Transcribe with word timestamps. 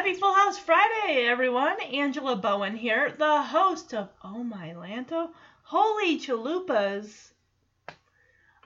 Happy 0.00 0.14
Full 0.14 0.32
House 0.32 0.58
Friday, 0.58 1.26
everyone. 1.26 1.78
Angela 1.78 2.34
Bowen 2.34 2.74
here, 2.74 3.14
the 3.18 3.42
host 3.42 3.92
of 3.92 4.08
Oh 4.24 4.42
My 4.42 4.70
Lanta, 4.70 5.28
Holy 5.62 6.18
Chalupas, 6.18 7.32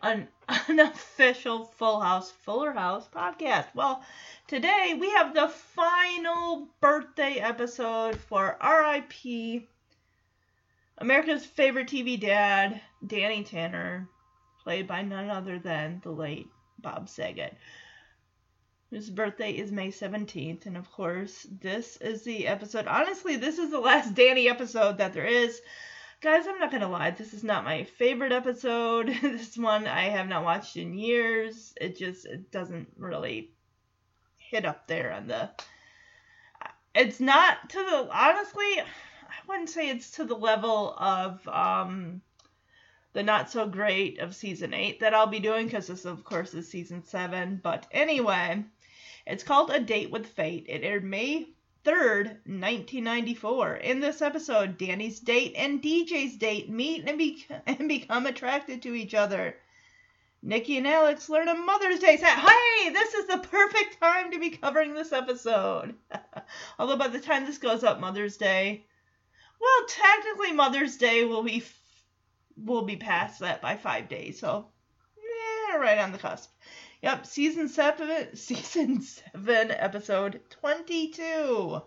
an 0.00 0.28
unofficial 0.68 1.64
Full 1.64 1.98
House, 1.98 2.30
Fuller 2.30 2.70
House 2.70 3.08
podcast. 3.12 3.66
Well, 3.74 4.04
today 4.46 4.96
we 4.96 5.10
have 5.10 5.34
the 5.34 5.48
final 5.48 6.68
birthday 6.80 7.40
episode 7.40 8.14
for 8.14 8.56
RIP, 8.62 9.64
America's 10.98 11.44
favorite 11.44 11.88
TV 11.88 12.20
dad, 12.20 12.80
Danny 13.04 13.42
Tanner, 13.42 14.08
played 14.62 14.86
by 14.86 15.02
none 15.02 15.30
other 15.30 15.58
than 15.58 16.00
the 16.04 16.12
late 16.12 16.46
Bob 16.78 17.08
Saget 17.08 17.56
whose 18.94 19.10
birthday 19.10 19.50
is 19.50 19.72
May 19.72 19.88
17th. 19.88 20.66
And 20.66 20.76
of 20.76 20.88
course, 20.92 21.48
this 21.60 21.96
is 21.96 22.22
the 22.22 22.46
episode. 22.46 22.86
Honestly, 22.86 23.34
this 23.34 23.58
is 23.58 23.72
the 23.72 23.80
last 23.80 24.14
Danny 24.14 24.48
episode 24.48 24.98
that 24.98 25.12
there 25.12 25.26
is. 25.26 25.60
Guys, 26.20 26.46
I'm 26.46 26.60
not 26.60 26.70
going 26.70 26.80
to 26.80 26.86
lie. 26.86 27.10
This 27.10 27.34
is 27.34 27.42
not 27.42 27.64
my 27.64 27.82
favorite 27.82 28.30
episode. 28.30 29.08
this 29.22 29.58
one 29.58 29.88
I 29.88 30.02
have 30.10 30.28
not 30.28 30.44
watched 30.44 30.76
in 30.76 30.94
years. 30.94 31.74
It 31.80 31.98
just 31.98 32.24
it 32.24 32.52
doesn't 32.52 32.86
really 32.96 33.50
hit 34.36 34.64
up 34.64 34.86
there 34.86 35.12
on 35.12 35.26
the. 35.26 35.50
It's 36.94 37.18
not 37.18 37.70
to 37.70 37.78
the. 37.78 38.08
Honestly, 38.12 38.78
I 38.78 39.48
wouldn't 39.48 39.70
say 39.70 39.88
it's 39.88 40.12
to 40.12 40.24
the 40.24 40.36
level 40.36 40.94
of. 40.96 41.46
um 41.48 42.22
the 43.12 43.22
not 43.22 43.48
so 43.48 43.64
great 43.64 44.18
of 44.18 44.34
season 44.34 44.74
8 44.74 44.98
that 44.98 45.14
I'll 45.14 45.28
be 45.28 45.38
doing 45.38 45.66
because 45.66 45.86
this 45.86 46.04
of 46.04 46.24
course 46.24 46.52
is 46.52 46.68
season 46.68 47.04
7 47.04 47.60
but 47.62 47.86
anyway 47.92 48.64
it's 49.26 49.44
called 49.44 49.70
A 49.70 49.80
Date 49.80 50.10
with 50.10 50.26
Fate. 50.26 50.66
It 50.68 50.84
aired 50.84 51.04
May 51.04 51.48
3rd, 51.84 52.26
1994. 52.46 53.76
In 53.76 54.00
this 54.00 54.22
episode, 54.22 54.78
Danny's 54.78 55.20
date 55.20 55.54
and 55.56 55.82
DJ's 55.82 56.36
date 56.36 56.68
meet 56.70 57.08
and, 57.08 57.18
be- 57.18 57.46
and 57.66 57.88
become 57.88 58.26
attracted 58.26 58.82
to 58.82 58.94
each 58.94 59.14
other. 59.14 59.56
Nicky 60.42 60.76
and 60.76 60.86
Alex 60.86 61.30
learn 61.30 61.48
a 61.48 61.54
Mother's 61.54 62.00
Day 62.00 62.18
set. 62.18 62.38
Hey, 62.38 62.90
this 62.90 63.14
is 63.14 63.26
the 63.26 63.38
perfect 63.38 63.98
time 63.98 64.30
to 64.32 64.38
be 64.38 64.50
covering 64.50 64.92
this 64.92 65.12
episode. 65.12 65.94
Although 66.78 66.98
by 66.98 67.08
the 67.08 67.20
time 67.20 67.46
this 67.46 67.56
goes 67.56 67.82
up, 67.82 67.98
Mother's 67.98 68.36
Day, 68.36 68.84
well, 69.58 69.86
technically 69.88 70.52
Mother's 70.52 70.98
Day 70.98 71.24
will 71.24 71.42
be 71.42 71.64
will 72.56 72.82
be 72.82 72.96
past 72.96 73.40
that 73.40 73.62
by 73.62 73.76
five 73.76 74.08
days. 74.08 74.38
So, 74.38 74.68
yeah, 75.16 75.76
right 75.76 75.98
on 75.98 76.12
the 76.12 76.18
cusp. 76.18 76.53
Yep, 77.04 77.26
season 77.26 77.68
seven, 77.68 78.34
season 78.34 79.02
seven, 79.02 79.70
episode 79.70 80.40
twenty-two. 80.48 81.82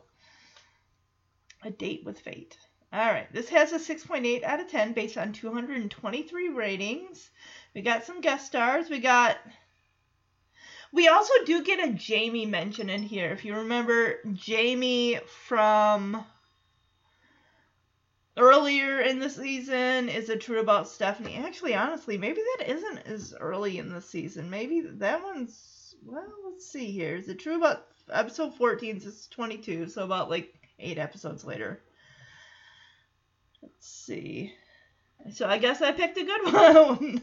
A 1.63 1.71
date 1.71 2.03
with 2.05 2.19
fate. 2.19 2.55
All 2.93 2.99
right, 2.99 3.25
this 3.33 3.49
has 3.49 3.71
a 3.71 3.79
6.8 3.79 4.43
out 4.43 4.59
of 4.59 4.69
10 4.69 4.93
based 4.93 5.17
on 5.17 5.33
223 5.33 6.49
ratings. 6.49 7.31
We 7.73 7.81
got 7.81 8.05
some 8.05 8.21
guest 8.21 8.45
stars. 8.45 8.91
We 8.91 8.99
got. 8.99 9.37
We 10.93 11.07
also 11.07 11.33
do 11.47 11.63
get 11.63 11.83
a 11.83 11.93
Jamie 11.93 12.45
mention 12.45 12.87
in 12.87 13.01
here. 13.01 13.31
If 13.31 13.43
you 13.43 13.55
remember, 13.55 14.19
Jamie 14.35 15.19
from 15.47 16.23
earlier 18.37 19.01
in 19.01 19.19
the 19.19 19.29
season? 19.29 20.09
Is 20.09 20.29
it 20.29 20.41
true 20.41 20.59
about 20.59 20.87
stephanie? 20.87 21.35
Actually 21.35 21.75
honestly 21.75 22.17
maybe 22.17 22.41
that 22.57 22.69
isn't 22.69 22.99
as 23.07 23.33
early 23.39 23.77
in 23.77 23.89
the 23.89 24.01
season. 24.01 24.49
Maybe 24.49 24.81
that 24.81 25.23
one's 25.23 25.95
well 26.05 26.27
let's 26.45 26.67
see 26.69 26.91
here. 26.91 27.15
Is 27.15 27.27
it 27.29 27.39
true 27.39 27.57
about 27.57 27.85
episode 28.11 28.55
14 28.55 28.97
is 28.97 29.27
22 29.31 29.89
so 29.89 30.03
about 30.03 30.29
like 30.29 30.53
eight 30.79 30.97
episodes 30.97 31.43
later. 31.43 31.81
Let's 33.61 33.87
see. 33.87 34.53
So 35.31 35.47
i 35.47 35.57
guess 35.57 35.81
i 35.81 35.91
picked 35.91 36.17
a 36.17 36.23
good 36.23 36.53
one. 36.53 37.21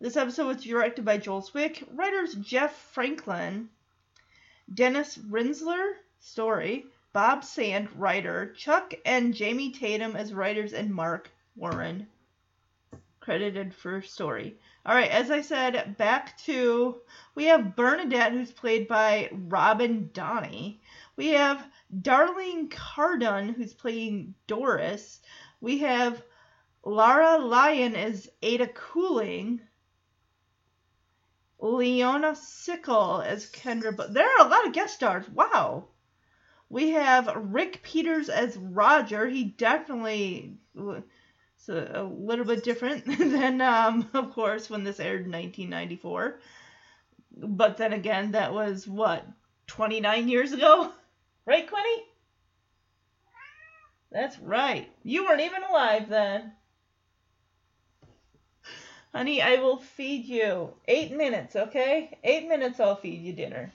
This 0.00 0.16
episode 0.16 0.48
was 0.48 0.64
directed 0.64 1.04
by 1.04 1.18
joel 1.18 1.42
zwick. 1.42 1.84
Writers 1.94 2.34
jeff 2.34 2.74
franklin 2.92 3.68
dennis 4.72 5.18
rinsler 5.18 5.92
story 6.20 6.86
Bob 7.12 7.44
Sand, 7.44 7.88
writer, 7.96 8.52
Chuck 8.54 8.94
and 9.04 9.34
Jamie 9.34 9.72
Tatum 9.72 10.16
as 10.16 10.32
writers, 10.32 10.72
and 10.72 10.94
Mark 10.94 11.30
Warren 11.56 12.06
credited 13.22 13.72
for 13.72 14.02
story. 14.02 14.56
All 14.84 14.94
right, 14.94 15.10
as 15.10 15.30
I 15.30 15.42
said, 15.42 15.96
back 15.96 16.36
to 16.38 17.00
we 17.34 17.44
have 17.44 17.76
Bernadette, 17.76 18.32
who's 18.32 18.50
played 18.50 18.88
by 18.88 19.30
Robin 19.32 20.10
Donnie. 20.12 20.80
We 21.16 21.28
have 21.28 21.64
Darlene 21.94 22.70
Cardon, 22.70 23.50
who's 23.50 23.74
playing 23.74 24.34
Doris. 24.46 25.20
We 25.60 25.78
have 25.78 26.22
Lara 26.84 27.38
Lyon 27.38 27.94
as 27.94 28.28
Ada 28.42 28.68
Cooling. 28.68 29.60
Leona 31.60 32.34
Stickle 32.34 33.22
as 33.22 33.48
Kendra. 33.50 33.96
But 33.96 34.12
there 34.12 34.26
are 34.26 34.46
a 34.46 34.50
lot 34.50 34.66
of 34.66 34.72
guest 34.72 34.94
stars. 34.94 35.28
Wow. 35.28 35.84
We 36.72 36.92
have 36.92 37.30
Rick 37.36 37.82
Peters 37.82 38.30
as 38.30 38.56
Roger. 38.56 39.28
He 39.28 39.44
definitely 39.44 40.54
is 40.74 41.68
a, 41.68 41.90
a 41.96 42.02
little 42.02 42.46
bit 42.46 42.64
different 42.64 43.04
than, 43.18 43.60
um, 43.60 44.08
of 44.14 44.32
course, 44.32 44.70
when 44.70 44.82
this 44.82 44.98
aired 44.98 45.26
in 45.26 45.32
1994. 45.32 46.40
But 47.36 47.76
then 47.76 47.92
again, 47.92 48.30
that 48.30 48.54
was 48.54 48.88
what 48.88 49.26
29 49.66 50.28
years 50.28 50.54
ago, 50.54 50.90
right, 51.44 51.68
Quinny? 51.68 52.04
That's 54.10 54.38
right. 54.38 54.90
You 55.02 55.26
weren't 55.26 55.42
even 55.42 55.64
alive 55.64 56.08
then. 56.08 56.52
Honey, 59.14 59.42
I 59.42 59.56
will 59.56 59.76
feed 59.76 60.24
you. 60.24 60.72
Eight 60.88 61.14
minutes, 61.14 61.54
okay? 61.54 62.16
Eight 62.24 62.48
minutes, 62.48 62.80
I'll 62.80 62.96
feed 62.96 63.20
you 63.20 63.34
dinner. 63.34 63.74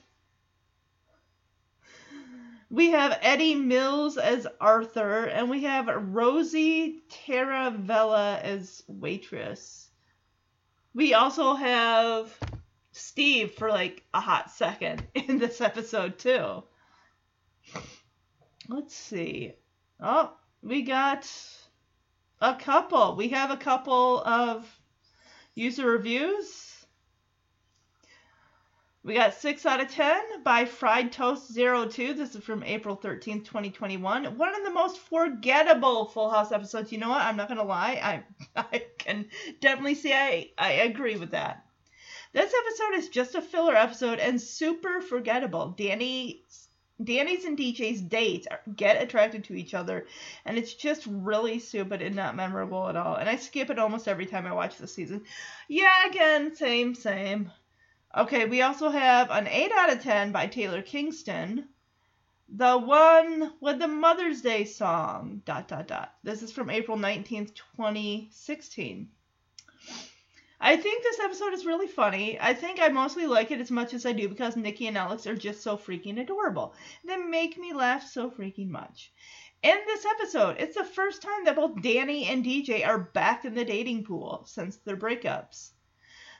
We 2.70 2.90
have 2.90 3.18
Eddie 3.22 3.54
Mills 3.54 4.18
as 4.18 4.46
Arthur, 4.60 5.24
and 5.24 5.48
we 5.48 5.62
have 5.62 5.88
Rosie 5.88 7.02
Taravella 7.08 8.42
as 8.42 8.82
waitress. 8.86 9.88
We 10.92 11.14
also 11.14 11.54
have 11.54 12.36
Steve 12.92 13.52
for 13.52 13.70
like 13.70 14.04
a 14.12 14.20
hot 14.20 14.50
second 14.50 15.06
in 15.14 15.38
this 15.38 15.62
episode 15.62 16.18
too. 16.18 16.62
Let's 18.68 18.94
see. 18.94 19.54
Oh, 19.98 20.34
we 20.62 20.82
got 20.82 21.26
a 22.40 22.54
couple. 22.54 23.16
We 23.16 23.28
have 23.28 23.50
a 23.50 23.56
couple 23.56 24.22
of 24.22 24.68
user 25.54 25.86
reviews. 25.86 26.77
We 29.04 29.14
got 29.14 29.34
6 29.34 29.64
out 29.64 29.80
of 29.80 29.88
10 29.88 30.42
by 30.42 30.64
Fried 30.64 31.12
Toast 31.12 31.54
02. 31.54 32.14
This 32.14 32.34
is 32.34 32.42
from 32.42 32.64
April 32.64 32.96
13th, 32.96 33.44
2021. 33.44 34.36
One 34.36 34.54
of 34.54 34.64
the 34.64 34.72
most 34.72 34.98
forgettable 34.98 36.06
Full 36.06 36.28
House 36.28 36.50
episodes. 36.50 36.90
You 36.90 36.98
know 36.98 37.10
what? 37.10 37.22
I'm 37.22 37.36
not 37.36 37.46
going 37.46 37.58
to 37.58 37.64
lie. 37.64 38.00
I, 38.02 38.24
I 38.72 38.84
can 38.98 39.28
definitely 39.60 39.94
say 39.94 40.12
I, 40.12 40.50
I 40.58 40.72
agree 40.82 41.16
with 41.16 41.30
that. 41.30 41.64
This 42.32 42.52
episode 42.52 42.98
is 42.98 43.08
just 43.08 43.36
a 43.36 43.40
filler 43.40 43.76
episode 43.76 44.18
and 44.18 44.40
super 44.40 45.00
forgettable. 45.00 45.68
Danny 45.78 46.42
Danny's 47.02 47.44
and 47.44 47.56
DJ's 47.56 48.00
dates 48.00 48.48
get 48.74 49.00
attracted 49.00 49.44
to 49.44 49.54
each 49.54 49.72
other, 49.72 50.06
and 50.44 50.58
it's 50.58 50.74
just 50.74 51.06
really 51.06 51.60
stupid 51.60 52.02
and 52.02 52.16
not 52.16 52.34
memorable 52.34 52.88
at 52.88 52.96
all. 52.96 53.14
And 53.14 53.28
I 53.28 53.36
skip 53.36 53.70
it 53.70 53.78
almost 53.78 54.08
every 54.08 54.26
time 54.26 54.46
I 54.46 54.52
watch 54.52 54.76
the 54.76 54.88
season. 54.88 55.22
Yeah, 55.68 56.08
again, 56.08 56.56
same, 56.56 56.96
same. 56.96 57.52
Okay, 58.16 58.46
we 58.46 58.62
also 58.62 58.88
have 58.88 59.30
an 59.30 59.46
8 59.46 59.70
out 59.70 59.92
of 59.92 60.02
10 60.02 60.32
by 60.32 60.46
Taylor 60.46 60.80
Kingston. 60.80 61.68
The 62.48 62.78
one 62.78 63.52
with 63.60 63.78
the 63.78 63.86
Mother's 63.86 64.40
Day 64.40 64.64
song. 64.64 65.42
Dot 65.44 65.68
dot 65.68 65.88
dot. 65.88 66.14
This 66.22 66.42
is 66.42 66.50
from 66.50 66.70
April 66.70 66.96
19th, 66.96 67.54
2016. 67.76 69.10
I 70.58 70.76
think 70.78 71.02
this 71.02 71.20
episode 71.20 71.52
is 71.52 71.66
really 71.66 71.86
funny. 71.86 72.40
I 72.40 72.54
think 72.54 72.80
I 72.80 72.88
mostly 72.88 73.26
like 73.26 73.50
it 73.50 73.60
as 73.60 73.70
much 73.70 73.92
as 73.92 74.06
I 74.06 74.12
do 74.12 74.26
because 74.26 74.56
Nicky 74.56 74.86
and 74.86 74.96
Alex 74.96 75.26
are 75.26 75.36
just 75.36 75.62
so 75.62 75.76
freaking 75.76 76.18
adorable. 76.18 76.74
They 77.04 77.18
make 77.18 77.58
me 77.58 77.74
laugh 77.74 78.08
so 78.08 78.30
freaking 78.30 78.70
much. 78.70 79.12
In 79.62 79.76
this 79.86 80.06
episode, 80.06 80.56
it's 80.58 80.76
the 80.76 80.84
first 80.84 81.20
time 81.20 81.44
that 81.44 81.56
both 81.56 81.82
Danny 81.82 82.24
and 82.24 82.42
DJ 82.42 82.86
are 82.86 82.98
back 82.98 83.44
in 83.44 83.54
the 83.54 83.66
dating 83.66 84.04
pool 84.04 84.44
since 84.46 84.78
their 84.78 84.96
breakups. 84.96 85.72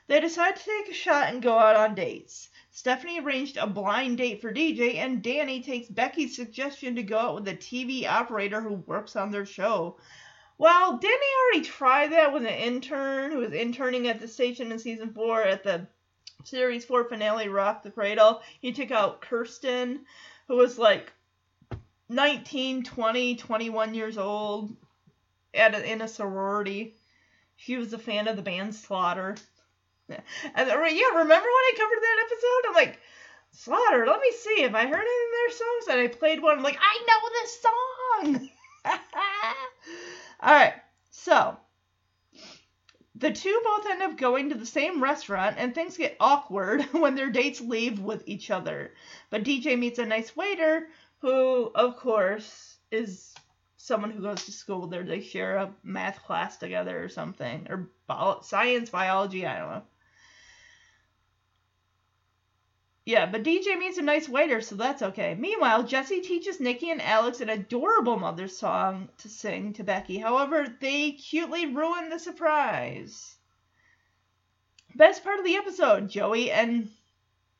They 0.09 0.19
decide 0.19 0.55
to 0.55 0.63
take 0.63 0.89
a 0.89 0.93
shot 0.95 1.31
and 1.31 1.39
go 1.39 1.59
out 1.59 1.75
on 1.75 1.93
dates. 1.93 2.49
Stephanie 2.71 3.19
arranged 3.19 3.57
a 3.57 3.67
blind 3.67 4.17
date 4.17 4.41
for 4.41 4.51
DJ, 4.51 4.95
and 4.95 5.21
Danny 5.21 5.61
takes 5.61 5.87
Becky's 5.87 6.35
suggestion 6.35 6.95
to 6.95 7.03
go 7.03 7.19
out 7.19 7.35
with 7.35 7.47
a 7.47 7.55
TV 7.55 8.07
operator 8.07 8.59
who 8.59 8.73
works 8.87 9.15
on 9.15 9.29
their 9.29 9.45
show. 9.45 9.99
Well, 10.57 10.97
he 10.99 11.07
already 11.07 11.63
try 11.63 12.07
that 12.07 12.33
with 12.33 12.41
an 12.41 12.55
intern 12.55 13.31
who 13.31 13.37
was 13.37 13.53
interning 13.53 14.07
at 14.07 14.19
the 14.19 14.27
station 14.27 14.71
in 14.71 14.79
season 14.79 15.13
four 15.13 15.43
at 15.43 15.63
the 15.63 15.85
series 16.43 16.85
four 16.85 17.03
finale, 17.03 17.47
Rock 17.47 17.83
the 17.83 17.91
Cradle? 17.91 18.41
He 18.61 18.71
took 18.71 18.89
out 18.89 19.21
Kirsten, 19.21 20.07
who 20.47 20.55
was 20.55 20.79
like 20.79 21.13
19, 22.09 22.83
20, 22.83 23.35
21 23.35 23.93
years 23.93 24.17
old 24.17 24.75
at 25.53 25.75
a, 25.75 25.87
in 25.87 26.01
a 26.01 26.07
sorority. 26.07 26.95
She 27.57 27.77
was 27.77 27.93
a 27.93 27.99
fan 27.99 28.27
of 28.27 28.37
the 28.37 28.41
band 28.41 28.73
Slaughter. 28.73 29.35
And 30.09 30.67
yeah, 30.67 31.09
remember 31.09 31.33
when 31.33 31.69
I 31.69 31.73
covered 31.77 32.01
that 32.01 32.25
episode? 32.25 32.69
I'm 32.69 32.75
like, 32.75 32.99
Slaughter, 33.51 34.05
let 34.05 34.21
me 34.21 34.31
see 34.31 34.63
if 34.63 34.75
I 34.75 34.85
heard 34.85 34.93
any 34.93 34.97
of 34.99 35.31
their 35.31 35.57
songs. 35.57 35.87
And 35.89 35.99
I 35.99 36.07
played 36.07 36.41
one. 36.41 36.57
I'm 36.57 36.63
like, 36.63 36.79
I 36.79 37.03
know 37.07 37.29
this 37.41 37.61
song. 37.61 38.49
All 40.41 40.53
right, 40.53 40.73
so 41.09 41.57
the 43.15 43.31
two 43.31 43.61
both 43.63 43.85
end 43.87 44.01
up 44.01 44.17
going 44.17 44.49
to 44.49 44.55
the 44.55 44.65
same 44.65 45.03
restaurant, 45.03 45.57
and 45.59 45.75
things 45.75 45.97
get 45.97 46.15
awkward 46.19 46.81
when 46.91 47.15
their 47.15 47.29
dates 47.29 47.59
leave 47.59 47.99
with 47.99 48.23
each 48.25 48.49
other. 48.49 48.93
But 49.29 49.43
DJ 49.43 49.77
meets 49.77 49.99
a 49.99 50.05
nice 50.05 50.35
waiter 50.35 50.87
who, 51.19 51.71
of 51.75 51.97
course, 51.97 52.77
is 52.91 53.33
someone 53.75 54.11
who 54.11 54.21
goes 54.21 54.45
to 54.45 54.51
school 54.53 54.87
there. 54.87 55.03
They 55.03 55.21
share 55.21 55.57
a 55.57 55.73
math 55.83 56.23
class 56.23 56.57
together 56.57 57.03
or 57.03 57.09
something, 57.09 57.67
or 57.69 57.89
bio- 58.07 58.41
science, 58.41 58.89
biology, 58.89 59.45
I 59.45 59.59
don't 59.59 59.69
know. 59.69 59.83
Yeah, 63.09 63.25
but 63.25 63.41
DJ 63.41 63.75
meets 63.75 63.97
a 63.97 64.03
nice 64.03 64.29
waiter, 64.29 64.61
so 64.61 64.75
that's 64.75 65.01
okay. 65.01 65.33
Meanwhile, 65.33 65.81
Jesse 65.81 66.21
teaches 66.21 66.59
Nicky 66.59 66.91
and 66.91 67.01
Alex 67.01 67.41
an 67.41 67.49
adorable 67.49 68.19
mother's 68.19 68.55
song 68.55 69.09
to 69.17 69.27
sing 69.27 69.73
to 69.73 69.83
Becky. 69.83 70.19
However, 70.19 70.67
they 70.79 71.13
cutely 71.13 71.65
ruin 71.65 72.09
the 72.09 72.19
surprise. 72.19 73.35
Best 74.93 75.23
part 75.23 75.39
of 75.39 75.45
the 75.45 75.55
episode, 75.55 76.07
Joey 76.07 76.51
and 76.51 76.91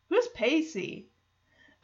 who's 0.09 0.27
Pacey? 0.35 1.09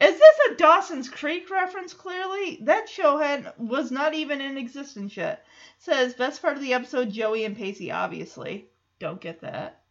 Is 0.00 0.16
this 0.16 0.38
a 0.48 0.54
Dawson's 0.54 1.08
Creek 1.08 1.50
reference? 1.50 1.92
Clearly, 1.92 2.60
that 2.62 2.88
show 2.88 3.18
had 3.18 3.52
was 3.58 3.90
not 3.90 4.14
even 4.14 4.40
in 4.40 4.56
existence 4.56 5.16
yet. 5.16 5.44
Says 5.80 6.14
best 6.14 6.40
part 6.40 6.56
of 6.56 6.62
the 6.62 6.74
episode, 6.74 7.10
Joey 7.10 7.44
and 7.44 7.56
Pacey. 7.56 7.90
Obviously, 7.90 8.68
don't 9.00 9.20
get 9.20 9.40
that 9.40 9.82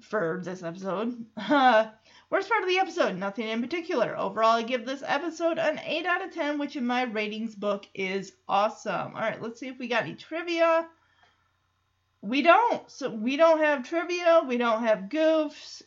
for 0.00 0.40
this 0.42 0.62
episode. 0.62 1.26
Worst 2.30 2.50
part 2.50 2.62
of 2.62 2.68
the 2.68 2.78
episode, 2.78 3.16
nothing 3.16 3.48
in 3.48 3.62
particular. 3.62 4.14
Overall, 4.14 4.56
I 4.56 4.62
give 4.62 4.84
this 4.84 5.02
episode 5.06 5.58
an 5.58 5.80
8 5.82 6.04
out 6.04 6.22
of 6.22 6.34
10, 6.34 6.58
which 6.58 6.76
in 6.76 6.86
my 6.86 7.04
ratings 7.04 7.54
book 7.54 7.86
is 7.94 8.32
awesome. 8.46 9.14
All 9.14 9.22
right, 9.22 9.40
let's 9.40 9.58
see 9.58 9.68
if 9.68 9.78
we 9.78 9.88
got 9.88 10.02
any 10.02 10.14
trivia. 10.14 10.86
We 12.20 12.42
don't. 12.42 12.90
So 12.90 13.08
we 13.08 13.38
don't 13.38 13.60
have 13.60 13.88
trivia. 13.88 14.42
We 14.46 14.58
don't 14.58 14.82
have 14.82 15.08
goofs. 15.08 15.82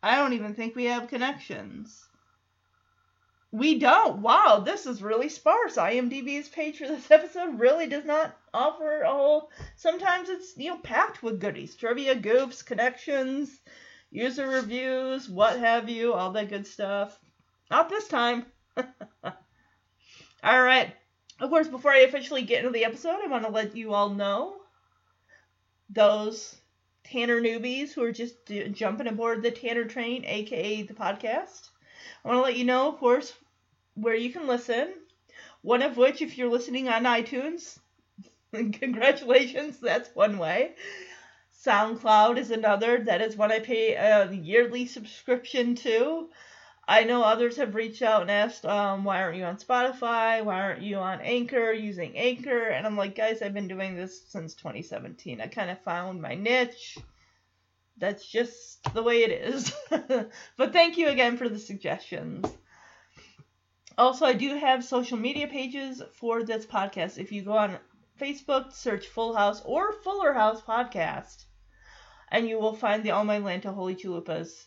I 0.00 0.14
don't 0.14 0.34
even 0.34 0.54
think 0.54 0.76
we 0.76 0.84
have 0.84 1.08
connections. 1.08 2.08
We 3.50 3.80
don't. 3.80 4.22
Wow, 4.22 4.62
this 4.64 4.86
is 4.86 5.02
really 5.02 5.28
sparse. 5.28 5.74
IMDb's 5.74 6.48
page 6.48 6.78
for 6.78 6.86
this 6.86 7.10
episode 7.10 7.58
really 7.58 7.88
does 7.88 8.04
not 8.04 8.36
offer 8.54 9.00
a 9.00 9.10
whole. 9.10 9.50
Sometimes 9.74 10.28
it's 10.28 10.56
you 10.56 10.70
know 10.70 10.78
packed 10.78 11.20
with 11.20 11.40
goodies, 11.40 11.74
trivia, 11.74 12.14
goofs, 12.14 12.64
connections, 12.64 13.60
user 14.10 14.48
reviews, 14.48 15.28
what 15.28 15.58
have 15.58 15.88
you, 15.88 16.12
all 16.12 16.32
that 16.32 16.48
good 16.48 16.66
stuff. 16.66 17.18
Not 17.70 17.88
this 17.88 18.08
time. 18.08 18.46
all 19.24 19.32
right. 20.42 20.94
Of 21.40 21.48
course, 21.50 21.68
before 21.68 21.92
I 21.92 22.00
officially 22.00 22.42
get 22.42 22.58
into 22.58 22.72
the 22.72 22.84
episode, 22.84 23.20
I 23.22 23.28
want 23.28 23.44
to 23.44 23.50
let 23.50 23.76
you 23.76 23.94
all 23.94 24.10
know 24.10 24.56
those 25.88 26.56
Tanner 27.04 27.40
newbies 27.40 27.92
who 27.92 28.02
are 28.02 28.12
just 28.12 28.34
jumping 28.72 29.06
aboard 29.06 29.42
the 29.42 29.50
Tanner 29.50 29.84
train, 29.84 30.24
aka 30.24 30.82
the 30.82 30.94
podcast. 30.94 31.70
I 32.24 32.28
want 32.28 32.38
to 32.38 32.42
let 32.42 32.56
you 32.56 32.64
know, 32.64 32.88
of 32.88 32.98
course, 32.98 33.32
where 33.94 34.14
you 34.14 34.30
can 34.30 34.46
listen. 34.46 34.92
One 35.62 35.82
of 35.82 35.96
which, 35.96 36.22
if 36.22 36.36
you're 36.36 36.50
listening 36.50 36.88
on 36.88 37.04
iTunes, 37.04 37.78
congratulations, 38.54 39.78
that's 39.78 40.14
one 40.14 40.38
way. 40.38 40.74
SoundCloud 41.64 42.38
is 42.38 42.50
another. 42.50 43.04
That 43.04 43.20
is 43.20 43.36
what 43.36 43.52
I 43.52 43.60
pay 43.60 43.92
a 43.94 44.32
yearly 44.32 44.86
subscription 44.86 45.74
to. 45.76 46.30
I 46.88 47.04
know 47.04 47.22
others 47.22 47.58
have 47.58 47.74
reached 47.74 48.00
out 48.00 48.22
and 48.22 48.30
asked, 48.30 48.64
um, 48.64 49.04
why 49.04 49.20
aren't 49.20 49.36
you 49.36 49.44
on 49.44 49.58
Spotify? 49.58 50.42
Why 50.42 50.60
aren't 50.60 50.82
you 50.82 50.96
on 50.96 51.20
Anchor, 51.20 51.70
using 51.72 52.16
Anchor? 52.16 52.68
And 52.68 52.86
I'm 52.86 52.96
like, 52.96 53.14
guys, 53.14 53.42
I've 53.42 53.52
been 53.52 53.68
doing 53.68 53.94
this 53.94 54.26
since 54.28 54.54
2017. 54.54 55.40
I 55.40 55.48
kind 55.48 55.70
of 55.70 55.78
found 55.82 56.22
my 56.22 56.34
niche. 56.34 56.98
That's 57.98 58.26
just 58.26 58.82
the 58.94 59.02
way 59.02 59.22
it 59.22 59.30
is. 59.30 59.72
but 60.56 60.72
thank 60.72 60.96
you 60.96 61.08
again 61.08 61.36
for 61.36 61.48
the 61.48 61.58
suggestions. 61.58 62.50
Also, 63.98 64.24
I 64.24 64.32
do 64.32 64.56
have 64.56 64.82
social 64.82 65.18
media 65.18 65.46
pages 65.46 66.02
for 66.14 66.42
this 66.42 66.64
podcast. 66.64 67.18
If 67.18 67.30
you 67.32 67.42
go 67.42 67.52
on 67.52 67.78
Facebook, 68.18 68.72
search 68.72 69.08
Full 69.08 69.34
House 69.36 69.60
or 69.64 69.92
Fuller 69.92 70.32
House 70.32 70.62
Podcast, 70.62 71.44
and 72.30 72.48
you 72.48 72.58
will 72.58 72.74
find 72.74 73.02
the 73.02 73.10
All 73.10 73.24
My 73.24 73.38
Lanta 73.38 73.74
Holy 73.74 73.96
Chalupas 73.96 74.66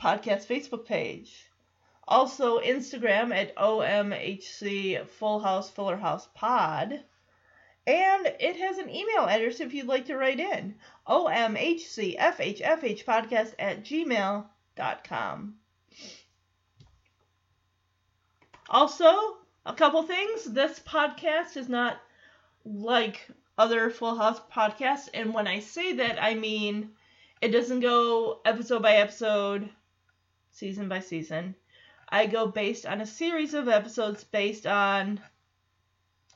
podcast 0.00 0.46
Facebook 0.46 0.84
page. 0.84 1.50
Also, 2.06 2.60
Instagram 2.60 3.34
at 3.34 3.56
OMHC 3.56 5.04
Full 5.06 5.40
House 5.40 5.70
Fuller 5.70 5.96
House 5.96 6.28
Pod. 6.34 7.02
And 7.86 8.26
it 8.40 8.56
has 8.56 8.78
an 8.78 8.90
email 8.90 9.26
address 9.26 9.60
if 9.60 9.72
you'd 9.74 9.86
like 9.86 10.06
to 10.06 10.16
write 10.16 10.40
in 10.40 10.76
omhcfhfhpodcast 11.06 13.54
at 13.58 13.84
gmail.com. 13.84 15.54
Also, 18.70 19.38
a 19.64 19.72
couple 19.74 20.02
things. 20.02 20.44
This 20.44 20.78
podcast 20.80 21.56
is 21.56 21.68
not 21.68 21.98
like 22.64 23.30
other 23.58 23.90
Full 23.90 24.16
House 24.16 24.40
podcasts. 24.52 25.08
And 25.12 25.34
when 25.34 25.46
I 25.46 25.60
say 25.60 25.94
that, 25.94 26.22
I 26.22 26.34
mean 26.34 26.90
it 27.40 27.48
doesn't 27.48 27.80
go 27.80 28.40
episode 28.44 28.82
by 28.82 28.94
episode, 28.94 29.68
season 30.50 30.88
by 30.88 31.00
season. 31.00 31.54
I 32.08 32.26
go 32.26 32.46
based 32.46 32.86
on 32.86 33.00
a 33.00 33.06
series 33.06 33.54
of 33.54 33.68
episodes 33.68 34.24
based 34.24 34.66
on 34.66 35.20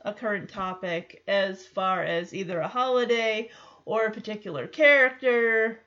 a 0.02 0.12
current 0.12 0.50
topic 0.50 1.22
as 1.26 1.64
far 1.66 2.02
as 2.02 2.34
either 2.34 2.60
a 2.60 2.68
holiday 2.68 3.50
or 3.84 4.04
a 4.04 4.12
particular 4.12 4.66
character 4.66 5.80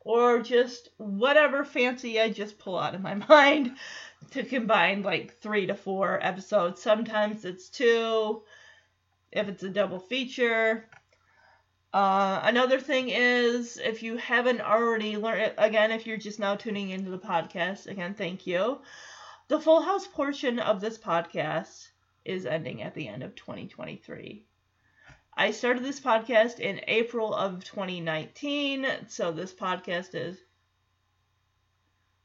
or 0.00 0.40
just 0.40 0.88
whatever 0.96 1.64
fancy 1.64 2.20
I 2.20 2.30
just 2.30 2.58
pull 2.58 2.78
out 2.78 2.94
of 2.94 3.00
my 3.00 3.14
mind 3.28 3.76
to 4.30 4.42
combine 4.42 5.02
like 5.02 5.38
three 5.40 5.66
to 5.66 5.74
four 5.74 6.18
episodes. 6.22 6.82
Sometimes 6.82 7.44
it's 7.44 7.68
two, 7.68 8.42
if 9.32 9.48
it's 9.48 9.62
a 9.62 9.68
double 9.68 9.98
feature. 9.98 10.88
Uh, 11.92 12.40
another 12.44 12.78
thing 12.80 13.08
is, 13.08 13.76
if 13.78 14.02
you 14.02 14.16
haven't 14.16 14.60
already 14.60 15.16
learned, 15.16 15.52
again, 15.58 15.90
if 15.90 16.06
you're 16.06 16.16
just 16.16 16.38
now 16.38 16.54
tuning 16.54 16.90
into 16.90 17.10
the 17.10 17.18
podcast, 17.18 17.86
again, 17.86 18.14
thank 18.14 18.46
you. 18.46 18.80
The 19.48 19.60
Full 19.60 19.82
House 19.82 20.06
portion 20.06 20.60
of 20.60 20.80
this 20.80 20.98
podcast 20.98 21.88
is 22.24 22.46
ending 22.46 22.82
at 22.82 22.94
the 22.94 23.08
end 23.08 23.24
of 23.24 23.34
2023. 23.34 24.44
I 25.36 25.50
started 25.50 25.82
this 25.82 26.00
podcast 26.00 26.60
in 26.60 26.80
April 26.86 27.34
of 27.34 27.64
2019, 27.64 28.86
so 29.08 29.32
this 29.32 29.52
podcast 29.52 30.14
is 30.14 30.38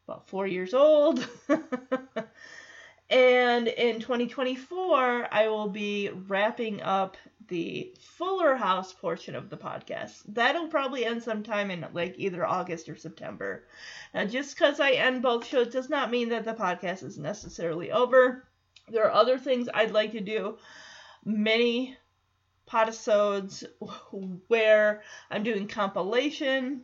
about 0.08 0.28
four 0.28 0.46
years 0.46 0.74
old. 0.74 1.28
and 3.10 3.68
in 3.68 4.00
2024, 4.00 5.28
I 5.32 5.48
will 5.48 5.70
be 5.70 6.10
wrapping 6.10 6.82
up 6.82 7.18
the 7.48 7.94
Fuller 8.00 8.56
House 8.56 8.94
portion 8.94 9.36
of 9.36 9.50
the 9.50 9.58
podcast. 9.58 10.24
That'll 10.28 10.68
probably 10.68 11.06
end 11.06 11.22
sometime 11.22 11.70
in 11.70 11.86
like 11.94 12.16
either 12.18 12.46
August 12.46 12.90
or 12.90 12.96
September. 12.96 13.66
Now, 14.14 14.26
just 14.26 14.56
because 14.56 14.80
I 14.80 14.92
end 14.92 15.22
both 15.22 15.46
shows 15.46 15.68
does 15.68 15.90
not 15.90 16.10
mean 16.10 16.30
that 16.30 16.46
the 16.46 16.54
podcast 16.54 17.04
is 17.04 17.20
necessarily 17.20 17.92
over. 17.92 18.48
There 18.90 19.06
are 19.06 19.14
other 19.14 19.38
things 19.38 19.70
I'd 19.72 19.92
like 19.92 20.14
to 20.14 20.22
do. 20.22 20.58
Many 21.24 21.96
podasodes 22.68 23.64
where 24.48 25.04
I'm 25.30 25.44
doing 25.44 25.68
compilation 25.68 26.84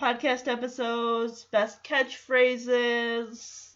podcast 0.00 0.48
episodes, 0.48 1.44
best 1.44 1.84
catchphrases, 1.84 3.69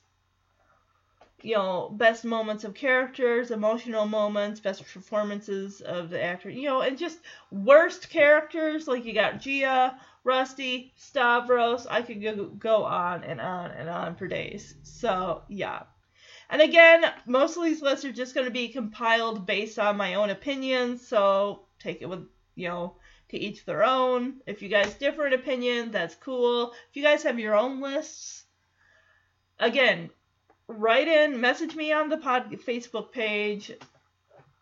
you 1.44 1.54
know, 1.54 1.90
best 1.92 2.24
moments 2.24 2.64
of 2.64 2.72
characters, 2.72 3.50
emotional 3.50 4.06
moments, 4.06 4.60
best 4.60 4.82
performances 4.82 5.82
of 5.82 6.08
the 6.08 6.22
actor, 6.22 6.48
you 6.48 6.62
know, 6.62 6.80
and 6.80 6.96
just 6.96 7.18
worst 7.50 8.08
characters. 8.08 8.88
Like 8.88 9.04
you 9.04 9.12
got 9.12 9.42
Gia, 9.42 9.94
Rusty, 10.24 10.94
Stavros. 10.96 11.86
I 11.86 12.00
could 12.00 12.58
go, 12.58 12.84
on 12.84 13.24
and 13.24 13.42
on 13.42 13.72
and 13.72 13.90
on 13.90 14.16
for 14.16 14.26
days. 14.26 14.74
So, 14.84 15.42
yeah. 15.48 15.82
And 16.48 16.62
again, 16.62 17.04
most 17.26 17.58
of 17.58 17.64
these 17.64 17.82
lists 17.82 18.06
are 18.06 18.12
just 18.12 18.34
going 18.34 18.46
to 18.46 18.50
be 18.50 18.68
compiled 18.68 19.44
based 19.44 19.78
on 19.78 19.98
my 19.98 20.14
own 20.14 20.30
opinions. 20.30 21.06
So 21.06 21.66
take 21.78 22.00
it 22.00 22.08
with, 22.08 22.26
you 22.54 22.68
know, 22.68 22.96
to 23.28 23.38
each 23.38 23.66
their 23.66 23.84
own. 23.84 24.40
If 24.46 24.62
you 24.62 24.70
guys 24.70 24.94
differ 24.94 25.26
in 25.26 25.34
opinion, 25.34 25.90
that's 25.90 26.14
cool. 26.14 26.72
If 26.88 26.96
you 26.96 27.02
guys 27.02 27.22
have 27.24 27.38
your 27.38 27.54
own 27.54 27.82
lists, 27.82 28.44
again, 29.58 30.08
write 30.68 31.08
in, 31.08 31.40
message 31.40 31.74
me 31.74 31.92
on 31.92 32.08
the 32.08 32.16
pod 32.16 32.50
Facebook 32.66 33.12
page, 33.12 33.72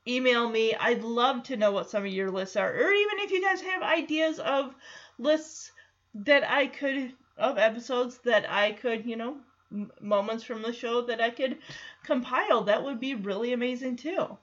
email 0.07 0.49
me. 0.49 0.75
I'd 0.75 1.03
love 1.03 1.45
to 1.45 1.57
know 1.57 1.73
what 1.73 1.91
some 1.91 2.05
of 2.05 2.13
your 2.13 2.31
lists 2.31 2.57
are, 2.57 2.73
or 2.73 2.93
even 2.93 3.19
if 3.19 3.31
you 3.31 3.43
guys 3.43 3.61
have 3.63 3.83
ideas 3.83 4.39
of 4.39 4.75
lists 5.19 5.71
that 6.15 6.49
I 6.49 6.67
could 6.67 7.13
of 7.39 7.59
episodes 7.59 8.19
that 8.25 8.51
I 8.51 8.73
could, 8.73 9.07
you 9.07 9.17
know, 9.17 9.37
m- 9.73 9.91
moments 10.01 10.45
from 10.45 10.63
the 10.63 10.73
show 10.73 11.03
that 11.03 11.21
I 11.21 11.31
could 11.31 11.59
compile. 12.05 12.65
That 12.65 12.85
would 12.85 13.01
be 13.01 13.15
really 13.15 13.53
amazing 13.53 13.97
too. 13.97 14.37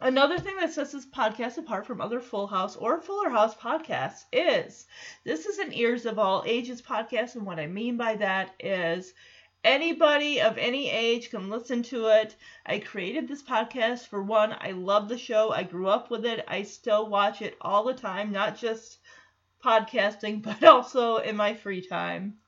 Another 0.00 0.38
thing 0.38 0.56
that 0.56 0.72
sets 0.72 0.90
this 0.90 1.06
podcast 1.06 1.58
apart 1.58 1.86
from 1.86 2.00
other 2.00 2.18
Full 2.18 2.48
House 2.48 2.74
or 2.74 3.00
Fuller 3.00 3.30
House 3.30 3.54
podcasts 3.54 4.24
is 4.32 4.86
this 5.24 5.46
is 5.46 5.58
an 5.58 5.72
ears 5.72 6.06
of 6.06 6.18
all 6.18 6.42
ages 6.44 6.82
podcast, 6.82 7.36
and 7.36 7.46
what 7.46 7.60
I 7.60 7.68
mean 7.68 7.96
by 7.96 8.16
that 8.16 8.50
is 8.58 9.14
anybody 9.64 10.40
of 10.40 10.58
any 10.58 10.90
age 10.90 11.30
can 11.30 11.48
listen 11.48 11.82
to 11.84 12.06
it. 12.06 12.36
I 12.66 12.78
created 12.78 13.28
this 13.28 13.42
podcast 13.42 14.06
for 14.08 14.22
one, 14.22 14.54
I 14.58 14.72
love 14.72 15.08
the 15.08 15.18
show. 15.18 15.50
I 15.50 15.62
grew 15.62 15.88
up 15.88 16.10
with 16.10 16.24
it. 16.24 16.44
I 16.48 16.62
still 16.62 17.08
watch 17.08 17.42
it 17.42 17.56
all 17.60 17.84
the 17.84 17.94
time, 17.94 18.32
not 18.32 18.56
just 18.56 18.98
podcasting, 19.64 20.42
but 20.60 20.64
also 20.64 21.18
in 21.18 21.36
my 21.36 21.54
free 21.54 21.80
time. 21.86 22.38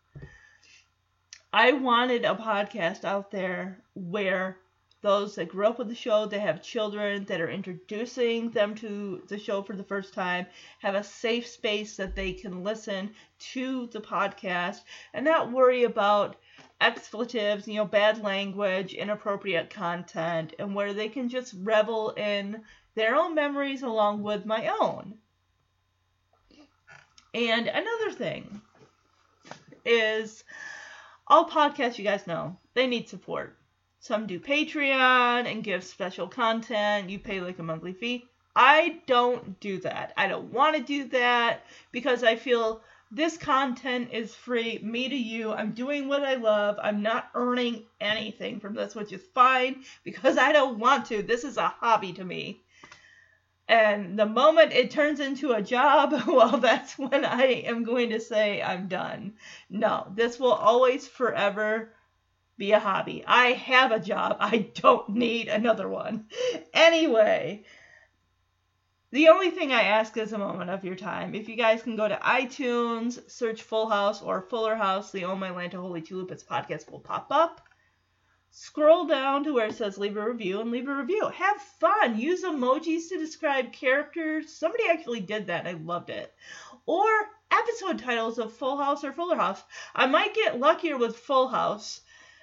I 1.52 1.72
wanted 1.72 2.24
a 2.24 2.34
podcast 2.34 3.04
out 3.04 3.30
there 3.30 3.80
where 3.94 4.58
those 5.02 5.34
that 5.34 5.50
grew 5.50 5.66
up 5.66 5.78
with 5.78 5.88
the 5.88 5.94
show, 5.94 6.24
that 6.24 6.40
have 6.40 6.62
children 6.62 7.26
that 7.26 7.40
are 7.40 7.50
introducing 7.50 8.50
them 8.50 8.74
to 8.74 9.22
the 9.28 9.38
show 9.38 9.62
for 9.62 9.76
the 9.76 9.84
first 9.84 10.14
time, 10.14 10.46
have 10.80 10.94
a 10.94 11.04
safe 11.04 11.46
space 11.46 11.96
that 11.96 12.16
they 12.16 12.32
can 12.32 12.64
listen 12.64 13.14
to 13.38 13.86
the 13.88 14.00
podcast 14.00 14.80
and 15.12 15.26
not 15.26 15.52
worry 15.52 15.84
about 15.84 16.36
expletives, 16.80 17.66
you 17.66 17.76
know, 17.76 17.84
bad 17.84 18.22
language, 18.22 18.94
inappropriate 18.94 19.70
content, 19.70 20.54
and 20.58 20.74
where 20.74 20.92
they 20.92 21.08
can 21.08 21.28
just 21.28 21.54
revel 21.62 22.10
in 22.10 22.62
their 22.94 23.14
own 23.14 23.34
memories 23.34 23.82
along 23.82 24.22
with 24.22 24.44
my 24.44 24.68
own. 24.80 25.14
And 27.32 27.66
another 27.66 28.12
thing 28.12 28.60
is 29.84 30.44
all 31.26 31.48
podcasts, 31.48 31.98
you 31.98 32.04
guys 32.04 32.26
know, 32.26 32.56
they 32.74 32.86
need 32.86 33.08
support. 33.08 33.58
Some 33.98 34.26
do 34.26 34.38
Patreon 34.38 35.50
and 35.50 35.64
give 35.64 35.82
special 35.82 36.28
content. 36.28 37.08
You 37.08 37.18
pay 37.18 37.40
like 37.40 37.58
a 37.58 37.62
monthly 37.62 37.94
fee. 37.94 38.28
I 38.54 39.00
don't 39.06 39.58
do 39.58 39.80
that. 39.80 40.12
I 40.16 40.28
don't 40.28 40.52
want 40.52 40.76
to 40.76 40.82
do 40.82 41.08
that 41.08 41.64
because 41.90 42.22
I 42.22 42.36
feel 42.36 42.82
this 43.14 43.36
content 43.36 44.08
is 44.12 44.34
free, 44.34 44.80
me 44.82 45.08
to 45.08 45.16
you. 45.16 45.52
I'm 45.52 45.70
doing 45.70 46.08
what 46.08 46.24
I 46.24 46.34
love. 46.34 46.78
I'm 46.82 47.00
not 47.00 47.30
earning 47.34 47.84
anything 48.00 48.58
from 48.58 48.74
this, 48.74 48.94
which 48.96 49.12
is 49.12 49.22
fine 49.34 49.84
because 50.02 50.36
I 50.36 50.50
don't 50.50 50.80
want 50.80 51.06
to. 51.06 51.22
This 51.22 51.44
is 51.44 51.56
a 51.56 51.68
hobby 51.68 52.12
to 52.14 52.24
me. 52.24 52.60
And 53.68 54.18
the 54.18 54.26
moment 54.26 54.72
it 54.72 54.90
turns 54.90 55.20
into 55.20 55.52
a 55.52 55.62
job, 55.62 56.12
well, 56.26 56.58
that's 56.58 56.98
when 56.98 57.24
I 57.24 57.44
am 57.66 57.84
going 57.84 58.10
to 58.10 58.20
say 58.20 58.60
I'm 58.60 58.88
done. 58.88 59.34
No, 59.70 60.08
this 60.14 60.40
will 60.40 60.52
always 60.52 61.06
forever 61.06 61.90
be 62.58 62.72
a 62.72 62.80
hobby. 62.80 63.24
I 63.26 63.52
have 63.52 63.92
a 63.92 64.00
job. 64.00 64.36
I 64.40 64.70
don't 64.74 65.08
need 65.10 65.48
another 65.48 65.88
one. 65.88 66.26
Anyway, 66.74 67.64
the 69.14 69.28
only 69.28 69.50
thing 69.50 69.72
I 69.72 69.82
ask 69.82 70.16
is 70.16 70.32
a 70.32 70.38
moment 70.38 70.70
of 70.70 70.84
your 70.84 70.96
time. 70.96 71.36
If 71.36 71.48
you 71.48 71.54
guys 71.54 71.84
can 71.84 71.94
go 71.94 72.08
to 72.08 72.16
iTunes, 72.16 73.30
search 73.30 73.62
Full 73.62 73.88
House 73.88 74.20
or 74.20 74.42
Fuller 74.42 74.74
House, 74.74 75.12
the 75.12 75.24
Oh 75.24 75.36
My 75.36 75.50
Lanta 75.50 75.74
Holy 75.74 76.02
Chalupas 76.02 76.44
podcast 76.44 76.90
will 76.90 76.98
pop 76.98 77.28
up. 77.30 77.60
Scroll 78.50 79.06
down 79.06 79.44
to 79.44 79.54
where 79.54 79.68
it 79.68 79.76
says 79.76 79.98
leave 79.98 80.16
a 80.16 80.28
review 80.28 80.60
and 80.60 80.72
leave 80.72 80.88
a 80.88 80.96
review. 80.96 81.28
Have 81.28 81.60
fun. 81.60 82.18
Use 82.18 82.42
emojis 82.42 83.08
to 83.10 83.18
describe 83.18 83.72
characters. 83.72 84.52
Somebody 84.52 84.88
actually 84.88 85.20
did 85.20 85.46
that 85.46 85.64
and 85.64 85.76
I 85.76 85.80
loved 85.80 86.10
it. 86.10 86.34
Or 86.84 87.06
episode 87.52 88.00
titles 88.00 88.40
of 88.40 88.52
Full 88.54 88.78
House 88.78 89.04
or 89.04 89.12
Fuller 89.12 89.36
House. 89.36 89.62
I 89.94 90.06
might 90.06 90.34
get 90.34 90.58
luckier 90.58 90.98
with 90.98 91.16
Full 91.16 91.46
House 91.46 92.00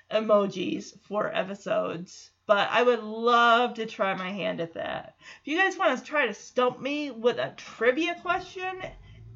emojis 0.09 0.97
for 1.01 1.35
episodes, 1.35 2.30
but 2.51 2.67
I 2.69 2.83
would 2.83 3.01
love 3.01 3.75
to 3.75 3.85
try 3.85 4.13
my 4.13 4.29
hand 4.29 4.59
at 4.59 4.73
that. 4.73 5.15
If 5.39 5.47
you 5.47 5.57
guys 5.57 5.77
want 5.77 5.97
to 5.97 6.03
try 6.03 6.27
to 6.27 6.33
stump 6.33 6.81
me 6.81 7.09
with 7.09 7.37
a 7.37 7.53
trivia 7.55 8.13
question 8.21 8.81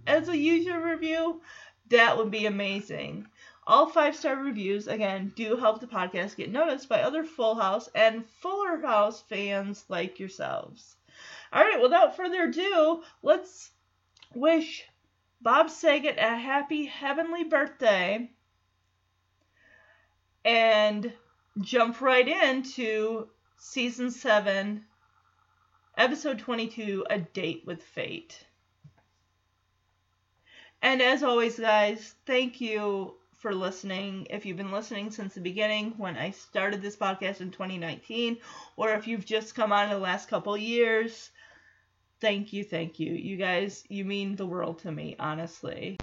as 0.06 0.28
a 0.28 0.36
user 0.36 0.78
review, 0.82 1.42
that 1.92 2.18
would 2.18 2.30
be 2.30 2.46
amazing. 2.46 3.26
All 3.66 3.88
five 3.88 4.18
star 4.18 4.36
reviews, 4.36 4.90
again, 4.90 5.32
do 5.34 5.56
help 5.56 5.80
the 5.80 5.88
podcast 5.88 6.36
get 6.36 6.52
noticed 6.52 6.90
by 6.90 7.04
other 7.04 7.24
Full 7.24 7.56
House 7.56 7.88
and 7.96 8.26
Fuller 8.42 8.82
House 8.82 9.22
fans 9.22 9.86
like 9.88 10.20
yourselves. 10.20 10.98
All 11.54 11.64
right, 11.64 11.82
without 11.82 12.18
further 12.18 12.50
ado, 12.50 13.02
let's 13.24 13.72
wish 14.34 14.84
Bob 15.40 15.70
Saget 15.70 16.18
a 16.18 16.36
happy 16.36 16.84
heavenly 16.84 17.46
birthday 17.46 18.30
and 20.44 21.14
jump 21.62 22.02
right 22.02 22.28
into 22.28 23.28
season 23.58 24.12
7, 24.12 24.84
episode 25.98 26.40
22 26.40 27.06
A 27.10 27.20
Date 27.20 27.64
with 27.66 27.82
Fate. 27.82 28.46
And 30.82 31.02
as 31.02 31.24
always, 31.24 31.58
guys, 31.58 32.16
thank 32.26 32.60
you 32.62 33.16
for 33.40 33.56
listening. 33.56 34.28
If 34.30 34.46
you've 34.46 34.58
been 34.58 34.72
listening 34.72 35.12
since 35.12 35.34
the 35.34 35.42
beginning, 35.42 35.94
when 35.98 36.18
I 36.18 36.32
started 36.32 36.82
this 36.82 36.96
podcast 36.96 37.42
in 37.42 37.52
2019, 37.52 38.38
or 38.76 38.92
if 38.92 39.08
you've 39.08 39.26
just 39.26 39.56
come 39.56 39.72
on 39.72 39.86
in 39.86 39.90
the 39.92 39.98
last 39.98 40.30
couple 40.30 40.58
years, 40.58 41.32
thank 42.20 42.54
you, 42.54 42.64
thank 42.64 43.00
you. 43.00 43.14
You 43.14 43.38
guys, 43.38 43.84
you 43.88 44.04
mean 44.04 44.36
the 44.36 44.46
world 44.46 44.80
to 44.80 44.92
me, 44.92 45.16
honestly. 45.20 45.98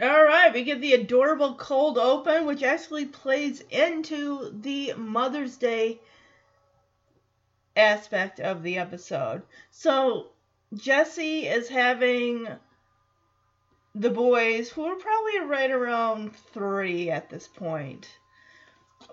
All 0.00 0.24
right, 0.24 0.52
we 0.52 0.62
get 0.62 0.82
the 0.82 0.92
adorable 0.92 1.54
cold 1.54 1.96
open, 1.96 2.44
which 2.44 2.62
actually 2.62 3.06
plays 3.06 3.62
into 3.70 4.50
the 4.60 4.92
Mother's 4.94 5.56
Day 5.56 6.00
aspect 7.74 8.38
of 8.38 8.62
the 8.62 8.76
episode. 8.76 9.42
So 9.70 10.32
Jesse 10.74 11.46
is 11.46 11.68
having 11.68 12.46
the 13.94 14.10
boys, 14.10 14.68
who 14.68 14.84
are 14.84 14.96
probably 14.96 15.40
right 15.40 15.70
around 15.70 16.36
three 16.36 17.08
at 17.10 17.30
this 17.30 17.48
point, 17.48 18.06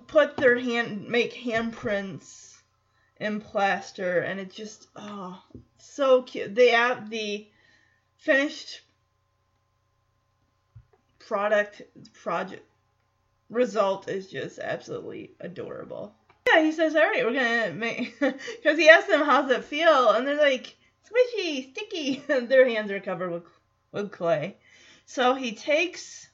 put 0.07 0.35
their 0.35 0.59
hand, 0.59 1.07
make 1.07 1.33
handprints 1.33 2.57
in 3.21 3.39
plaster, 3.39 4.19
and 4.19 4.37
it 4.37 4.51
just, 4.51 4.89
oh, 4.97 5.41
so 5.77 6.23
cute. 6.23 6.53
They 6.53 6.71
have 6.71 7.09
the 7.09 7.47
finished 8.17 8.81
product 11.27 11.81
project 12.13 12.63
result 13.49 14.07
is 14.07 14.29
just 14.29 14.59
absolutely 14.59 15.31
adorable. 15.39 16.15
Yeah, 16.47 16.61
he 16.61 16.71
says, 16.71 16.95
all 16.95 17.01
right, 17.01 17.25
we're 17.25 17.33
gonna 17.33 17.73
make 17.73 18.19
because 18.19 18.77
he 18.77 18.89
asked 18.89 19.07
them 19.07 19.21
how's 19.21 19.51
it 19.51 19.63
feel, 19.63 20.09
and 20.09 20.27
they're 20.27 20.37
like 20.37 20.75
squishy, 21.07 21.71
sticky. 21.71 22.23
Their 22.27 22.67
hands 22.67 22.91
are 22.91 22.99
covered 22.99 23.31
with 23.31 23.43
with 23.91 24.11
clay. 24.11 24.57
So 25.05 25.35
he 25.35 25.53
takes 25.53 26.29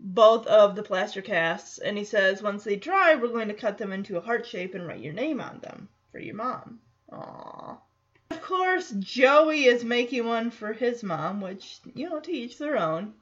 both 0.00 0.46
of 0.46 0.74
the 0.74 0.82
plaster 0.82 1.22
casts 1.22 1.78
and 1.78 1.96
he 1.96 2.04
says, 2.04 2.42
once 2.42 2.64
they 2.64 2.76
dry, 2.76 3.14
we're 3.14 3.28
going 3.28 3.48
to 3.48 3.54
cut 3.54 3.78
them 3.78 3.92
into 3.92 4.16
a 4.16 4.20
heart 4.20 4.46
shape 4.46 4.74
and 4.74 4.86
write 4.86 5.00
your 5.00 5.12
name 5.12 5.40
on 5.40 5.60
them 5.60 5.88
for 6.10 6.18
your 6.18 6.34
mom. 6.34 6.80
Aww. 7.12 7.78
Of 8.30 8.42
course, 8.42 8.90
Joey 8.98 9.66
is 9.66 9.84
making 9.84 10.26
one 10.26 10.50
for 10.50 10.72
his 10.72 11.02
mom, 11.02 11.40
which, 11.40 11.78
you 11.94 12.08
know, 12.08 12.18
to 12.18 12.32
each 12.32 12.58
their 12.58 12.78
own. 12.78 13.14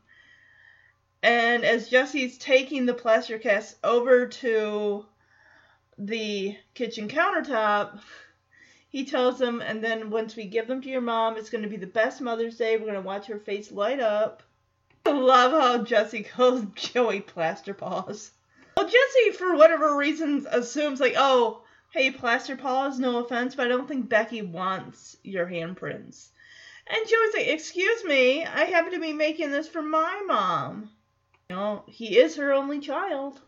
And 1.22 1.64
as 1.64 1.90
Jesse's 1.90 2.38
taking 2.38 2.86
the 2.86 2.94
plaster 2.94 3.38
cast 3.38 3.76
over 3.84 4.26
to 4.26 5.04
the 5.98 6.56
kitchen 6.72 7.08
countertop, 7.08 8.00
he 8.88 9.04
tells 9.04 9.38
them, 9.38 9.60
and 9.60 9.84
then 9.84 10.10
once 10.10 10.34
we 10.34 10.46
give 10.46 10.66
them 10.66 10.80
to 10.80 10.88
your 10.88 11.02
mom, 11.02 11.36
it's 11.36 11.50
going 11.50 11.62
to 11.62 11.68
be 11.68 11.76
the 11.76 11.86
best 11.86 12.20
Mother's 12.20 12.56
Day. 12.56 12.76
We're 12.76 12.84
going 12.84 12.94
to 12.94 13.02
watch 13.02 13.26
her 13.26 13.38
face 13.38 13.70
light 13.70 14.00
up. 14.00 14.42
I 15.04 15.12
love 15.12 15.52
how 15.52 15.84
Jesse 15.84 16.22
calls 16.22 16.64
Joey 16.74 17.20
plaster 17.20 17.74
paws. 17.74 18.32
Well, 18.76 18.86
Jesse, 18.86 19.30
for 19.36 19.56
whatever 19.56 19.96
reasons, 19.96 20.46
assumes, 20.50 21.00
like, 21.00 21.14
oh, 21.16 21.62
hey, 21.92 22.10
plaster 22.10 22.56
paws, 22.56 22.98
no 22.98 23.18
offense, 23.18 23.54
but 23.54 23.66
I 23.66 23.68
don't 23.68 23.86
think 23.86 24.08
Becky 24.08 24.42
wants 24.42 25.16
your 25.22 25.46
handprints. 25.46 26.28
And 26.86 27.06
Joey's 27.06 27.34
like, 27.34 27.48
excuse 27.48 28.04
me, 28.04 28.44
I 28.44 28.64
happen 28.64 28.92
to 28.92 29.00
be 29.00 29.12
making 29.12 29.50
this 29.50 29.68
for 29.68 29.82
my 29.82 30.22
mom. 30.26 30.90
You 31.50 31.56
know, 31.56 31.82
he 31.88 32.16
is 32.16 32.36
her 32.36 32.52
only 32.52 32.78
child. 32.78 33.40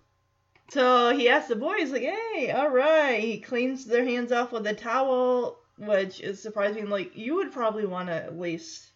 So 0.71 1.17
he 1.17 1.29
asks 1.29 1.47
the 1.47 1.55
boys, 1.55 1.93
like, 1.93 2.03
hey, 2.03 2.51
all 2.51 2.69
right. 2.69 3.23
He 3.23 3.39
cleans 3.39 3.85
their 3.85 4.03
hands 4.03 4.33
off 4.33 4.51
with 4.51 4.67
a 4.67 4.75
towel, 4.75 5.61
which 5.79 6.21
is 6.21 6.43
surprising. 6.43 6.91
Like, 6.91 7.17
you 7.17 7.37
would 7.37 7.53
probably 7.53 7.87
want 7.87 8.09
to 8.09 8.15
at 8.15 8.37
least 8.37 8.91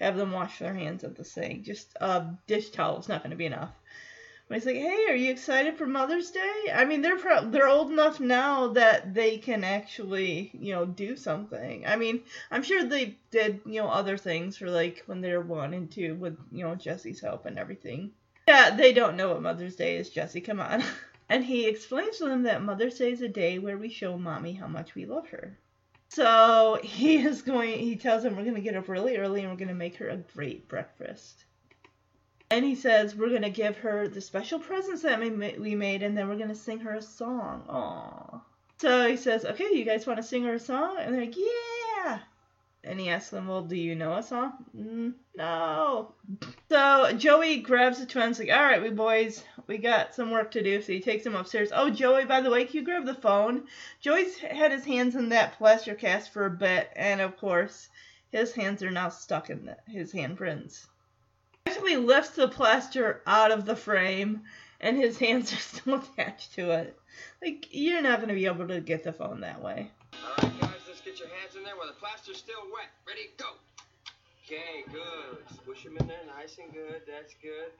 have 0.00 0.16
them 0.16 0.32
wash 0.32 0.60
their 0.60 0.72
hands 0.72 1.04
at 1.04 1.14
the 1.14 1.26
sink. 1.26 1.64
Just 1.64 1.94
a 2.00 2.38
dish 2.46 2.70
towel 2.70 2.98
is 2.98 3.06
not 3.06 3.22
going 3.22 3.32
to 3.32 3.36
be 3.36 3.44
enough. 3.44 3.74
But 4.48 4.54
he's 4.54 4.64
like, 4.64 4.76
hey, 4.76 5.10
are 5.10 5.14
you 5.14 5.30
excited 5.30 5.76
for 5.76 5.86
Mother's 5.86 6.30
Day? 6.30 6.72
I 6.72 6.86
mean, 6.86 7.02
they're 7.02 7.18
pro- 7.18 7.50
they're 7.50 7.68
old 7.68 7.90
enough 7.90 8.18
now 8.18 8.68
that 8.68 9.12
they 9.12 9.36
can 9.36 9.62
actually, 9.62 10.52
you 10.58 10.72
know, 10.72 10.86
do 10.86 11.16
something. 11.16 11.86
I 11.86 11.96
mean, 11.96 12.22
I'm 12.50 12.62
sure 12.62 12.82
they 12.82 13.18
did, 13.30 13.60
you 13.66 13.82
know, 13.82 13.88
other 13.88 14.16
things 14.16 14.56
for 14.56 14.70
like 14.70 15.02
when 15.04 15.20
they 15.20 15.34
were 15.34 15.42
one 15.42 15.74
and 15.74 15.90
two 15.90 16.14
with, 16.14 16.38
you 16.50 16.64
know, 16.64 16.76
Jesse's 16.76 17.20
help 17.20 17.44
and 17.44 17.58
everything. 17.58 18.12
Yeah, 18.48 18.70
they 18.74 18.94
don't 18.94 19.18
know 19.18 19.28
what 19.28 19.42
Mother's 19.42 19.76
Day 19.76 19.98
is, 19.98 20.08
Jesse. 20.08 20.40
Come 20.40 20.60
on. 20.60 20.82
And 21.30 21.44
he 21.44 21.66
explains 21.66 22.16
to 22.16 22.24
them 22.24 22.44
that 22.44 22.62
Mother's 22.62 22.96
Day 22.96 23.12
is 23.12 23.20
a 23.20 23.28
day 23.28 23.58
where 23.58 23.76
we 23.76 23.90
show 23.90 24.16
mommy 24.16 24.54
how 24.54 24.66
much 24.66 24.94
we 24.94 25.04
love 25.04 25.28
her. 25.28 25.58
So 26.08 26.80
he 26.82 27.18
is 27.18 27.42
going, 27.42 27.78
he 27.78 27.96
tells 27.96 28.22
them 28.22 28.34
we're 28.34 28.44
going 28.44 28.54
to 28.54 28.62
get 28.62 28.74
up 28.74 28.88
really 28.88 29.18
early 29.18 29.42
and 29.42 29.50
we're 29.50 29.58
going 29.58 29.68
to 29.68 29.74
make 29.74 29.96
her 29.96 30.08
a 30.08 30.16
great 30.16 30.66
breakfast. 30.68 31.44
And 32.50 32.64
he 32.64 32.74
says 32.74 33.14
we're 33.14 33.28
going 33.28 33.42
to 33.42 33.50
give 33.50 33.76
her 33.76 34.08
the 34.08 34.22
special 34.22 34.58
presents 34.58 35.02
that 35.02 35.20
we 35.20 35.74
made 35.74 36.02
and 36.02 36.16
then 36.16 36.26
we're 36.26 36.36
going 36.36 36.48
to 36.48 36.54
sing 36.54 36.78
her 36.78 36.94
a 36.94 37.02
song. 37.02 37.64
Aww. 37.68 38.40
So 38.80 39.10
he 39.10 39.18
says, 39.18 39.44
okay, 39.44 39.68
you 39.70 39.84
guys 39.84 40.06
want 40.06 40.16
to 40.16 40.22
sing 40.22 40.44
her 40.44 40.54
a 40.54 40.58
song? 40.58 40.96
And 40.98 41.12
they're 41.12 41.26
like, 41.26 41.36
yeah. 41.36 42.20
And 42.84 43.00
he 43.00 43.10
asks 43.10 43.30
them, 43.30 43.48
well, 43.48 43.62
do 43.62 43.76
you 43.76 43.94
know 43.94 44.12
us 44.12 44.28
song? 44.28 44.52
Mm, 44.76 45.14
no. 45.36 46.14
So 46.68 47.12
Joey 47.12 47.58
grabs 47.58 47.98
the 47.98 48.06
twins, 48.06 48.38
like, 48.38 48.50
all 48.50 48.62
right, 48.62 48.80
we 48.80 48.90
boys, 48.90 49.42
we 49.66 49.78
got 49.78 50.14
some 50.14 50.30
work 50.30 50.52
to 50.52 50.62
do. 50.62 50.80
So 50.80 50.92
he 50.92 51.00
takes 51.00 51.24
them 51.24 51.34
upstairs. 51.34 51.70
Oh, 51.74 51.90
Joey, 51.90 52.24
by 52.24 52.40
the 52.40 52.50
way, 52.50 52.64
can 52.64 52.76
you 52.76 52.82
grab 52.82 53.04
the 53.04 53.14
phone? 53.14 53.64
Joey's 54.00 54.38
had 54.38 54.70
his 54.70 54.84
hands 54.84 55.16
in 55.16 55.30
that 55.30 55.58
plaster 55.58 55.94
cast 55.94 56.32
for 56.32 56.46
a 56.46 56.50
bit, 56.50 56.90
and 56.94 57.20
of 57.20 57.36
course, 57.36 57.88
his 58.30 58.52
hands 58.54 58.82
are 58.82 58.90
now 58.90 59.08
stuck 59.08 59.50
in 59.50 59.66
the, 59.66 59.76
his 59.90 60.12
handprints. 60.12 60.86
Actually 61.66 61.96
lifts 61.96 62.30
the 62.30 62.48
plaster 62.48 63.22
out 63.26 63.50
of 63.50 63.66
the 63.66 63.76
frame, 63.76 64.42
and 64.80 64.96
his 64.96 65.18
hands 65.20 65.52
are 65.52 65.56
still 65.56 65.94
attached 65.96 66.54
to 66.54 66.70
it. 66.70 66.98
Like, 67.42 67.68
you're 67.70 68.02
not 68.02 68.18
going 68.18 68.28
to 68.28 68.34
be 68.34 68.46
able 68.46 68.68
to 68.68 68.80
get 68.80 69.02
the 69.02 69.12
phone 69.12 69.40
that 69.40 69.62
way. 69.62 69.90
Get 71.18 71.26
your 71.26 71.34
hands 71.42 71.58
in 71.58 71.66
there 71.66 71.74
while 71.74 71.90
the 71.90 71.98
plaster's 71.98 72.38
still 72.38 72.62
wet. 72.70 72.94
Ready, 73.02 73.34
go. 73.42 73.58
Okay, 74.46 74.86
good. 74.86 75.42
Squish 75.50 75.82
them 75.82 75.98
in 75.98 76.06
there, 76.06 76.22
nice 76.30 76.62
and 76.62 76.70
good. 76.70 77.02
That's 77.10 77.34
good. 77.42 77.74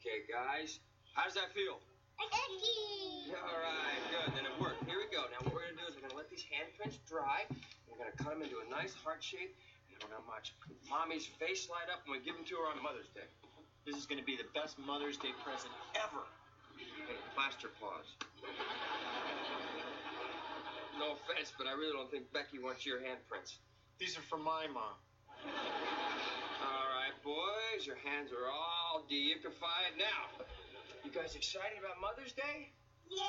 Okay, 0.00 0.24
guys, 0.24 0.80
how 1.12 1.28
does 1.28 1.36
that 1.36 1.52
feel? 1.52 1.84
Icky. 2.16 3.36
All 3.36 3.60
right, 3.60 4.00
good. 4.08 4.32
Then 4.32 4.48
it 4.48 4.56
worked. 4.56 4.80
Here 4.88 4.96
we 4.96 5.04
go. 5.12 5.28
Now 5.28 5.44
what 5.44 5.52
we're 5.52 5.68
gonna 5.68 5.76
do 5.76 5.84
is 5.84 6.00
we're 6.00 6.08
gonna 6.08 6.16
let 6.16 6.32
these 6.32 6.48
handprints 6.48 6.96
dry. 7.04 7.44
We're 7.92 8.00
gonna 8.00 8.16
cut 8.16 8.32
them 8.32 8.40
into 8.40 8.56
a 8.64 8.66
nice 8.72 8.96
heart 8.96 9.20
shape, 9.20 9.52
and 9.92 10.00
we're 10.00 10.08
gonna 10.08 10.24
watch 10.24 10.56
Mommy's 10.88 11.28
face 11.36 11.68
light 11.68 11.92
up 11.92 12.08
when 12.08 12.16
we 12.16 12.24
give 12.24 12.40
them 12.40 12.48
to 12.48 12.56
her 12.56 12.72
on 12.72 12.80
Mother's 12.80 13.12
Day. 13.12 13.28
This 13.84 14.00
is 14.00 14.08
going 14.08 14.20
to 14.20 14.24
be 14.24 14.36
the 14.36 14.48
best 14.56 14.80
Mother's 14.80 15.20
Day 15.20 15.36
present 15.44 15.72
ever. 15.96 16.24
Hey, 16.76 17.20
plaster 17.36 17.68
paws. 17.80 18.16
No 20.98 21.14
offense, 21.14 21.52
but 21.56 21.66
I 21.66 21.72
really 21.72 21.92
don't 21.92 22.10
think 22.10 22.32
Becky 22.32 22.58
wants 22.58 22.84
your 22.84 22.98
handprints. 22.98 23.62
These 23.98 24.18
are 24.18 24.26
for 24.26 24.38
my 24.38 24.66
mom. 24.66 24.98
All 25.46 26.86
right, 26.90 27.14
boys, 27.22 27.86
your 27.86 27.96
hands 28.02 28.30
are 28.32 28.50
all 28.50 29.06
deified 29.08 29.94
now. 29.96 30.42
You 31.04 31.10
guys 31.10 31.34
excited 31.34 31.78
about 31.78 32.00
Mother's 32.02 32.32
Day? 32.32 32.74
Yeah! 33.06 33.22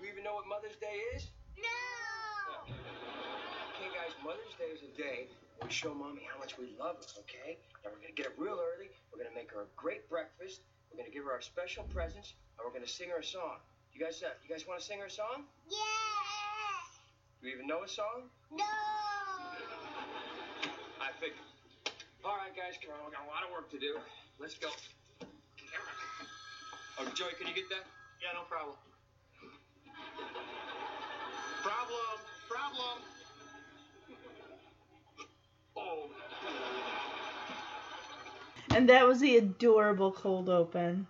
You 0.00 0.08
even 0.12 0.24
know 0.24 0.34
what 0.34 0.46
Mother's 0.46 0.76
Day 0.76 1.00
is? 1.16 1.28
No! 1.56 2.68
Okay, 2.68 3.88
guys, 3.96 4.12
Mother's 4.22 4.54
Day 4.60 4.76
is 4.76 4.84
a 4.84 4.92
day 4.96 5.28
we 5.62 5.70
show 5.70 5.94
Mommy 5.94 6.22
how 6.30 6.38
much 6.38 6.58
we 6.58 6.76
love 6.78 6.96
her, 6.96 7.20
okay? 7.24 7.58
And 7.82 7.92
we're 7.92 8.00
gonna 8.00 8.14
get 8.14 8.26
up 8.26 8.36
real 8.36 8.60
early. 8.60 8.90
We're 9.10 9.22
gonna 9.24 9.34
make 9.34 9.50
her 9.52 9.62
a 9.62 9.70
great 9.76 10.08
breakfast. 10.08 10.60
We're 10.90 10.98
gonna 10.98 11.10
give 11.12 11.24
her 11.24 11.32
our 11.32 11.40
special 11.40 11.84
presents, 11.84 12.34
and 12.58 12.66
we're 12.66 12.72
gonna 12.72 12.86
sing 12.86 13.08
her 13.10 13.18
a 13.18 13.24
song. 13.24 13.58
You 13.96 14.04
guys, 14.04 14.22
uh, 14.22 14.28
you 14.44 14.54
guys 14.54 14.68
want 14.68 14.78
to 14.78 14.84
sing 14.84 14.98
her 14.98 15.06
a 15.06 15.10
song? 15.10 15.44
Yeah! 15.70 15.78
Do 17.40 17.48
you 17.48 17.54
even 17.54 17.66
know 17.66 17.82
a 17.82 17.88
song? 17.88 18.28
No! 18.52 18.62
I 21.00 21.08
figured. 21.18 21.40
All 22.22 22.36
right, 22.36 22.54
guys, 22.54 22.76
come 22.84 22.92
on. 22.92 23.06
We 23.08 23.12
got 23.16 23.24
a 23.24 23.30
lot 23.32 23.42
of 23.42 23.50
work 23.52 23.70
to 23.70 23.78
do. 23.78 23.96
Let's 24.38 24.52
go. 24.58 24.68
Oh, 26.98 27.06
Joey, 27.14 27.30
can 27.38 27.46
you 27.48 27.54
get 27.54 27.70
that? 27.70 27.86
Yeah, 28.20 28.34
no 28.34 28.42
problem. 28.42 28.76
Problem, 31.62 32.18
problem. 32.50 32.98
Oh. 35.74 36.10
And 38.74 38.90
that 38.90 39.06
was 39.06 39.20
the 39.20 39.38
adorable 39.38 40.12
cold 40.12 40.50
open. 40.50 41.06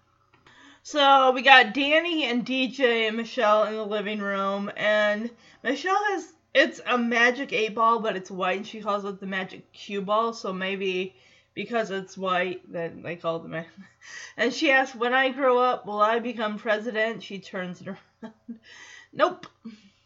So 0.87 1.33
we 1.33 1.43
got 1.43 1.75
Danny 1.75 2.27
and 2.27 2.47
DJ 2.47 3.09
and 3.09 3.17
Michelle 3.17 3.65
in 3.65 3.75
the 3.75 3.85
living 3.85 4.21
room, 4.21 4.71
and 4.77 5.29
Michelle 5.65 6.05
has 6.13 6.33
it's 6.55 6.81
a 6.87 6.97
magic 6.97 7.53
eight 7.53 7.75
ball, 7.75 7.99
but 7.99 8.15
it's 8.15 8.31
white, 8.31 8.59
and 8.59 8.67
she 8.69 8.81
calls 8.81 9.05
it 9.05 9.19
the 9.19 9.27
magic 9.27 9.73
cue 9.73 10.01
ball. 10.01 10.33
So 10.33 10.53
maybe 10.53 11.17
because 11.55 11.91
it's 11.91 12.17
white, 12.17 12.73
then 12.73 13.03
they 13.03 13.17
call 13.17 13.45
it 13.45 13.51
the. 13.51 13.65
And 14.37 14.55
she 14.55 14.71
asks, 14.71 14.95
"When 14.95 15.13
I 15.13 15.31
grow 15.31 15.59
up, 15.59 15.87
will 15.87 16.01
I 16.01 16.21
become 16.21 16.57
president?" 16.57 17.21
She 17.21 17.41
turns 17.41 17.81
it 17.81 17.89
around. 17.89 18.35
nope, 19.13 19.49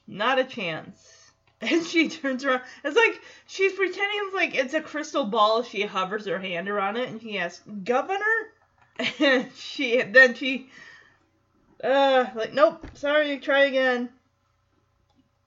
not 0.07 0.39
a 0.39 0.45
chance. 0.45 1.31
And 1.61 1.85
she 1.85 2.09
turns 2.09 2.43
around. 2.43 2.63
It's 2.83 2.97
like 2.97 3.21
she's 3.47 3.75
pretending 3.75 4.31
like 4.33 4.55
it's 4.55 4.73
a 4.73 4.81
crystal 4.81 5.27
ball. 5.27 5.63
She 5.63 5.83
hovers 5.83 6.25
her 6.25 6.39
hand 6.39 6.71
around 6.71 6.97
it, 6.97 7.11
and 7.11 7.21
she 7.21 7.37
asks, 7.37 7.63
"Governor?" 7.85 8.55
And 9.21 9.51
she 9.57 10.03
then 10.03 10.35
she 10.35 10.71
uh 11.83 12.27
like 12.35 12.53
nope, 12.53 12.87
sorry, 12.95 13.39
try 13.39 13.65
again. 13.65 14.11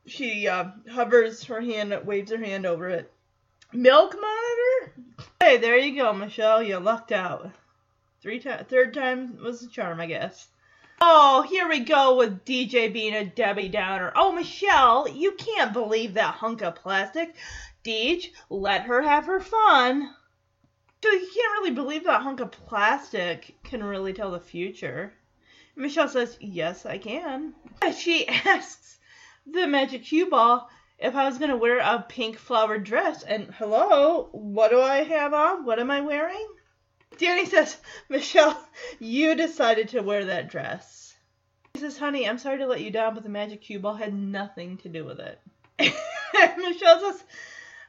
She 0.06 0.48
uh, 0.48 0.72
hovers 0.92 1.46
her 1.46 1.62
hand, 1.62 1.98
waves 2.06 2.32
her 2.32 2.38
hand 2.38 2.66
over 2.66 2.90
it. 2.90 3.12
Milk 3.72 4.14
monitor? 4.14 4.94
Hey, 5.40 5.58
there 5.58 5.78
you 5.78 5.96
go, 5.96 6.12
Michelle. 6.14 6.62
You 6.62 6.78
lucked 6.80 7.14
out. 7.14 7.52
Three 8.22 8.40
times, 8.40 8.68
third 8.68 8.94
time 8.94 9.38
was 9.42 9.62
the 9.62 9.68
charm, 9.68 10.02
I 10.02 10.06
guess. 10.08 10.48
Oh, 11.02 11.42
here 11.50 11.68
we 11.68 11.80
go 11.80 12.16
with 12.16 12.46
DJ 12.46 12.92
being 12.92 13.14
a 13.14 13.26
Debbie 13.26 13.70
Downer. 13.70 14.12
Oh, 14.16 14.32
Michelle, 14.32 15.08
you 15.08 15.34
can't 15.34 15.74
believe 15.74 16.14
that 16.14 16.36
hunk 16.36 16.62
of 16.62 16.76
plastic. 16.76 17.36
Deej, 17.84 18.28
let 18.50 18.84
her 18.84 19.02
have 19.02 19.26
her 19.26 19.40
fun. 19.40 20.14
So 21.04 21.12
you 21.12 21.20
can't 21.20 21.60
really 21.60 21.72
believe 21.72 22.06
that 22.06 22.22
hunk 22.22 22.40
of 22.40 22.50
plastic 22.50 23.58
can 23.66 23.84
really 23.84 24.14
tell 24.14 24.32
the 24.32 24.40
future. 24.40 25.12
Michelle 25.76 26.08
says, 26.08 26.38
Yes, 26.40 26.86
I 26.86 26.98
can. 26.98 27.54
She 27.98 28.26
asks 28.26 29.00
the 29.46 29.68
magic 29.68 30.06
cue 30.06 30.30
ball 30.30 30.70
if 30.98 31.14
I 31.14 31.26
was 31.26 31.40
going 31.40 31.52
to 31.52 31.58
wear 31.58 31.80
a 31.80 32.06
pink 32.08 32.38
flowered 32.38 32.86
dress. 32.86 33.22
And 33.22 33.54
hello, 33.56 34.30
what 34.32 34.72
do 34.72 34.80
I 34.80 35.04
have 35.04 35.34
on? 35.34 35.66
What 35.66 35.78
am 35.78 35.92
I 35.92 36.00
wearing? 36.00 36.48
Danny 37.18 37.48
says, 37.48 37.76
Michelle, 38.08 38.58
you 39.02 39.36
decided 39.36 39.90
to 39.90 40.04
wear 40.04 40.24
that 40.24 40.50
dress. 40.50 41.14
He 41.74 41.82
says, 41.82 41.98
Honey, 41.98 42.30
I'm 42.30 42.38
sorry 42.38 42.60
to 42.60 42.66
let 42.66 42.80
you 42.80 42.92
down, 42.92 43.14
but 43.14 43.24
the 43.24 43.30
magic 43.30 43.62
cue 43.62 43.80
ball 43.80 43.96
had 43.96 44.14
nothing 44.14 44.78
to 44.78 44.88
do 44.88 45.04
with 45.04 45.20
it. 45.20 45.42
Michelle 46.58 47.02
says, 47.02 47.24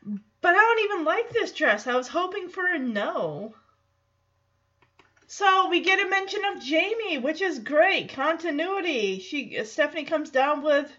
But 0.04 0.54
I 0.54 0.58
don't 0.58 0.84
even 0.84 1.04
like 1.04 1.30
this 1.30 1.52
dress. 1.52 1.86
I 1.86 1.96
was 1.96 2.08
hoping 2.08 2.48
for 2.48 2.66
a 2.66 2.78
no. 2.78 3.54
So 5.26 5.68
we 5.68 5.80
get 5.80 6.04
a 6.04 6.08
mention 6.08 6.44
of 6.44 6.62
Jamie, 6.62 7.18
which 7.18 7.40
is 7.40 7.58
great. 7.58 8.10
Continuity. 8.10 9.18
She 9.18 9.58
uh, 9.58 9.64
Stephanie 9.64 10.04
comes 10.04 10.30
down 10.30 10.62
with 10.62 10.92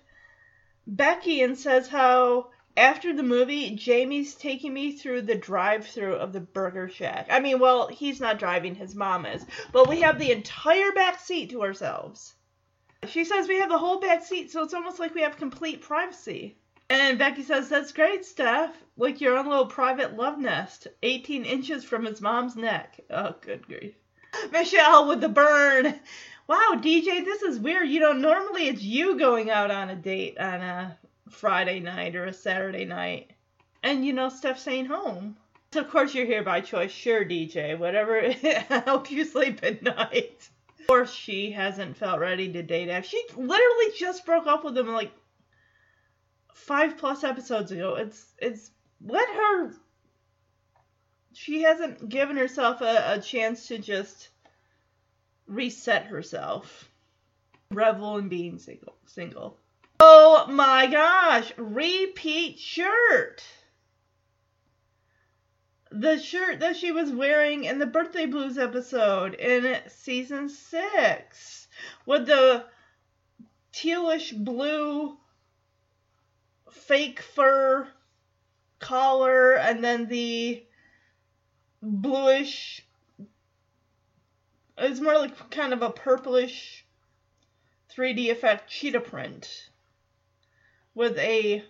Becky 0.88 1.42
and 1.42 1.58
says 1.58 1.88
how 1.88 2.50
after 2.78 3.14
the 3.14 3.24
movie, 3.24 3.76
Jamie's 3.76 4.36
taking 4.36 4.74
me 4.74 4.92
through 4.92 5.22
the 5.22 5.36
drive-through 5.36 6.16
of 6.16 6.34
the 6.34 6.42
Burger 6.42 6.90
Shack. 6.90 7.28
I 7.30 7.40
mean, 7.40 7.60
well, 7.60 7.88
he's 7.88 8.20
not 8.20 8.40
driving, 8.40 8.76
his 8.76 8.96
mom 8.96 9.26
is, 9.26 9.46
but 9.72 9.88
we 9.88 10.02
have 10.02 10.20
the 10.20 10.32
entire 10.32 10.92
back 10.92 11.20
seat 11.20 11.52
to 11.52 11.64
ourselves. 11.64 12.36
She 13.08 13.24
says 13.24 13.48
we 13.48 13.60
have 13.60 13.70
the 13.70 13.78
whole 13.78 14.02
back 14.02 14.26
seat, 14.26 14.52
so 14.52 14.64
it's 14.64 14.74
almost 14.74 15.00
like 15.00 15.16
we 15.16 15.22
have 15.22 15.38
complete 15.38 15.82
privacy. 15.82 16.58
And 16.90 17.18
Becky 17.18 17.42
says, 17.42 17.68
That's 17.70 17.92
great, 17.92 18.26
Steph. 18.26 18.76
Like 18.98 19.20
your 19.20 19.38
own 19.38 19.48
little 19.48 19.66
private 19.66 20.16
love 20.16 20.38
nest, 20.38 20.88
18 21.02 21.44
inches 21.44 21.84
from 21.84 22.06
his 22.06 22.22
mom's 22.22 22.56
neck. 22.56 23.00
Oh, 23.10 23.36
good 23.42 23.66
grief. 23.66 23.96
Michelle 24.52 25.08
with 25.08 25.22
the 25.22 25.30
burn. 25.30 26.00
Wow, 26.48 26.74
DJ, 26.76 27.26
this 27.26 27.42
is 27.42 27.60
weird. 27.60 27.90
You 27.90 28.00
know, 28.02 28.14
normally 28.14 28.68
it's 28.68 28.84
you 28.84 29.18
going 29.18 29.50
out 29.50 29.72
on 29.72 29.90
a 29.90 29.96
date 29.96 30.38
on 30.38 30.62
a 30.62 30.98
Friday 31.30 31.80
night 31.80 32.16
or 32.16 32.26
a 32.26 32.34
Saturday 32.34 32.86
night. 32.86 33.32
And, 33.82 34.06
you 34.06 34.14
know, 34.14 34.30
Steph 34.30 34.60
staying 34.60 34.86
home. 34.86 35.38
So, 35.74 35.82
of 35.82 35.90
course, 35.90 36.14
you're 36.14 36.26
here 36.26 36.44
by 36.44 36.62
choice. 36.62 36.92
Sure, 36.92 37.26
DJ. 37.26 37.78
Whatever. 37.78 38.22
I 38.44 38.84
hope 38.86 39.10
you 39.12 39.26
sleep 39.26 39.60
at 39.64 39.82
night. 39.82 40.50
Of 40.80 40.88
course, 40.88 41.12
she 41.12 41.52
hasn't 41.52 41.98
felt 41.98 42.20
ready 42.20 42.52
to 42.54 42.62
date. 42.62 43.06
She 43.06 43.22
literally 43.36 43.92
just 43.98 44.26
broke 44.26 44.46
up 44.46 44.64
with 44.64 44.78
him 44.78 44.94
like 44.94 45.12
five 46.56 46.98
plus 46.98 47.24
episodes 47.24 47.72
ago. 47.72 47.96
It's 47.96 48.34
it's 48.40 48.72
let 49.06 49.28
her. 49.30 49.74
She 51.34 51.62
hasn't 51.64 52.10
given 52.10 52.38
herself 52.38 52.82
a, 52.82 53.14
a 53.14 53.22
chance 53.22 53.68
to 53.68 53.78
just 53.78 54.30
reset 55.48 56.06
herself. 56.06 56.90
Revel 57.72 58.18
in 58.18 58.30
being 58.30 58.58
single. 58.58 58.96
Single. 59.06 59.58
Oh 60.00 60.48
my 60.50 60.88
gosh! 60.88 61.52
Repeat 61.58 62.58
shirt. 62.58 63.44
The 65.92 66.20
shirt 66.20 66.62
that 66.62 66.76
she 66.76 66.92
was 66.92 67.12
wearing 67.12 67.66
in 67.66 67.80
the 67.80 67.86
Birthday 67.86 68.26
Blues 68.26 68.58
episode 68.58 69.34
in 69.36 69.78
season 69.88 70.50
six, 70.50 71.68
with 72.06 72.28
the 72.28 72.66
tealish 73.74 74.34
blue 74.36 75.18
fake 76.76 77.22
fur 77.22 77.88
collar 78.80 79.54
and 79.54 79.84
then 79.84 80.08
the 80.08 80.64
bluish 81.82 82.86
it's 84.78 85.00
more 85.00 85.18
like 85.18 85.50
kind 85.50 85.74
of 85.74 85.82
a 85.82 85.90
purplish 85.90 86.86
3D 87.96 88.30
effect 88.30 88.70
cheetah 88.70 89.00
print 89.00 89.70
with 90.94 91.18
a 91.18 91.64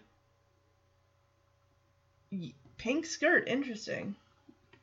pink 2.78 3.06
skirt. 3.06 3.48
Interesting. 3.48 4.16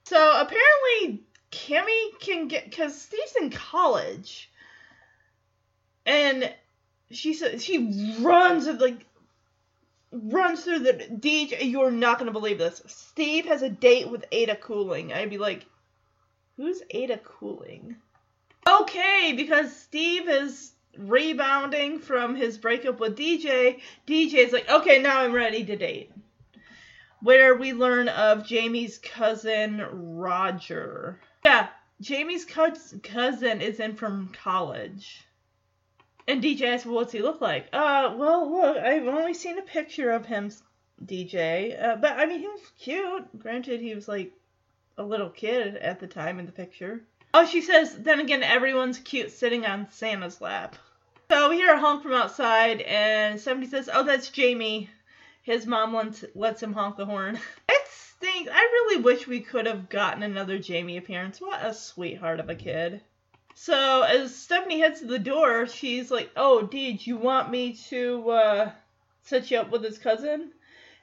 So 0.04 0.40
apparently 0.40 1.24
Kimmy 1.50 2.18
can 2.20 2.48
get 2.48 2.64
because 2.64 3.00
Steve's 3.00 3.36
in 3.40 3.50
college, 3.50 4.50
and 6.06 6.52
she 7.10 7.34
says 7.34 7.64
she 7.64 8.18
runs 8.20 8.66
like 8.66 9.04
runs 10.12 10.64
through 10.64 10.80
the 10.80 10.92
DJ. 10.92 11.70
You're 11.70 11.90
not 11.90 12.18
gonna 12.18 12.32
believe 12.32 12.58
this. 12.58 12.82
Steve 12.86 13.46
has 13.46 13.62
a 13.62 13.70
date 13.70 14.10
with 14.10 14.24
Ada 14.30 14.56
Cooling. 14.56 15.12
I'd 15.12 15.30
be 15.30 15.38
like, 15.38 15.66
who's 16.56 16.82
Ada 16.90 17.18
Cooling? 17.18 17.96
Okay, 18.68 19.32
because 19.36 19.74
Steve 19.74 20.28
is 20.28 20.72
rebounding 20.96 21.98
from 21.98 22.36
his 22.36 22.58
breakup 22.58 23.00
with 23.00 23.16
DJ. 23.16 23.80
DJ's 24.06 24.52
like, 24.52 24.70
okay, 24.70 25.00
now 25.00 25.20
I'm 25.20 25.32
ready 25.32 25.64
to 25.64 25.76
date. 25.76 26.12
Where 27.22 27.56
we 27.56 27.72
learn 27.72 28.08
of 28.08 28.46
Jamie's 28.46 28.98
cousin 28.98 29.82
Roger. 30.16 31.20
Yeah, 31.44 31.68
Jamie's 32.00 32.44
cous- 32.44 32.94
cousin 33.02 33.60
is 33.60 33.80
in 33.80 33.94
from 33.94 34.32
college. 34.32 35.24
And 36.28 36.42
DJ 36.42 36.62
asks, 36.62 36.86
well, 36.86 36.96
what's 36.96 37.12
he 37.12 37.20
look 37.20 37.40
like? 37.40 37.66
Uh, 37.72 38.14
well, 38.16 38.50
look, 38.50 38.76
I've 38.76 39.06
only 39.06 39.34
seen 39.34 39.58
a 39.58 39.62
picture 39.62 40.10
of 40.10 40.26
him, 40.26 40.50
DJ. 41.04 41.82
Uh, 41.82 41.96
but, 41.96 42.18
I 42.18 42.26
mean, 42.26 42.40
he 42.40 42.48
was 42.48 42.60
cute. 42.78 43.38
Granted, 43.38 43.80
he 43.80 43.94
was, 43.94 44.06
like, 44.06 44.32
a 44.96 45.02
little 45.02 45.30
kid 45.30 45.76
at 45.76 46.00
the 46.00 46.06
time 46.06 46.38
in 46.38 46.46
the 46.46 46.52
picture. 46.52 47.02
Oh, 47.34 47.46
she 47.46 47.62
says, 47.62 47.96
then 47.96 48.20
again, 48.20 48.42
everyone's 48.42 48.98
cute 48.98 49.30
sitting 49.30 49.64
on 49.64 49.90
Santa's 49.90 50.40
lap. 50.40 50.76
So 51.30 51.48
we 51.48 51.56
hear 51.56 51.72
a 51.72 51.78
honk 51.78 52.02
from 52.02 52.12
outside, 52.12 52.82
and 52.82 53.40
somebody 53.40 53.70
says, 53.70 53.88
oh, 53.92 54.02
that's 54.04 54.28
Jamie. 54.28 54.90
His 55.42 55.66
mom 55.66 55.94
lets, 55.94 56.24
lets 56.34 56.62
him 56.62 56.74
honk 56.74 56.96
the 56.96 57.06
horn. 57.06 57.38
It 57.68 57.88
stinks. 57.88 58.50
I 58.52 58.60
really 58.60 59.02
wish 59.02 59.26
we 59.26 59.40
could 59.40 59.66
have 59.66 59.88
gotten 59.88 60.22
another 60.22 60.58
Jamie 60.58 60.98
appearance. 60.98 61.40
What 61.40 61.64
a 61.64 61.72
sweetheart 61.72 62.38
of 62.38 62.50
a 62.50 62.54
kid. 62.54 63.00
So 63.54 64.02
as 64.02 64.34
Stephanie 64.34 64.80
heads 64.80 65.00
to 65.00 65.06
the 65.06 65.18
door, 65.18 65.66
she's 65.66 66.10
like, 66.10 66.30
"Oh, 66.36 66.68
Deej, 66.70 67.06
you 67.06 67.16
want 67.16 67.50
me 67.50 67.74
to 67.90 68.30
uh, 68.30 68.72
set 69.22 69.50
you 69.50 69.58
up 69.58 69.70
with 69.70 69.84
his 69.84 69.98
cousin?" 69.98 70.52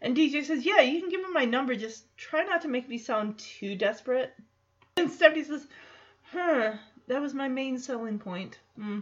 And 0.01 0.15
DJ 0.15 0.43
says, 0.43 0.65
"Yeah, 0.65 0.81
you 0.81 0.99
can 0.99 1.09
give 1.09 1.23
him 1.23 1.33
my 1.33 1.45
number. 1.45 1.75
Just 1.75 2.05
try 2.17 2.43
not 2.43 2.62
to 2.63 2.67
make 2.67 2.89
me 2.89 2.97
sound 2.97 3.38
too 3.38 3.75
desperate." 3.75 4.33
And 4.97 5.12
Stephanie 5.12 5.43
says, 5.43 5.67
"Huh, 6.31 6.73
that 7.07 7.21
was 7.21 7.33
my 7.33 7.47
main 7.47 7.77
selling 7.77 8.19
point." 8.19 8.57
Hmm. 8.75 9.01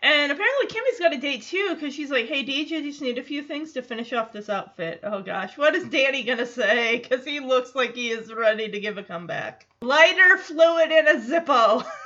And 0.00 0.30
apparently 0.30 0.66
Kimmy's 0.66 0.98
got 1.00 1.14
a 1.14 1.18
date 1.18 1.42
too, 1.42 1.74
because 1.74 1.94
she's 1.94 2.10
like, 2.10 2.26
"Hey, 2.26 2.44
DJ, 2.44 2.78
I 2.78 2.82
just 2.82 3.00
need 3.00 3.18
a 3.18 3.22
few 3.22 3.42
things 3.42 3.72
to 3.72 3.82
finish 3.82 4.12
off 4.12 4.32
this 4.32 4.50
outfit." 4.50 5.00
Oh 5.02 5.22
gosh, 5.22 5.56
what 5.56 5.74
is 5.74 5.88
Danny 5.88 6.22
gonna 6.22 6.46
say? 6.46 6.98
Because 7.02 7.24
he 7.24 7.40
looks 7.40 7.74
like 7.74 7.94
he 7.94 8.10
is 8.10 8.32
ready 8.32 8.68
to 8.68 8.78
give 8.78 8.98
a 8.98 9.02
comeback. 9.02 9.66
Lighter 9.80 10.36
fluid 10.36 10.92
in 10.92 11.08
a 11.08 11.14
Zippo. 11.14 11.84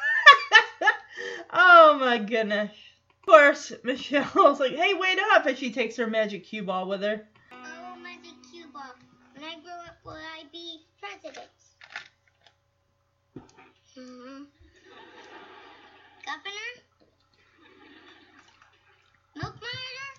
oh 1.52 1.96
my 1.98 2.18
goodness. 2.18 2.70
Of 3.10 3.26
course, 3.26 3.72
Michelle's 3.84 4.60
like, 4.60 4.74
hey, 4.74 4.94
wait 4.94 5.18
up, 5.32 5.46
and 5.46 5.56
she 5.56 5.72
takes 5.72 5.96
her 5.96 6.06
magic 6.06 6.44
cue 6.44 6.62
ball 6.62 6.88
with 6.88 7.02
her. 7.02 7.22
Oh, 7.52 7.96
magic 8.02 8.34
cue 8.50 8.66
ball. 8.72 8.94
When 9.34 9.44
I 9.44 9.54
grow 9.62 9.72
up, 9.86 9.96
will 10.04 10.12
I 10.12 10.44
be 10.52 10.80
president? 11.00 11.46
hmm 13.94 14.44
Governor? 16.24 16.70
Milk 19.36 19.54
monitor? 19.54 20.10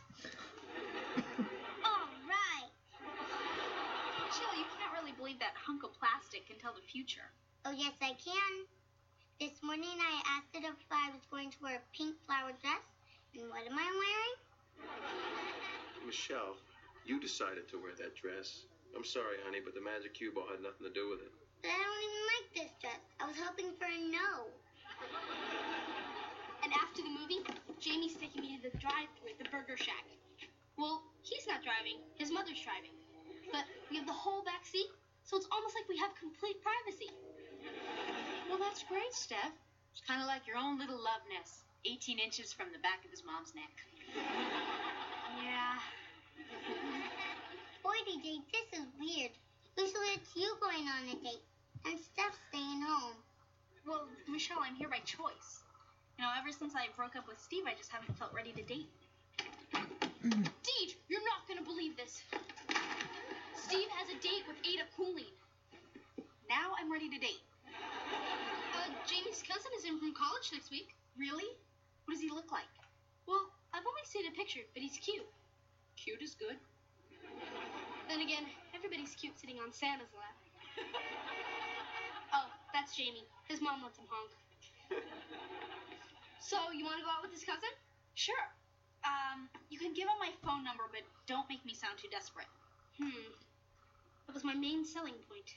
All 1.85 2.07
right. 2.27 2.71
Michelle, 4.27 4.55
you 4.57 4.65
can't 4.77 4.93
really 4.93 5.11
believe 5.13 5.39
that 5.39 5.53
hunk 5.55 5.83
of 5.83 5.93
plastic 5.93 6.47
can 6.47 6.57
tell 6.57 6.73
the 6.73 6.81
future. 6.81 7.31
Oh, 7.65 7.71
yes, 7.71 7.93
I 8.01 8.13
can. 8.13 8.80
This 9.41 9.57
morning 9.65 9.97
I 9.97 10.37
asked 10.37 10.53
it 10.53 10.61
if 10.61 10.77
I 10.93 11.09
was 11.09 11.25
going 11.33 11.49
to 11.49 11.57
wear 11.65 11.81
a 11.81 11.85
pink 11.97 12.13
flower 12.29 12.53
dress. 12.61 12.85
And 13.33 13.49
what 13.49 13.65
am 13.65 13.73
I 13.73 13.89
wearing? 13.89 14.35
Michelle, 16.05 16.61
you 17.09 17.17
decided 17.17 17.65
to 17.73 17.81
wear 17.81 17.97
that 17.97 18.13
dress. 18.13 18.69
I'm 18.93 19.01
sorry, 19.01 19.41
honey, 19.41 19.57
but 19.57 19.73
the 19.73 19.81
magic 19.81 20.13
cue 20.13 20.29
ball 20.29 20.45
had 20.45 20.61
nothing 20.61 20.85
to 20.85 20.93
do 20.93 21.09
with 21.09 21.25
it. 21.25 21.33
But 21.65 21.73
I 21.73 21.81
don't 21.81 22.05
even 22.05 22.23
like 22.37 22.47
this 22.53 22.71
dress. 22.85 23.01
I 23.17 23.25
was 23.25 23.33
hoping 23.33 23.73
for 23.81 23.89
a 23.89 23.97
no. 24.13 24.45
And 26.61 26.69
after 26.77 27.01
the 27.01 27.09
movie, 27.09 27.41
Jamie's 27.81 28.13
taking 28.21 28.45
me 28.45 28.61
to 28.61 28.69
the 28.69 28.77
drive-thru 28.77 29.25
at 29.25 29.41
the 29.41 29.49
Burger 29.49 29.73
Shack. 29.73 30.05
Well, 30.77 31.01
he's 31.25 31.49
not 31.49 31.65
driving. 31.65 31.97
His 32.13 32.29
mother's 32.29 32.61
driving. 32.61 32.93
But 33.49 33.65
we 33.89 33.97
have 33.97 34.05
the 34.05 34.13
whole 34.13 34.45
back 34.45 34.69
seat, 34.69 34.93
so 35.25 35.33
it's 35.33 35.49
almost 35.49 35.73
like 35.73 35.89
we 35.89 35.97
have 35.97 36.13
complete 36.13 36.61
privacy. 36.61 37.09
Well, 38.51 38.59
that's 38.59 38.83
great, 38.83 39.15
Steph. 39.15 39.55
It's 39.95 40.03
kind 40.03 40.19
of 40.19 40.27
like 40.27 40.43
your 40.43 40.59
own 40.59 40.75
little 40.75 40.99
love 40.99 41.23
nest, 41.31 41.63
18 41.87 42.19
inches 42.19 42.51
from 42.51 42.67
the 42.75 42.83
back 42.83 42.99
of 43.07 43.09
his 43.09 43.23
mom's 43.23 43.55
neck. 43.55 43.71
Yeah. 45.39 45.79
Boy, 47.79 47.95
DJ, 48.03 48.43
this 48.51 48.67
is 48.75 48.91
weird. 48.99 49.31
Usually 49.79 50.19
it's 50.19 50.35
you 50.35 50.51
going 50.59 50.83
on 50.83 51.07
a 51.07 51.15
date 51.23 51.47
and 51.87 51.95
Steph 51.95 52.35
staying 52.51 52.83
home. 52.83 53.15
Well, 53.87 54.11
Michelle, 54.27 54.59
I'm 54.59 54.75
here 54.75 54.91
by 54.91 54.99
choice. 55.07 55.63
You 56.19 56.27
know, 56.27 56.31
ever 56.35 56.51
since 56.51 56.75
I 56.75 56.91
broke 56.99 57.15
up 57.15 57.31
with 57.31 57.39
Steve, 57.39 57.63
I 57.71 57.73
just 57.79 57.87
haven't 57.87 58.19
felt 58.19 58.35
ready 58.35 58.51
to 58.51 58.63
date. 58.67 58.91
Mm. 60.27 60.43
Deej, 60.43 60.99
you're 61.07 61.23
not 61.23 61.47
gonna 61.47 61.63
believe 61.63 61.95
this. 61.95 62.19
Steve 63.55 63.87
has 63.95 64.11
a 64.11 64.19
date 64.19 64.43
with 64.43 64.59
Ada 64.67 64.91
Cooling. 64.99 65.31
Now 66.51 66.75
I'm 66.75 66.91
ready 66.91 67.07
to 67.07 67.17
date. 67.17 67.47
Jamie's 69.07 69.43
cousin 69.43 69.71
is 69.77 69.85
in 69.85 69.99
from 69.99 70.13
college 70.13 70.51
next 70.51 70.71
week. 70.71 70.95
Really? 71.17 71.47
What 72.05 72.15
does 72.15 72.23
he 72.23 72.29
look 72.29 72.51
like? 72.51 72.69
Well, 73.27 73.51
I've 73.73 73.85
only 73.85 74.05
seen 74.07 74.27
a 74.27 74.33
picture, 74.35 74.65
but 74.73 74.83
he's 74.83 74.97
cute. 74.97 75.27
Cute 75.95 76.21
is 76.21 76.35
good. 76.35 76.57
Then 78.09 78.19
again, 78.19 78.43
everybody's 78.75 79.15
cute 79.15 79.37
sitting 79.39 79.59
on 79.63 79.71
Santa's 79.71 80.11
lap. 80.11 80.35
oh, 82.35 82.47
that's 82.73 82.95
Jamie. 82.95 83.23
His 83.47 83.61
mom 83.61 83.83
lets 83.83 83.97
him 83.97 84.05
honk. 84.09 84.31
so, 86.43 86.57
you 86.75 86.83
want 86.83 86.99
to 86.99 87.05
go 87.05 87.11
out 87.11 87.23
with 87.23 87.31
his 87.31 87.47
cousin? 87.47 87.71
Sure. 88.15 88.45
Um, 89.07 89.47
you 89.69 89.79
can 89.79 89.93
give 89.93 90.05
him 90.05 90.19
my 90.19 90.35
phone 90.43 90.63
number, 90.63 90.83
but 90.91 91.01
don't 91.25 91.47
make 91.47 91.63
me 91.65 91.73
sound 91.73 91.97
too 91.97 92.09
desperate. 92.11 92.49
Hmm. 92.99 93.31
That 94.27 94.33
was 94.35 94.43
my 94.43 94.53
main 94.53 94.85
selling 94.85 95.15
point. 95.31 95.55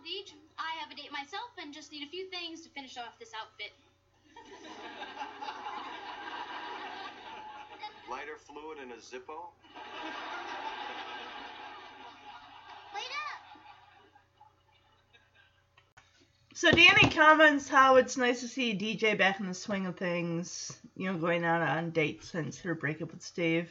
Well, 0.00 0.08
Deej, 0.08 0.32
I 0.58 0.80
have 0.80 0.90
a 0.90 0.94
date 0.94 1.12
myself 1.12 1.50
and 1.60 1.74
just 1.74 1.92
need 1.92 2.02
a 2.06 2.10
few 2.10 2.26
things 2.30 2.62
to 2.62 2.70
finish 2.70 2.96
off 2.96 3.18
this 3.18 3.32
outfit. 3.38 3.72
Lighter 8.10 8.38
fluid 8.38 8.78
and 8.80 8.92
a 8.92 8.96
Zippo? 8.96 9.50
Wait 12.94 13.02
up! 13.04 13.40
So 16.54 16.70
Danny 16.70 17.10
comments 17.10 17.68
how 17.68 17.96
it's 17.96 18.16
nice 18.16 18.40
to 18.40 18.48
see 18.48 18.74
DJ 18.74 19.18
back 19.18 19.38
in 19.40 19.48
the 19.48 19.54
swing 19.54 19.86
of 19.86 19.98
things, 19.98 20.80
you 20.96 21.12
know, 21.12 21.18
going 21.18 21.44
out 21.44 21.60
on 21.60 21.90
dates 21.90 22.30
since 22.30 22.58
her 22.60 22.74
breakup 22.74 23.12
with 23.12 23.22
Steve. 23.22 23.70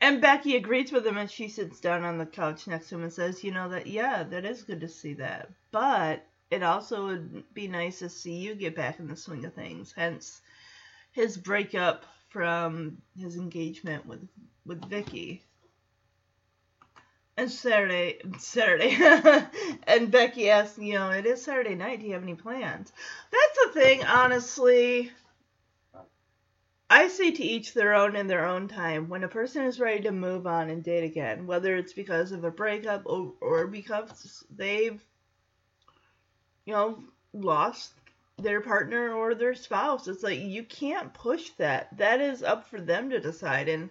And 0.00 0.20
Becky 0.20 0.56
agrees 0.56 0.92
with 0.92 1.06
him 1.06 1.18
and 1.18 1.30
she 1.30 1.48
sits 1.48 1.78
down 1.78 2.04
on 2.04 2.16
the 2.16 2.24
couch 2.24 2.66
next 2.66 2.88
to 2.88 2.94
him 2.94 3.02
and 3.02 3.12
says, 3.12 3.44
you 3.44 3.52
know, 3.52 3.68
that, 3.68 3.86
yeah, 3.86 4.22
that 4.22 4.46
is 4.46 4.62
good 4.62 4.80
to 4.80 4.88
see 4.88 5.14
that. 5.14 5.50
But 5.72 6.24
it 6.50 6.62
also 6.62 7.06
would 7.06 7.54
be 7.54 7.68
nice 7.68 7.98
to 7.98 8.08
see 8.08 8.36
you 8.36 8.54
get 8.54 8.74
back 8.74 8.98
in 8.98 9.08
the 9.08 9.16
swing 9.16 9.44
of 9.44 9.54
things. 9.54 9.92
Hence 9.94 10.40
his 11.12 11.36
breakup 11.36 12.04
from 12.30 12.98
his 13.18 13.36
engagement 13.36 14.06
with, 14.06 14.26
with 14.64 14.82
Vicky. 14.88 15.44
And 17.36 17.50
Saturday, 17.50 18.20
Saturday, 18.38 18.96
and 19.86 20.10
Becky 20.10 20.50
asks, 20.50 20.78
you 20.78 20.94
know, 20.94 21.10
it 21.10 21.26
is 21.26 21.42
Saturday 21.42 21.74
night. 21.74 22.00
Do 22.00 22.06
you 22.06 22.14
have 22.14 22.22
any 22.22 22.34
plans? 22.34 22.92
That's 23.30 23.74
the 23.74 23.80
thing, 23.80 24.04
honestly. 24.04 25.10
I 26.92 27.06
say 27.06 27.30
to 27.30 27.44
each 27.44 27.72
their 27.72 27.94
own 27.94 28.16
in 28.16 28.26
their 28.26 28.44
own 28.44 28.66
time. 28.66 29.08
When 29.08 29.22
a 29.22 29.28
person 29.28 29.64
is 29.64 29.78
ready 29.78 30.02
to 30.02 30.10
move 30.10 30.44
on 30.48 30.70
and 30.70 30.82
date 30.82 31.04
again, 31.04 31.46
whether 31.46 31.76
it's 31.76 31.92
because 31.92 32.32
of 32.32 32.42
a 32.42 32.50
breakup 32.50 33.02
or, 33.06 33.68
because 33.68 34.44
they've, 34.50 35.00
you 36.64 36.74
know, 36.74 37.00
lost 37.32 37.92
their 38.38 38.60
partner 38.60 39.12
or 39.12 39.36
their 39.36 39.54
spouse, 39.54 40.08
it's 40.08 40.24
like 40.24 40.40
you 40.40 40.64
can't 40.64 41.14
push 41.14 41.50
that. 41.58 41.96
That 41.96 42.20
is 42.20 42.42
up 42.42 42.68
for 42.68 42.80
them 42.80 43.10
to 43.10 43.20
decide. 43.20 43.68
And 43.68 43.88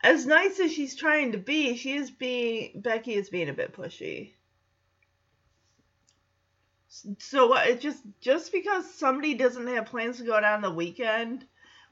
as 0.00 0.24
nice 0.24 0.60
as 0.60 0.72
she's 0.72 0.94
trying 0.94 1.32
to 1.32 1.38
be, 1.38 1.76
she 1.76 1.94
is 1.94 2.12
being 2.12 2.80
Becky 2.80 3.14
is 3.14 3.28
being 3.28 3.48
a 3.48 3.54
bit 3.54 3.74
pushy. 3.74 4.34
So 7.18 7.48
what? 7.48 7.66
It 7.66 7.80
just 7.80 8.02
just 8.20 8.52
because 8.52 8.88
somebody 8.94 9.34
doesn't 9.34 9.66
have 9.66 9.86
plans 9.86 10.18
to 10.18 10.24
go 10.24 10.40
down 10.40 10.62
the 10.62 10.70
weekend 10.70 11.44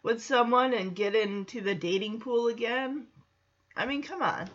with 0.02 0.22
someone 0.22 0.74
and 0.74 0.96
get 0.96 1.14
into 1.14 1.60
the 1.60 1.74
dating 1.74 2.20
pool 2.20 2.48
again. 2.48 3.06
I 3.76 3.86
mean, 3.86 4.02
come 4.02 4.22
on. 4.22 4.50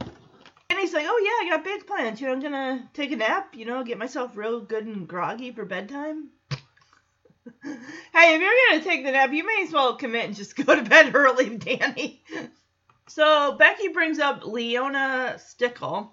And 0.00 0.78
he's 0.78 0.94
like, 0.94 1.06
"Oh 1.08 1.18
yeah, 1.18 1.46
I 1.46 1.56
got 1.56 1.64
big 1.64 1.86
plans. 1.86 2.20
You 2.20 2.28
know, 2.28 2.32
I'm 2.34 2.40
gonna 2.40 2.88
take 2.94 3.12
a 3.12 3.16
nap. 3.16 3.54
You 3.54 3.66
know, 3.66 3.84
get 3.84 3.98
myself 3.98 4.36
real 4.36 4.60
good 4.60 4.86
and 4.86 5.06
groggy 5.06 5.52
for 5.52 5.64
bedtime." 5.64 6.30
hey, 7.62 8.34
if 8.34 8.40
you're 8.40 8.70
gonna 8.70 8.84
take 8.84 9.04
the 9.04 9.12
nap, 9.12 9.32
you 9.32 9.44
may 9.44 9.64
as 9.66 9.72
well 9.72 9.96
commit 9.96 10.26
and 10.26 10.36
just 10.36 10.56
go 10.64 10.74
to 10.74 10.82
bed 10.82 11.14
early, 11.14 11.56
Danny. 11.56 12.22
so 13.08 13.56
Becky 13.58 13.88
brings 13.88 14.18
up 14.18 14.44
Leona 14.44 15.38
Stickle 15.38 16.12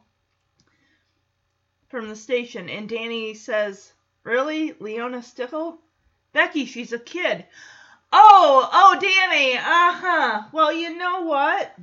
from 1.89 2.09
the 2.09 2.15
station, 2.15 2.69
and 2.69 2.89
Danny 2.89 3.35
says, 3.35 3.93
"Really, 4.23 4.73
Leona 4.79 5.23
Stickle? 5.23 5.79
Becky, 6.33 6.65
she's 6.65 6.93
a 6.93 6.99
kid." 6.99 7.45
Oh, 8.11 8.69
oh, 8.71 8.97
Danny. 8.99 9.57
Uh 9.57 9.61
huh. 9.61 10.43
Well, 10.51 10.73
you 10.73 10.97
know 10.97 11.21
what? 11.21 11.75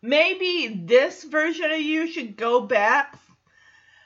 Maybe 0.00 0.82
this 0.84 1.24
version 1.24 1.70
of 1.70 1.80
you 1.80 2.06
should 2.06 2.36
go 2.36 2.60
back, 2.60 3.18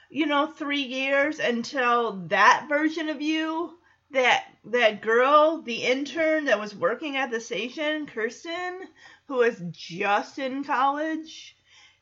you 0.09 0.25
know, 0.25 0.47
three 0.47 0.83
years 0.83 1.39
until 1.39 2.13
that 2.27 2.67
version 2.69 3.09
of 3.09 3.21
you 3.21 3.77
that 4.11 4.45
that 4.65 5.01
girl, 5.01 5.61
the 5.61 5.83
intern 5.83 6.45
that 6.45 6.59
was 6.59 6.75
working 6.75 7.15
at 7.17 7.31
the 7.31 7.39
station, 7.39 8.05
Kirsten, 8.05 8.81
who 9.27 9.35
was 9.35 9.61
just 9.71 10.39
in 10.39 10.63
college, 10.63 11.55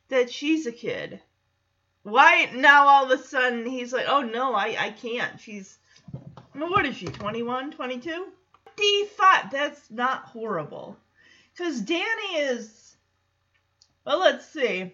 that 0.08 0.30
she's 0.30 0.66
a 0.66 0.72
kid. 0.72 1.20
Why 2.02 2.50
now 2.54 2.88
all 2.88 3.04
of 3.04 3.10
a 3.10 3.22
sudden 3.22 3.66
he's 3.66 3.92
like, 3.92 4.06
oh 4.08 4.22
no, 4.22 4.54
I, 4.54 4.76
I 4.78 4.90
can't. 4.90 5.38
She's, 5.40 5.78
what 6.54 6.86
is 6.86 6.96
she, 6.96 7.06
21, 7.06 7.72
22? 7.72 8.26
55. 8.78 9.50
That's 9.50 9.90
not 9.90 10.24
horrible. 10.26 10.96
Because 11.52 11.80
Danny 11.80 12.36
is, 12.36 12.96
well, 14.04 14.20
let's 14.20 14.46
see. 14.46 14.92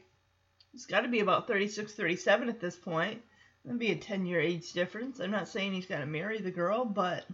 He's 0.73 0.87
got 0.87 1.03
to 1.03 1.09
be 1.09 1.21
about 1.21 1.47
36, 1.47 1.93
37 1.93 2.49
at 2.49 2.61
this 2.61 2.77
point. 2.77 3.23
That'd 3.65 3.79
be 3.79 3.93
a 3.93 3.97
10 3.97 4.27
year 4.27 4.41
age 4.41 4.73
difference. 4.73 5.21
I'm 5.21 5.31
not 5.31 5.49
saying 5.49 5.73
he's 5.73 5.87
got 5.87 5.99
to 5.99 6.07
marry 6.07 6.41
the 6.41 6.51
girl, 6.51 6.85
but. 6.85 7.25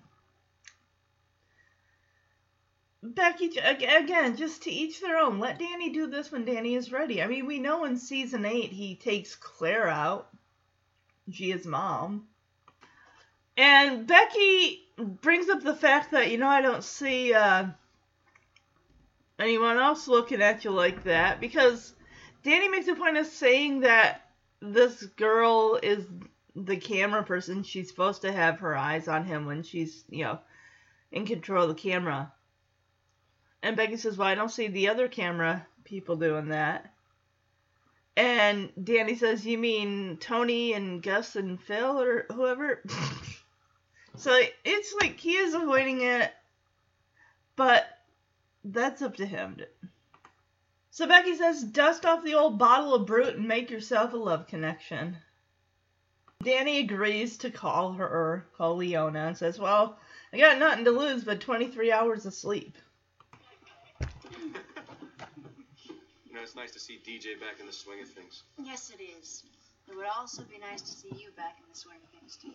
Becky, 3.02 3.56
again, 3.58 4.36
just 4.36 4.64
to 4.64 4.70
each 4.70 5.00
their 5.00 5.16
own. 5.16 5.38
Let 5.38 5.58
Danny 5.58 5.90
do 5.90 6.06
this 6.06 6.30
when 6.30 6.44
Danny 6.44 6.74
is 6.74 6.92
ready. 6.92 7.22
I 7.22 7.26
mean, 7.28 7.46
we 7.46 7.58
know 7.58 7.84
in 7.84 7.96
season 7.96 8.44
8 8.44 8.70
he 8.72 8.94
takes 8.94 9.34
Claire 9.34 9.88
out. 9.88 10.28
She 11.32 11.50
is 11.50 11.64
mom. 11.64 12.26
And 13.56 14.06
Becky 14.06 14.89
brings 15.00 15.48
up 15.48 15.62
the 15.62 15.74
fact 15.74 16.12
that, 16.12 16.30
you 16.30 16.38
know, 16.38 16.48
I 16.48 16.60
don't 16.60 16.84
see 16.84 17.34
uh, 17.34 17.66
anyone 19.38 19.78
else 19.78 20.08
looking 20.08 20.42
at 20.42 20.64
you 20.64 20.70
like 20.70 21.04
that 21.04 21.40
because 21.40 21.94
Danny 22.42 22.68
makes 22.68 22.88
a 22.88 22.94
point 22.94 23.16
of 23.16 23.26
saying 23.26 23.80
that 23.80 24.22
this 24.60 25.02
girl 25.02 25.78
is 25.82 26.04
the 26.54 26.76
camera 26.76 27.22
person. 27.22 27.62
She's 27.62 27.88
supposed 27.88 28.22
to 28.22 28.32
have 28.32 28.60
her 28.60 28.76
eyes 28.76 29.08
on 29.08 29.24
him 29.24 29.46
when 29.46 29.62
she's, 29.62 30.04
you 30.08 30.24
know, 30.24 30.38
in 31.12 31.26
control 31.26 31.64
of 31.64 31.68
the 31.68 31.74
camera. 31.82 32.32
And 33.62 33.76
Becky 33.76 33.96
says, 33.96 34.16
Well, 34.16 34.28
I 34.28 34.34
don't 34.34 34.50
see 34.50 34.68
the 34.68 34.88
other 34.88 35.08
camera 35.08 35.66
people 35.84 36.16
doing 36.16 36.48
that. 36.48 36.92
And 38.16 38.70
Danny 38.82 39.16
says, 39.16 39.46
You 39.46 39.58
mean 39.58 40.18
Tony 40.18 40.72
and 40.72 41.02
Gus 41.02 41.36
and 41.36 41.60
Phil 41.60 42.00
or 42.00 42.26
whoever? 42.32 42.82
so 44.16 44.38
it's 44.64 44.94
like 45.00 45.18
he 45.18 45.36
is 45.36 45.54
avoiding 45.54 46.02
it, 46.02 46.32
but 47.56 47.86
that's 48.64 49.02
up 49.02 49.16
to 49.16 49.26
him. 49.26 49.56
So 50.90 51.06
Becky 51.06 51.36
says, 51.36 51.62
Dust 51.62 52.04
off 52.04 52.24
the 52.24 52.34
old 52.34 52.58
bottle 52.58 52.94
of 52.94 53.06
Brut 53.06 53.36
and 53.36 53.46
make 53.46 53.70
yourself 53.70 54.12
a 54.12 54.16
love 54.16 54.46
connection. 54.46 55.16
Danny 56.42 56.78
agrees 56.78 57.36
to 57.38 57.50
call 57.50 57.92
her, 57.92 58.46
call 58.56 58.76
Leona, 58.76 59.28
and 59.28 59.36
says, 59.36 59.58
Well, 59.58 59.98
I 60.32 60.38
got 60.38 60.58
nothing 60.58 60.84
to 60.86 60.90
lose 60.90 61.22
but 61.22 61.40
23 61.40 61.92
hours 61.92 62.26
of 62.26 62.34
sleep. 62.34 62.76
You 64.00 64.08
know, 66.34 66.42
it's 66.42 66.56
nice 66.56 66.70
to 66.72 66.80
see 66.80 66.98
DJ 67.06 67.38
back 67.38 67.60
in 67.60 67.66
the 67.66 67.72
swing 67.72 68.00
of 68.02 68.08
things. 68.08 68.42
Yes, 68.58 68.90
it 68.90 69.02
is. 69.02 69.44
It 69.88 69.96
would 69.96 70.06
also 70.06 70.42
be 70.42 70.58
nice 70.58 70.82
to 70.82 70.92
see 70.92 71.08
you 71.08 71.30
back 71.36 71.56
in 71.58 71.64
the 71.70 71.78
swing 71.78 71.98
of 72.02 72.20
things, 72.20 72.36
too. 72.36 72.52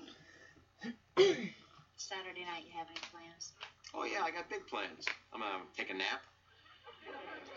Saturday 1.98 2.46
night, 2.46 2.64
you 2.66 2.74
have 2.78 2.88
any 2.90 3.00
plans? 3.12 3.54
Oh, 3.94 4.04
yeah, 4.04 4.24
I 4.24 4.32
got 4.32 4.50
big 4.50 4.68
plans. 4.68 5.06
I'm 5.34 5.40
gonna 5.40 5.64
take 5.76 5.90
a 5.90 5.94
nap, 5.94 6.22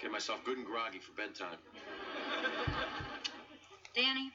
get 0.00 0.10
myself 0.10 0.44
good 0.44 0.56
and 0.56 0.66
groggy 0.66 0.98
for 0.98 1.12
bedtime. 1.12 1.58
Danny, 3.94 4.30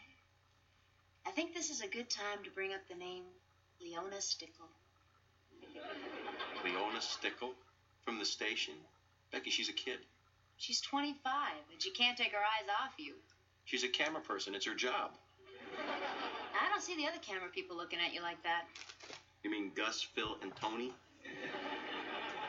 I 1.25 1.31
think 1.31 1.53
this 1.53 1.69
is 1.69 1.81
a 1.81 1.87
good 1.87 2.09
time 2.09 2.43
to 2.43 2.49
bring 2.51 2.73
up 2.73 2.81
the 2.89 2.95
name 2.95 3.23
Leona 3.81 4.21
Stickle. 4.21 4.69
Leona 6.63 7.01
Stickle 7.01 7.53
from 8.05 8.19
the 8.19 8.25
station. 8.25 8.73
Becky, 9.31 9.49
she's 9.49 9.69
a 9.69 9.73
kid. 9.73 9.99
She's 10.57 10.81
25, 10.81 11.23
and 11.71 11.81
she 11.81 11.91
can't 11.91 12.17
take 12.17 12.31
her 12.31 12.37
eyes 12.37 12.69
off 12.69 12.93
you. 12.97 13.13
She's 13.65 13.83
a 13.83 13.87
camera 13.87 14.21
person. 14.21 14.55
It's 14.55 14.65
her 14.65 14.75
job. 14.75 15.11
I 16.83 16.85
don't 16.85 16.97
see 16.97 17.01
the 17.01 17.09
other 17.09 17.21
camera 17.21 17.47
people 17.47 17.77
looking 17.77 17.99
at 18.05 18.13
you 18.13 18.21
like 18.21 18.43
that. 18.43 18.63
You 19.41 19.49
mean 19.49 19.71
Gus, 19.73 20.01
Phil, 20.01 20.37
and 20.41 20.53
Tony? 20.57 20.91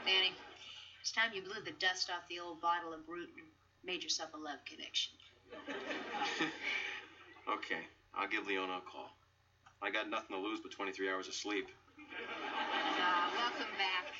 Danny, 0.05 0.33
it's 1.01 1.13
time 1.13 1.31
you 1.33 1.41
blew 1.41 1.63
the 1.65 1.71
dust 1.79 2.11
off 2.11 2.27
the 2.29 2.41
old 2.41 2.61
bottle 2.61 2.93
of 2.93 3.07
Brut 3.07 3.29
and 3.37 3.47
made 3.85 4.03
yourself 4.03 4.31
a 4.35 4.37
love 4.37 4.59
connection. 4.65 5.13
Okay, 7.47 7.81
I'll 8.15 8.27
give 8.27 8.47
Leona 8.47 8.79
a 8.79 8.91
call. 8.91 9.15
I 9.83 9.91
got 9.91 10.09
nothing 10.09 10.35
to 10.35 10.43
lose 10.43 10.61
but 10.63 10.73
23 10.73 11.11
hours 11.11 11.29
of 11.29 11.35
sleep. 11.35 11.69
Ah, 12.99 13.31
welcome 13.37 13.73
back. 13.77 14.15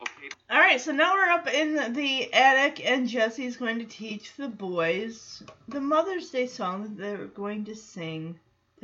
Okay, 0.00 0.28
All 0.48 0.60
right, 0.60 0.80
so 0.80 0.92
now 0.92 1.14
we're 1.14 1.28
up 1.28 1.52
in 1.52 1.92
the 1.92 2.32
attic, 2.32 2.88
and 2.88 3.08
Jesse's 3.08 3.56
going 3.56 3.80
to 3.80 3.84
teach 3.84 4.36
the 4.36 4.46
boys 4.46 5.42
the 5.66 5.80
Mother's 5.80 6.30
Day 6.30 6.46
song 6.46 6.84
that 6.84 6.96
they're 6.96 7.26
going 7.26 7.64
to 7.64 7.74
sing 7.74 8.38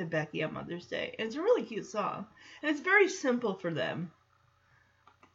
Becky 0.04 0.42
on 0.42 0.54
Mother's 0.54 0.86
Day. 0.86 1.14
And 1.18 1.26
it's 1.26 1.36
a 1.36 1.42
really 1.42 1.62
cute 1.62 1.86
song, 1.86 2.26
and 2.62 2.70
it's 2.70 2.80
very 2.80 3.08
simple 3.08 3.54
for 3.54 3.72
them. 3.72 4.10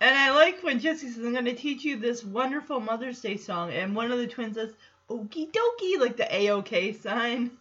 And 0.02 0.16
I 0.16 0.32
like 0.32 0.62
when 0.62 0.80
Jesse 0.80 1.10
says, 1.10 1.26
I'm 1.26 1.32
going 1.32 1.46
to 1.46 1.56
teach 1.56 1.84
you 1.84 1.98
this 1.98 2.24
wonderful 2.24 2.80
Mother's 2.80 3.22
Day 3.22 3.38
song, 3.38 3.72
and 3.72 3.96
one 3.96 4.12
of 4.12 4.18
the 4.18 4.28
twins 4.28 4.56
says, 4.56 4.74
Okie 5.10 5.52
dokie, 5.52 6.00
like 6.00 6.18
the 6.18 6.28
A-OK 6.36 6.94
sign. 6.94 7.52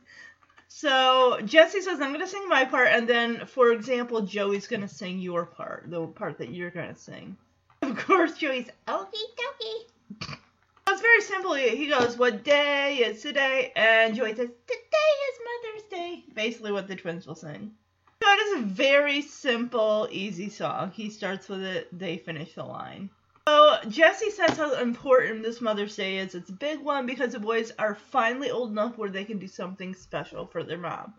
So 0.68 1.40
Jesse 1.44 1.82
says, 1.82 2.00
I'm 2.00 2.08
going 2.08 2.20
to 2.20 2.26
sing 2.26 2.48
my 2.48 2.64
part, 2.64 2.88
and 2.88 3.08
then, 3.08 3.46
for 3.46 3.70
example, 3.70 4.22
Joey's 4.22 4.66
going 4.66 4.80
to 4.80 4.88
sing 4.88 5.20
your 5.20 5.46
part, 5.46 5.84
the 5.88 6.06
part 6.06 6.38
that 6.38 6.50
you're 6.50 6.70
going 6.70 6.92
to 6.92 7.00
sing. 7.00 7.36
Of 7.82 7.96
course, 7.98 8.38
Joey's, 8.38 8.68
okie 8.88 9.28
dokie. 9.38 10.36
It's 10.88 11.00
very 11.00 11.20
simple. 11.22 11.54
He 11.54 11.86
goes, 11.86 12.18
What 12.18 12.44
day 12.44 12.96
is 12.96 13.22
today? 13.22 13.72
And 13.74 14.14
Joey 14.14 14.34
says, 14.34 14.48
Today 14.48 15.10
is 15.28 15.38
Mother's 15.64 15.88
Day. 15.88 16.24
Basically, 16.35 16.72
what 16.72 16.88
the 16.88 16.96
twins 16.96 17.27
will 17.27 17.35
sing. 17.35 17.72
So 18.22 18.29
it 18.31 18.40
is 18.46 18.62
a 18.62 18.66
very 18.66 19.22
simple, 19.22 20.09
easy 20.11 20.48
song. 20.48 20.92
He 20.92 21.11
starts 21.11 21.48
with 21.48 21.62
it, 21.62 21.88
they 21.96 22.16
finish 22.16 22.55
the 22.55 22.64
line. 22.64 23.11
So 23.46 23.77
Jesse 23.88 24.31
says 24.31 24.57
how 24.57 24.81
important 24.81 25.42
this 25.42 25.61
Mother's 25.61 25.94
Day 25.94 26.16
is. 26.16 26.35
It's 26.35 26.48
a 26.48 26.55
big 26.55 26.81
one 26.81 27.05
because 27.05 27.33
the 27.33 27.40
boys 27.40 27.72
are 27.79 27.94
finally 27.94 28.50
old 28.50 28.70
enough 28.70 28.96
where 28.96 29.11
they 29.11 29.24
can 29.24 29.38
do 29.38 29.48
something 29.48 29.94
special 29.94 30.46
for 30.46 30.62
their 30.62 30.79
mom. 30.79 31.12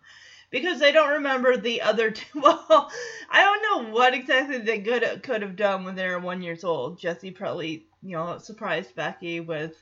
Because 0.49 0.79
they 0.79 0.91
don't 0.91 1.13
remember 1.13 1.57
the 1.57 1.81
other 1.81 2.09
two. 2.11 2.25
Well, 2.41 2.91
I 3.29 3.43
don't 3.43 3.85
know 3.85 3.93
what 3.93 4.15
exactly 4.15 4.57
they 4.57 4.79
could 4.79 5.21
could 5.21 5.43
have 5.43 5.55
done 5.55 5.83
when 5.83 5.95
they 5.95 6.07
were 6.07 6.19
one 6.19 6.41
years 6.41 6.63
old. 6.63 6.97
Jesse 6.97 7.29
probably, 7.29 7.85
you 8.01 8.15
know, 8.15 8.39
surprised 8.39 8.95
Becky 8.95 9.39
with, 9.39 9.75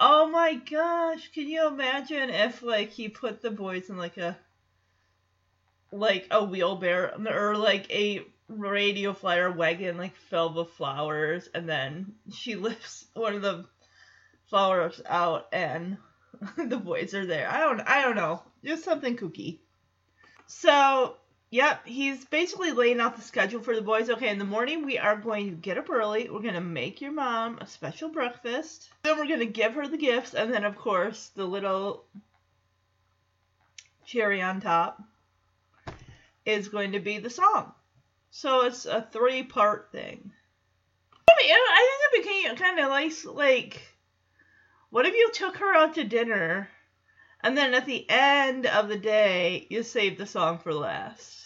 "Oh 0.00 0.28
my 0.28 0.54
gosh, 0.54 1.28
can 1.32 1.48
you 1.48 1.66
imagine 1.66 2.30
if 2.30 2.62
like 2.62 2.90
he 2.90 3.08
put 3.08 3.42
the 3.42 3.50
boys 3.50 3.90
in 3.90 3.96
like 3.96 4.16
a 4.16 4.38
like 5.90 6.26
a 6.30 6.44
wheelbarrow 6.44 7.20
or 7.28 7.56
like 7.56 7.90
a 7.90 8.24
radio 8.48 9.12
flyer 9.12 9.50
wagon 9.50 9.96
like 9.96 10.16
filled 10.16 10.54
with 10.54 10.70
flowers 10.70 11.48
and 11.54 11.68
then 11.68 12.14
she 12.32 12.54
lifts 12.68 13.06
one 13.14 13.34
of 13.34 13.42
the 13.42 13.66
flowers 14.46 15.00
out 15.06 15.48
and 15.52 15.98
the 16.56 16.76
boys 16.76 17.14
are 17.14 17.26
there. 17.26 17.50
I 17.50 17.60
don't 17.60 17.80
I 17.80 18.02
don't 18.02 18.16
know. 18.16 18.42
Just 18.64 18.84
something 18.84 19.16
kooky. 19.16 19.58
So 20.46 21.16
Yep, 21.50 21.86
he's 21.86 22.26
basically 22.26 22.72
laying 22.72 23.00
out 23.00 23.16
the 23.16 23.22
schedule 23.22 23.62
for 23.62 23.74
the 23.74 23.80
boys. 23.80 24.10
Okay, 24.10 24.28
in 24.28 24.38
the 24.38 24.44
morning 24.44 24.84
we 24.84 24.98
are 24.98 25.16
going 25.16 25.48
to 25.48 25.56
get 25.56 25.78
up 25.78 25.88
early. 25.88 26.28
We're 26.28 26.42
gonna 26.42 26.60
make 26.60 27.00
your 27.00 27.12
mom 27.12 27.58
a 27.58 27.66
special 27.66 28.10
breakfast. 28.10 28.90
Then 29.02 29.16
we're 29.16 29.28
gonna 29.28 29.46
give 29.46 29.74
her 29.74 29.88
the 29.88 29.96
gifts, 29.96 30.34
and 30.34 30.52
then 30.52 30.64
of 30.64 30.76
course 30.76 31.30
the 31.34 31.46
little 31.46 32.04
cherry 34.04 34.42
on 34.42 34.60
top 34.60 35.02
is 36.44 36.68
going 36.68 36.92
to 36.92 37.00
be 37.00 37.18
the 37.18 37.30
song. 37.30 37.72
So 38.30 38.66
it's 38.66 38.84
a 38.84 39.08
three 39.10 39.42
part 39.42 39.90
thing. 39.90 40.32
I, 41.30 41.34
mean, 41.42 41.52
I 41.52 41.98
think 42.10 42.26
it 42.26 42.26
became 42.26 42.56
kind 42.56 42.78
of 42.78 42.88
nice. 42.90 43.24
Like, 43.24 43.82
what 44.90 45.06
if 45.06 45.14
you 45.14 45.30
took 45.32 45.56
her 45.58 45.74
out 45.74 45.94
to 45.94 46.04
dinner, 46.04 46.68
and 47.42 47.56
then 47.56 47.72
at 47.72 47.86
the 47.86 48.08
end 48.08 48.66
of 48.66 48.88
the 48.88 48.98
day, 48.98 49.66
you 49.70 49.82
saved 49.82 50.18
the 50.18 50.26
song 50.26 50.58
for 50.58 50.74
last? 50.74 51.37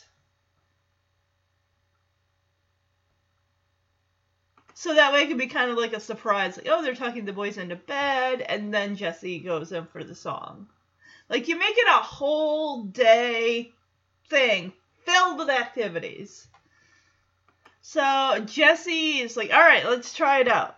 So 4.82 4.96
that 4.96 5.12
way 5.12 5.22
it 5.22 5.28
could 5.28 5.38
be 5.38 5.46
kind 5.46 5.70
of 5.70 5.76
like 5.76 5.92
a 5.92 6.00
surprise. 6.00 6.56
Like, 6.56 6.66
oh, 6.68 6.82
they're 6.82 6.96
talking 6.96 7.24
the 7.24 7.32
boys 7.32 7.56
into 7.56 7.76
bed, 7.76 8.40
and 8.40 8.74
then 8.74 8.96
Jesse 8.96 9.38
goes 9.38 9.70
in 9.70 9.86
for 9.86 10.02
the 10.02 10.16
song. 10.16 10.66
Like, 11.28 11.46
you 11.46 11.56
make 11.56 11.78
it 11.78 11.86
a 11.86 12.02
whole 12.02 12.82
day 12.82 13.70
thing 14.28 14.72
filled 15.04 15.38
with 15.38 15.50
activities. 15.50 16.48
So 17.80 18.44
Jesse 18.44 19.20
is 19.20 19.36
like, 19.36 19.52
all 19.52 19.60
right, 19.60 19.84
let's 19.84 20.14
try 20.14 20.40
it 20.40 20.48
out. 20.48 20.76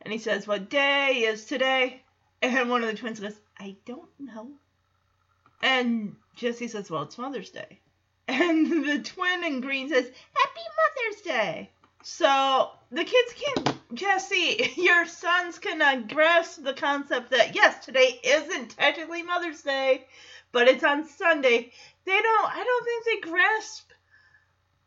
And 0.00 0.12
he 0.12 0.18
says, 0.18 0.48
what 0.48 0.68
day 0.68 1.18
is 1.18 1.44
today? 1.44 2.02
And 2.42 2.68
one 2.68 2.82
of 2.82 2.90
the 2.90 2.96
twins 2.96 3.20
goes, 3.20 3.38
I 3.56 3.76
don't 3.86 4.10
know. 4.18 4.48
And 5.62 6.16
Jesse 6.34 6.66
says, 6.66 6.90
well, 6.90 7.04
it's 7.04 7.18
Mother's 7.18 7.50
Day. 7.50 7.78
And 8.26 8.84
the 8.84 8.98
twin 8.98 9.44
in 9.44 9.60
green 9.60 9.90
says, 9.90 10.06
Happy 10.06 10.60
Mother's 10.76 11.20
Day. 11.22 11.70
So 12.06 12.70
the 12.92 13.02
kids 13.02 13.32
can, 13.32 13.78
Jesse, 13.94 14.72
your 14.76 15.06
sons 15.06 15.58
can 15.58 15.80
uh, 15.80 16.02
grasp 16.06 16.62
the 16.62 16.74
concept 16.74 17.30
that, 17.30 17.54
yes, 17.54 17.82
today 17.82 18.20
isn't 18.22 18.76
technically 18.76 19.22
Mother's 19.22 19.62
Day, 19.62 20.06
but 20.52 20.68
it's 20.68 20.84
on 20.84 21.08
Sunday. 21.08 21.72
They 22.04 22.20
don't, 22.20 22.50
I 22.56 22.62
don't 22.62 22.84
think 22.84 23.04
they 23.06 23.30
grasp, 23.30 23.90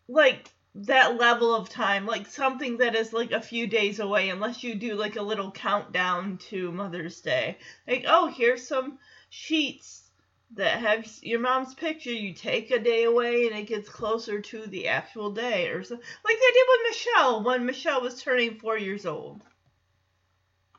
like, 0.08 0.52
that 0.76 1.18
level 1.18 1.56
of 1.56 1.70
time, 1.70 2.06
like 2.06 2.28
something 2.28 2.78
that 2.78 2.94
is 2.96 3.12
like 3.12 3.32
a 3.32 3.42
few 3.42 3.66
days 3.66 4.00
away, 4.00 4.30
unless 4.30 4.64
you 4.64 4.76
do 4.76 4.94
like 4.94 5.16
a 5.16 5.22
little 5.24 5.50
countdown 5.50 6.38
to 6.50 6.72
Mother's 6.72 7.20
Day. 7.22 7.58
Like, 7.88 8.06
oh, 8.08 8.28
here's 8.28 8.68
some 8.68 9.00
sheets 9.30 10.07
that 10.52 10.80
have 10.80 11.06
your 11.22 11.40
mom's 11.40 11.74
picture. 11.74 12.12
You 12.12 12.34
take 12.34 12.72
a 12.72 12.80
day 12.80 13.04
away 13.04 13.48
and 13.48 13.56
it 13.58 13.68
gets 13.68 13.90
closer 13.90 14.42
to 14.42 14.68
the 14.68 14.88
actual 14.88 15.32
day, 15.32 15.68
or 15.70 15.84
so, 15.84 15.96
like 15.96 16.04
they 16.40 16.54
did 16.54 16.66
with 16.68 16.90
Michelle 16.90 17.44
when 17.44 17.66
Michelle 17.66 18.02
was 18.02 18.22
turning 18.22 18.56
four 18.56 18.78
years 18.78 19.06
old. 19.06 19.44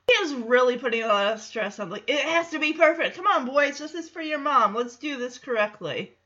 He 0.07 0.15
is 0.15 0.35
really 0.35 0.79
putting 0.79 1.03
a 1.03 1.09
lot 1.09 1.35
of 1.35 1.41
stress 1.41 1.79
on, 1.79 1.91
like, 1.91 2.09
it 2.09 2.21
has 2.21 2.51
to 2.51 2.59
be 2.59 2.73
perfect. 2.73 3.15
Come 3.15 3.27
on, 3.27 3.45
boys, 3.45 3.79
this 3.79 3.93
is 3.93 4.09
for 4.09 4.23
your 4.23 4.39
mom. 4.39 4.75
Let's 4.75 4.97
do 4.97 5.19
this 5.19 5.37
correctly. 5.37 6.17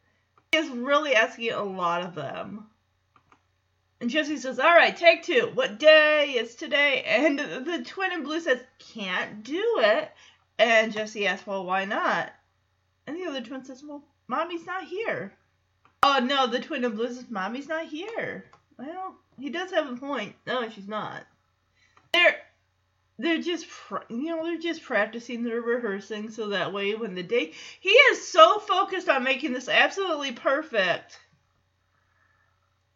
He 0.52 0.58
is 0.58 0.68
really 0.70 1.16
asking 1.16 1.50
a 1.52 1.64
lot 1.64 2.02
of 2.02 2.14
them. 2.14 2.68
And 4.00 4.08
Jesse 4.08 4.36
says, 4.36 4.60
All 4.60 4.74
right, 4.74 4.96
take 4.96 5.24
two. 5.24 5.50
What 5.54 5.78
day 5.78 6.34
is 6.36 6.54
today? 6.54 7.02
And 7.04 7.38
the 7.38 7.84
twin 7.84 8.12
in 8.12 8.22
blue 8.22 8.40
says, 8.40 8.60
Can't 8.78 9.42
do 9.42 9.78
it. 9.78 10.10
And 10.58 10.92
Jesse 10.92 11.26
asks, 11.26 11.46
Well, 11.46 11.64
why 11.64 11.84
not? 11.84 12.32
And 13.06 13.16
the 13.16 13.26
other 13.26 13.40
twin 13.40 13.64
says, 13.64 13.82
Well, 13.82 14.02
mommy's 14.28 14.66
not 14.66 14.84
here. 14.84 15.32
Oh, 16.02 16.18
no, 16.22 16.46
the 16.46 16.60
twin 16.60 16.84
of 16.84 16.96
blue 16.96 17.08
says, 17.08 17.30
Mommy's 17.30 17.68
not 17.68 17.86
here. 17.86 18.44
Well, 18.78 19.16
he 19.38 19.50
does 19.50 19.70
have 19.70 19.90
a 19.90 19.96
point. 19.96 20.34
No, 20.46 20.68
she's 20.68 20.88
not. 20.88 21.24
They're. 22.12 22.36
They're 23.18 23.42
just, 23.42 23.66
you 24.08 24.24
know, 24.24 24.42
they're 24.42 24.58
just 24.58 24.82
practicing, 24.82 25.44
they're 25.44 25.60
rehearsing, 25.60 26.30
so 26.30 26.48
that 26.48 26.72
way 26.72 26.94
when 26.94 27.14
the 27.14 27.22
day, 27.22 27.52
he 27.78 27.90
is 27.90 28.26
so 28.26 28.58
focused 28.58 29.08
on 29.08 29.22
making 29.22 29.52
this 29.52 29.68
absolutely 29.68 30.32
perfect 30.32 31.20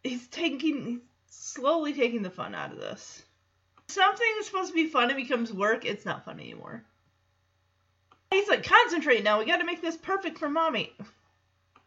he's 0.07 0.27
taking 0.27 0.85
he's 0.85 0.99
slowly 1.29 1.93
taking 1.93 2.21
the 2.21 2.29
fun 2.29 2.55
out 2.55 2.71
of 2.71 2.79
this. 2.79 3.23
Something 3.87 4.27
that's 4.35 4.47
supposed 4.47 4.69
to 4.69 4.75
be 4.75 4.87
fun 4.87 5.09
and 5.09 5.15
becomes 5.15 5.53
work, 5.53 5.85
it's 5.85 6.05
not 6.05 6.25
fun 6.25 6.39
anymore. 6.39 6.83
He's 8.31 8.47
like, 8.47 8.63
concentrate 8.63 9.23
now, 9.23 9.39
we 9.39 9.45
gotta 9.45 9.65
make 9.65 9.81
this 9.81 9.97
perfect 9.97 10.37
for 10.37 10.49
mommy. 10.49 10.93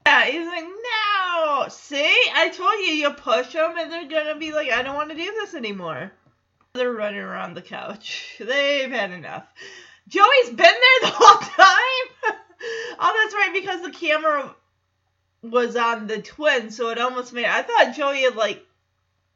Yeah, 0.06 0.24
he's 0.24 0.46
like, 0.46 0.64
no! 0.64 1.66
See? 1.68 2.16
I 2.34 2.48
told 2.48 2.72
you, 2.80 2.94
you 2.94 3.10
push 3.10 3.52
them 3.52 3.74
and 3.76 3.92
they're 3.92 4.08
gonna 4.08 4.38
be 4.38 4.52
like, 4.52 4.70
I 4.70 4.82
don't 4.82 4.96
want 4.96 5.10
to 5.10 5.16
do 5.16 5.32
this 5.32 5.54
anymore. 5.54 6.12
They're 6.74 6.92
running 6.92 7.20
around 7.20 7.54
the 7.54 7.62
couch. 7.62 8.36
They've 8.38 8.90
had 8.90 9.10
enough. 9.10 9.44
Joey's 10.08 10.48
been 10.48 10.56
there 10.56 11.00
the 11.02 11.06
whole 11.14 11.40
time? 11.40 12.36
oh, 12.98 13.22
that's 13.22 13.34
right, 13.34 13.50
because 13.52 13.82
the 13.82 13.90
camera 13.90 14.54
was 15.42 15.76
on 15.76 16.06
the 16.06 16.20
twins, 16.22 16.76
so 16.76 16.90
it 16.90 16.98
almost 16.98 17.32
made. 17.32 17.46
I 17.46 17.62
thought 17.62 17.94
Joey 17.94 18.22
had 18.22 18.36
like 18.36 18.64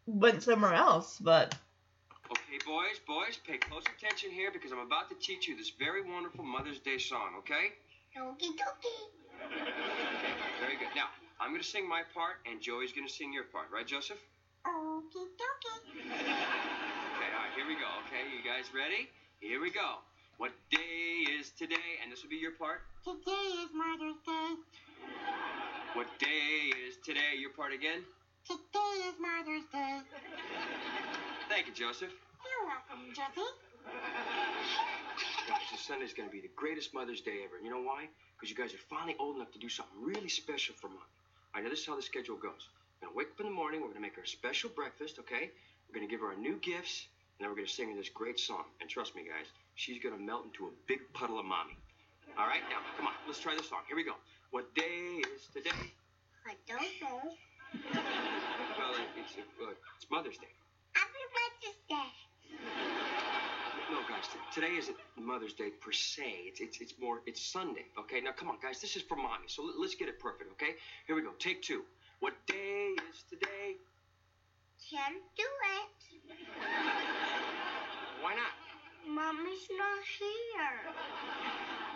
went 0.07 0.43
somewhere 0.43 0.75
else, 0.75 1.19
but. 1.19 1.55
Okay, 2.55 2.71
boys, 2.71 3.03
boys, 3.03 3.35
pay 3.43 3.59
close 3.59 3.83
attention 3.99 4.31
here 4.31 4.53
because 4.53 4.71
I'm 4.71 4.79
about 4.79 5.09
to 5.09 5.17
teach 5.19 5.49
you 5.49 5.57
this 5.57 5.75
very 5.75 6.07
wonderful 6.07 6.45
Mother's 6.45 6.79
Day 6.79 6.99
song. 6.99 7.35
Okay? 7.43 7.75
Okie 8.15 8.55
dokie. 8.55 9.11
Okay, 9.43 10.35
very 10.63 10.79
good. 10.79 10.95
Now 10.95 11.11
I'm 11.41 11.51
gonna 11.51 11.65
sing 11.67 11.89
my 11.89 12.03
part, 12.15 12.39
and 12.47 12.61
Joey's 12.63 12.93
gonna 12.93 13.09
sing 13.09 13.33
your 13.33 13.43
part, 13.43 13.67
right, 13.75 13.85
Joseph? 13.85 14.23
Okie 14.65 15.35
dokie. 15.35 15.99
Okay, 15.99 17.31
all 17.35 17.43
right, 17.43 17.51
here 17.57 17.67
we 17.67 17.75
go. 17.75 17.91
Okay, 18.07 18.23
you 18.31 18.39
guys 18.47 18.71
ready? 18.71 19.11
Here 19.41 19.61
we 19.61 19.73
go. 19.73 19.99
What 20.39 20.53
day 20.71 21.27
is 21.35 21.51
today? 21.59 21.99
And 22.05 22.13
this 22.13 22.23
will 22.23 22.31
be 22.31 22.37
your 22.37 22.53
part. 22.55 22.83
Today 23.03 23.67
is 23.67 23.71
Mother's 23.75 24.23
Day. 24.23 24.55
What 25.95 26.07
day 26.21 26.71
is 26.87 27.03
today? 27.05 27.35
Your 27.37 27.51
part 27.51 27.73
again? 27.73 28.07
Today 28.47 28.95
is 29.11 29.15
Mother's 29.19 29.67
Day. 29.73 30.07
Thank 31.49 31.67
you, 31.67 31.75
Joseph. 31.75 32.15
You're 32.65 32.73
welcome. 32.73 33.13
Guys, 35.45 35.61
this 35.71 35.85
Sunday's 35.85 36.15
gonna 36.15 36.31
be 36.33 36.41
the 36.41 36.49
greatest 36.57 36.95
Mother's 36.95 37.21
Day 37.21 37.45
ever. 37.45 37.57
And 37.61 37.67
you 37.67 37.71
know 37.71 37.83
why? 37.83 38.09
Because 38.33 38.49
you 38.49 38.57
guys 38.57 38.73
are 38.73 38.81
finally 38.89 39.15
old 39.21 39.37
enough 39.37 39.53
to 39.53 39.59
do 39.59 39.69
something 39.69 40.01
really 40.01 40.31
special 40.31 40.75
for 40.81 40.89
Mom. 40.89 41.05
I 41.53 41.61
know 41.61 41.69
this 41.69 41.81
is 41.81 41.87
how 41.87 41.95
the 41.95 42.01
schedule 42.01 42.37
goes. 42.37 42.73
We're 43.03 43.09
gonna 43.09 43.17
wake 43.19 43.29
up 43.37 43.41
in 43.41 43.47
the 43.47 43.53
morning, 43.53 43.83
we're 43.83 43.89
gonna 43.89 44.01
make 44.01 44.17
her 44.17 44.23
a 44.23 44.27
special 44.27 44.71
breakfast, 44.71 45.19
okay? 45.19 45.51
We're 45.89 46.01
gonna 46.01 46.09
give 46.09 46.21
her 46.21 46.29
our 46.29 46.41
new 46.41 46.57
gifts, 46.57 47.05
and 47.37 47.45
then 47.45 47.51
we're 47.53 47.57
gonna 47.61 47.69
sing 47.69 47.91
her 47.91 47.97
this 48.01 48.09
great 48.09 48.41
song. 48.41 48.65
And 48.81 48.89
trust 48.89 49.15
me, 49.15 49.29
guys, 49.29 49.45
she's 49.75 50.03
gonna 50.03 50.17
melt 50.17 50.47
into 50.47 50.65
a 50.65 50.73
big 50.89 51.01
puddle 51.13 51.39
of 51.39 51.45
mommy. 51.45 51.77
All 52.39 52.49
right, 52.49 52.65
now, 52.71 52.81
come 52.97 53.09
on, 53.09 53.13
let's 53.27 53.41
try 53.41 53.55
this 53.55 53.69
song. 53.69 53.85
Here 53.89 53.97
we 53.97 54.05
go. 54.05 54.17
What 54.53 54.75
day 54.75 55.21
is 55.37 55.49
today? 55.53 55.93
I 56.49 56.57
don't 56.67 56.81
know. 57.03 57.37
Well, 57.93 58.95
it's, 59.21 59.37
uh, 59.37 59.75
it's 59.97 60.11
Mother's 60.11 60.39
Day. 60.39 60.55
Happy 60.95 61.25
Mother's 61.29 61.77
Day. 61.91 62.24
No, 63.95 64.01
guys, 64.09 64.27
today 64.53 64.75
isn't 64.77 64.97
Mother's 65.15 65.53
Day 65.53 65.71
per 65.71 65.93
se. 65.93 66.51
It's, 66.51 66.59
it's, 66.59 66.81
it's 66.81 66.95
more, 67.01 67.21
it's 67.27 67.41
Sunday, 67.41 67.87
okay? 67.97 68.21
Now, 68.21 68.33
come 68.33 68.49
on, 68.49 68.57
guys, 68.61 68.81
this 68.81 68.97
is 68.97 69.03
for 69.03 69.15
mommy, 69.15 69.47
so 69.47 69.63
let- 69.63 69.79
let's 69.79 69.95
get 69.95 70.09
it 70.09 70.19
perfect, 70.19 70.51
okay? 70.55 70.75
Here 71.07 71.15
we 71.15 71.23
go, 71.23 71.31
take 71.39 71.63
two. 71.63 71.85
What 72.19 72.35
day 72.49 72.91
is 73.09 73.23
today? 73.31 73.79
Can't 74.91 75.23
do 75.37 75.47
it. 75.79 75.95
Why 78.21 78.35
not? 78.35 78.51
Mommy's 79.07 79.69
not 79.79 80.03
here. 80.19 80.93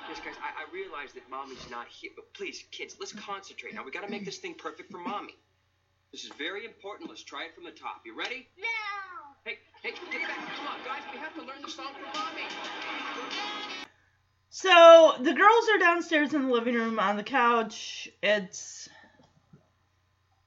Yes, 0.09 0.21
guys, 0.25 0.35
I, 0.41 0.63
I 0.63 0.73
realize 0.73 1.13
that 1.15 1.29
mommy's 1.29 1.69
not 1.69 1.89
here, 1.89 2.13
but 2.15 2.33
please, 2.33 2.63
kids, 2.71 2.95
let's 3.01 3.13
concentrate. 3.13 3.75
Now, 3.75 3.85
we 3.85 3.91
gotta 3.91 4.09
make 4.09 4.25
this 4.25 4.39
thing 4.39 4.55
perfect 4.55 4.93
for 4.93 4.99
mommy. 4.99 5.35
This 6.13 6.23
is 6.23 6.31
very 6.39 6.65
important. 6.65 7.11
Let's 7.11 7.25
try 7.25 7.47
it 7.47 7.57
from 7.57 7.65
the 7.65 7.73
top. 7.73 8.03
You 8.07 8.17
ready? 8.17 8.47
No. 8.57 8.98
So 14.51 15.15
the 15.21 15.35
girls 15.35 15.69
are 15.73 15.79
downstairs 15.79 16.35
in 16.35 16.49
the 16.49 16.53
living 16.53 16.75
room 16.75 16.99
on 16.99 17.17
the 17.17 17.23
couch. 17.23 18.09
It's 18.23 18.89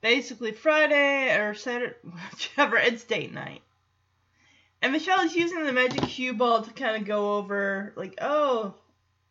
basically 0.02 0.52
Friday 0.52 1.34
or 1.34 1.54
Saturday, 1.54 1.96
whichever. 2.32 2.78
It's 2.78 3.04
date 3.04 3.34
night. 3.34 3.62
And 4.82 4.92
Michelle 4.92 5.22
is 5.22 5.36
using 5.36 5.64
the 5.64 5.72
magic 5.72 6.02
cue 6.02 6.34
ball 6.34 6.64
to 6.64 6.72
kind 6.72 6.98
of 6.98 7.08
go 7.08 7.38
over, 7.38 7.94
like, 7.96 8.16
oh, 8.20 8.74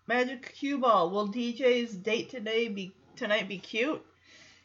magic 0.07 0.55
cue 0.55 0.79
ball. 0.79 1.11
Will 1.11 1.29
DJ's 1.29 1.93
date 1.93 2.31
today 2.31 2.69
be 2.69 2.95
tonight 3.17 3.49
be 3.49 3.59
cute? 3.59 4.03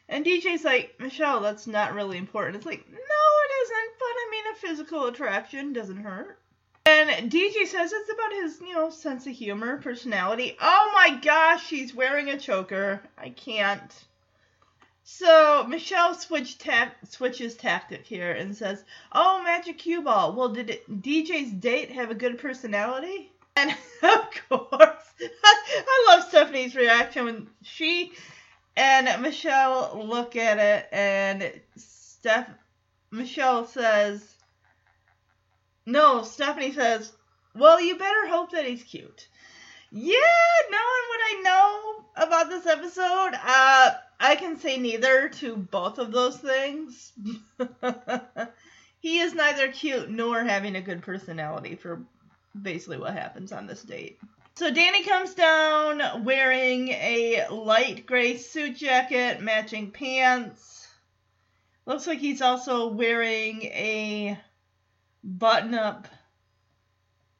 And 0.08 0.24
DJ's 0.24 0.64
like, 0.64 0.94
Michelle, 1.00 1.40
that's 1.40 1.66
not 1.66 1.92
really 1.92 2.16
important. 2.16 2.56
It's 2.56 2.66
like, 2.66 2.86
no, 2.88 2.96
it 2.96 3.52
isn't. 3.64 3.95
I 4.26 4.30
mean, 4.30 4.44
a 4.52 4.56
physical 4.56 5.06
attraction 5.06 5.72
doesn't 5.72 6.02
hurt. 6.02 6.38
And 6.86 7.30
DJ 7.30 7.66
says 7.66 7.92
it's 7.92 8.12
about 8.12 8.32
his, 8.32 8.60
you 8.60 8.74
know, 8.74 8.90
sense 8.90 9.26
of 9.26 9.32
humor, 9.32 9.78
personality. 9.78 10.56
Oh 10.60 10.90
my 10.94 11.18
gosh, 11.20 11.66
she's 11.66 11.94
wearing 11.94 12.30
a 12.30 12.38
choker. 12.38 13.02
I 13.18 13.30
can't. 13.30 13.92
So 15.02 15.64
Michelle 15.68 16.14
switch 16.14 16.58
ta- 16.58 16.92
switches 17.08 17.54
tactic 17.56 18.04
here 18.04 18.32
and 18.32 18.56
says, 18.56 18.84
"Oh, 19.12 19.42
Magic 19.42 19.78
Cue 19.78 20.02
Ball. 20.02 20.32
Well, 20.32 20.48
did 20.48 20.70
it, 20.70 21.02
DJ's 21.02 21.52
date 21.52 21.92
have 21.92 22.10
a 22.10 22.14
good 22.14 22.38
personality?" 22.38 23.30
And 23.54 23.70
of 24.02 24.28
course, 24.48 25.12
I 25.20 26.04
love 26.08 26.28
Stephanie's 26.28 26.74
reaction 26.74 27.24
when 27.24 27.46
she 27.62 28.12
and 28.76 29.22
Michelle 29.22 30.04
look 30.04 30.36
at 30.36 30.58
it, 30.58 30.88
and 30.92 31.52
Steph 31.76 32.48
Michelle 33.16 33.66
says, 33.66 34.36
"No." 35.86 36.22
Stephanie 36.22 36.72
says, 36.72 37.12
"Well, 37.54 37.80
you 37.80 37.96
better 37.96 38.26
hope 38.28 38.50
that 38.52 38.66
he's 38.66 38.84
cute." 38.84 39.28
Yeah, 39.90 40.16
knowing 40.70 41.04
what 41.08 41.20
I 41.24 41.40
know 41.42 42.04
about 42.16 42.48
this 42.50 42.66
episode, 42.66 43.32
uh, 43.42 43.94
I 44.20 44.36
can 44.36 44.58
say 44.58 44.76
neither 44.76 45.30
to 45.30 45.56
both 45.56 45.98
of 45.98 46.12
those 46.12 46.36
things. 46.36 47.12
he 49.00 49.20
is 49.20 49.34
neither 49.34 49.72
cute 49.72 50.10
nor 50.10 50.44
having 50.44 50.76
a 50.76 50.82
good 50.82 51.00
personality 51.02 51.76
for 51.76 52.04
basically 52.60 52.98
what 52.98 53.14
happens 53.14 53.52
on 53.52 53.66
this 53.66 53.82
date. 53.82 54.18
So 54.56 54.70
Danny 54.70 55.04
comes 55.04 55.34
down 55.34 56.24
wearing 56.24 56.88
a 56.88 57.46
light 57.50 58.06
gray 58.06 58.36
suit 58.36 58.76
jacket, 58.76 59.40
matching 59.40 59.90
pants. 59.90 60.75
Looks 61.86 62.08
like 62.08 62.18
he's 62.18 62.42
also 62.42 62.88
wearing 62.88 63.62
a 63.62 64.38
button 65.22 65.74
up 65.74 66.08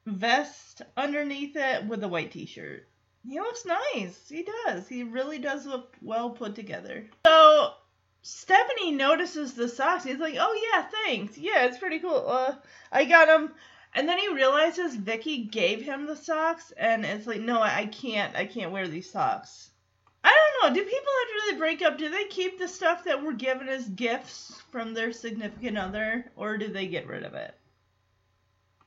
vest 0.07 0.83
underneath 0.97 1.57
it 1.57 1.85
with 1.87 2.05
a 2.05 2.09
white 2.09 2.31
t-shirt. 2.31 2.89
He 3.29 3.41
looks 3.41 3.65
nice. 3.67 4.29
He 4.29 4.47
does. 4.65 4.87
He 4.87 5.03
really 5.03 5.39
does 5.39 5.67
look 5.67 5.97
well 6.01 6.31
put 6.31 6.55
together. 6.55 7.11
So 7.27 7.73
Stephanie 8.23 8.93
notices 8.93 9.55
the 9.55 9.69
socks. 9.69 10.05
He's 10.05 10.19
like, 10.19 10.37
"Oh 10.39 10.71
yeah, 10.73 10.87
thanks. 11.05 11.37
Yeah, 11.37 11.65
it's 11.65 11.79
pretty 11.79 11.99
cool. 11.99 12.29
Uh, 12.29 12.55
I 12.93 13.05
got 13.05 13.27
them." 13.27 13.53
And 13.95 14.09
then 14.09 14.19
he 14.19 14.33
realizes 14.33 14.95
Vicky 14.95 15.45
gave 15.45 15.83
him 15.83 16.07
the 16.07 16.17
socks, 16.17 16.73
and 16.77 17.05
it's 17.05 17.27
like, 17.27 17.41
"No, 17.41 17.61
I 17.61 17.87
can't. 17.87 18.37
I 18.37 18.47
can't 18.47 18.71
wear 18.71 18.87
these 18.87 19.11
socks." 19.11 19.71
Don't 20.61 20.75
know. 20.75 20.75
Do 20.75 20.89
people 20.89 21.13
after 21.23 21.53
they 21.53 21.59
break 21.59 21.83
up, 21.83 21.99
do 21.99 22.09
they 22.09 22.25
keep 22.25 22.59
the 22.59 22.69
stuff 22.69 23.05
that 23.05 23.23
were 23.23 23.33
given 23.33 23.69
as 23.69 23.89
gifts 23.89 24.63
from 24.71 24.95
their 24.95 25.13
significant 25.13 25.77
other, 25.77 26.31
or 26.37 26.57
do 26.57 26.69
they 26.69 26.87
get 26.87 27.07
rid 27.07 27.25
of 27.25 27.35
it? 27.35 27.55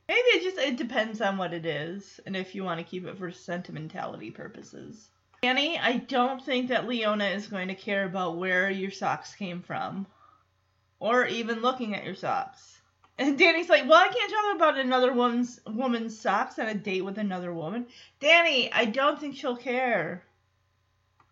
Maybe 0.08 0.20
it 0.20 0.44
just 0.44 0.58
it 0.58 0.78
depends 0.78 1.22
on 1.22 1.38
what 1.38 1.54
it 1.54 1.68
is 1.68 2.20
and 2.26 2.36
if 2.36 2.56
you 2.56 2.64
want 2.64 2.80
to 2.80 2.84
keep 2.86 3.06
it 3.06 3.18
for 3.18 3.32
sentimentality 3.32 4.32
purposes. 4.32 5.10
Danny, 5.44 5.78
I 5.78 5.98
don't 5.98 6.44
think 6.44 6.70
that 6.70 6.88
Leona 6.88 7.26
is 7.26 7.48
going 7.48 7.68
to 7.68 7.76
care 7.76 8.06
about 8.06 8.38
where 8.38 8.72
your 8.72 8.92
socks 8.92 9.36
came 9.36 9.62
from 9.62 10.08
or 11.00 11.26
even 11.28 11.62
looking 11.62 11.96
at 11.96 12.04
your 12.04 12.16
socks. 12.16 12.82
And 13.20 13.38
Danny's 13.38 13.70
like, 13.70 13.88
"Well, 13.88 14.04
I 14.04 14.08
can't 14.08 14.32
talk 14.32 14.56
about 14.56 14.80
another 14.80 15.14
woman's 15.14 15.60
woman's 15.68 16.20
socks 16.20 16.58
on 16.58 16.68
a 16.68 16.74
date 16.74 17.06
with 17.06 17.20
another 17.20 17.54
woman." 17.54 17.86
Danny, 18.20 18.72
I 18.74 18.86
don't 18.86 19.20
think 19.20 19.36
she'll 19.36 19.58
care. 19.58 20.24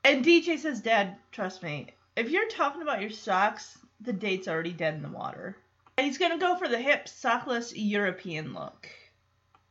And 0.08 0.24
DJ 0.24 0.58
says, 0.58 0.80
"Dad, 0.80 1.18
trust 1.34 1.62
me. 1.62 1.90
If 2.16 2.30
you're 2.30 2.48
talking 2.48 2.82
about 2.82 3.02
your 3.02 3.10
socks, 3.10 3.78
the 4.00 4.14
date's 4.14 4.48
already 4.48 4.72
dead 4.72 4.94
in 4.94 5.02
the 5.02 5.10
water." 5.10 5.58
And 5.98 6.08
he's 6.08 6.18
gonna 6.18 6.38
go 6.38 6.56
for 6.56 6.70
the 6.70 6.80
hip, 6.80 7.10
sockless 7.10 7.74
European 7.76 8.54
look. 8.54 8.88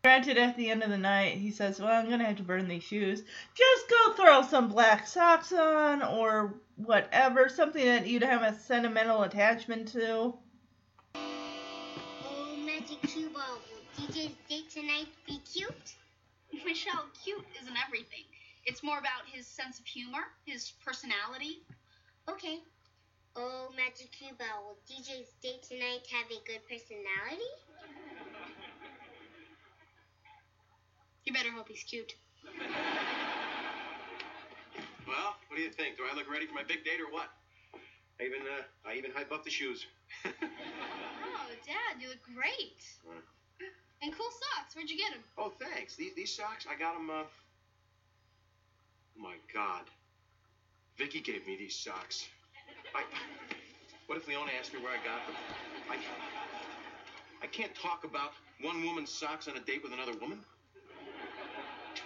Granted, 0.05 0.37
at 0.37 0.59
the 0.59 0.71
end 0.71 0.83
of 0.83 0.91
the 0.91 0.99
night, 0.99 1.39
he 1.39 1.51
says, 1.51 1.81
Well, 1.81 1.91
I'm 1.91 2.11
gonna 2.11 2.27
have 2.27 2.37
to 2.37 2.43
burn 2.43 2.69
these 2.69 2.85
shoes. 2.85 3.23
Just 3.55 3.89
go 3.89 4.13
throw 4.13 4.43
some 4.43 4.69
black 4.69 5.07
socks 5.07 5.55
on 5.55 6.03
or 6.03 6.61
whatever, 6.77 7.49
something 7.49 7.83
that 7.83 8.07
you'd 8.07 8.23
have 8.23 8.43
a 8.43 8.59
sentimental 8.59 9.23
attachment 9.23 9.89
to. 9.93 10.35
Oh, 11.15 12.57
Magic 12.59 13.01
Ball. 13.33 13.59
Will 13.71 14.07
DJ's 14.07 14.35
date 14.51 14.69
tonight 14.69 15.09
be 15.27 15.39
cute? 15.39 15.95
Michelle, 16.67 17.07
cute 17.25 17.47
isn't 17.63 17.77
everything. 17.87 18.25
It's 18.67 18.83
more 18.83 18.99
about 18.99 19.23
his 19.33 19.47
sense 19.47 19.79
of 19.79 19.87
humor, 19.87 20.27
his 20.45 20.73
personality. 20.85 21.63
Okay. 22.29 22.59
Oh, 23.37 23.69
Magic 23.77 24.11
Cue 24.11 24.35
Ball. 24.39 24.67
Will 24.67 24.79
DJ's 24.91 25.31
date 25.41 25.63
tonight 25.63 26.03
have 26.11 26.27
a 26.27 26.41
good 26.45 26.61
personality? 26.69 27.47
You 31.25 31.33
better 31.33 31.51
hope 31.53 31.69
he's 31.69 31.85
cute. 31.85 32.15
Well, 35.07 35.37
what 35.47 35.57
do 35.57 35.63
you 35.63 35.71
think? 35.71 35.97
Do 35.97 36.03
I 36.11 36.17
look 36.17 36.31
ready 36.31 36.47
for 36.47 36.55
my 36.55 36.65
big 36.65 36.85
date 36.85 37.01
or 37.01 37.13
what? 37.13 37.31
I 38.19 38.25
even 38.25 38.43
uh, 38.43 38.63
I 38.89 38.95
even 38.95 39.11
hype 39.13 39.31
up 39.31 39.45
the 39.45 39.51
shoes. 39.51 39.87
Oh, 41.39 41.55
Dad, 41.65 42.03
you 42.03 42.09
look 42.09 42.23
great. 42.35 42.83
Hmm. 43.07 43.23
And 44.03 44.13
cool 44.13 44.31
socks. 44.31 44.75
Where'd 44.75 44.91
you 44.91 44.97
get 44.97 45.13
them? 45.13 45.23
oh, 45.39 45.53
thanks. 45.61 45.95
These 45.95 46.15
these 46.15 46.35
socks, 46.35 46.67
I 46.69 46.77
got 46.77 46.95
them. 46.95 47.09
Uh... 47.11 47.23
Oh 49.17 49.23
my 49.23 49.37
God, 49.53 49.83
Vicky 50.99 51.21
gave 51.21 51.47
me 51.47 51.57
these 51.57 51.75
socks. 51.75 52.29
I. 52.95 53.03
What 54.07 54.19
if 54.19 54.29
Leona 54.29 54.51
asked 54.59 54.73
me 54.73 54.81
where 54.81 54.93
I 54.93 54.97
got 54.97 55.27
them? 55.27 55.37
I. 55.91 55.97
I 57.43 57.47
can't 57.47 57.75
talk 57.75 58.05
about 58.05 58.33
one 58.61 58.85
woman's 58.85 59.11
socks 59.11 59.49
on 59.49 59.57
a 59.57 59.61
date 59.61 59.83
with 59.83 59.93
another 59.93 60.13
woman. 60.21 60.41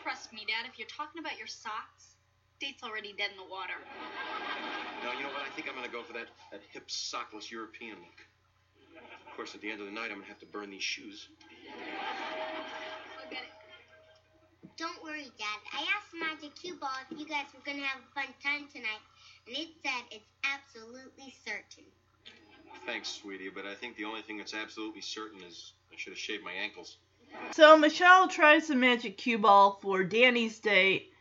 Trust 0.02 0.32
me, 0.32 0.46
Dad, 0.46 0.68
if 0.70 0.78
you're 0.78 0.88
talking 0.88 1.20
about 1.20 1.36
your 1.36 1.46
socks, 1.46 2.14
date's 2.60 2.82
already 2.82 3.12
dead 3.18 3.30
in 3.30 3.36
the 3.36 3.50
water. 3.50 3.74
No, 5.04 5.12
you 5.12 5.22
know 5.22 5.32
what? 5.32 5.42
I 5.42 5.50
think 5.54 5.68
I'm 5.68 5.74
gonna 5.74 5.88
go 5.88 6.02
for 6.02 6.12
that 6.12 6.28
that 6.52 6.60
hip 6.72 6.88
sockless 6.88 7.50
European 7.50 7.96
look. 7.98 8.20
Of 9.26 9.36
course, 9.36 9.54
at 9.54 9.60
the 9.60 9.70
end 9.70 9.80
of 9.80 9.86
the 9.86 9.92
night, 9.92 10.10
I'm 10.10 10.18
gonna 10.18 10.26
have 10.26 10.40
to 10.40 10.46
burn 10.46 10.70
these 10.70 10.82
shoes. 10.82 11.28
I'll 14.82 14.88
get 14.88 14.96
it. 14.96 15.00
Don't 15.00 15.04
worry, 15.04 15.30
Dad. 15.38 15.60
I 15.72 15.86
asked 15.96 16.14
Magic 16.14 16.54
Cue 16.56 16.76
Ball 16.76 16.90
if 17.10 17.18
you 17.18 17.26
guys 17.26 17.46
were 17.54 17.60
gonna 17.64 17.86
have 17.86 18.00
a 18.02 18.14
fun 18.14 18.34
time 18.42 18.66
tonight, 18.72 19.00
and 19.46 19.56
it 19.56 19.68
said 19.82 20.02
it's 20.10 20.28
absolutely 20.44 21.34
certain. 21.44 21.84
Thanks, 22.86 23.08
sweetie, 23.08 23.50
but 23.50 23.66
I 23.66 23.74
think 23.74 23.96
the 23.96 24.04
only 24.04 24.22
thing 24.22 24.38
that's 24.38 24.54
absolutely 24.54 25.02
certain 25.02 25.42
is 25.42 25.72
I 25.92 25.96
should 25.96 26.12
have 26.12 26.18
shaved 26.18 26.44
my 26.44 26.52
ankles. 26.52 26.98
So 27.52 27.76
Michelle 27.76 28.28
tries 28.28 28.68
the 28.68 28.74
magic 28.74 29.16
cue 29.16 29.38
ball 29.38 29.78
for 29.80 30.02
Danny's 30.02 30.58
date, 30.58 31.12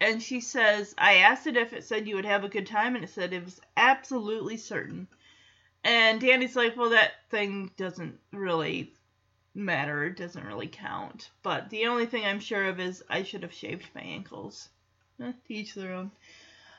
and 0.00 0.22
she 0.22 0.40
says, 0.40 0.94
I 0.96 1.16
asked 1.16 1.46
it 1.46 1.56
if 1.56 1.72
it 1.72 1.84
said 1.84 2.06
you 2.06 2.16
would 2.16 2.24
have 2.24 2.44
a 2.44 2.48
good 2.48 2.66
time, 2.66 2.94
and 2.94 3.04
it 3.04 3.10
said 3.10 3.32
it 3.32 3.44
was 3.44 3.60
absolutely 3.76 4.56
certain. 4.56 5.08
And 5.82 6.20
Danny's 6.20 6.56
like, 6.56 6.76
well, 6.76 6.90
that 6.90 7.12
thing 7.30 7.70
doesn't 7.76 8.18
really 8.32 8.92
matter. 9.54 10.04
It 10.04 10.16
doesn't 10.16 10.46
really 10.46 10.68
count. 10.68 11.30
But 11.42 11.70
the 11.70 11.86
only 11.86 12.06
thing 12.06 12.24
I'm 12.24 12.40
sure 12.40 12.68
of 12.68 12.80
is 12.80 13.02
I 13.08 13.22
should 13.22 13.42
have 13.42 13.52
shaved 13.52 13.88
my 13.94 14.02
ankles. 14.02 14.68
Eh, 15.20 15.32
each 15.48 15.74
their 15.74 15.92
own. 15.92 16.10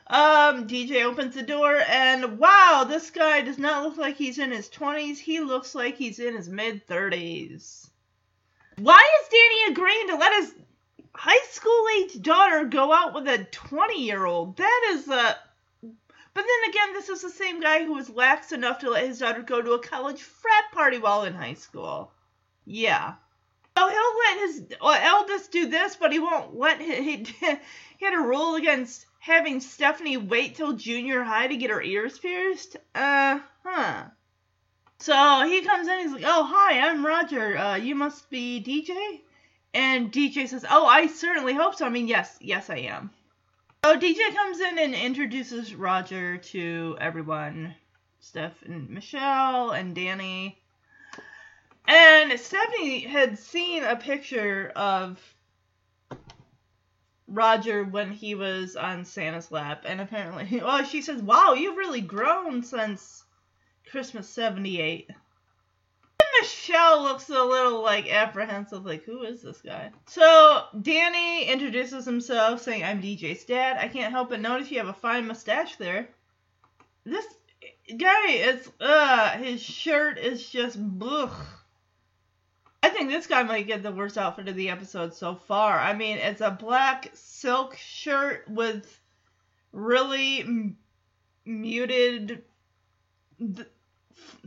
Um, 0.07 0.67
DJ 0.67 1.03
opens 1.05 1.35
the 1.35 1.43
door, 1.43 1.81
and 1.87 2.37
wow, 2.37 2.85
this 2.87 3.11
guy 3.11 3.41
does 3.41 3.57
not 3.57 3.83
look 3.83 3.97
like 3.97 4.17
he's 4.17 4.39
in 4.39 4.51
his 4.51 4.67
20s. 4.69 5.17
He 5.17 5.39
looks 5.39 5.73
like 5.73 5.95
he's 5.95 6.19
in 6.19 6.35
his 6.35 6.49
mid 6.49 6.85
30s. 6.87 7.89
Why 8.77 9.01
is 9.21 9.29
Danny 9.29 9.71
agreeing 9.71 10.07
to 10.07 10.15
let 10.15 10.41
his 10.41 10.55
high 11.13 11.45
school 11.49 11.85
age 11.97 12.21
daughter 12.21 12.65
go 12.65 12.91
out 12.91 13.13
with 13.13 13.27
a 13.27 13.45
20 13.51 14.03
year 14.03 14.25
old? 14.25 14.57
That 14.57 14.89
is 14.91 15.07
a. 15.07 15.37
But 16.33 16.45
then 16.45 16.69
again, 16.69 16.93
this 16.93 17.09
is 17.09 17.21
the 17.21 17.29
same 17.29 17.59
guy 17.59 17.83
who 17.83 17.93
was 17.93 18.09
lax 18.09 18.51
enough 18.53 18.79
to 18.79 18.89
let 18.89 19.05
his 19.05 19.19
daughter 19.19 19.41
go 19.41 19.61
to 19.61 19.73
a 19.73 19.79
college 19.79 20.21
frat 20.21 20.71
party 20.73 20.97
while 20.97 21.23
in 21.23 21.33
high 21.33 21.55
school. 21.55 22.11
Yeah. 22.65 23.15
So 23.77 23.87
he'll 23.87 24.17
let 24.19 24.39
his 24.39 24.63
eldest 24.81 25.51
do 25.51 25.67
this, 25.67 25.95
but 25.95 26.11
he 26.11 26.19
won't 26.19 26.55
let 26.57 26.81
he, 26.81 27.17
he 27.97 28.05
had 28.05 28.13
a 28.13 28.21
rule 28.21 28.55
against 28.55 29.05
having 29.19 29.59
Stephanie 29.59 30.17
wait 30.17 30.55
till 30.55 30.73
junior 30.73 31.23
high 31.23 31.47
to 31.47 31.57
get 31.57 31.69
her 31.69 31.81
ears 31.81 32.19
pierced. 32.19 32.77
Uh 32.93 33.39
huh. 33.63 34.03
So 34.99 35.47
he 35.47 35.61
comes 35.63 35.87
in, 35.87 35.99
he's 35.99 36.11
like, 36.11 36.23
"Oh 36.25 36.43
hi, 36.43 36.79
I'm 36.79 37.05
Roger. 37.05 37.57
Uh, 37.57 37.75
you 37.75 37.95
must 37.95 38.29
be 38.29 38.61
DJ." 38.61 39.21
And 39.73 40.11
DJ 40.11 40.47
says, 40.47 40.65
"Oh, 40.69 40.85
I 40.85 41.07
certainly 41.07 41.53
hope 41.53 41.75
so. 41.75 41.85
I 41.85 41.89
mean, 41.89 42.07
yes, 42.07 42.37
yes, 42.39 42.69
I 42.69 42.77
am." 42.77 43.09
So 43.83 43.97
DJ 43.97 44.35
comes 44.35 44.59
in 44.59 44.77
and 44.77 44.93
introduces 44.93 45.73
Roger 45.73 46.37
to 46.37 46.97
everyone, 47.01 47.73
Steph 48.19 48.61
and 48.61 48.89
Michelle 48.91 49.71
and 49.71 49.95
Danny. 49.95 50.60
And 51.93 52.39
Stephanie 52.39 53.01
had 53.01 53.37
seen 53.37 53.83
a 53.83 53.97
picture 53.97 54.71
of 54.77 55.19
Roger 57.27 57.83
when 57.83 58.13
he 58.13 58.33
was 58.33 58.77
on 58.77 59.03
Santa's 59.03 59.51
lap, 59.51 59.83
and 59.85 59.99
apparently, 59.99 60.59
well, 60.63 60.85
she 60.85 61.01
says, 61.01 61.21
"Wow, 61.21 61.51
you've 61.53 61.75
really 61.75 61.99
grown 61.99 62.63
since 62.63 63.25
Christmas 63.89 64.29
'78." 64.29 65.09
Michelle 66.39 67.03
looks 67.03 67.27
a 67.27 67.43
little 67.43 67.81
like 67.81 68.09
apprehensive, 68.09 68.85
like, 68.85 69.03
"Who 69.03 69.23
is 69.23 69.41
this 69.41 69.61
guy?" 69.61 69.91
So 70.07 70.67
Danny 70.81 71.43
introduces 71.43 72.05
himself, 72.05 72.61
saying, 72.61 72.85
"I'm 72.85 73.01
DJ's 73.01 73.43
dad. 73.43 73.75
I 73.77 73.89
can't 73.89 74.13
help 74.13 74.29
but 74.29 74.39
notice 74.39 74.71
you 74.71 74.77
have 74.77 74.87
a 74.87 74.93
fine 74.93 75.27
mustache 75.27 75.75
there." 75.75 76.07
This 77.03 77.25
guy 77.97 78.27
is, 78.29 78.71
uh, 78.79 79.31
his 79.39 79.61
shirt 79.61 80.17
is 80.17 80.49
just, 80.49 80.79
ugh. 81.01 81.33
I 82.83 82.89
think 82.89 83.09
this 83.09 83.27
guy 83.27 83.43
might 83.43 83.67
get 83.67 83.83
the 83.83 83.91
worst 83.91 84.17
outfit 84.17 84.47
of 84.47 84.55
the 84.55 84.69
episode 84.69 85.13
so 85.13 85.35
far. 85.35 85.79
I 85.79 85.93
mean, 85.93 86.17
it's 86.17 86.41
a 86.41 86.49
black 86.49 87.11
silk 87.13 87.77
shirt 87.77 88.45
with 88.49 88.99
really 89.71 90.39
m- 90.41 90.77
muted, 91.45 92.43
th- 93.39 93.67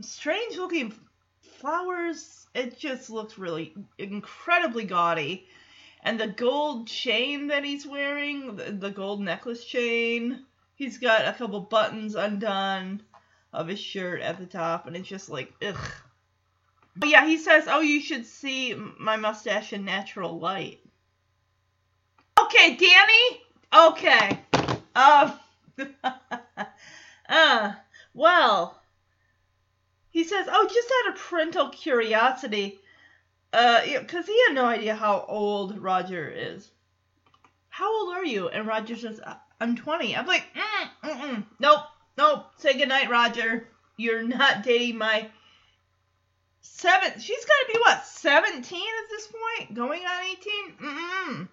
strange 0.01 0.57
looking 0.57 0.93
flowers. 1.39 2.45
It 2.53 2.77
just 2.77 3.09
looks 3.09 3.37
really 3.37 3.73
incredibly 3.97 4.83
gaudy. 4.83 5.47
And 6.03 6.19
the 6.19 6.27
gold 6.27 6.87
chain 6.87 7.47
that 7.47 7.63
he's 7.63 7.87
wearing, 7.87 8.57
the, 8.57 8.71
the 8.71 8.91
gold 8.91 9.21
necklace 9.21 9.63
chain, 9.63 10.45
he's 10.75 10.97
got 10.97 11.25
a 11.27 11.33
couple 11.33 11.61
buttons 11.61 12.15
undone 12.15 13.01
of 13.53 13.69
his 13.69 13.79
shirt 13.79 14.21
at 14.21 14.37
the 14.37 14.45
top, 14.45 14.87
and 14.87 14.95
it's 14.97 15.07
just 15.07 15.29
like, 15.29 15.53
ugh. 15.65 15.77
But 16.95 17.09
yeah, 17.09 17.25
he 17.25 17.37
says, 17.37 17.65
"Oh, 17.67 17.81
you 17.81 17.99
should 17.99 18.25
see 18.25 18.73
my 18.73 19.17
mustache 19.17 19.73
in 19.73 19.83
natural 19.83 20.39
light." 20.39 20.79
Okay, 22.39 22.75
Danny. 22.75 23.41
Okay. 23.73 24.39
Um. 24.95 25.39
uh. 27.29 27.73
Well. 28.13 28.81
He 30.09 30.23
says, 30.23 30.47
"Oh, 30.49 30.67
just 30.71 30.91
out 31.03 31.13
of 31.13 31.19
parental 31.21 31.69
curiosity, 31.69 32.79
uh, 33.51 33.81
because 33.99 34.25
he 34.25 34.41
had 34.47 34.55
no 34.55 34.65
idea 34.65 34.95
how 34.95 35.25
old 35.27 35.77
Roger 35.77 36.29
is. 36.29 36.71
How 37.67 37.93
old 37.93 38.13
are 38.15 38.23
you?" 38.23 38.47
And 38.47 38.65
Roger 38.65 38.95
says, 38.95 39.19
"I'm 39.59 39.75
20." 39.75 40.15
I'm 40.15 40.25
like, 40.25 40.45
mm, 40.55 40.89
mm, 41.03 41.21
mm. 41.21 41.45
"Nope, 41.59 41.81
nope. 42.17 42.45
Say 42.55 42.77
goodnight, 42.77 43.09
Roger. 43.09 43.67
You're 43.97 44.23
not 44.23 44.63
dating 44.63 44.97
my." 44.97 45.29
Seven. 46.65 47.19
She's 47.19 47.45
got 47.45 47.67
to 47.67 47.73
be 47.73 47.79
what 47.79 48.05
seventeen 48.05 48.87
at 49.03 49.09
this 49.09 49.27
point, 49.27 49.73
going 49.75 50.01
on 50.01 50.23
eighteen. 50.23 50.73
Mm-mm. 50.81 51.47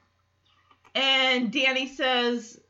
And 0.94 1.52
Danny 1.52 1.86
says, 1.86 2.60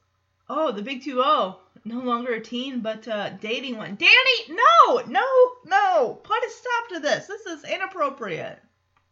"Oh, 0.49 0.73
the 0.73 0.83
big 0.83 1.03
two 1.03 1.23
zero, 1.23 1.61
no 1.85 2.01
longer 2.01 2.35
a 2.35 2.41
teen, 2.41 2.81
but 2.81 3.07
uh, 3.09 3.31
dating 3.31 3.77
one." 3.77 3.97
Danny, 3.97 4.39
no, 4.49 5.03
no, 5.07 5.27
no, 5.67 6.15
put 6.23 6.45
a 6.45 6.51
stop 6.51 6.89
to 6.91 7.01
this. 7.01 7.27
This 7.27 7.47
is 7.47 7.65
inappropriate. 7.65 8.59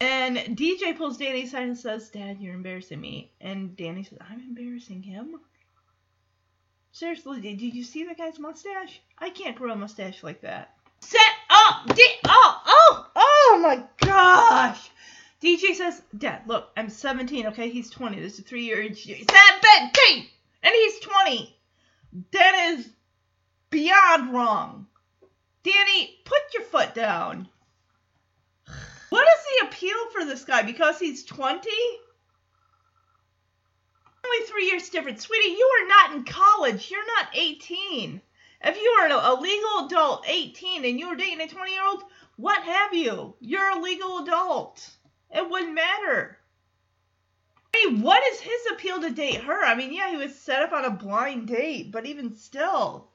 And 0.01 0.37
DJ 0.37 0.97
pulls 0.97 1.19
Danny 1.19 1.45
aside 1.45 1.65
and 1.65 1.79
says, 1.79 2.11
"Dad, 2.11 2.41
you're 2.41 2.55
embarrassing 2.55 3.01
me." 3.01 3.33
And 3.41 3.77
Danny 3.77 4.03
says, 4.03 4.19
"I'm 4.29 4.41
embarrassing 4.41 5.03
him." 5.03 5.41
Seriously, 6.93 7.41
did 7.41 7.63
you 7.63 7.85
see 7.85 8.05
the 8.05 8.15
guy's 8.15 8.39
mustache? 8.39 9.01
I 9.19 9.31
can't 9.31 9.57
grow 9.57 9.73
a 9.73 9.77
mustache 9.77 10.25
like 10.25 10.41
that. 10.41 10.75
Set 11.01 11.21
up! 11.71 11.95
Di- 11.95 12.21
oh, 12.27 12.63
oh, 12.67 13.07
oh 13.17 13.61
my 13.63 13.83
gosh! 14.05 14.91
DJ 15.43 15.75
says, 15.75 16.03
Dad, 16.17 16.43
look, 16.47 16.71
I'm 16.77 16.91
17, 16.91 17.49
okay? 17.49 17.71
He's 17.71 17.91
20. 17.91 18.19
There's 18.19 18.39
a 18.39 18.43
three 18.43 18.65
year 18.65 18.83
age. 18.83 19.05
17! 19.05 20.27
And 20.63 20.75
he's 20.75 21.01
20! 21.01 21.57
That 22.33 22.75
is 22.75 22.89
beyond 23.71 24.35
wrong. 24.35 24.87
Danny, 25.63 26.19
put 26.25 26.41
your 26.55 26.65
foot 26.65 26.95
down. 26.95 27.49
What 29.11 29.27
is 29.27 29.45
the 29.45 29.67
appeal 29.67 30.11
for 30.13 30.25
this 30.25 30.45
guy? 30.45 30.63
Because 30.63 30.99
he's 30.99 31.25
20? 31.25 31.69
Only 34.25 34.47
three 34.47 34.67
years 34.67 34.89
different. 34.91 35.21
Sweetie, 35.21 35.49
you 35.49 35.71
are 35.81 35.89
not 35.89 36.15
in 36.15 36.25
college. 36.25 36.91
You're 36.91 37.07
not 37.07 37.29
18. 37.35 38.21
If 38.63 38.77
you 38.77 38.91
are 39.01 39.09
a 39.09 39.41
legal 39.41 39.87
adult, 39.87 40.25
18, 40.29 40.85
and 40.85 41.01
you 41.01 41.09
were 41.09 41.17
dating 41.17 41.41
a 41.41 41.49
20 41.49 41.73
year 41.73 41.85
old, 41.85 42.05
what 42.37 42.63
have 42.63 42.95
you? 42.95 43.35
You're 43.41 43.71
a 43.71 43.81
legal 43.81 44.19
adult. 44.19 44.91
It 45.31 45.49
wouldn't 45.49 45.75
matter. 45.75 46.39
I 47.73 47.87
mean, 47.87 48.03
what 48.03 48.23
is 48.33 48.41
his 48.41 48.67
appeal 48.73 49.01
to 49.01 49.11
date 49.11 49.43
her? 49.43 49.65
I 49.65 49.75
mean, 49.75 49.93
yeah, 49.93 50.11
he 50.11 50.17
was 50.17 50.35
set 50.39 50.63
up 50.63 50.73
on 50.73 50.85
a 50.85 50.91
blind 50.91 51.49
date, 51.49 51.93
but 51.93 52.05
even 52.05 52.37
still. 52.37 53.09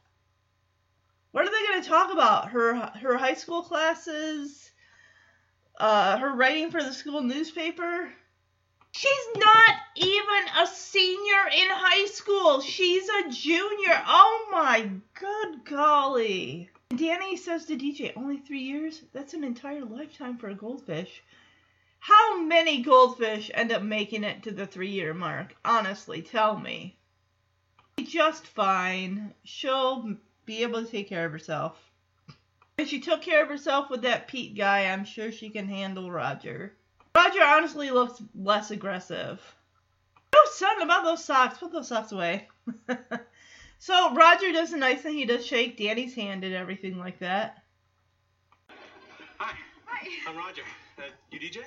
What 1.31 1.45
are 1.45 1.51
they 1.51 1.67
going 1.67 1.81
to 1.81 1.89
talk 1.89 2.13
about? 2.13 2.49
Her 2.49 2.75
her 3.01 3.17
high 3.17 3.33
school 3.33 3.61
classes? 3.61 4.71
Uh, 5.77 6.17
her 6.17 6.33
writing 6.33 6.71
for 6.71 6.81
the 6.81 6.93
school 6.93 7.21
newspaper? 7.21 8.09
She's 8.97 9.27
not 9.35 9.75
even 9.97 10.47
a 10.57 10.65
senior 10.67 11.47
in 11.51 11.67
high 11.69 12.05
school. 12.05 12.61
She's 12.61 13.09
a 13.09 13.29
junior. 13.29 14.01
Oh 14.07 14.47
my 14.49 14.89
good 15.15 15.65
golly. 15.65 16.69
Danny 16.95 17.35
says 17.35 17.65
to 17.65 17.75
DJ, 17.75 18.13
only 18.15 18.37
three 18.37 18.61
years? 18.61 19.03
That's 19.11 19.33
an 19.33 19.43
entire 19.43 19.83
lifetime 19.83 20.37
for 20.37 20.47
a 20.47 20.55
goldfish. 20.55 21.21
How 21.99 22.39
many 22.39 22.83
goldfish 22.83 23.51
end 23.53 23.73
up 23.73 23.81
making 23.81 24.23
it 24.23 24.43
to 24.43 24.51
the 24.51 24.65
three 24.65 24.91
year 24.91 25.13
mark? 25.13 25.57
Honestly, 25.65 26.21
tell 26.21 26.57
me. 26.57 26.97
Just 28.01 28.47
fine. 28.47 29.33
She'll 29.43 30.15
be 30.45 30.63
able 30.63 30.85
to 30.85 30.89
take 30.89 31.09
care 31.09 31.25
of 31.25 31.33
herself. 31.33 31.91
If 32.77 32.87
she 32.87 33.01
took 33.01 33.21
care 33.21 33.43
of 33.43 33.49
herself 33.49 33.89
with 33.89 34.03
that 34.03 34.29
Pete 34.29 34.55
guy, 34.55 34.85
I'm 34.85 35.03
sure 35.03 35.33
she 35.33 35.49
can 35.49 35.67
handle 35.67 36.09
Roger. 36.09 36.77
Roger 37.15 37.43
honestly 37.43 37.91
looks 37.91 38.21
less 38.35 38.71
aggressive. 38.71 39.41
No, 40.33 40.39
son, 40.51 40.81
about 40.81 41.05
those 41.05 41.23
socks. 41.23 41.57
Put 41.57 41.71
those 41.71 41.87
socks 41.87 42.11
away. 42.11 42.49
so 43.79 44.13
Roger 44.13 44.51
does 44.51 44.73
a 44.73 44.77
nice 44.77 45.01
thing. 45.01 45.15
He 45.15 45.25
does 45.25 45.45
shake 45.45 45.77
Danny's 45.77 46.13
hand 46.13 46.43
and 46.43 46.53
everything 46.53 46.99
like 46.99 47.19
that. 47.19 47.63
Hi, 49.37 49.53
Hi. 49.85 50.29
I'm 50.29 50.37
Roger. 50.37 50.63
Uh, 50.97 51.03
you 51.31 51.39
DJ? 51.39 51.59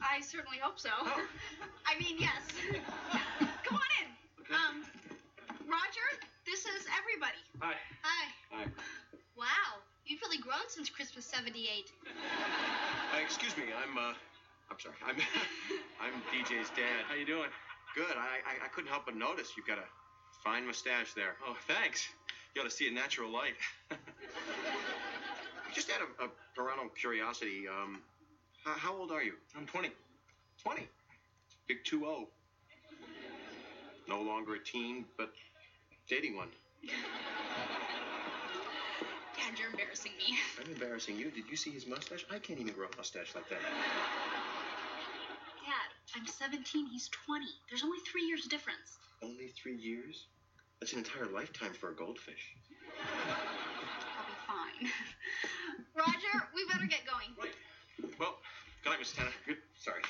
I 0.00 0.20
certainly 0.22 0.58
hope 0.58 0.78
so. 0.78 0.88
Oh. 0.98 1.22
I 1.86 1.98
mean, 2.00 2.16
yes. 2.18 2.40
Come 3.64 3.76
on 3.76 3.90
in. 4.00 4.54
Um, 4.54 4.84
Roger, 5.68 6.06
this 6.46 6.60
is 6.60 6.86
everybody. 6.96 7.42
Hi. 7.60 7.74
Hi. 8.02 8.32
Hi. 8.52 8.64
Wow, 9.36 9.82
you've 10.06 10.22
really 10.22 10.38
grown 10.38 10.68
since 10.68 10.88
Christmas 10.88 11.26
'78. 11.26 11.92
Uh, 12.06 13.18
excuse 13.22 13.56
me. 13.56 13.64
I'm 13.76 13.98
uh, 13.98 14.14
I'm 14.70 14.78
sorry. 14.78 14.94
I'm 15.06 15.16
I'm 16.02 16.14
DJ's 16.32 16.70
dad. 16.70 17.04
How 17.08 17.14
you 17.14 17.26
doing? 17.26 17.50
Good. 17.94 18.16
I, 18.16 18.42
I 18.44 18.66
I 18.66 18.68
couldn't 18.68 18.90
help 18.90 19.06
but 19.06 19.16
notice 19.16 19.52
you've 19.56 19.66
got 19.66 19.78
a 19.78 19.86
fine 20.44 20.66
mustache 20.66 21.12
there. 21.14 21.36
Oh, 21.46 21.56
thanks. 21.66 22.08
You 22.54 22.62
ought 22.62 22.64
to 22.64 22.70
see 22.70 22.88
a 22.88 22.92
natural 22.92 23.30
light. 23.30 23.54
Just 25.74 25.90
out 25.90 26.00
of, 26.00 26.08
of 26.24 26.30
parental 26.54 26.88
curiosity, 26.88 27.66
um, 27.68 28.00
how, 28.64 28.72
how 28.72 28.96
old 28.96 29.10
are 29.10 29.22
you? 29.22 29.34
I'm 29.54 29.66
20. 29.66 29.90
20. 30.62 30.88
Big 31.68 31.78
2-0. 31.84 32.26
No 34.08 34.22
longer 34.22 34.54
a 34.54 34.58
teen, 34.64 35.04
but 35.18 35.32
dating 36.08 36.36
one. 36.36 36.48
Dad, 39.46 39.58
you're 39.60 39.70
embarrassing 39.70 40.12
me. 40.18 40.36
I'm 40.60 40.72
embarrassing 40.72 41.16
you. 41.16 41.30
Did 41.30 41.44
you 41.48 41.56
see 41.56 41.70
his 41.70 41.86
mustache? 41.86 42.26
I 42.30 42.38
can't 42.38 42.58
even 42.58 42.72
grow 42.72 42.86
a 42.92 42.96
mustache 42.96 43.32
like 43.34 43.48
that. 43.48 43.60
Dad, 45.62 45.88
I'm 46.16 46.26
17, 46.26 46.86
he's 46.90 47.08
20. 47.26 47.46
There's 47.70 47.84
only 47.84 47.98
three 48.10 48.24
years 48.24 48.46
difference. 48.46 48.98
Only 49.22 49.52
three 49.62 49.76
years? 49.76 50.26
That's 50.80 50.94
an 50.94 50.98
entire 50.98 51.26
lifetime 51.26 51.74
for 51.74 51.90
a 51.90 51.94
goldfish. 51.94 52.56
I'll 52.98 54.26
be 54.26 54.34
fine. 54.48 54.90
Roger, 55.96 56.48
we 56.54 56.66
better 56.66 56.86
get 56.86 57.06
going. 57.06 57.28
Well, 58.18 58.38
good 58.82 58.90
night, 58.90 58.98
Miss 58.98 59.12
Tanner. 59.12 59.30
Good. 59.46 59.58
Sorry. 59.76 60.02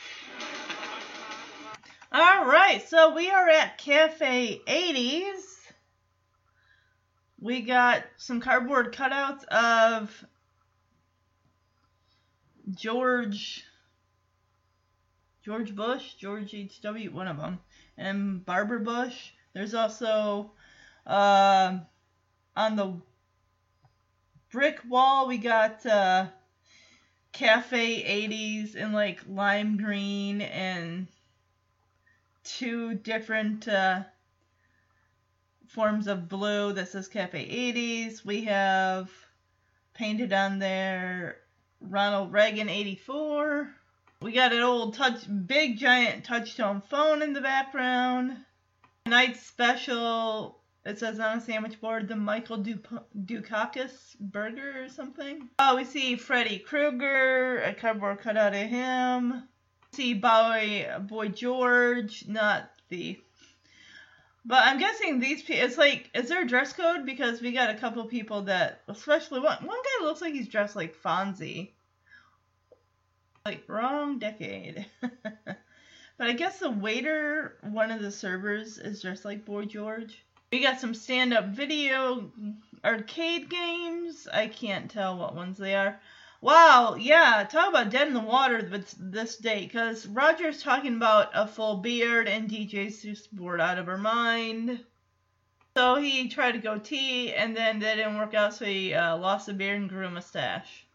All 2.13 2.47
right, 2.47 2.83
so 2.89 3.15
we 3.15 3.29
are 3.31 3.51
at 3.51 3.77
Cafe 3.77 4.63
80s. 4.67 5.56
We 7.41 7.61
got 7.61 8.05
some 8.17 8.41
cardboard 8.41 8.95
cutouts 8.95 9.45
of 9.45 10.25
George 12.75 13.65
George 15.45 15.77
Bush, 15.77 16.15
George 16.15 16.53
H.W., 16.55 17.13
one 17.13 17.29
of 17.29 17.37
them, 17.37 17.61
and 17.97 18.45
Barbara 18.45 18.81
Bush. 18.81 19.31
There's 19.53 19.75
also 19.75 20.51
uh, 21.07 21.79
on 22.57 22.75
the 22.75 22.95
brick 24.51 24.81
wall 24.89 25.29
we 25.29 25.39
got 25.39 25.87
uh, 25.87 26.27
Cafe 27.33 28.29
80s 28.29 28.75
in 28.75 28.93
like 28.93 29.23
lime 29.29 29.77
green 29.77 30.41
and 30.41 31.07
two 32.43 32.95
different 32.95 33.69
uh, 33.69 34.03
forms 35.77 36.07
of 36.07 36.27
blue 36.27 36.73
that 36.73 36.89
says 36.89 37.07
Cafe 37.07 37.47
80s. 37.47 38.25
We 38.25 38.45
have 38.45 39.11
painted 39.93 40.33
on 40.33 40.59
there 40.59 41.37
Ronald 41.83 42.33
Reagan 42.33 42.71
84. 42.71 43.75
We 44.23 44.33
got 44.33 44.55
an 44.55 44.63
old 44.63 44.95
touch, 44.95 45.27
big 45.47 45.77
giant 45.77 46.25
touchtone 46.25 46.83
phone 46.83 47.21
in 47.21 47.35
the 47.35 47.43
background. 47.43 48.39
Night 49.05 49.37
special. 49.37 50.63
It 50.87 50.99
says 50.99 51.21
on 51.21 51.37
a 51.37 51.41
sandwich 51.43 51.79
board 51.79 52.09
the 52.09 52.17
Michael 52.17 52.57
Dup- 52.57 53.09
Dukakis 53.27 54.19
burger 54.19 54.85
or 54.85 54.89
something. 54.89 55.51
Oh, 55.59 55.77
we 55.77 55.85
see 55.85 56.17
Freddy 56.17 56.59
Krueger, 56.59 57.59
a 57.59 57.75
cardboard 57.75 58.21
cutout 58.21 58.55
of 58.55 58.67
him. 58.67 59.31
We 59.93 59.97
See 59.97 60.15
Boy 60.15 60.87
Boy 61.01 61.29
George, 61.29 62.25
not 62.29 62.71
the. 62.89 63.21
But 64.47 64.63
I'm 64.65 64.79
guessing 64.79 65.19
these 65.19 65.43
people. 65.43 65.65
It's 65.65 65.77
like, 65.77 66.09
is 66.15 66.29
there 66.29 66.43
a 66.43 66.47
dress 66.47 66.73
code? 66.73 67.05
Because 67.05 67.43
we 67.43 67.51
got 67.51 67.71
a 67.71 67.79
couple 67.79 68.05
people 68.05 68.43
that, 68.43 68.83
especially 68.87 69.41
one 69.41 69.59
one 69.67 69.77
guy 69.77 70.05
looks 70.05 70.21
like 70.21 70.35
he's 70.35 70.47
dressed 70.47 70.77
like 70.77 70.97
Fonzie. 70.97 71.73
Like 73.45 73.65
wrong 73.67 74.21
decade. 74.21 74.87
but 75.01 75.57
I 76.21 76.33
guess 76.33 76.61
the 76.61 76.71
waiter, 76.71 77.57
one 77.63 77.91
of 77.91 78.01
the 78.01 78.13
servers, 78.13 78.79
is 78.79 79.03
dressed 79.03 79.25
like 79.25 79.45
Boy 79.45 79.65
George. 79.65 80.25
We 80.53 80.63
got 80.63 80.81
some 80.81 80.95
stand-up 80.95 81.47
video 81.47 82.31
arcade 82.85 83.51
games. 83.51 84.29
I 84.33 84.47
can't 84.47 84.89
tell 84.89 85.17
what 85.19 85.35
ones 85.35 85.59
they 85.59 85.75
are. 85.75 85.99
Wow, 86.41 86.97
yeah, 86.99 87.47
talk 87.51 87.71
about 87.71 87.91
dead 87.91 88.09
in 88.09 88.15
the 88.15 88.21
water 88.21 88.67
with 88.71 88.95
this 88.99 89.37
date, 89.37 89.73
because 89.73 90.07
Roger's 90.07 90.63
talking 90.63 90.97
about 90.97 91.31
a 91.35 91.47
full 91.47 91.79
beard 91.79 92.29
and 92.29 92.49
DJ's 92.49 93.03
just 93.03 93.35
bored 93.35 93.61
out 93.61 93.79
of 93.79 93.87
her 93.87 93.99
mind. 93.99 94.85
So 95.77 95.97
he 95.97 96.29
tried 96.29 96.53
to 96.53 96.59
goatee, 96.59 97.35
and 97.35 97.57
then 97.57 97.81
that 97.81 97.97
didn't 97.97 98.17
work 98.17 98.35
out, 98.35 98.55
so 98.55 98.65
he 98.65 98.95
uh, 98.95 99.17
lost 99.17 99.47
the 99.47 99.55
beard 99.55 99.81
and 99.81 99.89
grew 99.89 100.07
a 100.07 100.11
mustache. 100.11 100.87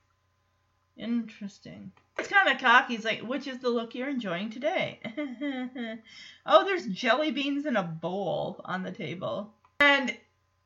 Interesting. 0.97 1.91
It's 2.17 2.27
kind 2.27 2.49
of 2.49 2.61
cocky. 2.61 2.95
He's 2.95 3.05
like, 3.05 3.21
which 3.21 3.47
is 3.47 3.59
the 3.59 3.69
look 3.69 3.95
you're 3.95 4.09
enjoying 4.09 4.51
today? 4.51 4.99
oh, 6.45 6.65
there's 6.65 6.85
jelly 6.87 7.31
beans 7.31 7.65
in 7.65 7.75
a 7.75 7.83
bowl 7.83 8.61
on 8.65 8.83
the 8.83 8.91
table. 8.91 9.53
And 9.79 10.15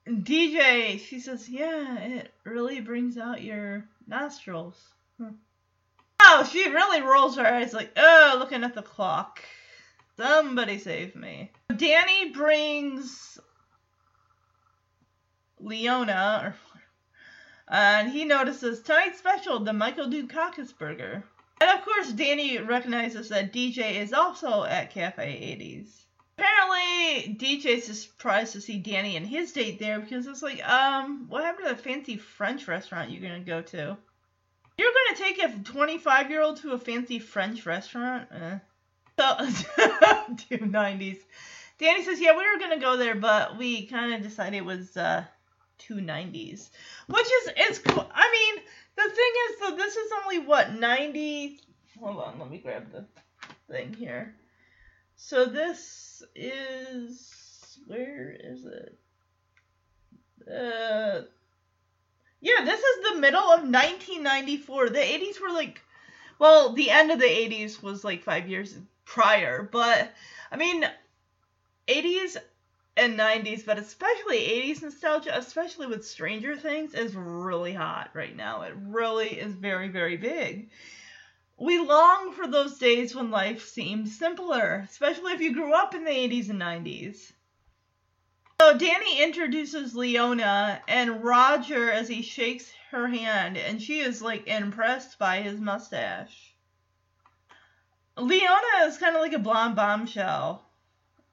DJ, 0.07 0.99
she 0.99 1.19
says, 1.19 1.47
yeah, 1.49 1.97
it 1.99 2.33
really 2.43 2.81
brings 2.81 3.17
out 3.17 3.41
your 3.41 3.85
nostrils. 4.07 4.93
Huh. 5.19 5.31
Oh, 6.21 6.49
she 6.51 6.69
really 6.69 7.01
rolls 7.01 7.37
her 7.37 7.45
eyes 7.45 7.73
like, 7.73 7.91
oh, 7.97 8.35
looking 8.39 8.63
at 8.63 8.73
the 8.73 8.81
clock. 8.81 9.41
Somebody 10.17 10.77
save 10.79 11.15
me. 11.15 11.51
Danny 11.75 12.31
brings 12.31 13.37
Leona, 15.59 16.55
and 17.67 18.09
he 18.09 18.23
notices 18.25 18.81
tonight's 18.81 19.19
special, 19.19 19.59
the 19.59 19.73
Michael 19.73 20.07
Dukakis 20.07 20.77
burger. 20.77 21.23
And 21.59 21.69
of 21.69 21.85
course, 21.85 22.11
Danny 22.11 22.57
recognizes 22.59 23.29
that 23.29 23.53
DJ 23.53 23.95
is 23.95 24.13
also 24.13 24.63
at 24.63 24.91
Cafe 24.91 25.57
80s. 25.59 26.04
Apparently, 26.37 27.35
DJ's 27.35 28.01
surprised 28.01 28.53
to 28.53 28.61
see 28.61 28.77
Danny 28.77 29.15
and 29.15 29.25
his 29.25 29.53
date 29.53 29.79
there 29.79 29.99
because 29.99 30.27
it's 30.27 30.41
like, 30.41 30.67
um, 30.67 31.27
what 31.29 31.43
happened 31.43 31.67
to 31.67 31.75
the 31.75 31.81
fancy 31.81 32.17
French 32.17 32.67
restaurant 32.67 33.11
you're 33.11 33.21
gonna 33.21 33.39
go 33.39 33.61
to? 33.61 33.97
You're 34.77 34.91
gonna 34.91 35.17
take 35.17 35.41
a 35.41 35.63
25 35.63 36.29
year 36.29 36.41
old 36.41 36.57
to 36.57 36.73
a 36.73 36.77
fancy 36.77 37.19
French 37.19 37.65
restaurant? 37.65 38.27
Eh. 38.31 38.59
So, 39.17 39.37
too 40.49 40.57
90s. 40.65 41.19
Danny 41.77 42.03
says, 42.03 42.19
yeah, 42.19 42.37
we 42.37 42.43
were 42.49 42.59
gonna 42.59 42.79
go 42.79 42.97
there, 42.97 43.15
but 43.15 43.57
we 43.57 43.85
kind 43.85 44.13
of 44.13 44.21
decided 44.21 44.57
it 44.57 44.65
was 44.65 44.97
uh, 44.97 45.23
too 45.77 45.95
90s, 45.95 46.69
which 47.07 47.25
is 47.25 47.49
it's 47.55 47.79
cool. 47.79 48.09
I 48.13 48.31
mean, 48.31 48.63
the 48.95 49.03
thing 49.03 49.31
is, 49.49 49.59
so 49.59 49.75
this 49.75 49.95
is 49.95 50.11
only 50.23 50.39
what 50.39 50.73
90. 50.73 51.59
Hold 51.99 52.17
on, 52.17 52.39
let 52.39 52.49
me 52.49 52.57
grab 52.57 52.91
the 52.91 53.05
thing 53.69 53.93
here. 53.93 54.35
So 55.17 55.45
this 55.45 56.23
is 56.35 57.79
where 57.87 58.35
is 58.39 58.65
it? 58.65 58.97
Uh 60.47 61.21
yeah, 62.41 62.63
this 62.63 62.79
is 62.79 63.03
the 63.03 63.19
middle 63.19 63.51
of 63.51 63.63
1994. 63.63 64.89
The 64.89 65.03
80s 65.03 65.39
were 65.39 65.51
like 65.51 65.81
well, 66.39 66.73
the 66.73 66.89
end 66.91 67.11
of 67.11 67.19
the 67.19 67.25
80s 67.25 67.81
was 67.81 68.03
like 68.03 68.23
5 68.23 68.47
years 68.47 68.75
prior, 69.05 69.63
but 69.63 70.11
I 70.51 70.57
mean 70.57 70.85
80s 71.87 72.37
and 72.97 73.17
90s, 73.17 73.63
but 73.63 73.77
especially 73.79 74.37
80s 74.39 74.81
nostalgia, 74.81 75.37
especially 75.37 75.87
with 75.87 76.05
Stranger 76.05 76.57
Things 76.57 76.93
is 76.93 77.15
really 77.15 77.73
hot 77.73 78.11
right 78.13 78.35
now. 78.35 78.63
It 78.63 78.73
really 78.75 79.29
is 79.39 79.53
very 79.55 79.89
very 79.89 80.17
big 80.17 80.69
we 81.57 81.79
long 81.79 82.33
for 82.33 82.47
those 82.47 82.77
days 82.77 83.15
when 83.15 83.31
life 83.31 83.67
seemed 83.67 84.09
simpler, 84.09 84.85
especially 84.89 85.33
if 85.33 85.41
you 85.41 85.53
grew 85.53 85.73
up 85.73 85.95
in 85.95 86.03
the 86.03 86.11
80s 86.11 86.49
and 86.49 86.61
90s. 86.61 87.31
So 88.59 88.77
Danny 88.77 89.21
introduces 89.21 89.95
Leona 89.95 90.81
and 90.87 91.23
Roger 91.23 91.91
as 91.91 92.07
he 92.07 92.21
shakes 92.21 92.71
her 92.91 93.07
hand, 93.07 93.57
and 93.57 93.81
she 93.81 93.99
is 93.99 94.21
like 94.21 94.47
impressed 94.47 95.19
by 95.19 95.41
his 95.41 95.59
mustache. 95.59 96.53
Leona 98.17 98.85
is 98.85 98.97
kind 98.97 99.15
of 99.15 99.21
like 99.21 99.33
a 99.33 99.39
blonde 99.39 99.75
bombshell. 99.75 100.63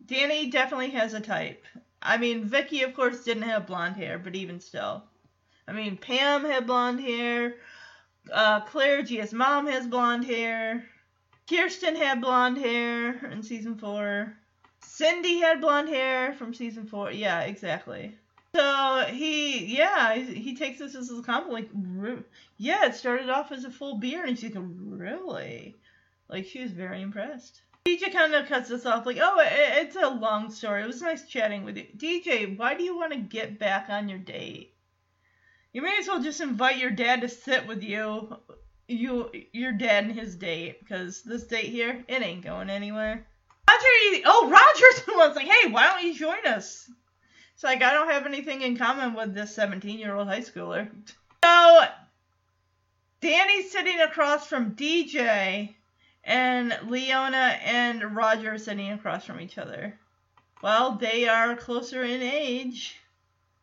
Danny 0.05 0.51
definitely 0.51 0.91
has 0.91 1.15
a 1.15 1.21
type. 1.21 1.65
I 2.01 2.17
mean, 2.17 2.45
Vicky, 2.45 2.83
of 2.83 2.95
course, 2.95 3.23
didn't 3.23 3.45
have 3.45 3.69
blonde 3.69 3.97
hair, 3.97 4.19
but 4.19 4.35
even 4.35 4.59
still. 4.59 5.05
I 5.69 5.73
mean, 5.73 5.97
Pam 5.97 6.45
had 6.45 6.67
blonde 6.67 7.01
hair. 7.01 7.55
Uh, 8.31 8.61
Claire 8.61 9.03
Gia's 9.03 9.33
mom 9.33 9.67
has 9.67 9.87
blonde 9.87 10.25
hair. 10.25 10.85
Kirsten 11.49 11.97
had 11.97 12.21
blonde 12.21 12.59
hair 12.59 13.27
in 13.27 13.43
season 13.43 13.77
four. 13.77 14.37
Cindy 14.81 15.39
had 15.39 15.61
blonde 15.61 15.89
hair 15.89 16.33
from 16.35 16.55
season 16.55 16.87
four. 16.87 17.11
Yeah, 17.11 17.41
exactly. 17.41 18.15
So 18.55 19.07
he, 19.09 19.77
yeah, 19.77 20.15
he 20.15 20.55
takes 20.55 20.79
this 20.79 20.95
as 20.95 21.11
a 21.11 21.23
compliment. 21.23 21.75
Like, 21.75 22.25
yeah, 22.59 22.87
it 22.87 22.95
started 22.95 23.31
off 23.31 23.51
as 23.51 23.65
a 23.65 23.71
full 23.71 23.97
beard, 23.97 24.29
and 24.29 24.39
she's 24.39 24.55
like, 24.55 24.65
really? 24.67 25.77
Like, 26.29 26.47
she 26.47 26.63
was 26.63 26.73
very 26.73 27.01
impressed. 27.01 27.63
DJ 27.87 28.13
kind 28.13 28.35
of 28.35 28.47
cuts 28.47 28.71
us 28.71 28.87
off, 28.87 29.07
like, 29.07 29.19
oh, 29.21 29.41
it, 29.41 29.87
it's 29.87 29.97
a 29.97 30.09
long 30.09 30.51
story. 30.51 30.83
It 30.83 30.87
was 30.87 31.03
nice 31.03 31.27
chatting 31.27 31.65
with 31.65 31.77
you. 31.77 31.87
DJ, 31.97 32.57
why 32.57 32.75
do 32.75 32.85
you 32.85 32.95
want 32.97 33.13
to 33.13 33.19
get 33.19 33.59
back 33.59 33.89
on 33.89 34.09
your 34.09 34.19
date? 34.19 34.72
You 35.73 35.81
may 35.83 35.97
as 35.99 36.07
well 36.07 36.23
just 36.23 36.41
invite 36.41 36.77
your 36.77 36.91
dad 36.91 37.23
to 37.23 37.29
sit 37.29 37.67
with 37.67 37.83
you, 37.83 38.37
you, 38.89 39.31
your 39.53 39.73
dad 39.73 40.05
and 40.05 40.13
his 40.13 40.37
date, 40.37 40.81
because 40.81 41.23
this 41.23 41.45
date 41.45 41.67
here, 41.67 42.05
it 42.09 42.23
ain't 42.23 42.45
going 42.45 42.69
anywhere. 42.69 43.27
Roger, 43.69 44.23
oh, 44.27 44.51
Roger's 44.51 45.05
the 45.07 45.15
one's 45.17 45.37
like, 45.37 45.47
hey, 45.47 45.71
why 45.71 45.87
don't 45.87 46.05
you 46.05 46.15
join 46.15 46.47
us? 46.47 46.91
It's 47.55 47.65
like, 47.65 47.83
I 47.83 47.95
don't 47.95 48.11
have 48.11 48.27
anything 48.27 48.61
in 48.61 48.77
common 48.77 49.15
with 49.15 49.35
this 49.35 49.55
17 49.55 49.99
year 49.99 50.15
old 50.15 50.29
high 50.29 50.41
schooler. 50.41 50.91
So, 51.43 51.85
Danny's 53.23 53.71
sitting 53.71 54.01
across 54.01 54.47
from 54.47 54.75
DJ, 54.75 55.75
and 56.25 56.77
Leona 56.89 57.59
and 57.65 58.15
Roger 58.15 58.55
are 58.55 58.59
sitting 58.59 58.91
across 58.91 59.25
from 59.25 59.41
each 59.41 59.57
other. 59.57 59.99
Well, 60.63 60.97
they 60.97 61.29
are 61.29 61.57
closer 61.57 62.03
in 62.03 62.21
age. 62.21 63.01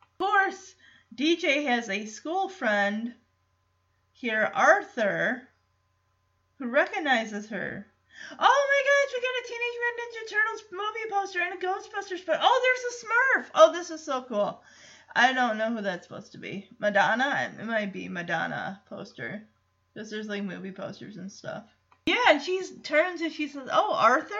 Of 0.02 0.26
course, 0.26 0.74
DJ 1.14 1.64
has 1.64 1.88
a 1.88 2.06
school 2.06 2.48
friend 2.48 3.14
here, 4.12 4.50
Arthur, 4.54 5.42
who 6.58 6.68
recognizes 6.68 7.48
her. 7.48 7.86
Oh 8.32 8.36
my 8.38 8.82
gosh, 8.86 9.14
we 9.14 9.20
got 9.20 9.42
a 9.42 9.48
Teenage 9.48 9.78
Mutant 9.80 10.10
Ninja 10.12 10.30
Turtles 10.30 10.64
movie 10.72 11.10
poster 11.10 11.40
and 11.40 11.54
a 11.54 11.66
Ghostbusters 11.66 12.24
poster. 12.26 12.38
Oh, 12.40 12.60
there's 12.62 12.94
a 12.94 13.06
Smurf. 13.06 13.50
Oh, 13.54 13.72
this 13.72 13.90
is 13.90 14.04
so 14.04 14.22
cool. 14.22 14.62
I 15.16 15.32
don't 15.32 15.58
know 15.58 15.74
who 15.74 15.82
that's 15.82 16.06
supposed 16.06 16.32
to 16.32 16.38
be. 16.38 16.68
Madonna? 16.78 17.50
It 17.58 17.64
might 17.64 17.92
be 17.92 18.08
Madonna 18.08 18.80
poster. 18.88 19.42
Because 19.92 20.10
there's 20.10 20.28
like 20.28 20.44
movie 20.44 20.70
posters 20.70 21.16
and 21.16 21.32
stuff. 21.32 21.64
Yeah, 22.06 22.22
and 22.28 22.42
she 22.42 22.62
turns 22.82 23.20
and 23.20 23.32
she 23.32 23.48
says, 23.48 23.68
Oh, 23.72 23.94
Arthur? 23.94 24.36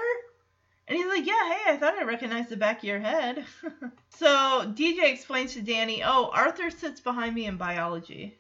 And 0.90 0.98
he's 0.98 1.06
like, 1.06 1.24
Yeah, 1.24 1.48
hey, 1.48 1.72
I 1.72 1.76
thought 1.76 1.94
I 2.00 2.02
recognized 2.02 2.48
the 2.48 2.56
back 2.56 2.78
of 2.78 2.84
your 2.84 2.98
head. 2.98 3.44
so 4.08 4.26
DJ 4.74 5.12
explains 5.12 5.54
to 5.54 5.62
Danny, 5.62 6.02
Oh, 6.04 6.32
Arthur 6.34 6.68
sits 6.68 7.00
behind 7.00 7.32
me 7.32 7.46
in 7.46 7.56
biology. 7.56 8.36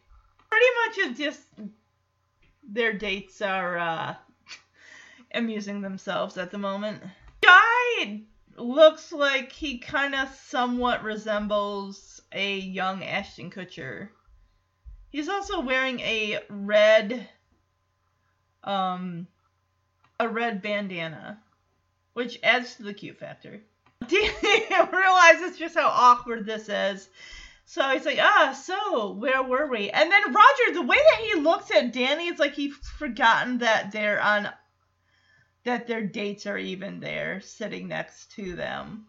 Pretty 0.50 1.06
much 1.06 1.16
just 1.16 1.42
their 2.68 2.92
dates 2.92 3.40
are 3.40 3.78
uh, 3.78 4.14
amusing 5.34 5.80
themselves 5.80 6.36
at 6.38 6.50
the 6.50 6.58
moment. 6.58 7.00
Guy 7.40 8.22
looks 8.56 9.12
like 9.12 9.52
he 9.52 9.78
kind 9.78 10.16
of 10.16 10.28
somewhat 10.34 11.04
resembles 11.04 12.20
a 12.32 12.58
young 12.58 13.04
Ashton 13.04 13.52
Kutcher. 13.52 14.08
He's 15.10 15.28
also 15.28 15.60
wearing 15.60 16.00
a 16.00 16.40
red 16.48 17.28
um 18.64 19.28
a 20.18 20.28
red 20.28 20.60
bandana, 20.62 21.40
which 22.14 22.38
adds 22.42 22.76
to 22.76 22.82
the 22.82 22.94
cute 22.94 23.18
factor. 23.18 23.60
Danny 24.08 24.88
realizes 24.92 25.58
just 25.58 25.74
how 25.76 25.88
awkward 25.88 26.46
this 26.46 26.68
is. 26.68 27.08
So 27.66 27.88
he's 27.90 28.04
like, 28.04 28.18
ah, 28.20 28.52
so 28.52 29.12
where 29.12 29.42
were 29.42 29.68
we? 29.68 29.90
And 29.90 30.10
then 30.10 30.32
Roger, 30.32 30.74
the 30.74 30.82
way 30.82 30.96
that 30.96 31.24
he 31.24 31.40
looks 31.40 31.70
at 31.70 31.92
Danny, 31.92 32.26
it's 32.26 32.40
like 32.40 32.54
he's 32.54 32.74
forgotten 32.98 33.58
that 33.58 33.92
they're 33.92 34.20
on 34.20 34.48
that 35.64 35.86
their 35.86 36.02
dates 36.04 36.46
are 36.46 36.58
even 36.58 37.00
there 37.00 37.40
sitting 37.40 37.86
next 37.86 38.32
to 38.32 38.56
them. 38.56 39.06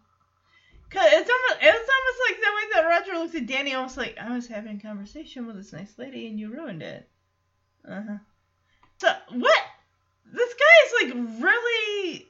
Cause 0.92 1.08
it's 1.08 1.30
almost 1.30 1.58
it's 1.62 1.90
almost 1.90 2.20
like 2.30 2.38
the 2.38 2.56
way 2.56 2.64
that 2.74 2.88
Roger 2.88 3.18
looks 3.18 3.36
at 3.36 3.48
Danny, 3.48 3.74
almost 3.74 3.98
like 3.98 4.18
I 4.20 4.36
was 4.36 4.48
having 4.48 4.78
a 4.78 4.82
conversation 4.82 5.48
with 5.48 5.56
this 5.56 5.72
nice 5.72 5.98
lady 5.98 6.28
and 6.28 6.38
you 6.38 6.52
ruined 6.52 6.84
it. 6.84 7.10
Uh 7.88 8.02
huh. 8.08 8.18
So 9.00 9.08
what? 9.32 9.62
This 10.32 10.54
guy 10.54 10.66
is 10.86 11.16
like 11.16 11.42
really. 11.42 12.28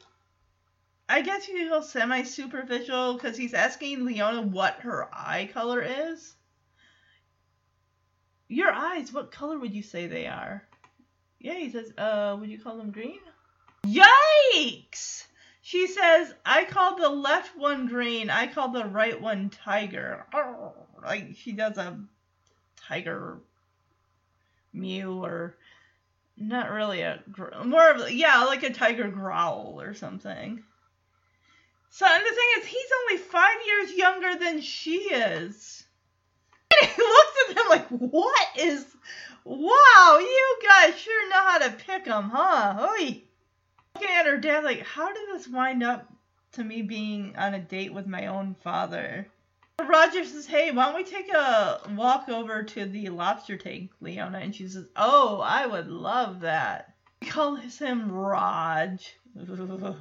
I 1.11 1.19
guess 1.19 1.45
you 1.49 1.57
could 1.57 1.69
call 1.69 1.83
semi 1.83 2.23
superficial 2.23 3.15
because 3.15 3.35
he's 3.35 3.53
asking 3.53 4.05
Leona 4.05 4.43
what 4.43 4.75
her 4.79 5.09
eye 5.11 5.49
color 5.53 5.81
is. 5.81 6.35
Your 8.47 8.71
eyes, 8.71 9.11
what 9.11 9.29
color 9.29 9.59
would 9.59 9.73
you 9.73 9.83
say 9.83 10.07
they 10.07 10.27
are? 10.27 10.63
Yeah, 11.37 11.55
he 11.55 11.69
says, 11.69 11.91
uh, 11.97 12.37
would 12.39 12.49
you 12.49 12.59
call 12.59 12.77
them 12.77 12.91
green? 12.91 13.19
Yikes! 13.85 15.25
She 15.61 15.87
says, 15.87 16.33
I 16.45 16.63
call 16.63 16.95
the 16.95 17.09
left 17.09 17.57
one 17.57 17.87
green, 17.87 18.29
I 18.29 18.47
call 18.47 18.69
the 18.69 18.85
right 18.85 19.19
one 19.19 19.49
tiger. 19.49 20.25
Like 21.03 21.35
she 21.35 21.51
does 21.51 21.77
a 21.77 21.99
tiger 22.87 23.41
mew 24.71 25.23
or 25.23 25.57
not 26.37 26.71
really 26.71 27.01
a 27.01 27.21
more 27.65 27.91
of 27.91 28.09
yeah 28.11 28.45
like 28.45 28.63
a 28.63 28.71
tiger 28.71 29.09
growl 29.09 29.81
or 29.81 29.93
something. 29.93 30.63
So 31.91 32.05
and 32.09 32.23
the 32.23 32.29
thing 32.29 32.49
is, 32.57 32.65
he's 32.65 32.91
only 33.01 33.23
five 33.23 33.57
years 33.65 33.93
younger 33.93 34.39
than 34.39 34.61
she 34.61 34.95
is. 34.95 35.83
And 36.81 36.89
he 36.89 37.01
looks 37.01 37.37
at 37.49 37.55
them 37.55 37.65
like, 37.69 37.87
"What 37.89 38.47
is? 38.57 38.85
Wow, 39.43 40.17
you 40.19 40.59
guys 40.67 40.97
sure 40.97 41.29
know 41.29 41.45
how 41.45 41.57
to 41.59 41.71
pick 41.71 42.07
'em, 42.07 42.29
huh? 42.29 42.87
Oi." 42.97 43.23
looking 44.01 44.15
at 44.15 44.25
her 44.25 44.37
dad 44.37 44.63
like, 44.63 44.81
how 44.81 45.11
did 45.13 45.29
this 45.33 45.47
wind 45.47 45.83
up 45.83 46.11
to 46.53 46.63
me 46.63 46.81
being 46.81 47.35
on 47.37 47.53
a 47.53 47.59
date 47.59 47.93
with 47.93 48.07
my 48.07 48.27
own 48.27 48.55
father? 48.63 49.27
Roger 49.81 50.25
says, 50.25 50.45
hey, 50.45 50.71
why 50.71 50.85
don't 50.85 50.95
we 50.95 51.03
take 51.03 51.31
a 51.33 51.81
walk 51.91 52.29
over 52.29 52.63
to 52.63 52.85
the 52.85 53.09
lobster 53.09 53.57
tank, 53.57 53.91
Leona? 53.99 54.39
And 54.39 54.55
she 54.55 54.67
says, 54.67 54.87
oh, 54.95 55.39
I 55.39 55.65
would 55.65 55.87
love 55.87 56.41
that. 56.41 56.93
He 57.19 57.29
calls 57.29 57.77
him 57.77 58.11
Rog. 58.11 58.99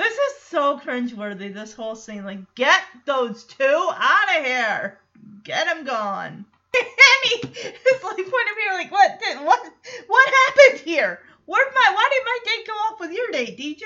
this 0.00 0.14
is 0.14 0.42
so 0.48 0.78
cringeworthy, 0.78 1.52
this 1.52 1.74
whole 1.74 1.94
scene. 1.94 2.24
Like, 2.24 2.54
get 2.54 2.80
those 3.04 3.44
two 3.44 3.90
out 3.94 4.38
of 4.38 4.44
here. 4.46 4.98
Get 5.44 5.66
them 5.66 5.84
gone. 5.84 6.46
And 6.74 7.42
he 7.42 7.48
is 7.48 8.02
like 8.02 8.16
pointing 8.16 8.24
me 8.24 8.72
like, 8.72 8.90
what, 8.90 9.20
did, 9.20 9.36
what, 9.44 9.60
what 10.06 10.34
happened 10.46 10.80
here? 10.80 11.20
Where'd 11.44 11.74
my 11.74 11.92
why 11.94 12.08
did 12.12 12.24
my 12.24 12.38
date 12.44 12.66
go 12.66 12.72
off 12.72 13.00
with 13.00 13.12
your 13.12 13.30
date, 13.30 13.58
DJ? 13.58 13.82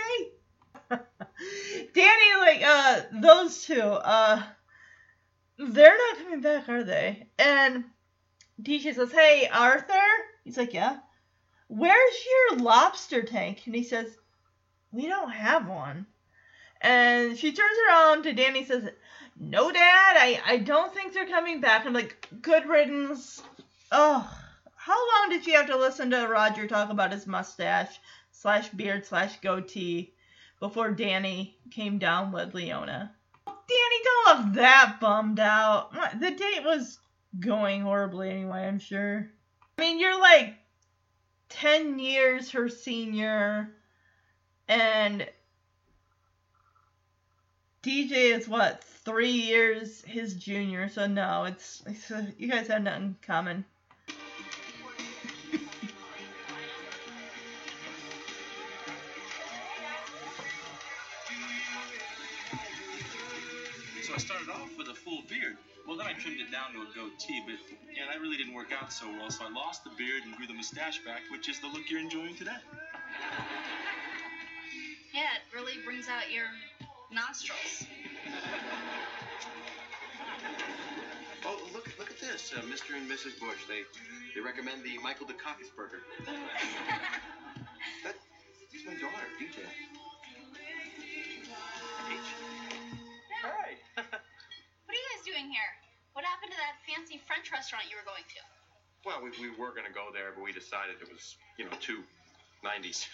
Danny, 1.94 2.40
like, 2.40 2.62
uh, 2.64 3.00
those 3.20 3.64
two, 3.64 3.80
uh, 3.80 4.42
they're 5.58 5.96
not 5.96 6.18
coming 6.18 6.40
back, 6.42 6.68
are 6.68 6.84
they? 6.84 7.26
And 7.38 7.84
DJ 8.62 8.94
says, 8.94 9.10
Hey, 9.10 9.48
Arthur? 9.52 9.94
He's 10.44 10.56
like, 10.58 10.74
Yeah. 10.74 10.98
Where's 11.66 12.26
your 12.50 12.58
lobster 12.60 13.22
tank? 13.22 13.62
And 13.66 13.74
he 13.74 13.82
says, 13.82 14.16
We 14.94 15.08
don't 15.08 15.30
have 15.30 15.68
one. 15.68 16.06
And 16.80 17.36
she 17.36 17.52
turns 17.52 17.78
around 17.88 18.22
to 18.22 18.32
Danny 18.32 18.64
says, 18.64 18.88
No, 19.38 19.72
Dad, 19.72 20.16
I, 20.16 20.40
I 20.46 20.56
don't 20.58 20.94
think 20.94 21.12
they're 21.12 21.26
coming 21.26 21.60
back. 21.60 21.84
I'm 21.84 21.92
like, 21.92 22.28
Good 22.40 22.68
riddance. 22.68 23.42
Oh. 23.90 24.30
How 24.76 24.92
long 24.92 25.30
did 25.30 25.44
she 25.44 25.52
have 25.52 25.66
to 25.68 25.78
listen 25.78 26.10
to 26.10 26.28
Roger 26.28 26.68
talk 26.68 26.90
about 26.90 27.10
his 27.10 27.26
mustache 27.26 27.98
slash 28.32 28.68
beard 28.68 29.06
slash 29.06 29.40
goatee 29.40 30.12
before 30.60 30.90
Danny 30.92 31.56
came 31.70 31.98
down 31.98 32.30
with 32.30 32.54
Leona? 32.54 33.12
Danny, 33.46 34.04
don't 34.04 34.44
look 34.46 34.54
that 34.56 34.98
bummed 35.00 35.40
out. 35.40 35.92
The 36.20 36.30
date 36.30 36.64
was 36.64 36.98
going 37.40 37.80
horribly 37.80 38.30
anyway, 38.30 38.68
I'm 38.68 38.78
sure. 38.78 39.30
I 39.76 39.80
mean, 39.80 39.98
you're 39.98 40.20
like 40.20 40.54
10 41.48 41.98
years 41.98 42.50
her 42.50 42.68
senior, 42.68 43.73
and 44.68 45.26
DJ 47.82 48.36
is 48.36 48.48
what, 48.48 48.82
three 49.04 49.30
years 49.30 50.02
his 50.06 50.34
junior, 50.34 50.88
so 50.88 51.06
no, 51.06 51.44
it's, 51.44 51.82
it's 51.86 52.10
uh, 52.10 52.24
you 52.38 52.48
guys 52.48 52.68
have 52.68 52.82
nothing 52.82 53.02
in 53.02 53.16
common. 53.26 53.64
So 64.02 64.14
I 64.14 64.18
started 64.18 64.48
off 64.50 64.70
with 64.78 64.88
a 64.88 64.94
full 64.94 65.22
beard. 65.28 65.56
Well, 65.86 65.98
then 65.98 66.06
I 66.06 66.14
trimmed 66.14 66.40
it 66.40 66.50
down 66.50 66.72
to 66.72 66.80
a 66.80 66.86
goatee, 66.94 67.42
but 67.46 67.56
yeah, 67.94 68.04
that 68.10 68.20
really 68.20 68.38
didn't 68.38 68.54
work 68.54 68.72
out 68.72 68.90
so 68.90 69.06
well. 69.12 69.30
So 69.30 69.44
I 69.44 69.52
lost 69.52 69.84
the 69.84 69.90
beard 69.98 70.22
and 70.24 70.34
grew 70.36 70.46
the 70.46 70.54
mustache 70.54 71.04
back, 71.04 71.20
which 71.30 71.50
is 71.50 71.60
the 71.60 71.66
look 71.66 71.90
you're 71.90 72.00
enjoying 72.00 72.34
today. 72.36 72.56
Yeah, 75.14 75.30
it 75.38 75.46
really 75.54 75.78
brings 75.86 76.10
out 76.10 76.26
your 76.26 76.50
nostrils. 77.14 77.86
Oh, 81.46 81.60
look! 81.70 81.86
Look 82.02 82.10
at 82.10 82.18
this, 82.18 82.50
uh, 82.50 82.66
Mr. 82.66 82.98
and 82.98 83.06
Mrs. 83.06 83.38
Bush. 83.38 83.62
They 83.70 83.86
they 84.34 84.40
recommend 84.42 84.82
the 84.82 84.98
Michael 84.98 85.30
Dukakis 85.30 85.70
burger. 85.78 86.02
that, 86.26 86.34
that's 88.02 88.82
my 88.82 88.98
daughter, 88.98 89.30
DJ. 89.38 89.62
Hi. 93.38 93.78
What 93.94 94.90
are 94.90 94.98
you 94.98 95.06
guys 95.14 95.22
doing 95.22 95.46
here? 95.46 95.72
What 96.18 96.24
happened 96.26 96.50
to 96.50 96.58
that 96.58 96.82
fancy 96.90 97.22
French 97.22 97.54
restaurant 97.54 97.86
you 97.86 97.94
were 97.94 98.08
going 98.08 98.26
to? 98.26 98.40
Well, 99.06 99.22
we, 99.22 99.30
we 99.38 99.54
were 99.54 99.70
going 99.70 99.86
to 99.86 99.94
go 99.94 100.10
there, 100.10 100.34
but 100.34 100.42
we 100.42 100.50
decided 100.50 100.98
it 100.98 101.06
was, 101.06 101.36
you 101.54 101.70
know, 101.70 101.76
too 101.78 102.02
90s. 102.64 103.04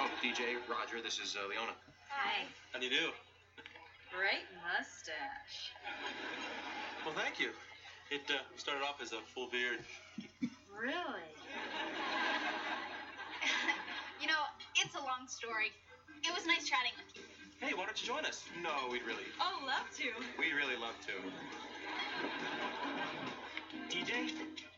oh, 0.00 0.10
DJ, 0.22 0.58
Roger, 0.68 1.00
this 1.02 1.18
is 1.22 1.36
uh, 1.38 1.46
Leona. 1.48 1.72
Hi. 2.10 2.42
How 2.72 2.78
do 2.80 2.84
you 2.86 2.90
do? 2.90 3.10
Great 4.10 4.42
mustache. 4.58 5.70
Well, 7.06 7.14
thank 7.14 7.38
you. 7.38 7.50
It 8.10 8.22
uh, 8.28 8.42
started 8.56 8.82
off 8.82 9.00
as 9.00 9.12
a 9.12 9.20
full 9.34 9.46
beard. 9.50 9.78
Really? 10.74 10.90
you 14.20 14.26
know, 14.26 14.42
it's 14.82 14.94
a 14.94 14.98
long 15.00 15.26
story. 15.28 15.70
It 16.24 16.32
was 16.34 16.44
nice 16.46 16.66
chatting 16.66 16.92
with 16.98 17.14
you. 17.14 17.22
Hey, 17.62 17.72
why 17.74 17.86
don't 17.86 17.98
you 18.02 18.06
join 18.06 18.24
us? 18.26 18.42
No, 18.62 18.88
we'd 18.90 19.02
really, 19.06 19.24
Oh, 19.40 19.62
love 19.64 19.86
to. 19.98 20.10
we'd 20.38 20.52
really 20.54 20.76
love 20.76 20.94
to. 21.06 21.12
DJ, 23.88 24.26
Arthur? 24.26 24.73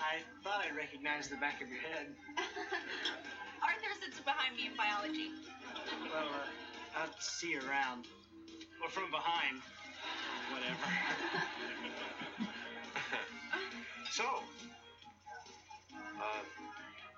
I 0.00 0.18
thought 0.42 0.62
I 0.64 0.74
recognized 0.76 1.30
the 1.30 1.36
back 1.36 1.62
of 1.62 1.68
your 1.68 1.80
head. 1.80 2.06
Arthur 3.62 3.94
sits 4.02 4.20
behind 4.20 4.56
me 4.56 4.66
in 4.66 4.76
biology. 4.76 5.30
Well, 6.12 6.28
uh, 6.28 7.00
I'll 7.00 7.14
see 7.18 7.50
you 7.52 7.60
around. 7.68 8.06
Or 8.82 8.90
from 8.90 9.10
behind. 9.10 9.62
Whatever. 10.52 10.86
so, 14.12 14.24
uh, 15.94 16.42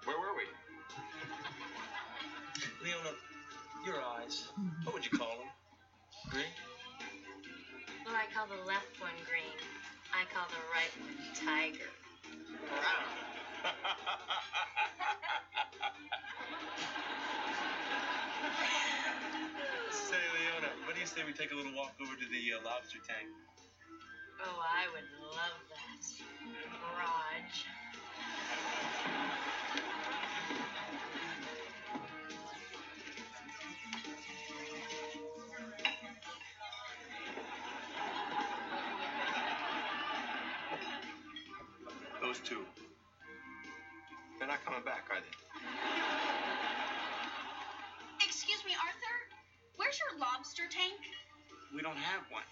where 0.05 0.18
were 0.18 0.37
we? 0.37 0.45
Leona, 2.85 3.12
your 3.85 4.01
eyes. 4.01 4.49
What 4.85 4.95
would 4.95 5.05
you 5.05 5.18
call 5.18 5.39
them? 5.39 5.51
Green? 6.31 6.45
Well, 8.05 8.14
I 8.14 8.33
call 8.33 8.47
the 8.47 8.64
left 8.64 9.01
one 9.01 9.18
green. 9.29 9.59
I 10.14 10.24
call 10.33 10.47
the 10.49 10.62
right 10.72 10.93
one 11.03 11.18
tiger. 11.35 11.91
Say, 19.92 20.22
Leona, 20.34 20.70
what 20.84 20.94
do 20.94 21.00
you 21.00 21.06
say 21.06 21.22
we 21.26 21.32
take 21.32 21.52
a 21.52 21.54
little 21.56 21.74
walk 21.74 21.94
over 22.00 22.14
to 22.14 22.26
the 22.30 22.52
uh, 22.54 22.60
lobster 22.64 22.98
tank? 23.06 23.28
Oh, 24.42 24.62
I 24.62 24.86
would 24.92 25.08
love 25.22 25.58
that. 25.70 26.02
Rog. 26.98 27.44
Those 42.37 42.49
two. 42.49 42.64
They're 44.39 44.49
not 44.49 44.64
coming 44.64 44.82
back, 44.84 45.07
are 45.11 45.20
they? 45.20 45.26
Excuse 48.26 48.64
me, 48.64 48.72
Arthur? 48.72 49.16
Where's 49.76 49.99
your 49.99 50.18
lobster 50.20 50.64
tank? 50.70 51.01
We 51.74 51.82
don't 51.82 51.97
have 51.97 52.22
one. 52.30 52.43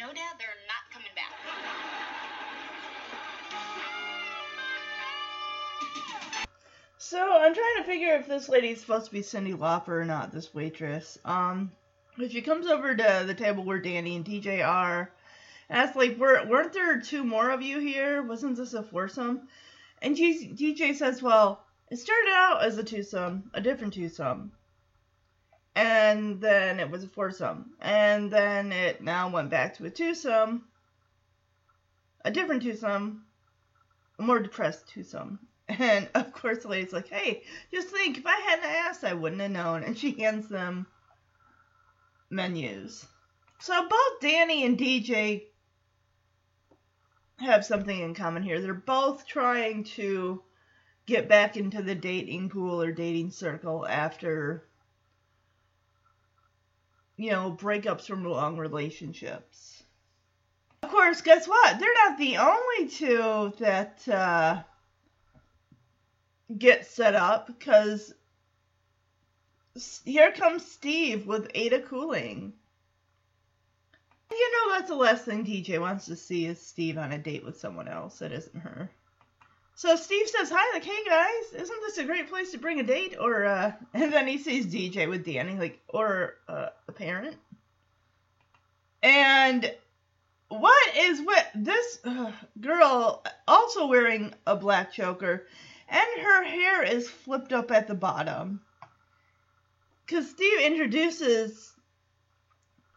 No, 0.00 0.06
Dad, 0.06 0.36
they're 0.38 0.48
not 0.68 0.90
coming 0.92 1.10
back. 1.14 1.32
So 6.98 7.18
I'm 7.20 7.54
trying 7.54 7.76
to 7.78 7.84
figure 7.84 8.14
if 8.14 8.26
this 8.26 8.48
lady's 8.48 8.80
supposed 8.80 9.06
to 9.06 9.12
be 9.12 9.20
Cyndi 9.20 9.56
Lauper 9.56 9.88
or 9.88 10.04
not, 10.04 10.32
this 10.32 10.54
waitress. 10.54 11.18
Um, 11.24 11.70
if 12.18 12.32
she 12.32 12.40
comes 12.40 12.66
over 12.66 12.94
to 12.96 13.24
the 13.26 13.34
table 13.34 13.64
where 13.64 13.78
Danny 13.78 14.16
and 14.16 14.24
DJ 14.24 14.66
are, 14.66 15.10
asks 15.70 15.96
like, 15.96 16.18
Were, 16.18 16.44
weren't 16.46 16.72
there 16.72 17.00
two 17.00 17.24
more 17.24 17.50
of 17.50 17.62
you 17.62 17.78
here? 17.78 18.22
Wasn't 18.22 18.56
this 18.56 18.74
a 18.74 18.82
foursome? 18.82 19.48
And 20.04 20.16
DJ 20.16 20.94
says, 20.94 21.22
well, 21.22 21.64
it 21.90 21.96
started 21.96 22.30
out 22.34 22.62
as 22.62 22.76
a 22.76 22.84
twosome, 22.84 23.50
a 23.54 23.60
different 23.62 23.94
twosome. 23.94 24.52
And 25.74 26.42
then 26.42 26.78
it 26.78 26.90
was 26.90 27.04
a 27.04 27.08
foursome. 27.08 27.72
And 27.80 28.30
then 28.30 28.70
it 28.70 29.02
now 29.02 29.30
went 29.30 29.48
back 29.48 29.76
to 29.76 29.86
a 29.86 29.90
twosome, 29.90 30.64
a 32.22 32.30
different 32.30 32.62
twosome, 32.62 33.24
a 34.18 34.22
more 34.22 34.40
depressed 34.40 34.88
twosome. 34.88 35.38
And 35.66 36.10
of 36.14 36.34
course, 36.34 36.58
the 36.58 36.68
lady's 36.68 36.92
like, 36.92 37.08
hey, 37.08 37.42
just 37.72 37.88
think, 37.88 38.18
if 38.18 38.26
I 38.26 38.36
hadn't 38.36 38.66
asked, 38.66 39.04
I 39.04 39.14
wouldn't 39.14 39.40
have 39.40 39.50
known. 39.50 39.82
And 39.84 39.96
she 39.96 40.12
hands 40.20 40.48
them 40.48 40.86
menus. 42.28 43.06
So 43.58 43.88
both 43.88 44.20
Danny 44.20 44.66
and 44.66 44.78
DJ 44.78 45.44
have 47.38 47.64
something 47.64 47.98
in 47.98 48.14
common 48.14 48.42
here. 48.42 48.60
They're 48.60 48.74
both 48.74 49.26
trying 49.26 49.84
to 49.84 50.42
get 51.06 51.28
back 51.28 51.56
into 51.56 51.82
the 51.82 51.94
dating 51.94 52.48
pool 52.48 52.80
or 52.80 52.92
dating 52.92 53.30
circle 53.30 53.86
after, 53.86 54.64
you 57.16 57.30
know, 57.30 57.56
breakups 57.58 58.06
from 58.06 58.24
long 58.24 58.56
relationships. 58.56 59.82
Of 60.82 60.90
course, 60.90 61.22
guess 61.22 61.46
what? 61.48 61.78
They're 61.78 62.08
not 62.08 62.18
the 62.18 62.36
only 62.38 62.88
two 62.88 63.52
that 63.58 64.06
uh, 64.08 64.62
get 66.56 66.86
set 66.86 67.14
up 67.14 67.46
because 67.46 68.14
here 70.04 70.30
comes 70.32 70.64
Steve 70.64 71.26
with 71.26 71.50
Ada 71.54 71.80
Cooling. 71.80 72.52
You 74.30 74.52
know 74.52 74.72
that's 74.72 74.88
the 74.88 74.96
last 74.96 75.24
thing 75.24 75.44
DJ 75.44 75.80
wants 75.80 76.06
to 76.06 76.16
see 76.16 76.46
is 76.46 76.60
Steve 76.60 76.98
on 76.98 77.12
a 77.12 77.18
date 77.18 77.44
with 77.44 77.58
someone 77.58 77.88
else 77.88 78.18
that 78.18 78.32
isn't 78.32 78.60
her. 78.60 78.90
So 79.76 79.96
Steve 79.96 80.28
says, 80.28 80.50
"Hi, 80.50 80.72
like, 80.72 80.84
hey 80.84 81.04
guys, 81.04 81.60
isn't 81.62 81.80
this 81.80 81.98
a 81.98 82.04
great 82.04 82.28
place 82.28 82.52
to 82.52 82.58
bring 82.58 82.80
a 82.80 82.84
date?" 82.84 83.16
Or 83.20 83.44
uh, 83.44 83.72
and 83.94 84.12
then 84.12 84.26
he 84.26 84.38
sees 84.38 84.66
DJ 84.66 85.08
with 85.08 85.24
Danny, 85.24 85.58
like, 85.58 85.80
or 85.88 86.34
uh, 86.48 86.68
a 86.88 86.92
parent. 86.92 87.36
And 89.02 89.70
what 90.48 90.96
is 90.96 91.20
with 91.20 91.46
this 91.54 91.98
uh, 92.04 92.32
girl 92.60 93.22
also 93.46 93.86
wearing 93.86 94.32
a 94.46 94.56
black 94.56 94.92
choker, 94.92 95.46
and 95.88 96.06
her 96.22 96.44
hair 96.44 96.82
is 96.82 97.10
flipped 97.10 97.52
up 97.52 97.70
at 97.70 97.88
the 97.88 97.94
bottom? 97.94 98.60
Because 100.06 100.30
Steve 100.30 100.60
introduces 100.60 101.73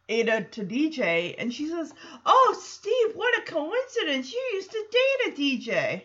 Ada 0.10 0.44
to 0.52 0.64
DJ, 0.64 1.36
and 1.38 1.54
she 1.54 1.68
says, 1.68 1.94
"Oh, 2.26 2.58
Steve, 2.62 3.16
what 3.16 3.38
a 3.38 3.42
coincidence! 3.42 4.32
You 4.32 4.42
used 4.54 4.72
to 4.72 4.86
date 4.92 5.28
a 5.28 5.38
DJ." 5.38 6.04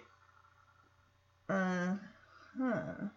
Uh, 1.48 1.96
huh. 2.59 3.09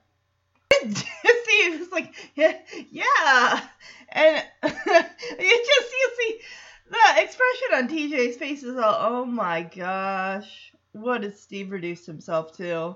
Steve 0.73 1.81
is 1.81 1.91
like, 1.91 2.13
yeah, 2.35 2.53
yeah, 2.91 3.67
and 4.09 4.43
you 4.63 5.65
just 5.65 5.91
you 5.91 6.09
see 6.17 6.39
the 6.89 7.23
expression 7.23 7.73
on 7.73 7.87
DJ's 7.87 8.37
face 8.37 8.63
is 8.63 8.77
all, 8.77 8.97
oh 8.99 9.25
my 9.25 9.63
gosh, 9.63 10.71
what 10.91 11.21
did 11.21 11.37
Steve 11.37 11.71
reduce 11.71 12.05
himself 12.05 12.55
to? 12.57 12.95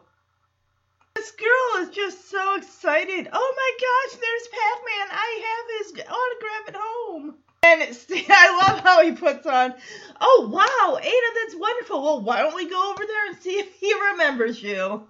This 1.15 1.31
girl 1.31 1.83
is 1.83 1.89
just 1.95 2.29
so 2.29 2.55
excited. 2.55 3.27
Oh 3.33 3.53
my 3.55 3.71
gosh, 3.81 4.19
there's 4.19 4.47
Pac-Man. 4.47 5.07
I 5.11 5.29
have 5.47 5.65
his 5.79 6.05
autograph 6.05 6.67
at 6.67 6.75
home. 6.77 7.35
And 7.63 7.95
Steve, 7.95 8.25
I 8.29 8.67
love 8.67 8.79
how 8.79 9.03
he 9.03 9.11
puts 9.11 9.45
on, 9.45 9.73
oh 10.19 10.49
wow, 10.51 10.97
Ada, 10.97 11.27
that's 11.43 11.59
wonderful. 11.59 12.01
Well, 12.01 12.21
why 12.21 12.41
don't 12.41 12.55
we 12.55 12.69
go 12.69 12.91
over 12.91 13.05
there 13.05 13.27
and 13.27 13.37
see 13.37 13.51
if 13.59 13.73
he 13.75 13.93
remembers 14.11 14.61
you? 14.61 15.07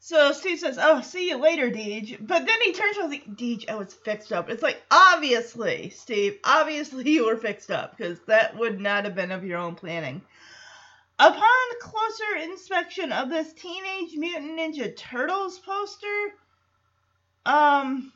So 0.00 0.32
Steve 0.32 0.58
says, 0.58 0.78
"Oh, 0.80 1.02
see 1.02 1.28
you 1.28 1.36
later, 1.36 1.70
Deej." 1.70 2.16
But 2.26 2.46
then 2.46 2.56
he 2.62 2.72
turns 2.72 2.96
around 2.96 3.10
like, 3.10 3.26
"Deej, 3.36 3.68
I 3.68 3.74
was 3.74 3.92
fixed 3.92 4.32
up." 4.32 4.48
It's 4.48 4.62
like, 4.62 4.80
obviously, 4.90 5.90
Steve, 5.90 6.38
obviously 6.44 7.10
you 7.10 7.26
were 7.26 7.36
fixed 7.36 7.70
up 7.70 7.94
because 7.94 8.18
that 8.20 8.56
would 8.56 8.80
not 8.80 9.04
have 9.04 9.14
been 9.14 9.32
of 9.32 9.44
your 9.44 9.58
own 9.58 9.74
planning. 9.74 10.22
Upon 11.18 11.80
closer 11.82 12.36
inspection 12.42 13.12
of 13.12 13.28
this 13.28 13.52
Teenage 13.52 14.16
Mutant 14.16 14.58
Ninja 14.58 14.96
Turtles 14.96 15.58
poster, 15.58 16.32
um, 17.44 18.10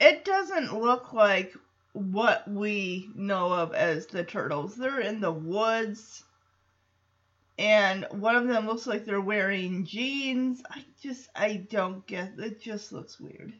it 0.00 0.24
doesn't 0.24 0.80
look 0.80 1.12
like 1.12 1.54
what 1.92 2.48
we 2.48 3.10
know 3.14 3.52
of 3.52 3.72
as 3.74 4.06
the 4.06 4.24
Turtles. 4.24 4.76
They're 4.76 5.00
in 5.00 5.20
the 5.20 5.32
woods 5.32 6.24
and 7.58 8.06
one 8.10 8.34
of 8.36 8.48
them 8.48 8.66
looks 8.66 8.86
like 8.86 9.04
they're 9.04 9.20
wearing 9.20 9.84
jeans. 9.84 10.62
I 10.68 10.84
just 11.00 11.28
I 11.34 11.56
don't 11.56 12.04
get 12.06 12.32
it. 12.38 12.60
Just 12.60 12.92
looks 12.92 13.20
weird. 13.20 13.52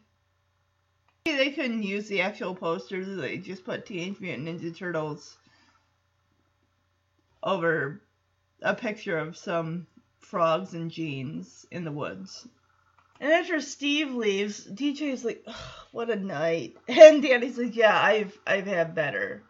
They 1.23 1.51
couldn't 1.51 1.83
use 1.83 2.07
the 2.07 2.21
actual 2.21 2.55
posters. 2.55 3.17
They 3.17 3.37
just 3.37 3.63
put 3.63 3.85
Teenage 3.85 4.19
Mutant 4.19 4.47
Ninja 4.47 4.75
Turtles 4.75 5.37
over 7.41 8.01
a 8.61 8.75
picture 8.75 9.17
of 9.17 9.37
some 9.37 9.87
frogs 10.19 10.73
and 10.73 10.91
jeans 10.91 11.65
in 11.71 11.85
the 11.85 11.91
woods. 11.91 12.47
And 13.19 13.31
after 13.31 13.61
Steve 13.61 14.13
leaves, 14.13 14.65
DJ's 14.65 15.23
like, 15.23 15.45
"What 15.91 16.09
a 16.09 16.15
night," 16.15 16.77
and 16.87 17.21
Danny's 17.21 17.57
like, 17.57 17.75
"Yeah, 17.75 17.99
I've 17.99 18.37
I've 18.45 18.67
had 18.67 18.95
better." 18.95 19.43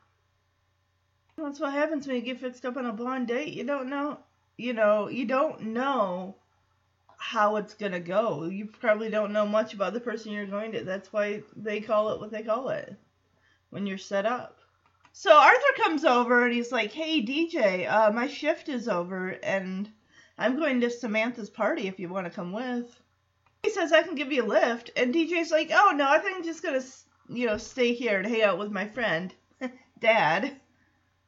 That's 1.38 1.60
what 1.60 1.74
happens 1.74 2.08
when 2.08 2.16
you 2.16 2.22
get 2.22 2.40
fixed 2.40 2.66
up 2.66 2.78
on 2.78 2.86
a 2.86 2.94
blind 2.94 3.28
date. 3.28 3.54
You 3.54 3.66
don't 3.66 3.90
know 3.90 4.20
you 4.58 4.74
know, 4.74 5.10
you 5.10 5.26
don't 5.26 5.62
know 5.62 6.36
how 7.18 7.58
it's 7.58 7.74
gonna 7.74 8.00
go. 8.00 8.46
You 8.46 8.68
probably 8.68 9.10
don't 9.10 9.34
know 9.34 9.46
much 9.46 9.74
about 9.74 9.94
the 9.94 10.00
person 10.00 10.32
you're 10.32 10.46
going 10.46 10.72
to. 10.74 10.84
That's 10.84 11.12
why 11.12 11.44
they 11.56 11.82
call 11.82 12.12
it 12.12 12.20
what 12.20 12.32
they 12.32 12.44
call 12.44 12.70
it 12.70 12.96
when 13.70 13.86
you're 13.86 13.98
set 13.98 14.26
up. 14.26 14.60
So 15.12 15.36
Arthur 15.36 15.84
comes 15.84 16.06
over 16.06 16.46
and 16.46 16.54
he's 16.54 16.72
like, 16.72 16.92
"Hey 16.92 17.22
DJ, 17.26 17.90
uh, 17.90 18.12
my 18.12 18.28
shift 18.28 18.70
is 18.70 18.88
over 18.88 19.30
and 19.30 19.90
I'm 20.38 20.58
going 20.58 20.82
to 20.82 20.90
Samantha's 20.90 21.50
party 21.50 21.88
if 21.88 22.00
you 22.00 22.10
want 22.10 22.28
to 22.28 22.34
come 22.34 22.52
with." 22.52 23.02
He 23.66 23.72
says 23.72 23.92
I 23.92 24.04
can 24.04 24.14
give 24.14 24.32
you 24.32 24.44
a 24.44 24.46
lift, 24.46 24.92
and 24.96 25.12
DJ's 25.12 25.50
like, 25.50 25.72
"Oh 25.74 25.92
no, 25.96 26.08
I 26.08 26.20
think 26.20 26.38
I'm 26.38 26.44
just 26.44 26.62
gonna, 26.62 26.84
you 27.30 27.48
know, 27.48 27.58
stay 27.58 27.94
here 27.96 28.20
and 28.20 28.28
hang 28.28 28.44
out 28.44 28.60
with 28.60 28.72
my 28.72 28.88
friend, 28.88 29.34
Dad." 30.00 30.56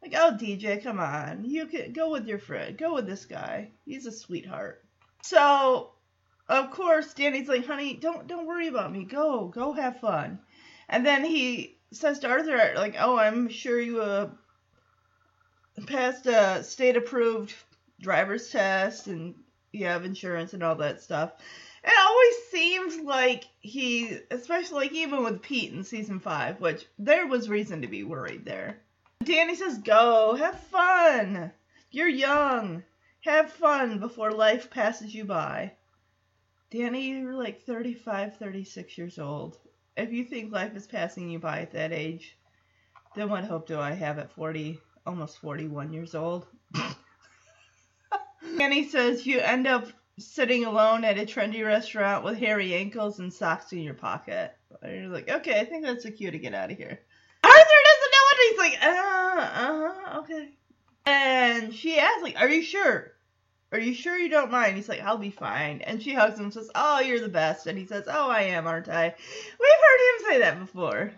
Like, 0.03 0.13
oh, 0.15 0.37
DJ, 0.39 0.83
come 0.83 0.99
on. 0.99 1.45
You 1.45 1.65
can 1.65 1.93
go 1.93 2.11
with 2.11 2.27
your 2.27 2.37
friend. 2.37 2.77
Go 2.77 2.93
with 2.93 3.07
this 3.07 3.25
guy. 3.25 3.71
He's 3.85 4.05
a 4.05 4.11
sweetheart. 4.11 4.85
So, 5.23 5.93
of 6.47 6.69
course, 6.69 7.11
Danny's 7.15 7.47
like, 7.47 7.65
honey, 7.65 7.95
don't 7.95 8.27
don't 8.27 8.45
worry 8.45 8.67
about 8.67 8.91
me. 8.91 9.03
Go, 9.05 9.47
go 9.47 9.73
have 9.73 9.99
fun. 9.99 10.37
And 10.87 11.03
then 11.03 11.25
he 11.25 11.79
says 11.91 12.19
to 12.19 12.29
Arthur, 12.29 12.73
like, 12.75 12.97
oh, 12.99 13.17
I'm 13.17 13.49
sure 13.49 13.81
you 13.81 13.99
uh, 14.01 14.29
passed 15.87 16.27
a 16.27 16.63
state 16.63 16.97
approved 16.97 17.55
driver's 17.99 18.51
test 18.51 19.07
and 19.07 19.33
you 19.71 19.87
have 19.87 20.05
insurance 20.05 20.53
and 20.53 20.61
all 20.61 20.75
that 20.75 21.01
stuff. 21.01 21.31
It 21.83 21.93
always 21.99 22.35
seems 22.51 23.05
like 23.05 23.45
he, 23.59 24.19
especially 24.31 24.85
like 24.85 24.93
even 24.93 25.23
with 25.23 25.41
Pete 25.41 25.73
in 25.73 25.83
season 25.83 26.19
five, 26.19 26.59
which 26.59 26.85
there 26.97 27.27
was 27.27 27.49
reason 27.49 27.81
to 27.81 27.87
be 27.87 28.03
worried 28.03 28.45
there. 28.45 28.81
Danny 29.23 29.55
says, 29.55 29.77
"Go, 29.77 30.35
have 30.35 30.59
fun. 30.59 31.51
You're 31.91 32.07
young. 32.07 32.83
Have 33.21 33.51
fun 33.51 33.99
before 33.99 34.31
life 34.31 34.69
passes 34.69 35.13
you 35.13 35.25
by." 35.25 35.73
Danny, 36.69 37.09
you're 37.09 37.33
like 37.33 37.61
35, 37.61 38.37
36 38.37 38.97
years 38.97 39.19
old. 39.19 39.57
If 39.95 40.11
you 40.11 40.25
think 40.25 40.51
life 40.51 40.75
is 40.75 40.85
passing 40.85 41.29
you 41.29 41.39
by 41.39 41.61
at 41.61 41.71
that 41.71 41.93
age, 41.93 42.37
then 43.15 43.29
what 43.29 43.45
hope 43.45 43.67
do 43.67 43.79
I 43.79 43.91
have 43.91 44.19
at 44.19 44.31
40, 44.31 44.79
almost 45.05 45.39
41 45.39 45.93
years 45.93 46.13
old? 46.13 46.45
Danny 48.57 48.87
says 48.89 49.25
you 49.25 49.39
end 49.39 49.65
up 49.65 49.87
sitting 50.19 50.65
alone 50.65 51.03
at 51.03 51.19
a 51.19 51.25
trendy 51.25 51.65
restaurant 51.65 52.23
with 52.23 52.37
hairy 52.37 52.73
ankles 52.73 53.19
and 53.19 53.31
socks 53.31 53.71
in 53.71 53.79
your 53.79 53.93
pocket. 53.93 54.55
And 54.81 54.95
you're 54.95 55.11
like, 55.11 55.29
okay, 55.29 55.59
I 55.59 55.65
think 55.65 55.83
that's 55.83 56.05
a 56.05 56.11
cue 56.11 56.31
to 56.31 56.39
get 56.39 56.53
out 56.53 56.71
of 56.71 56.77
here. 56.77 56.99
Arthur 57.43 57.57
doesn't 57.59 58.13
know 58.13 58.25
what 58.25 58.37
he's 58.49 58.57
like, 58.59 58.83
uh, 58.83 59.41
uh-huh, 59.41 60.19
okay. 60.19 60.49
And 61.05 61.73
she 61.73 61.99
asks, 61.99 62.23
like, 62.23 62.39
are 62.39 62.49
you 62.49 62.61
sure? 62.61 63.13
Are 63.71 63.79
you 63.79 63.93
sure 63.93 64.17
you 64.17 64.29
don't 64.29 64.51
mind? 64.51 64.77
He's 64.77 64.87
like, 64.87 65.01
I'll 65.01 65.17
be 65.17 65.29
fine. 65.29 65.81
And 65.81 66.01
she 66.01 66.13
hugs 66.13 66.37
him 66.37 66.45
and 66.45 66.53
says, 66.53 66.69
Oh, 66.73 67.01
you're 67.01 67.19
the 67.19 67.27
best. 67.27 67.67
And 67.67 67.77
he 67.77 67.85
says, 67.85 68.05
Oh, 68.07 68.29
I 68.29 68.43
am, 68.43 68.65
aren't 68.65 68.87
I? 68.87 69.13
We've 69.59 69.69
heard 69.83 69.99
him 69.99 70.31
say 70.31 70.39
that 70.39 70.59
before. 70.59 71.11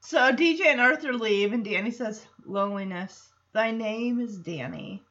So 0.00 0.18
DJ 0.32 0.66
and 0.66 0.80
Arthur 0.80 1.12
leave, 1.12 1.52
and 1.52 1.64
Danny 1.64 1.92
says, 1.92 2.26
Loneliness. 2.44 3.28
Thy 3.52 3.70
name 3.70 4.18
is 4.20 4.36
Danny. 4.38 5.04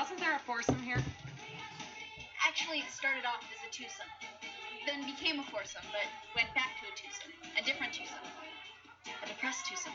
Wasn't 0.00 0.18
there 0.18 0.34
a 0.34 0.38
foursome 0.38 0.80
here? 0.80 0.96
Actually, 2.48 2.78
it 2.78 2.90
started 2.90 3.26
off 3.26 3.44
as 3.52 3.60
a 3.68 3.70
twosome, 3.70 4.08
then 4.86 5.04
became 5.04 5.38
a 5.38 5.42
foursome, 5.42 5.84
but 5.92 6.08
went 6.34 6.48
back 6.54 6.70
to 6.80 6.88
a 6.88 6.94
twosome, 6.96 7.36
a 7.60 7.62
different 7.62 7.92
twosome, 7.92 8.16
a 9.22 9.26
depressed 9.28 9.66
twosome. 9.66 9.92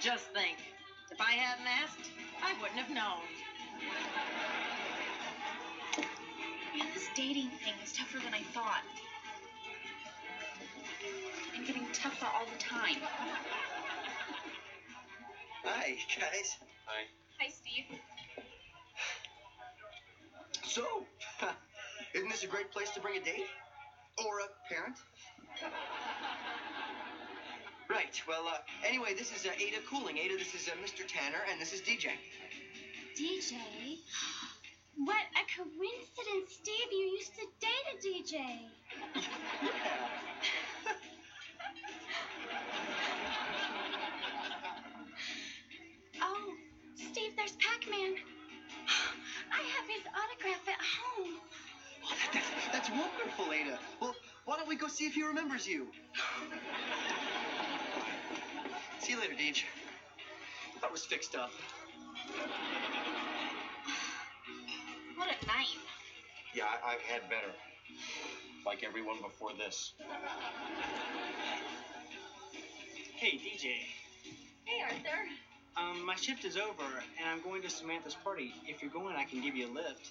Just 0.00 0.26
think. 0.34 0.58
If 1.12 1.20
I 1.20 1.38
hadn't 1.38 1.68
asked, 1.68 2.10
I 2.42 2.52
wouldn't 2.60 2.80
have 2.80 2.90
known. 2.90 3.22
Man, 6.76 6.88
this 6.92 7.06
dating 7.14 7.50
thing 7.62 7.74
is 7.84 7.92
tougher 7.92 8.18
than 8.18 8.34
I 8.34 8.42
thought. 8.50 8.82
And 11.54 11.64
getting 11.64 11.86
tougher 11.92 12.26
all 12.26 12.46
the 12.52 12.58
time. 12.58 12.96
Hi, 15.62 15.96
guys. 16.18 16.56
Hi. 16.86 17.06
Hi, 17.40 17.48
Steve. 17.48 17.86
So, 20.62 20.84
isn't 22.14 22.28
this 22.28 22.44
a 22.44 22.46
great 22.46 22.70
place 22.70 22.90
to 22.90 23.00
bring 23.00 23.16
a 23.16 23.24
date? 23.24 23.46
Or 24.26 24.40
a 24.40 24.72
parent? 24.72 24.96
Right. 27.90 28.22
Well, 28.28 28.46
uh, 28.46 28.58
anyway, 28.86 29.14
this 29.18 29.34
is 29.34 29.44
uh, 29.44 29.50
Ada 29.58 29.82
Cooling. 29.90 30.16
Ada, 30.16 30.36
this 30.38 30.54
is 30.54 30.68
uh, 30.68 30.78
Mr. 30.78 31.04
Tanner, 31.08 31.42
and 31.50 31.60
this 31.60 31.72
is 31.72 31.80
DJ. 31.80 32.10
DJ? 33.18 33.56
What 34.96 35.24
a 35.34 35.42
coincidence, 35.56 36.54
Steve. 36.62 36.92
You 36.92 37.18
used 37.18 37.34
to 37.34 37.46
date 37.58 37.86
a 37.90 37.96
DJ. 38.06 38.70
oh, 39.16 39.20
that's, 52.90 53.02
that's 53.02 53.38
wonderful, 53.38 53.52
Ada. 53.52 53.78
Well, 54.00 54.14
why 54.44 54.56
don't 54.56 54.68
we 54.68 54.76
go 54.76 54.88
see 54.88 55.06
if 55.06 55.14
he 55.14 55.22
remembers 55.22 55.66
you? 55.66 55.86
see 59.00 59.12
you 59.12 59.20
later, 59.20 59.34
Deej. 59.34 59.62
That 60.80 60.90
was 60.90 61.04
fixed 61.04 61.36
up. 61.36 61.50
What 65.16 65.28
a 65.28 65.46
night. 65.46 65.66
Yeah, 66.54 66.64
I, 66.64 66.94
I've 66.94 67.02
had 67.02 67.28
better. 67.28 67.52
Like 68.64 68.82
everyone 68.84 69.20
before 69.22 69.50
this. 69.56 69.92
Hey, 73.16 73.38
DJ. 73.38 73.74
Hey, 74.64 74.82
Arthur. 74.82 75.28
Um, 75.76 76.04
my 76.04 76.14
shift 76.14 76.44
is 76.44 76.56
over, 76.56 76.84
and 77.18 77.28
I'm 77.28 77.42
going 77.42 77.62
to 77.62 77.70
Samantha's 77.70 78.14
party. 78.14 78.52
If 78.66 78.82
you're 78.82 78.90
going, 78.90 79.16
I 79.16 79.24
can 79.24 79.40
give 79.42 79.54
you 79.54 79.68
a 79.68 79.72
lift. 79.72 80.10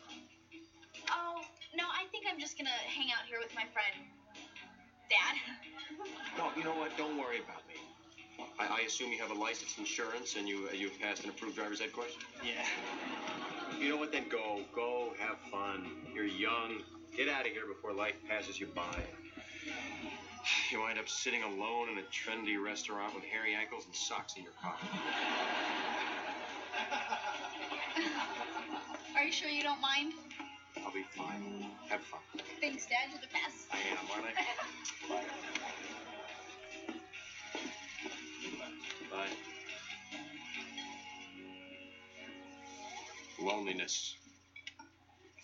I'm 2.30 2.40
just 2.40 2.58
gonna 2.58 2.70
hang 2.70 3.08
out 3.12 3.26
here 3.28 3.40
with 3.40 3.54
my 3.56 3.64
friend, 3.74 4.06
Dad. 5.10 5.36
No, 6.38 6.52
you 6.56 6.64
know 6.64 6.78
what? 6.78 6.96
Don't 6.96 7.18
worry 7.18 7.40
about 7.40 7.68
me. 7.68 7.76
I, 8.60 8.82
I 8.82 8.86
assume 8.86 9.12
you 9.12 9.18
have 9.20 9.32
a 9.32 9.40
license, 9.40 9.78
insurance, 9.80 10.36
and 10.38 10.48
you 10.48 10.68
uh, 10.70 10.74
you've 10.74 11.00
passed 11.00 11.24
an 11.24 11.32
approved 11.32 11.56
driver's 11.56 11.82
ed 11.82 11.92
course. 11.92 12.16
Yeah. 12.46 12.64
You 13.80 13.90
know 13.90 13.98
what? 13.98 14.12
Then 14.12 14.26
go, 14.30 14.62
go, 14.76 15.14
have 15.18 15.38
fun. 15.52 15.90
You're 16.14 16.26
young. 16.26 16.84
Get 17.18 17.30
out 17.30 17.48
of 17.48 17.52
here 17.52 17.66
before 17.66 17.94
life 17.94 18.16
passes 18.28 18.60
you 18.60 18.68
by. 18.68 19.04
You 20.72 20.82
wind 20.82 21.00
up 21.00 21.10
sitting 21.10 21.42
alone 21.42 21.90
in 21.90 21.98
a 21.98 22.04
trendy 22.14 22.64
restaurant 22.64 23.16
with 23.16 23.24
hairy 23.24 23.56
ankles 23.56 23.86
and 23.86 23.96
socks 23.96 24.36
in 24.38 24.44
your 24.44 24.54
pocket. 24.62 24.88
Are 29.18 29.24
you 29.24 29.32
sure 29.32 29.50
you 29.50 29.64
don't 29.64 29.82
mind? 29.82 30.14
I'll 30.86 30.94
be 30.94 31.04
fine. 31.12 31.66
Have 31.90 32.02
fun. 32.02 32.20
Thanks, 32.62 32.86
Dad. 32.86 33.10
You're 33.12 33.20
the 33.20 33.28
best. 33.34 33.68
I 33.72 33.78
am, 33.92 33.98
aren't 34.14 34.26
I? 34.28 34.34
Bye. 35.10 35.24
Bye. 39.12 39.28
Loneliness. 43.42 44.16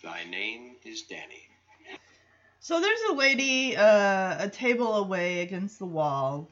Thy 0.02 0.24
name 0.24 0.76
is 0.84 1.02
Danny. 1.02 1.48
So 2.60 2.80
there's 2.80 3.00
a 3.10 3.14
lady 3.14 3.76
uh, 3.76 4.44
a 4.44 4.48
table 4.48 4.94
away 4.96 5.40
against 5.40 5.78
the 5.78 5.86
wall 5.86 6.50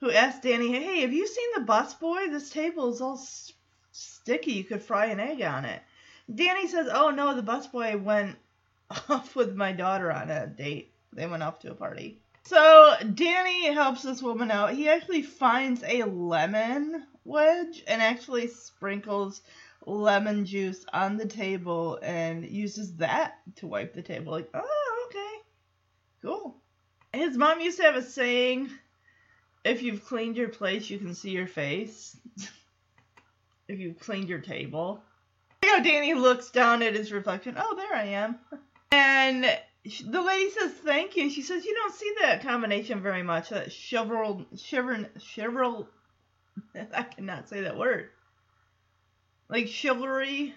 who 0.00 0.10
asked 0.10 0.42
Danny, 0.42 0.72
"Hey, 0.72 1.00
have 1.00 1.12
you 1.12 1.26
seen 1.26 1.48
the 1.54 1.60
bus 1.62 1.94
boy? 1.94 2.28
This 2.28 2.50
table 2.50 2.90
is 2.92 3.00
all 3.00 3.18
s- 3.18 3.52
sticky. 3.92 4.52
You 4.52 4.64
could 4.64 4.82
fry 4.82 5.06
an 5.06 5.20
egg 5.20 5.42
on 5.42 5.64
it." 5.64 5.82
Danny 6.34 6.68
says, 6.68 6.88
"Oh 6.92 7.10
no, 7.10 7.34
the 7.34 7.42
bus 7.42 7.66
boy 7.66 7.96
went 7.96 8.36
off 9.08 9.34
with 9.36 9.54
my 9.54 9.72
daughter 9.72 10.12
on 10.12 10.30
a 10.30 10.46
date. 10.46 10.92
They 11.12 11.26
went 11.26 11.42
off 11.42 11.60
to 11.60 11.72
a 11.72 11.74
party." 11.74 12.20
So 12.44 12.94
Danny 13.14 13.72
helps 13.72 14.02
this 14.02 14.22
woman 14.22 14.50
out. 14.50 14.72
He 14.72 14.88
actually 14.88 15.22
finds 15.22 15.82
a 15.82 16.04
lemon 16.04 17.06
wedge 17.24 17.82
and 17.86 18.00
actually 18.02 18.48
sprinkles 18.48 19.42
lemon 19.86 20.44
juice 20.44 20.84
on 20.92 21.16
the 21.16 21.26
table 21.26 21.98
and 22.02 22.48
uses 22.48 22.96
that 22.96 23.38
to 23.56 23.66
wipe 23.66 23.94
the 23.94 24.02
table. 24.02 24.32
Like, 24.32 24.50
oh, 24.54 25.06
okay. 25.06 25.42
Cool. 26.22 26.56
His 27.12 27.36
mom 27.36 27.60
used 27.60 27.78
to 27.78 27.84
have 27.84 27.96
a 27.96 28.02
saying 28.02 28.70
if 29.64 29.82
you've 29.82 30.04
cleaned 30.04 30.36
your 30.36 30.48
place, 30.48 30.88
you 30.88 30.98
can 30.98 31.14
see 31.14 31.30
your 31.30 31.46
face. 31.46 32.16
if 33.68 33.78
you've 33.78 33.98
cleaned 33.98 34.28
your 34.28 34.40
table. 34.40 35.02
Know, 35.72 35.84
Danny 35.84 36.14
looks 36.14 36.50
down 36.50 36.82
at 36.82 36.94
his 36.94 37.12
reflection. 37.12 37.56
Oh, 37.58 37.76
there 37.76 37.94
I 37.94 38.04
am. 38.04 38.38
And 38.92 39.44
the 39.44 40.22
lady 40.22 40.50
says 40.50 40.72
thank 40.72 41.16
you. 41.16 41.30
She 41.30 41.42
says 41.42 41.64
you 41.64 41.74
don't 41.74 41.94
see 41.94 42.12
that 42.22 42.42
combination 42.42 43.00
very 43.00 43.22
much. 43.22 43.50
That 43.50 43.72
chivalry, 43.72 44.46
chivalry, 44.56 45.06
chivalry. 45.18 45.86
I 46.94 47.02
cannot 47.04 47.48
say 47.48 47.62
that 47.62 47.78
word 47.78 48.10
like 49.50 49.68
chivalry 49.68 50.54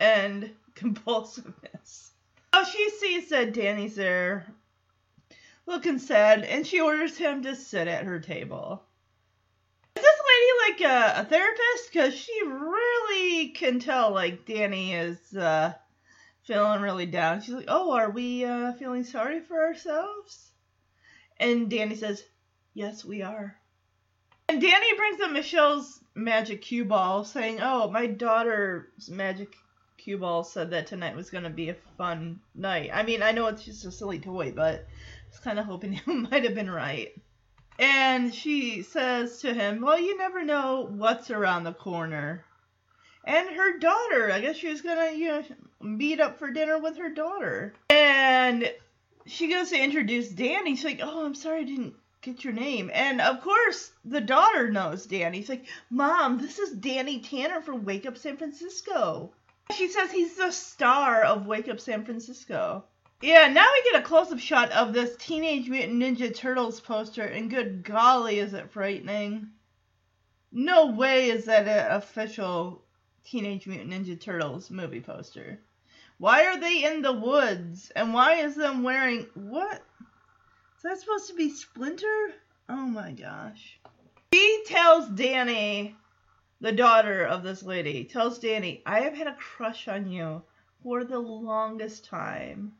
and 0.00 0.50
compulsiveness. 0.74 2.10
Oh, 2.52 2.64
she 2.64 2.90
sees 2.90 3.30
that 3.30 3.54
Danny's 3.54 3.96
there, 3.96 4.46
looking 5.66 5.98
sad, 5.98 6.44
and 6.44 6.66
she 6.66 6.80
orders 6.80 7.16
him 7.16 7.42
to 7.44 7.56
sit 7.56 7.88
at 7.88 8.04
her 8.04 8.20
table. 8.20 8.82
Like 10.68 10.80
a, 10.80 11.20
a 11.20 11.24
therapist? 11.24 11.92
Because 11.92 12.14
she 12.14 12.40
really 12.46 13.48
can 13.48 13.80
tell, 13.80 14.12
like, 14.12 14.46
Danny 14.46 14.94
is 14.94 15.34
uh, 15.36 15.74
feeling 16.44 16.80
really 16.80 17.06
down. 17.06 17.40
She's 17.40 17.54
like, 17.54 17.66
Oh, 17.68 17.92
are 17.92 18.10
we 18.10 18.44
uh, 18.44 18.72
feeling 18.74 19.04
sorry 19.04 19.40
for 19.40 19.60
ourselves? 19.60 20.50
And 21.38 21.70
Danny 21.70 21.96
says, 21.96 22.22
Yes, 22.74 23.04
we 23.04 23.22
are. 23.22 23.56
And 24.48 24.60
Danny 24.60 24.94
brings 24.96 25.20
up 25.20 25.30
Michelle's 25.30 26.00
magic 26.14 26.62
cue 26.62 26.84
ball, 26.84 27.24
saying, 27.24 27.60
"Oh, 27.62 27.90
my 27.90 28.06
daughter's 28.06 29.08
magic 29.08 29.56
cue 29.96 30.18
ball 30.18 30.44
said 30.44 30.70
that 30.70 30.86
tonight 30.86 31.16
was 31.16 31.30
going 31.30 31.44
to 31.44 31.50
be 31.50 31.70
a 31.70 31.76
fun 31.96 32.40
night." 32.54 32.90
I 32.92 33.02
mean, 33.02 33.22
I 33.22 33.32
know 33.32 33.46
it's 33.46 33.64
just 33.64 33.84
a 33.84 33.92
silly 33.92 34.18
toy, 34.18 34.52
but 34.52 34.80
I 34.80 35.30
was 35.30 35.38
kind 35.38 35.58
of 35.58 35.64
hoping 35.64 35.94
you 36.06 36.12
might 36.14 36.44
have 36.44 36.54
been 36.54 36.70
right. 36.70 37.14
And 37.82 38.34
she 38.34 38.82
says 38.82 39.40
to 39.40 39.52
him, 39.52 39.80
"Well, 39.80 39.98
you 39.98 40.16
never 40.16 40.44
know 40.44 40.86
what's 40.88 41.30
around 41.30 41.64
the 41.64 41.74
corner." 41.74 42.44
and 43.24 43.48
her 43.50 43.78
daughter. 43.78 44.32
I 44.32 44.40
guess 44.40 44.56
she 44.56 44.68
was 44.68 44.82
gonna, 44.82 45.12
you 45.12 45.28
know, 45.28 45.44
meet 45.80 46.20
up 46.20 46.38
for 46.38 46.50
dinner 46.50 46.78
with 46.78 46.96
her 46.98 47.10
daughter. 47.10 47.74
And 47.90 48.70
she 49.26 49.48
goes 49.48 49.70
to 49.70 49.82
introduce 49.82 50.28
Danny. 50.28 50.76
She's 50.76 50.84
like, 50.84 51.00
"Oh, 51.02 51.24
I'm 51.24 51.34
sorry, 51.34 51.60
I 51.60 51.64
didn't 51.64 51.94
get 52.20 52.44
your 52.44 52.52
name." 52.52 52.90
And 52.92 53.20
of 53.20 53.40
course, 53.40 53.92
the 54.04 54.20
daughter 54.20 54.70
knows 54.70 55.06
Danny. 55.06 55.38
She's 55.38 55.48
like, 55.48 55.66
"Mom, 55.90 56.38
this 56.38 56.58
is 56.58 56.72
Danny 56.72 57.20
Tanner 57.20 57.60
from 57.60 57.84
Wake 57.84 58.06
Up 58.06 58.16
San 58.16 58.36
Francisco." 58.36 59.32
She 59.76 59.88
says 59.88 60.10
he's 60.10 60.36
the 60.36 60.50
star 60.50 61.22
of 61.22 61.46
Wake 61.46 61.68
Up 61.68 61.80
San 61.80 62.04
Francisco. 62.04 62.84
Yeah, 63.22 63.46
now 63.46 63.68
we 63.72 63.92
get 63.92 64.00
a 64.00 64.04
close-up 64.04 64.40
shot 64.40 64.72
of 64.72 64.92
this 64.92 65.14
Teenage 65.16 65.68
Mutant 65.68 66.02
Ninja 66.02 66.34
Turtles 66.34 66.80
poster, 66.80 67.22
and 67.22 67.48
good 67.48 67.84
golly, 67.84 68.40
is 68.40 68.52
it 68.52 68.72
frightening! 68.72 69.48
No 70.50 70.86
way 70.86 71.30
is 71.30 71.44
that 71.44 71.68
an 71.68 71.92
official 71.92 72.82
Teenage 73.24 73.68
Mutant 73.68 73.92
Ninja 73.92 74.20
Turtles 74.20 74.72
movie 74.72 75.00
poster. 75.00 75.60
Why 76.18 76.46
are 76.46 76.58
they 76.58 76.84
in 76.84 77.00
the 77.00 77.12
woods? 77.12 77.92
And 77.94 78.12
why 78.12 78.38
is 78.38 78.56
them 78.56 78.82
wearing 78.82 79.28
what? 79.34 79.84
Is 80.76 80.82
that 80.82 80.98
supposed 80.98 81.28
to 81.28 81.34
be 81.34 81.50
Splinter? 81.50 82.34
Oh 82.68 82.86
my 82.86 83.12
gosh. 83.12 83.78
She 84.34 84.64
tells 84.66 85.08
Danny, 85.08 85.94
the 86.60 86.72
daughter 86.72 87.24
of 87.24 87.44
this 87.44 87.62
lady, 87.62 88.02
tells 88.02 88.40
Danny, 88.40 88.82
I 88.84 89.02
have 89.02 89.14
had 89.14 89.28
a 89.28 89.36
crush 89.36 89.86
on 89.86 90.10
you 90.10 90.42
for 90.82 91.04
the 91.04 91.20
longest 91.20 92.04
time. 92.04 92.72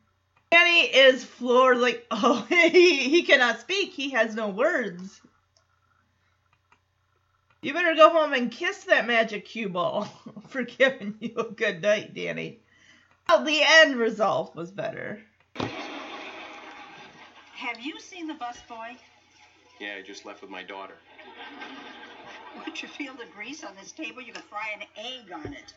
Danny 0.53 0.81
is 0.81 1.23
floored, 1.23 1.79
like, 1.79 2.05
oh, 2.11 2.45
he, 2.47 3.09
he 3.09 3.23
cannot 3.23 3.59
speak. 3.59 3.91
He 3.91 4.11
has 4.11 4.35
no 4.35 4.49
words. 4.49 5.19
You 7.63 7.73
better 7.73 7.95
go 7.95 8.11
home 8.11 8.33
and 8.33 8.51
kiss 8.51 8.83
that 8.83 9.07
magic 9.07 9.45
cue 9.45 9.69
ball 9.69 10.07
for 10.49 10.61
giving 10.61 11.15
you 11.19 11.33
a 11.37 11.51
good 11.51 11.81
night, 11.81 12.13
Danny. 12.13 12.59
Well, 13.27 13.43
the 13.43 13.63
end 13.63 13.95
result 13.95 14.55
was 14.55 14.69
better. 14.69 15.19
Have 15.55 15.71
you 17.81 17.99
seen 17.99 18.27
the 18.27 18.35
busboy? 18.35 18.95
Yeah, 19.79 19.95
I 19.97 20.03
just 20.03 20.23
left 20.23 20.41
with 20.41 20.51
my 20.51 20.61
daughter. 20.61 20.97
Would 22.63 22.79
you 22.79 22.89
feel 22.89 23.15
the 23.15 23.25
grease 23.35 23.63
on 23.63 23.73
this 23.75 23.91
table? 23.91 24.21
You 24.21 24.33
could 24.33 24.43
fry 24.43 24.67
an 24.75 24.83
egg 24.97 25.31
on 25.33 25.51
it. 25.51 25.73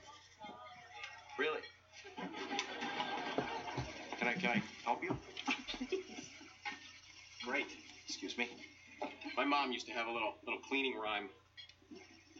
Really? 1.38 1.60
Can 4.26 4.34
I, 4.34 4.40
can 4.40 4.50
I 4.50 4.60
help 4.84 5.04
you? 5.04 5.16
Great. 7.44 7.66
Excuse 8.08 8.36
me. 8.36 8.48
My 9.36 9.44
mom 9.44 9.70
used 9.70 9.86
to 9.86 9.92
have 9.92 10.08
a 10.08 10.10
little 10.10 10.34
little 10.44 10.58
cleaning 10.58 10.96
rhyme. 10.96 11.28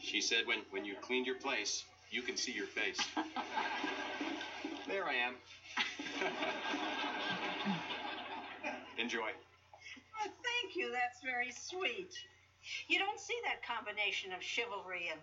She 0.03 0.20
said 0.20 0.47
when 0.47 0.64
when 0.70 0.84
you 0.84 0.97
cleaned 1.01 1.26
your 1.26 1.37
place, 1.37 1.84
you 2.11 2.22
can 2.22 2.37
see 2.37 2.51
your 2.51 2.66
face. 2.66 2.99
there 4.89 5.07
I 5.07 5.14
am. 5.14 5.37
Enjoy. 8.99 9.30
Oh, 9.30 10.24
thank 10.24 10.74
you. 10.74 10.91
That's 10.91 11.22
very 11.22 11.53
sweet. 11.53 12.11
You 12.89 12.99
don't 12.99 13.20
see 13.20 13.37
that 13.45 13.62
combination 13.62 14.32
of 14.32 14.43
chivalry 14.43 15.09
and 15.12 15.20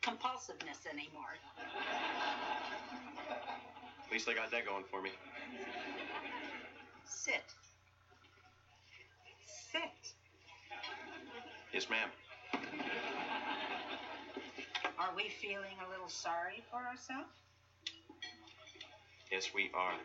compulsiveness 0.00 0.86
anymore. 0.90 1.36
At 4.12 4.16
least 4.16 4.28
I 4.28 4.34
got 4.34 4.50
that 4.50 4.66
going 4.66 4.84
for 4.90 5.00
me. 5.00 5.08
Sit. 7.08 7.40
Sit. 9.72 10.12
Yes, 11.72 11.88
ma'am. 11.88 12.10
Are 14.98 15.16
we 15.16 15.30
feeling 15.40 15.80
a 15.80 15.88
little 15.88 16.10
sorry 16.10 16.62
for 16.70 16.84
ourselves? 16.84 17.32
Yes, 19.30 19.48
we 19.54 19.70
are. 19.72 19.96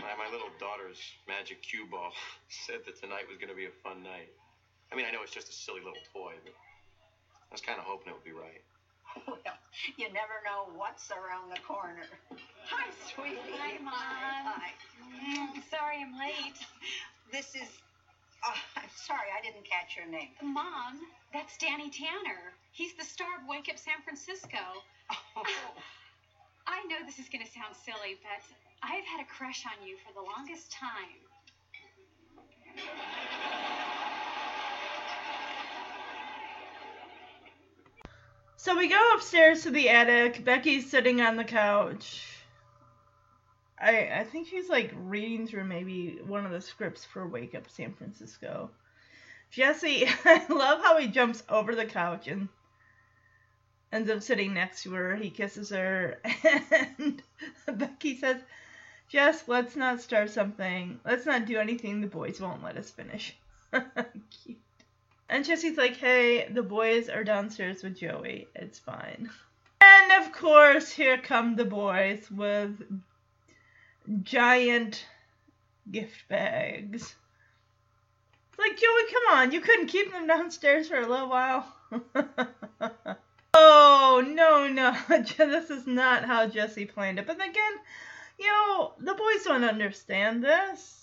My, 0.00 0.16
my 0.16 0.32
little 0.32 0.48
daughter's 0.58 0.96
magic 1.28 1.60
cue 1.60 1.84
ball 1.90 2.14
said 2.48 2.80
that 2.86 2.98
tonight 2.98 3.28
was 3.28 3.36
going 3.36 3.50
to 3.50 3.54
be 3.54 3.66
a 3.66 3.76
fun 3.84 4.02
night. 4.02 4.32
I 4.90 4.96
mean, 4.96 5.04
I 5.04 5.10
know 5.10 5.20
it's 5.22 5.34
just 5.34 5.50
a 5.50 5.52
silly 5.52 5.80
little 5.80 6.00
toy, 6.14 6.32
but 6.42 6.54
I 6.56 7.52
was 7.52 7.60
kind 7.60 7.78
of 7.78 7.84
hoping 7.84 8.08
it 8.08 8.14
would 8.14 8.24
be 8.24 8.32
right. 8.32 8.62
Well, 9.26 9.38
you 9.96 10.06
never 10.12 10.42
know 10.44 10.70
what's 10.76 11.10
around 11.10 11.50
the 11.50 11.60
corner. 11.66 12.06
Hi, 12.70 12.86
sweetie. 13.08 13.56
Hi, 13.58 13.78
Mom. 13.82 13.94
Hi. 13.96 14.70
Mm, 15.24 15.62
sorry 15.70 16.04
I'm 16.04 16.18
late. 16.18 16.58
This 17.32 17.54
is. 17.54 17.68
Uh, 18.44 18.54
I'm 18.76 18.92
sorry, 18.94 19.34
I 19.34 19.42
didn't 19.42 19.66
catch 19.66 19.96
your 19.96 20.06
name. 20.06 20.30
Mom, 20.42 21.00
that's 21.32 21.56
Danny 21.58 21.90
Tanner. 21.90 22.54
He's 22.70 22.94
the 22.94 23.04
star 23.04 23.42
of 23.42 23.48
Wake 23.48 23.68
Up 23.68 23.78
San 23.78 23.98
Francisco. 24.04 24.62
Oh. 25.10 25.42
I 26.68 26.84
know 26.86 27.00
this 27.06 27.18
is 27.18 27.26
going 27.32 27.44
to 27.44 27.50
sound 27.50 27.74
silly, 27.74 28.20
but 28.22 28.44
I've 28.84 29.04
had 29.08 29.24
a 29.24 29.26
crush 29.26 29.64
on 29.64 29.80
you 29.82 29.96
for 30.04 30.12
the 30.12 30.22
longest 30.22 30.70
time. 30.70 31.18
So 38.68 38.76
we 38.76 38.88
go 38.88 39.12
upstairs 39.14 39.62
to 39.62 39.70
the 39.70 39.88
attic. 39.88 40.44
Becky's 40.44 40.90
sitting 40.90 41.22
on 41.22 41.36
the 41.36 41.44
couch. 41.44 42.22
I 43.80 44.10
I 44.16 44.24
think 44.24 44.46
she's 44.46 44.68
like 44.68 44.92
reading 44.94 45.46
through 45.46 45.64
maybe 45.64 46.18
one 46.22 46.44
of 46.44 46.52
the 46.52 46.60
scripts 46.60 47.02
for 47.02 47.26
Wake 47.26 47.54
Up 47.54 47.70
San 47.70 47.94
Francisco. 47.94 48.68
Jesse, 49.50 50.06
I 50.26 50.44
love 50.50 50.82
how 50.82 50.98
he 50.98 51.06
jumps 51.06 51.42
over 51.48 51.74
the 51.74 51.86
couch 51.86 52.28
and 52.28 52.50
ends 53.90 54.10
up 54.10 54.20
sitting 54.20 54.52
next 54.52 54.82
to 54.82 54.92
her. 54.92 55.16
He 55.16 55.30
kisses 55.30 55.70
her, 55.70 56.20
and 56.98 57.22
Becky 57.72 58.18
says, 58.18 58.42
Jess, 59.08 59.48
let's 59.48 59.76
not 59.76 60.02
start 60.02 60.28
something. 60.28 61.00
Let's 61.06 61.24
not 61.24 61.46
do 61.46 61.56
anything 61.56 62.02
the 62.02 62.06
boys 62.06 62.38
won't 62.38 62.62
let 62.62 62.76
us 62.76 62.90
finish. 62.90 63.34
Cute. 63.72 64.58
And 65.28 65.44
Jesse's 65.44 65.76
like, 65.76 65.96
hey, 65.96 66.48
the 66.48 66.62
boys 66.62 67.08
are 67.08 67.22
downstairs 67.22 67.82
with 67.82 67.96
Joey. 67.96 68.48
It's 68.54 68.78
fine. 68.78 69.30
And 69.80 70.24
of 70.24 70.32
course, 70.32 70.90
here 70.90 71.18
come 71.18 71.54
the 71.54 71.66
boys 71.66 72.30
with 72.30 72.82
giant 74.22 75.04
gift 75.90 76.28
bags. 76.28 77.14
Like, 78.58 78.76
Joey, 78.76 79.12
come 79.12 79.38
on. 79.38 79.52
You 79.52 79.60
couldn't 79.60 79.88
keep 79.88 80.10
them 80.10 80.26
downstairs 80.26 80.88
for 80.88 80.98
a 80.98 81.06
little 81.06 81.28
while. 81.28 81.72
oh, 83.54 84.24
no, 84.26 84.66
no. 84.66 84.96
this 85.36 85.70
is 85.70 85.86
not 85.86 86.24
how 86.24 86.46
Jesse 86.46 86.86
planned 86.86 87.18
it. 87.18 87.26
But 87.26 87.36
again, 87.36 87.72
you 88.38 88.46
know, 88.46 88.94
the 88.98 89.14
boys 89.14 89.44
don't 89.44 89.64
understand 89.64 90.42
this. 90.42 90.97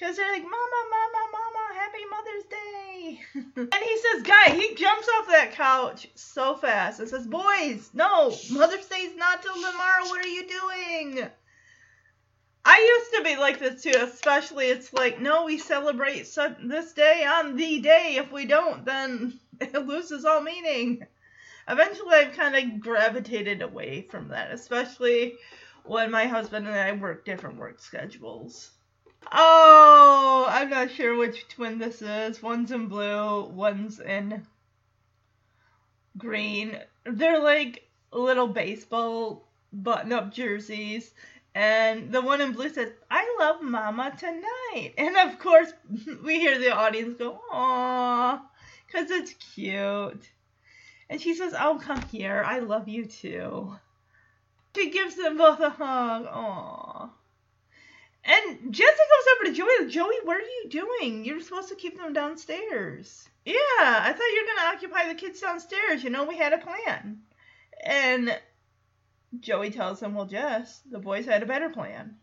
Because 0.00 0.16
they're 0.16 0.32
like, 0.32 0.42
Mama, 0.42 0.54
Mama, 0.90 1.28
Mama, 1.30 1.78
Happy 1.78 2.04
Mother's 2.10 2.44
Day. 2.44 3.20
and 3.56 3.84
he 3.84 3.98
says, 3.98 4.22
Guy, 4.22 4.54
he 4.54 4.74
jumps 4.74 5.06
off 5.18 5.28
that 5.28 5.52
couch 5.52 6.08
so 6.14 6.54
fast 6.54 7.00
and 7.00 7.08
says, 7.08 7.26
Boys, 7.26 7.90
no, 7.92 8.34
Mother's 8.50 8.86
Day's 8.86 9.14
not 9.16 9.42
till 9.42 9.52
tomorrow. 9.52 10.04
What 10.04 10.24
are 10.24 10.28
you 10.28 10.48
doing? 10.48 11.28
I 12.64 12.98
used 12.98 13.14
to 13.14 13.24
be 13.24 13.38
like 13.38 13.58
this 13.58 13.82
too, 13.82 13.92
especially 13.94 14.68
it's 14.68 14.90
like, 14.94 15.20
no, 15.20 15.44
we 15.44 15.58
celebrate 15.58 16.26
this 16.62 16.92
day 16.94 17.26
on 17.26 17.56
the 17.56 17.80
day. 17.80 18.16
If 18.16 18.32
we 18.32 18.46
don't, 18.46 18.86
then 18.86 19.38
it 19.60 19.86
loses 19.86 20.24
all 20.24 20.40
meaning. 20.40 21.06
Eventually, 21.68 22.14
I've 22.14 22.32
kind 22.34 22.56
of 22.56 22.80
gravitated 22.80 23.60
away 23.60 24.08
from 24.10 24.28
that, 24.28 24.50
especially 24.50 25.34
when 25.84 26.10
my 26.10 26.24
husband 26.24 26.66
and 26.66 26.76
I 26.76 26.92
work 26.92 27.26
different 27.26 27.58
work 27.58 27.80
schedules. 27.80 28.70
Oh, 29.30 30.46
I'm 30.48 30.70
not 30.70 30.90
sure 30.90 31.16
which 31.16 31.48
twin 31.48 31.78
this 31.78 32.02
is. 32.02 32.42
One's 32.42 32.70
in 32.70 32.86
blue, 32.86 33.44
one's 33.44 34.00
in 34.00 34.46
green. 36.16 36.78
They're 37.04 37.40
like 37.40 37.88
little 38.12 38.48
baseball 38.48 39.48
button 39.72 40.12
up 40.12 40.32
jerseys. 40.32 41.12
And 41.54 42.12
the 42.12 42.22
one 42.22 42.40
in 42.40 42.52
blue 42.52 42.68
says, 42.68 42.92
I 43.10 43.36
love 43.40 43.62
Mama 43.62 44.12
tonight. 44.16 44.94
And 44.96 45.16
of 45.16 45.38
course, 45.38 45.72
we 46.24 46.38
hear 46.38 46.58
the 46.58 46.74
audience 46.74 47.16
go, 47.18 47.40
Aww, 47.52 48.40
because 48.86 49.10
it's 49.10 49.34
cute. 49.54 50.28
And 51.08 51.20
she 51.20 51.34
says, 51.34 51.54
Oh, 51.58 51.80
come 51.82 52.02
here. 52.02 52.42
I 52.46 52.60
love 52.60 52.88
you 52.88 53.06
too. 53.06 53.76
She 54.76 54.90
gives 54.90 55.16
them 55.16 55.36
both 55.36 55.58
a 55.58 55.70
hug. 55.70 56.26
Aww. 56.26 57.10
And 58.24 58.72
Jesse 58.72 58.92
goes 58.92 59.34
over 59.34 59.44
to 59.44 59.56
Joey. 59.56 59.90
Joey, 59.90 60.14
what 60.24 60.36
are 60.36 60.40
you 60.40 60.68
doing? 60.68 61.24
You're 61.24 61.40
supposed 61.40 61.70
to 61.70 61.74
keep 61.74 61.96
them 61.96 62.12
downstairs. 62.12 63.28
Yeah, 63.44 63.54
I 63.80 64.12
thought 64.12 64.32
you 64.32 64.42
were 64.42 64.46
going 64.46 64.58
to 64.58 64.76
occupy 64.76 65.08
the 65.08 65.18
kids 65.18 65.40
downstairs. 65.40 66.04
You 66.04 66.10
know, 66.10 66.24
we 66.24 66.36
had 66.36 66.52
a 66.52 66.58
plan. 66.58 67.22
And 67.82 68.38
Joey 69.38 69.70
tells 69.70 70.02
him, 70.02 70.14
well, 70.14 70.26
Jess, 70.26 70.82
the 70.90 70.98
boys 70.98 71.24
had 71.24 71.42
a 71.42 71.46
better 71.46 71.70
plan. 71.70 72.16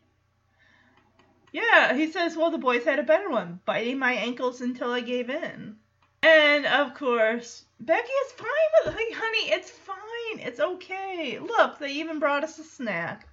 Yeah, 1.52 1.96
he 1.96 2.12
says, 2.12 2.38
well, 2.38 2.52
the 2.52 2.58
boys 2.58 2.84
had 2.84 3.00
a 3.00 3.04
better 3.04 3.30
one, 3.30 3.60
biting 3.66 3.98
my 3.98 4.14
ankles 4.14 4.62
until 4.62 4.92
I 4.92 5.00
gave 5.00 5.30
in. 5.30 5.78
And 6.22 6.66
of 6.66 6.94
course, 6.94 7.64
Becky 7.80 8.12
is 8.26 8.32
fine 8.34 8.48
with 8.86 8.96
like, 8.96 9.14
honey, 9.14 9.52
it's 9.52 9.72
fine. 9.72 10.40
It's 10.40 10.60
okay. 10.60 11.40
Look, 11.40 11.80
they 11.80 11.94
even 11.94 12.20
brought 12.20 12.44
us 12.44 12.60
a 12.60 12.64
snack. 12.64 13.28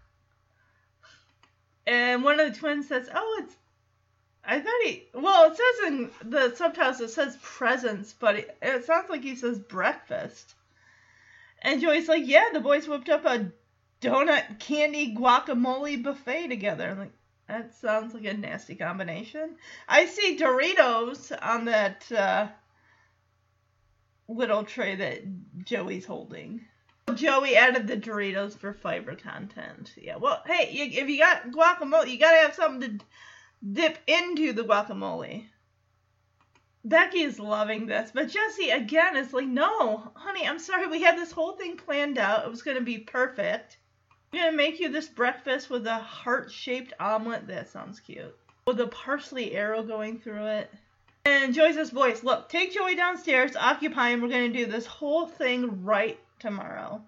And 1.86 2.24
one 2.24 2.40
of 2.40 2.52
the 2.52 2.58
twins 2.58 2.88
says, 2.88 3.08
"Oh, 3.14 3.42
it's." 3.42 3.56
I 4.44 4.60
thought 4.60 4.82
he. 4.84 5.08
Well, 5.14 5.50
it 5.50 5.56
says 5.56 5.88
in 5.88 6.10
the 6.30 6.54
subtitles 6.54 7.00
it 7.00 7.10
says 7.10 7.38
presents, 7.42 8.12
but 8.12 8.36
it, 8.36 8.58
it 8.60 8.84
sounds 8.84 9.08
like 9.08 9.22
he 9.22 9.36
says 9.36 9.58
breakfast. 9.58 10.54
And 11.62 11.80
Joey's 11.80 12.08
like, 12.08 12.26
"Yeah, 12.26 12.50
the 12.52 12.60
boys 12.60 12.88
whipped 12.88 13.08
up 13.08 13.24
a 13.24 13.50
donut 14.00 14.58
candy 14.58 15.14
guacamole 15.14 16.02
buffet 16.02 16.48
together." 16.48 16.90
I'm 16.90 16.98
like, 16.98 17.12
that 17.48 17.74
sounds 17.74 18.14
like 18.14 18.24
a 18.24 18.34
nasty 18.34 18.74
combination. 18.74 19.56
I 19.86 20.06
see 20.06 20.36
Doritos 20.36 21.36
on 21.42 21.66
that 21.66 22.10
uh, 22.10 22.48
little 24.28 24.64
tray 24.64 24.96
that 24.96 25.22
Joey's 25.64 26.06
holding. 26.06 26.64
Joey 27.14 27.56
added 27.56 27.86
the 27.86 27.96
Doritos 27.96 28.56
for 28.56 28.72
fiber 28.72 29.14
content. 29.14 29.92
Yeah, 29.96 30.16
well, 30.16 30.42
hey, 30.46 30.70
you, 30.72 31.02
if 31.02 31.08
you 31.08 31.18
got 31.18 31.50
guacamole, 31.50 32.10
you 32.10 32.18
gotta 32.18 32.38
have 32.38 32.54
something 32.54 32.98
to 32.98 33.04
dip 33.72 33.98
into 34.06 34.52
the 34.52 34.64
guacamole. 34.64 35.46
Becky 36.84 37.20
is 37.20 37.38
loving 37.38 37.86
this, 37.86 38.10
but 38.12 38.28
Jesse 38.28 38.70
again 38.70 39.16
is 39.16 39.32
like, 39.32 39.46
no, 39.46 40.12
honey, 40.14 40.46
I'm 40.46 40.58
sorry. 40.58 40.86
We 40.86 41.02
had 41.02 41.16
this 41.16 41.32
whole 41.32 41.52
thing 41.52 41.76
planned 41.76 42.18
out. 42.18 42.44
It 42.44 42.50
was 42.50 42.62
gonna 42.62 42.80
be 42.80 42.98
perfect. 42.98 43.78
I'm 44.32 44.40
gonna 44.40 44.56
make 44.56 44.80
you 44.80 44.88
this 44.88 45.08
breakfast 45.08 45.70
with 45.70 45.86
a 45.86 45.98
heart-shaped 45.98 46.94
omelet. 46.98 47.46
That 47.46 47.68
sounds 47.68 48.00
cute. 48.00 48.36
With 48.66 48.80
a 48.80 48.86
parsley 48.86 49.52
arrow 49.52 49.82
going 49.82 50.18
through 50.18 50.46
it. 50.46 50.70
And 51.26 51.54
Joey 51.54 51.72
says, 51.72 51.90
boys, 51.90 52.24
look, 52.24 52.48
take 52.48 52.74
Joey 52.74 52.96
downstairs, 52.96 53.56
occupy 53.56 54.10
him. 54.10 54.20
We're 54.20 54.28
gonna 54.28 54.48
do 54.50 54.66
this 54.66 54.86
whole 54.86 55.26
thing 55.26 55.84
right 55.84 56.18
tomorrow. 56.44 57.00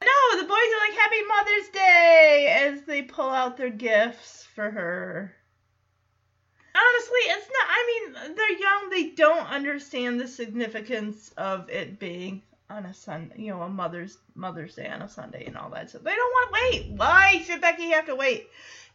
No, 0.00 0.40
the 0.40 0.48
boys 0.48 0.50
are 0.50 0.88
like, 0.88 0.98
Happy 0.98 1.22
Mother's 1.28 1.68
Day 1.68 2.62
as 2.62 2.82
they 2.84 3.02
pull 3.02 3.28
out 3.28 3.58
their 3.58 3.68
gifts 3.68 4.46
for 4.54 4.70
her. 4.70 5.34
Honestly, 6.74 7.20
it's 7.26 7.46
not, 7.46 7.68
I 7.68 7.86
mean, 8.24 8.34
they're 8.34 8.58
young, 8.58 8.88
they 8.88 9.10
don't 9.10 9.46
understand 9.50 10.18
the 10.18 10.26
significance 10.26 11.30
of 11.36 11.68
it 11.68 11.98
being 11.98 12.40
on 12.70 12.86
a 12.86 12.94
Sunday, 12.94 13.34
you 13.36 13.50
know, 13.50 13.60
a 13.60 13.68
Mother's 13.68 14.16
Mother's 14.34 14.76
Day 14.76 14.88
on 14.88 15.02
a 15.02 15.10
Sunday 15.10 15.44
and 15.44 15.58
all 15.58 15.68
that. 15.70 15.90
So 15.90 15.98
they 15.98 16.14
don't 16.14 16.32
want 16.32 16.48
to 16.48 16.78
wait. 16.78 16.90
Why 16.96 17.42
should 17.44 17.60
Becky 17.60 17.90
have 17.90 18.06
to 18.06 18.14
wait? 18.14 18.48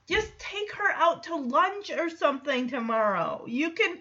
Just 0.07 0.31
take 0.39 0.73
her 0.73 0.91
out 0.95 1.23
to 1.25 1.35
lunch 1.35 1.91
or 1.91 2.09
something 2.09 2.69
tomorrow. 2.69 3.45
You 3.47 3.69
can 3.71 3.99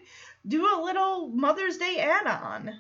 do 0.48 0.64
a 0.64 0.82
little 0.82 1.28
Mother's 1.28 1.76
Day 1.76 1.98
add-on. 1.98 2.72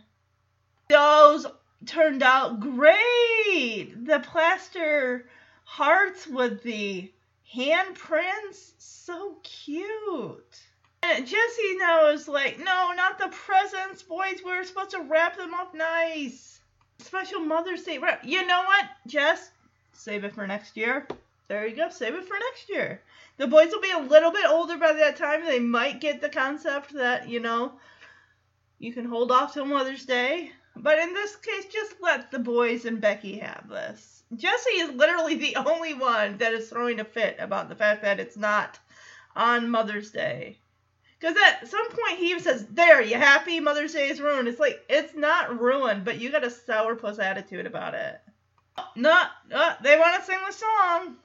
Those 0.88 1.46
turned 1.86 2.22
out 2.22 2.60
great. 2.60 4.04
The 4.04 4.20
plaster 4.20 5.26
hearts 5.64 6.26
with 6.26 6.62
the 6.62 7.10
handprints, 7.54 8.72
so 8.78 9.36
cute. 9.42 10.60
And 11.02 11.26
Jesse 11.26 11.76
now 11.78 12.08
is 12.08 12.28
like, 12.28 12.58
no, 12.58 12.92
not 12.94 13.18
the 13.18 13.28
presents, 13.28 14.02
boys. 14.02 14.40
We're 14.44 14.64
supposed 14.64 14.90
to 14.90 15.00
wrap 15.00 15.36
them 15.36 15.52
up 15.54 15.74
nice. 15.74 16.60
Special 16.98 17.40
Mother's 17.40 17.82
Day 17.82 17.98
wrap. 17.98 18.24
You 18.24 18.46
know 18.46 18.62
what, 18.62 18.86
Jess? 19.06 19.50
Save 19.92 20.24
it 20.24 20.34
for 20.34 20.46
next 20.46 20.76
year. 20.76 21.06
There 21.48 21.66
you 21.66 21.74
go. 21.74 21.90
Save 21.90 22.14
it 22.14 22.24
for 22.24 22.38
next 22.38 22.68
year. 22.68 23.02
The 23.36 23.48
boys 23.48 23.70
will 23.72 23.80
be 23.80 23.90
a 23.90 23.98
little 23.98 24.30
bit 24.30 24.46
older 24.48 24.76
by 24.76 24.92
that 24.92 25.16
time. 25.16 25.44
They 25.44 25.58
might 25.58 26.00
get 26.00 26.20
the 26.20 26.28
concept 26.28 26.94
that, 26.94 27.28
you 27.28 27.40
know, 27.40 27.72
you 28.78 28.92
can 28.92 29.04
hold 29.04 29.32
off 29.32 29.54
till 29.54 29.64
Mother's 29.64 30.06
Day. 30.06 30.52
But 30.76 30.98
in 30.98 31.12
this 31.12 31.36
case, 31.36 31.66
just 31.66 31.96
let 32.00 32.30
the 32.30 32.38
boys 32.38 32.84
and 32.84 33.00
Becky 33.00 33.38
have 33.38 33.68
this. 33.68 34.22
Jesse 34.34 34.70
is 34.70 34.94
literally 34.94 35.36
the 35.36 35.56
only 35.56 35.94
one 35.94 36.38
that 36.38 36.54
is 36.54 36.68
throwing 36.68 37.00
a 37.00 37.04
fit 37.04 37.36
about 37.38 37.68
the 37.68 37.74
fact 37.74 38.02
that 38.02 38.20
it's 38.20 38.36
not 38.36 38.78
on 39.36 39.70
Mother's 39.70 40.10
Day. 40.10 40.58
Because 41.18 41.36
at 41.36 41.68
some 41.68 41.88
point 41.88 42.18
he 42.18 42.30
even 42.30 42.42
says, 42.42 42.66
There, 42.66 43.00
you 43.00 43.16
happy? 43.16 43.60
Mother's 43.60 43.92
Day 43.92 44.08
is 44.08 44.20
ruined. 44.20 44.48
It's 44.48 44.58
like, 44.58 44.82
it's 44.88 45.14
not 45.14 45.60
ruined, 45.60 46.04
but 46.04 46.18
you 46.18 46.32
got 46.32 46.44
a 46.44 46.48
sourpuss 46.48 47.18
attitude 47.18 47.66
about 47.66 47.94
it. 47.94 48.20
No, 48.96 49.22
no 49.48 49.74
they 49.82 49.98
want 49.98 50.18
to 50.18 50.26
sing 50.26 50.38
the 50.46 50.52
song. 50.52 51.16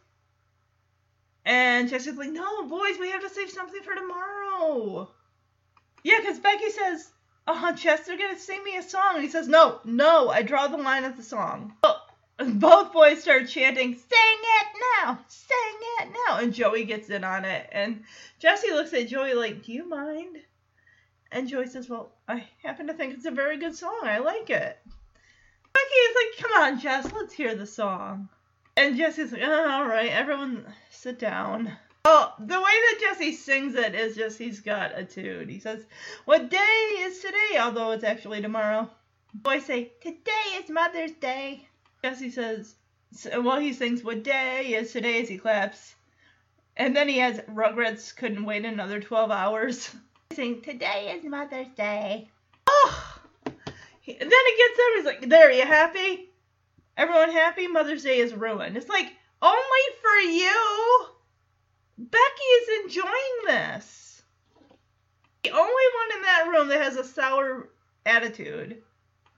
And 1.45 1.90
Jesse's 1.90 2.18
like, 2.18 2.30
No, 2.30 2.68
boys, 2.68 2.99
we 2.99 3.10
have 3.10 3.22
to 3.22 3.30
save 3.30 3.49
something 3.49 3.82
for 3.82 3.95
tomorrow. 3.95 5.10
Yeah, 6.03 6.19
because 6.19 6.40
Becky 6.40 6.69
says, 6.69 7.10
they're 7.48 8.18
going 8.18 8.36
to 8.36 8.40
sing 8.40 8.64
me 8.64 8.78
a 8.78 8.84
song. 8.84 9.15
And 9.15 9.24
he 9.24 9.30
says, 9.30 9.48
No, 9.48 9.80
no, 9.86 10.30
I 10.30 10.41
draw 10.41 10.68
the 10.68 10.78
line 10.78 11.03
at 11.03 11.18
the 11.18 11.24
song. 11.24 11.74
Both 12.40 12.94
boys 12.94 13.22
start 13.22 13.48
chanting, 13.48 13.94
Sing 13.94 14.03
it 14.11 14.68
now! 15.03 15.19
Sing 15.28 15.80
it 15.99 16.10
now! 16.28 16.38
And 16.38 16.53
Joey 16.53 16.84
gets 16.84 17.10
in 17.10 17.24
on 17.24 17.45
it. 17.45 17.68
And 17.72 18.03
Jesse 18.40 18.72
looks 18.72 18.94
at 18.94 19.07
Joey 19.07 19.34
like, 19.34 19.64
Do 19.64 19.72
you 19.72 19.88
mind? 19.88 20.38
And 21.32 21.48
Joey 21.48 21.68
says, 21.68 21.90
Well, 21.90 22.11
I 22.28 22.45
happen 22.64 22.88
to 22.88 22.94
think 22.94 23.14
it's 23.14 23.26
a 23.26 23.32
very 23.32 23.57
good 23.57 23.76
song. 23.76 24.02
I 24.03 24.19
like 24.19 24.49
it. 24.49 24.78
Becky 25.74 25.95
is 25.95 26.15
like, 26.15 26.52
Come 26.52 26.61
on, 26.61 26.80
Jess, 26.80 27.11
let's 27.11 27.34
hear 27.34 27.56
the 27.56 27.68
song. 27.68 28.30
And 28.76 28.98
Jesse's 28.98 29.32
like, 29.32 29.41
oh, 29.44 29.69
All 29.72 29.88
right, 29.88 30.11
everyone 30.11 30.65
sit 30.91 31.18
down. 31.18 31.72
Oh, 32.06 32.34
the 32.40 32.61
way 32.61 32.61
that 32.61 32.99
Jesse 33.02 33.34
sings 33.34 33.76
it 33.76 33.94
is 33.94 34.15
just 34.15 34.38
he's 34.38 34.61
got 34.61 34.98
a 34.98 35.03
tune. 35.03 35.49
He 35.49 35.60
says, 35.60 35.86
What 36.26 36.49
day 36.49 36.57
is 36.99 37.19
today? 37.19 37.57
Although 37.60 37.91
it's 37.91 38.03
actually 38.03 38.41
tomorrow. 38.41 38.90
Boys 39.34 39.65
say, 39.65 39.91
Today 40.02 40.56
is 40.56 40.69
Mother's 40.69 41.11
Day. 41.11 41.68
Jesse 42.03 42.32
says, 42.32 42.76
well, 43.38 43.60
he 43.60 43.74
sings, 43.74 44.03
What 44.03 44.24
day 44.24 44.74
is 44.76 44.91
today 44.91 45.22
as 45.22 45.30
he 45.30 45.38
claps. 45.38 45.95
And 46.76 46.95
then 46.95 47.07
he 47.07 47.18
has 47.19 47.40
Rugrats 47.41 48.15
couldn't 48.15 48.45
wait 48.45 48.65
another 48.65 48.99
12 48.99 49.32
hours. 49.32 49.90
Saying, 50.34 50.61
Today 50.61 51.18
is 51.18 51.24
Mother's 51.24 51.68
Day. 51.76 52.30
Oh! 52.68 53.19
And 53.45 53.56
then 54.06 54.30
he 54.30 54.57
gets 54.57 54.80
up, 54.80 54.95
he's 54.95 55.06
like, 55.06 55.30
There, 55.30 55.52
you 55.52 55.65
happy? 55.65 56.30
Everyone 56.95 57.32
happy? 57.32 57.68
Mother's 57.68 58.03
Day 58.03 58.19
is 58.19 58.34
ruined. 58.34 58.78
It's 58.78 58.90
like, 58.90 59.11
Only 59.41 59.84
for 60.02 60.30
you? 60.30 61.07
Becky 61.98 62.44
is 62.61 62.84
enjoying 62.84 63.38
this. 63.45 64.22
The 65.44 65.52
only 65.52 65.64
one 65.64 66.18
in 66.18 66.22
that 66.24 66.48
room 66.49 66.68
that 66.68 66.82
has 66.82 66.95
a 66.95 67.03
sour 67.03 67.69
attitude. 68.06 68.72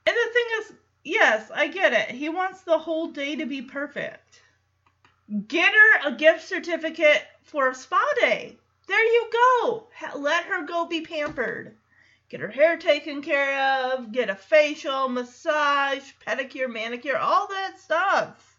And 0.06 0.16
the 0.16 0.32
thing 0.32 0.44
is, 0.60 0.72
yes, 1.04 1.50
I 1.54 1.68
get 1.68 1.92
it. 1.92 2.10
He 2.14 2.28
wants 2.28 2.62
the 2.62 2.78
whole 2.78 3.08
day 3.08 3.36
to 3.36 3.46
be 3.46 3.62
perfect. 3.62 4.42
Get 5.46 5.72
her 5.72 6.08
a 6.08 6.16
gift 6.16 6.46
certificate 6.48 7.22
for 7.44 7.68
a 7.68 7.74
spa 7.74 8.02
day. 8.20 8.56
There 8.88 9.04
you 9.04 9.30
go. 9.32 9.86
Let 10.16 10.44
her 10.44 10.66
go 10.66 10.86
be 10.86 11.02
pampered. 11.02 11.76
Get 12.28 12.40
her 12.40 12.48
hair 12.48 12.76
taken 12.76 13.22
care 13.22 13.92
of, 13.92 14.12
get 14.12 14.30
a 14.30 14.36
facial, 14.36 15.08
massage, 15.08 16.12
pedicure, 16.26 16.72
manicure, 16.72 17.16
all 17.16 17.48
that 17.48 17.80
stuff. 17.80 18.56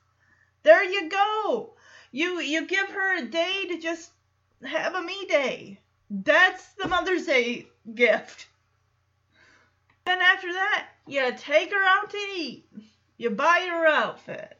There 0.64 0.84
you 0.84 1.10
go. 1.10 1.73
You 2.11 2.39
you 2.41 2.67
give 2.67 2.89
her 2.89 3.17
a 3.17 3.25
day 3.25 3.65
to 3.69 3.77
just 3.79 4.11
have 4.63 4.95
a 4.95 5.01
me 5.01 5.25
day. 5.27 5.79
That's 6.09 6.73
the 6.73 6.89
Mother's 6.89 7.25
Day 7.25 7.67
gift. 7.95 8.47
Then 10.05 10.19
after 10.19 10.51
that, 10.51 10.89
you 11.07 11.31
take 11.38 11.71
her 11.71 11.83
out 11.83 12.09
to 12.09 12.17
eat. 12.17 12.65
You 13.17 13.29
buy 13.29 13.67
her 13.69 13.88
outfit. 13.88 14.57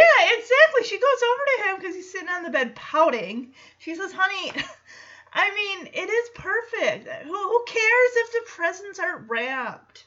Yeah, 0.00 0.36
exactly. 0.36 0.84
She 0.84 0.98
goes 0.98 1.22
over 1.22 1.42
to 1.44 1.68
him 1.68 1.80
because 1.80 1.94
he's 1.94 2.10
sitting 2.10 2.28
on 2.28 2.42
the 2.42 2.50
bed 2.50 2.74
pouting. 2.74 3.52
She 3.78 3.94
says, 3.94 4.12
honey, 4.12 4.52
I 5.32 5.54
mean, 5.54 5.90
it 5.92 6.08
is 6.08 6.28
perfect. 6.34 7.08
Who, 7.24 7.36
who 7.36 7.64
cares 7.66 8.10
if 8.14 8.32
the 8.32 8.42
presents 8.46 8.98
aren't 8.98 9.28
wrapped? 9.28 10.06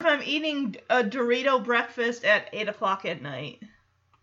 If 0.00 0.06
I'm 0.06 0.22
eating 0.22 0.76
a 0.88 1.04
Dorito 1.04 1.62
breakfast 1.62 2.24
at 2.24 2.48
8 2.52 2.68
o'clock 2.68 3.04
at 3.04 3.20
night. 3.22 3.62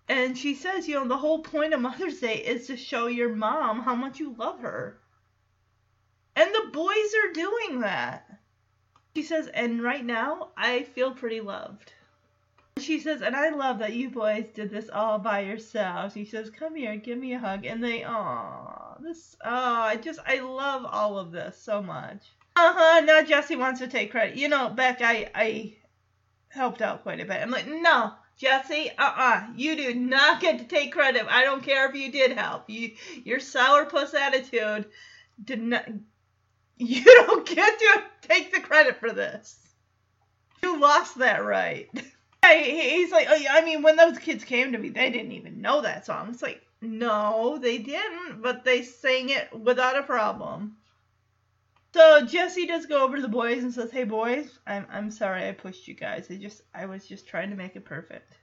And 0.07 0.37
she 0.37 0.53
says, 0.53 0.87
you 0.87 0.95
know, 0.95 1.07
the 1.07 1.17
whole 1.17 1.39
point 1.39 1.73
of 1.73 1.81
Mother's 1.81 2.19
Day 2.19 2.35
is 2.35 2.67
to 2.67 2.77
show 2.77 3.07
your 3.07 3.33
mom 3.33 3.81
how 3.81 3.95
much 3.95 4.19
you 4.19 4.35
love 4.37 4.59
her. 4.59 4.99
And 6.35 6.53
the 6.53 6.69
boys 6.71 7.13
are 7.23 7.33
doing 7.33 7.79
that. 7.81 8.29
She 9.15 9.23
says, 9.23 9.47
and 9.47 9.81
right 9.81 10.05
now, 10.05 10.49
I 10.57 10.83
feel 10.83 11.11
pretty 11.11 11.39
loved. 11.41 11.93
She 12.77 12.99
says, 12.99 13.21
and 13.21 13.35
I 13.35 13.49
love 13.49 13.79
that 13.79 13.93
you 13.93 14.09
boys 14.09 14.47
did 14.53 14.69
this 14.69 14.89
all 14.89 15.17
by 15.17 15.39
yourselves. 15.39 16.13
She 16.13 16.25
says, 16.25 16.49
come 16.49 16.75
here, 16.75 16.97
give 16.97 17.17
me 17.17 17.33
a 17.33 17.39
hug. 17.39 17.65
And 17.65 17.81
they, 17.81 18.03
aw, 18.03 18.97
this, 18.99 19.37
oh, 19.45 19.49
I 19.49 19.95
just, 19.95 20.19
I 20.27 20.41
love 20.41 20.85
all 20.85 21.17
of 21.17 21.31
this 21.31 21.57
so 21.57 21.81
much. 21.81 22.21
Uh-huh, 22.57 23.01
now 23.05 23.21
Jesse 23.21 23.55
wants 23.55 23.79
to 23.79 23.87
take 23.87 24.11
credit. 24.11 24.35
You 24.35 24.49
know, 24.49 24.69
Beck, 24.69 25.01
I, 25.01 25.29
I 25.33 25.73
helped 26.49 26.81
out 26.81 27.03
quite 27.03 27.21
a 27.21 27.25
bit. 27.25 27.41
I'm 27.41 27.51
like, 27.51 27.67
no, 27.67 28.11
Jesse, 28.37 28.91
uh-uh, 28.97 29.47
you 29.55 29.77
do 29.77 29.93
not 29.93 30.41
get 30.41 30.59
to 30.59 30.65
take 30.65 30.91
credit. 30.91 31.25
I 31.29 31.43
don't 31.43 31.63
care 31.63 31.89
if 31.89 31.95
you 31.95 32.11
did 32.11 32.37
help. 32.37 32.69
You, 32.69 32.91
your 33.23 33.39
sourpuss 33.39 34.13
attitude 34.13 34.87
did 35.43 35.61
not, 35.61 35.85
you 36.77 37.03
don't 37.03 37.47
get 37.47 37.79
to 37.79 38.03
take 38.21 38.53
the 38.53 38.59
credit 38.59 38.99
for 38.99 39.11
this. 39.11 39.57
You 40.61 40.79
lost 40.79 41.19
that 41.19 41.45
right. 41.45 41.89
He's 42.45 43.11
like, 43.11 43.27
oh, 43.29 43.35
yeah, 43.35 43.53
I 43.53 43.63
mean, 43.63 43.81
when 43.81 43.95
those 43.95 44.19
kids 44.19 44.43
came 44.43 44.71
to 44.71 44.77
me, 44.77 44.89
they 44.89 45.09
didn't 45.09 45.31
even 45.31 45.61
know 45.61 45.81
that 45.81 46.05
song. 46.05 46.29
It's 46.29 46.41
like, 46.41 46.61
no, 46.81 47.57
they 47.59 47.77
didn't, 47.77 48.41
but 48.41 48.63
they 48.63 48.83
sang 48.83 49.29
it 49.29 49.47
without 49.57 49.97
a 49.97 50.03
problem. 50.03 50.77
So 51.95 52.25
Jesse 52.25 52.65
does 52.65 52.87
go 52.87 53.05
over 53.05 53.15
to 53.15 53.21
the 53.21 53.29
boys 53.29 53.63
and 53.63 53.73
says, 53.73 53.89
"Hey 53.89 54.03
boys, 54.03 54.59
I'm 54.67 54.85
I'm 54.91 55.09
sorry 55.09 55.47
I 55.47 55.53
pushed 55.53 55.87
you 55.87 55.93
guys. 55.93 56.29
I 56.29 56.35
just 56.35 56.61
I 56.73 56.87
was 56.87 57.07
just 57.07 57.25
trying 57.25 57.51
to 57.51 57.55
make 57.55 57.77
it 57.77 57.85
perfect." 57.85 58.35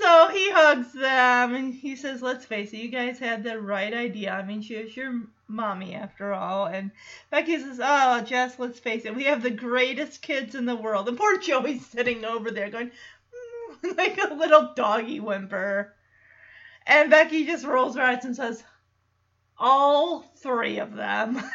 So 0.00 0.28
he 0.28 0.50
hugs 0.50 0.94
them 0.94 1.54
and 1.54 1.74
he 1.74 1.96
says, 1.96 2.22
"Let's 2.22 2.46
face 2.46 2.72
it, 2.72 2.78
you 2.78 2.88
guys 2.88 3.18
had 3.18 3.44
the 3.44 3.60
right 3.60 3.92
idea. 3.92 4.32
I 4.32 4.42
mean, 4.42 4.62
she 4.62 4.82
was 4.82 4.96
your 4.96 5.20
mommy 5.48 5.94
after 5.94 6.32
all." 6.32 6.64
And 6.64 6.90
Becky 7.28 7.58
says, 7.58 7.78
"Oh, 7.78 8.22
Jess, 8.22 8.58
let's 8.58 8.78
face 8.78 9.04
it, 9.04 9.14
we 9.14 9.24
have 9.24 9.42
the 9.42 9.50
greatest 9.50 10.22
kids 10.22 10.54
in 10.54 10.64
the 10.64 10.74
world." 10.74 11.08
And 11.08 11.18
poor 11.18 11.36
Joey's 11.36 11.84
sitting 11.90 12.24
over 12.24 12.50
there 12.50 12.70
going, 12.70 12.90
"Mm," 13.84 13.96
like 13.98 14.16
a 14.16 14.32
little 14.32 14.72
doggy 14.74 15.20
whimper. 15.20 15.94
And 16.86 17.10
Becky 17.10 17.44
just 17.44 17.66
rolls 17.66 17.96
her 17.96 18.02
eyes 18.02 18.24
and 18.24 18.34
says, 18.34 18.64
"All 19.58 20.22
three 20.38 20.78
of 20.78 20.94
them." 20.94 21.38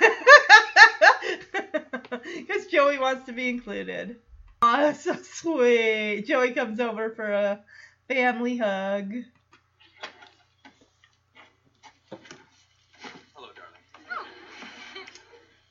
Because 2.35 2.67
Joey 2.67 2.99
wants 2.99 3.25
to 3.25 3.31
be 3.33 3.49
included. 3.49 4.17
Aw, 4.61 4.77
that's 4.77 5.03
so 5.03 5.15
sweet. 5.21 6.25
Joey 6.25 6.51
comes 6.51 6.79
over 6.79 7.09
for 7.11 7.31
a 7.31 7.59
family 8.07 8.57
hug. 8.57 9.13
Hello, 13.33 13.49
darling. 13.55 13.83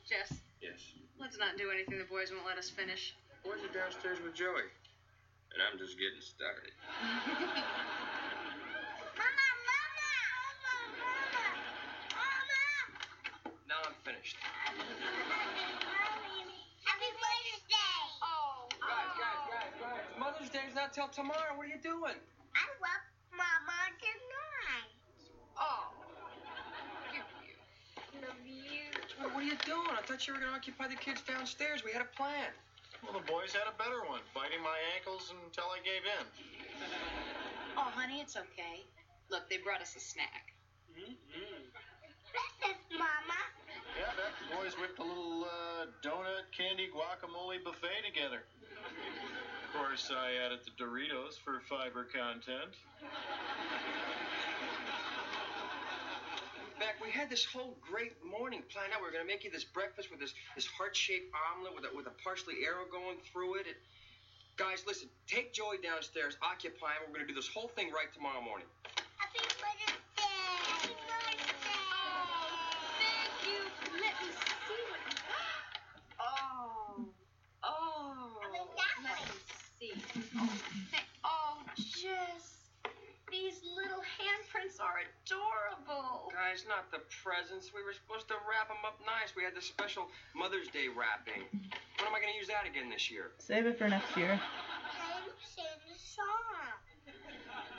Jess, 0.09 0.33
Yes. 0.61 0.81
let's 1.21 1.39
not 1.39 1.57
do 1.57 1.71
anything 1.71 1.99
the 1.99 2.05
boys 2.05 2.31
won't 2.33 2.47
let 2.47 2.59
us 2.59 2.69
finish. 2.71 3.15
Boys 3.45 3.59
are 3.69 3.73
downstairs 3.73 4.19
with 4.23 4.35
Joey. 4.35 4.69
And 5.55 5.63
I'm 5.71 5.79
just 5.79 5.99
getting 5.99 6.21
started. 6.21 6.73
Now 13.69 13.81
I'm 13.87 13.95
finished. 14.05 14.37
Happy 16.85 17.09
Mother's 17.17 17.63
Day. 17.69 17.99
Oh. 18.23 18.69
Guys, 18.81 19.13
guys, 19.17 19.43
guys, 19.49 19.73
guys. 19.81 20.05
Mother's 20.19 20.51
Day's 20.51 20.75
not 20.75 20.93
till 20.93 21.09
tomorrow. 21.23 21.55
What 21.55 21.71
are 21.71 21.71
you 21.71 21.79
doing? 21.79 22.19
I 22.59 22.67
love 22.83 23.05
Mama 23.31 23.79
tonight. 24.03 24.91
Oh. 25.55 25.95
Love 28.19 28.43
you. 28.43 28.91
What, 29.23 29.31
what 29.31 29.43
are 29.47 29.47
you 29.47 29.59
doing? 29.63 29.95
I 29.95 30.03
thought 30.03 30.27
you 30.27 30.35
were 30.35 30.43
going 30.43 30.51
to 30.51 30.59
occupy 30.59 30.91
the 30.91 30.99
kids 30.99 31.23
downstairs. 31.23 31.87
We 31.87 31.95
had 31.95 32.03
a 32.03 32.11
plan. 32.19 32.51
Well, 33.07 33.15
the 33.15 33.27
boys 33.31 33.55
had 33.55 33.71
a 33.71 33.77
better 33.79 34.03
one, 34.11 34.23
biting 34.35 34.63
my 34.67 34.79
ankles 34.99 35.31
until 35.31 35.71
I 35.71 35.79
gave 35.87 36.03
in. 36.03 36.27
Oh, 37.79 37.91
honey, 37.95 38.19
it's 38.19 38.35
okay. 38.35 38.83
Look, 39.31 39.47
they 39.47 39.63
brought 39.63 39.81
us 39.81 39.95
a 39.95 40.03
snack. 40.03 40.51
Mm 40.91 41.15
This 42.35 42.55
is 42.67 42.79
Mama. 42.99 43.41
Yeah, 43.95 44.11
Beck, 44.19 44.35
the 44.43 44.49
boys 44.59 44.75
whipped 44.75 44.99
a 44.99 45.07
little 45.07 45.47
uh, 45.47 45.87
donut, 46.03 46.51
candy, 46.51 46.91
guacamole 46.91 47.63
buffet 47.63 48.07
together. 48.07 48.43
Of 49.73 49.81
course, 49.81 50.13
I 50.13 50.45
added 50.45 50.61
the 50.65 50.71
Doritos 50.77 51.39
for 51.43 51.61
fiber 51.65 52.05
content. 52.05 52.77
Beck, 56.79 57.01
we 57.03 57.11
had 57.11 57.31
this 57.31 57.45
whole 57.45 57.79
great 57.81 58.13
morning 58.23 58.63
planned 58.69 58.93
out. 58.93 59.01
We 59.01 59.07
were 59.07 59.13
going 59.13 59.25
to 59.25 59.29
make 59.29 59.45
you 59.45 59.51
this 59.51 59.65
breakfast 59.65 60.11
with 60.11 60.21
this, 60.21 60.35
this 60.55 60.67
heart-shaped 60.67 61.33
omelet 61.33 61.75
with 61.75 61.85
a, 61.85 61.97
with 61.97 62.07
a 62.07 62.13
parsley 62.23 62.67
arrow 62.67 62.85
going 62.91 63.17
through 63.33 63.55
it. 63.61 63.67
it. 63.67 63.77
Guys, 64.59 64.85
listen, 64.87 65.09
take 65.27 65.55
Joey 65.55 65.79
downstairs, 65.83 66.37
occupy 66.43 66.93
him. 66.93 67.09
We're 67.09 67.15
going 67.15 67.27
to 67.27 67.33
do 67.33 67.35
this 67.35 67.49
whole 67.49 67.69
thing 67.69 67.89
right 67.93 68.13
tomorrow 68.13 68.43
morning. 68.43 68.67
Happy 69.17 69.41
Mother's 69.41 69.97
Day. 70.21 70.23
Happy 70.69 70.93
Mother's 71.09 71.49
Day. 71.65 71.81
Thank 73.01 73.41
you. 73.49 73.61
Let 73.97 74.15
me 74.21 74.29
see 74.37 74.85
what 74.93 75.01
you 75.09 75.17
got. 75.25 75.65
Oh. 76.21 77.09
Oh. 77.65 78.37
I 78.43 78.53
mean, 78.53 78.69
that 78.77 78.97
Let 79.01 79.17
way. 79.83 79.97
me 79.97 80.23
see. 80.23 80.99
Oh, 81.25 81.59
Jess. 81.77 82.71
These 83.31 83.65
little 83.65 84.05
handprints 84.05 84.77
are 84.77 85.01
adorable. 85.01 86.29
Guys, 86.29 86.69
not 86.69 86.93
the 86.93 87.01
presents. 87.25 87.73
We 87.73 87.81
were 87.81 87.97
supposed 87.97 88.29
to 88.29 88.37
wrap 88.45 88.69
them 88.69 88.85
up 88.85 89.01
nice. 89.09 89.33
We 89.33 89.41
had 89.41 89.57
this 89.57 89.65
special 89.65 90.13
Mother's 90.37 90.69
Day 90.69 90.93
wrapping. 90.93 91.49
When 91.49 92.05
am 92.05 92.13
I 92.13 92.21
going 92.21 92.37
to 92.37 92.39
use 92.39 92.53
that 92.53 92.69
again 92.69 92.93
this 92.93 93.09
year? 93.09 93.33
Save 93.41 93.65
it 93.65 93.81
for 93.81 93.89
next 93.89 94.13
year. 94.21 94.37
Can 94.37 95.25
you 95.25 95.33
sing 95.41 95.65
the 95.89 95.97
song? 95.97 96.77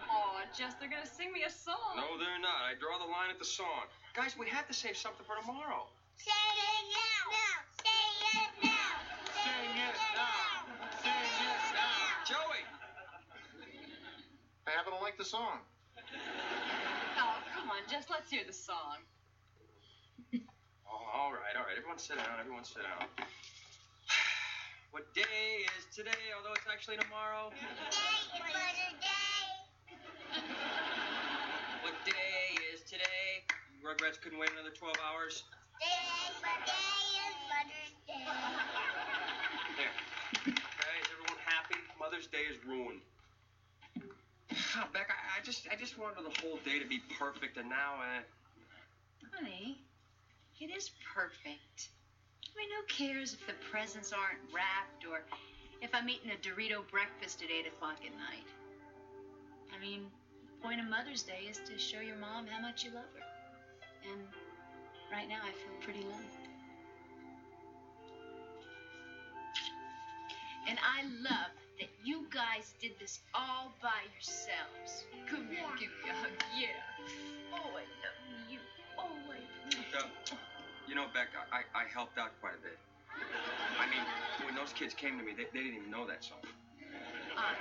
Oh, 0.10 0.42
Jess, 0.58 0.74
they're 0.82 0.90
gonna 0.90 1.10
sing 1.10 1.34
me 1.34 1.42
a 1.42 1.50
song. 1.50 1.98
No, 1.98 2.18
they're 2.22 2.38
not. 2.38 2.70
I 2.70 2.78
draw 2.78 3.02
the 3.02 3.10
line 3.10 3.34
at 3.34 3.40
the 3.40 3.50
song. 3.50 3.90
Guys, 4.14 4.38
we 4.38 4.46
have 4.46 4.68
to 4.68 4.74
save 4.74 4.96
something 4.96 5.26
for 5.26 5.34
tomorrow. 5.42 5.90
Say 6.18 6.30
it 6.30 6.86
now. 6.94 7.34
Now. 7.34 7.53
I 14.68 14.72
happen 14.72 14.94
to 14.96 15.00
like 15.04 15.18
the 15.18 15.26
song. 15.28 15.60
Oh, 17.20 17.36
come 17.52 17.68
on, 17.70 17.84
Jess, 17.92 18.08
let's 18.10 18.32
hear 18.32 18.44
the 18.48 18.54
song. 18.54 19.04
Oh, 20.94 21.10
all 21.10 21.32
right, 21.34 21.58
all 21.58 21.66
right. 21.66 21.74
Everyone 21.74 21.98
sit 21.98 22.22
down. 22.22 22.38
Everyone 22.38 22.62
sit 22.64 22.84
down. 22.86 23.10
What 24.94 25.10
day 25.18 25.66
is 25.74 25.90
today, 25.90 26.30
although 26.38 26.54
it's 26.54 26.70
actually 26.70 27.02
tomorrow? 27.02 27.50
Happy 27.50 28.46
Mother's 28.46 28.94
Day. 29.02 29.42
What 31.82 31.98
day 32.06 32.38
is 32.70 32.86
today? 32.86 33.42
Rugrats 33.82 34.22
couldn't 34.22 34.38
wait 34.38 34.54
another 34.54 34.70
12 34.70 34.94
hours. 35.02 35.42
Today, 35.82 36.30
today 36.38 37.26
is 37.26 37.36
Mother's 37.50 37.96
Day. 38.06 38.22
There. 39.82 39.98
Okay, 40.54 40.94
is 41.02 41.10
everyone 41.10 41.42
happy? 41.42 41.82
Mother's 41.98 42.30
Day 42.30 42.46
is 42.46 42.62
ruined. 42.70 43.02
Ah, 44.76 44.88
Beck, 44.92 45.10
I, 45.10 45.40
I 45.40 45.44
just 45.44 45.68
I 45.72 45.76
just 45.76 46.00
wanted 46.00 46.26
the 46.26 46.42
whole 46.42 46.58
day 46.66 46.80
to 46.80 46.86
be 46.86 47.02
perfect, 47.20 47.58
and 47.58 47.70
now 47.70 48.02
uh, 48.02 48.22
Honey, 49.32 49.78
it 50.60 50.70
is 50.76 50.92
perfect. 51.14 51.90
I 52.44 52.58
mean, 52.58 52.70
who 52.70 52.84
cares 52.88 53.34
if 53.34 53.46
the 53.48 53.54
presents 53.72 54.14
aren't 54.14 54.40
wrapped 54.54 55.06
or 55.10 55.22
if 55.82 55.90
I'm 55.94 56.08
eating 56.10 56.32
a 56.32 56.38
Dorito 56.38 56.88
breakfast 56.92 57.42
at 57.42 57.50
8 57.50 57.68
o'clock 57.68 57.98
at 58.06 58.14
night? 58.14 58.46
I 59.74 59.82
mean, 59.82 60.06
the 60.46 60.68
point 60.68 60.80
of 60.80 60.88
Mother's 60.88 61.24
Day 61.24 61.50
is 61.50 61.58
to 61.66 61.78
show 61.80 62.00
your 62.00 62.18
mom 62.18 62.46
how 62.46 62.62
much 62.62 62.84
you 62.84 62.92
love 62.92 63.10
her. 63.16 64.12
And 64.12 64.22
right 65.12 65.28
now, 65.28 65.42
I 65.42 65.52
feel 65.52 65.74
pretty 65.82 66.02
lonely. 66.02 66.44
And 70.70 70.78
I 70.80 71.04
love 71.22 71.52
you 72.04 72.28
guys 72.30 72.74
did 72.82 72.92
this 73.00 73.20
all 73.34 73.72
by 73.82 74.04
yourselves. 74.12 75.06
Come 75.30 75.48
here, 75.48 75.64
give 75.80 75.90
me 76.04 76.12
a 76.12 76.14
hug. 76.14 76.32
Yeah. 76.52 76.68
Oh, 77.54 77.72
I 77.72 77.88
love 78.04 78.20
you. 78.52 78.60
Oh, 79.00 79.08
I 79.32 79.40
love 79.40 79.72
you. 79.72 79.98
uh, 79.98 80.36
you 80.88 80.96
know, 80.96 81.06
Beck, 81.14 81.30
I, 81.52 81.64
I 81.78 81.84
helped 81.88 82.18
out 82.18 82.32
quite 82.42 82.56
a 82.60 82.62
bit. 82.62 82.78
I 83.80 83.88
mean, 83.88 84.04
when 84.46 84.56
those 84.56 84.74
kids 84.74 84.94
came 84.94 85.18
to 85.18 85.24
me, 85.24 85.32
they, 85.32 85.48
they 85.54 85.64
didn't 85.64 85.80
even 85.80 85.92
know 85.92 86.06
that 86.08 86.24
song. 86.24 86.44
Fine. 86.44 87.56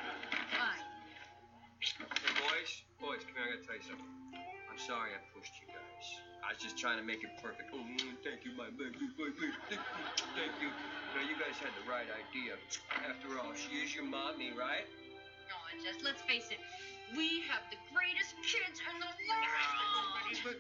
Fine. 0.59 0.83
Hey, 1.79 2.35
boys, 2.43 2.83
boys, 3.01 3.21
come 3.27 3.35
here. 3.39 3.47
I 3.47 3.57
gotta 3.57 3.67
tell 3.67 3.77
you 3.77 3.87
something. 3.87 4.11
I'm 4.71 4.79
sorry 4.79 5.15
I 5.15 5.21
pushed 5.39 5.55
you 5.61 5.69
guys. 5.71 6.32
I 6.43 6.53
was 6.53 6.59
just 6.63 6.77
trying 6.77 6.99
to 6.99 7.05
make 7.05 7.23
it 7.25 7.31
perfect. 7.43 7.71
Oh, 7.73 7.79
mm, 7.79 8.17
thank 8.25 8.45
you, 8.45 8.53
my 8.59 8.69
baby, 8.71 8.99
baby. 9.17 9.53
Thank 9.71 9.81
you, 9.81 10.05
thank 10.35 10.53
you. 10.61 10.71
Guys 11.39 11.59
had 11.61 11.71
the 11.77 11.91
right 11.91 12.07
idea. 12.09 12.55
After 13.09 13.39
all, 13.39 13.53
she 13.55 13.85
is 13.85 13.95
your 13.95 14.05
mommy, 14.05 14.53
right? 14.53 14.87
Oh, 15.53 15.85
just 15.85 16.03
let's 16.05 16.23
face 16.23 16.49
it. 16.51 16.59
We 17.17 17.43
have 17.51 17.63
the 17.71 17.77
greatest 17.93 18.35
kids 18.43 18.81
in 18.81 18.99
the 19.01 19.07
world. 19.29 20.55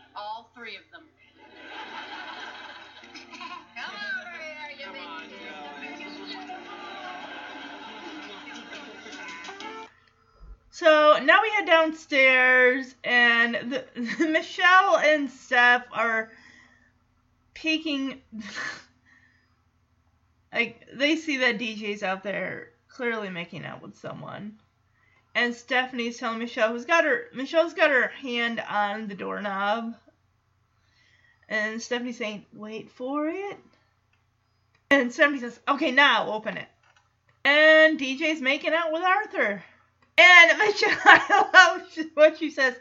All 0.16 0.48
three 0.54 0.76
of 0.76 0.84
them. 0.92 1.11
So 10.82 11.20
now 11.22 11.42
we 11.42 11.50
head 11.50 11.66
downstairs, 11.66 12.92
and 13.04 13.54
the, 13.54 13.84
Michelle 14.26 14.96
and 14.96 15.30
Steph 15.30 15.84
are 15.92 16.32
peeking. 17.54 18.20
like 20.52 20.84
they 20.92 21.14
see 21.14 21.36
that 21.36 21.58
DJ's 21.58 22.02
out 22.02 22.24
there 22.24 22.70
clearly 22.88 23.30
making 23.30 23.64
out 23.64 23.80
with 23.80 23.96
someone, 23.96 24.58
and 25.36 25.54
Stephanie's 25.54 26.18
telling 26.18 26.40
Michelle, 26.40 26.72
who's 26.72 26.84
got 26.84 27.04
her 27.04 27.26
Michelle's 27.32 27.74
got 27.74 27.90
her 27.90 28.08
hand 28.08 28.60
on 28.68 29.06
the 29.06 29.14
doorknob, 29.14 29.94
And 31.48 31.80
Stephanie's 31.80 32.18
saying, 32.18 32.44
wait 32.52 32.90
for 32.90 33.28
it. 33.28 33.58
And 34.90 35.12
Stephanie 35.12 35.38
says, 35.38 35.60
okay, 35.68 35.92
now 35.92 36.32
open 36.32 36.56
it. 36.56 36.68
And 37.44 38.00
DJ's 38.00 38.40
making 38.40 38.72
out 38.72 38.92
with 38.92 39.04
Arthur. 39.04 39.62
And 40.18 40.58
Michelle, 40.58 40.98
I 41.04 41.50
love 41.54 42.06
what 42.14 42.38
she 42.38 42.50
says. 42.50 42.74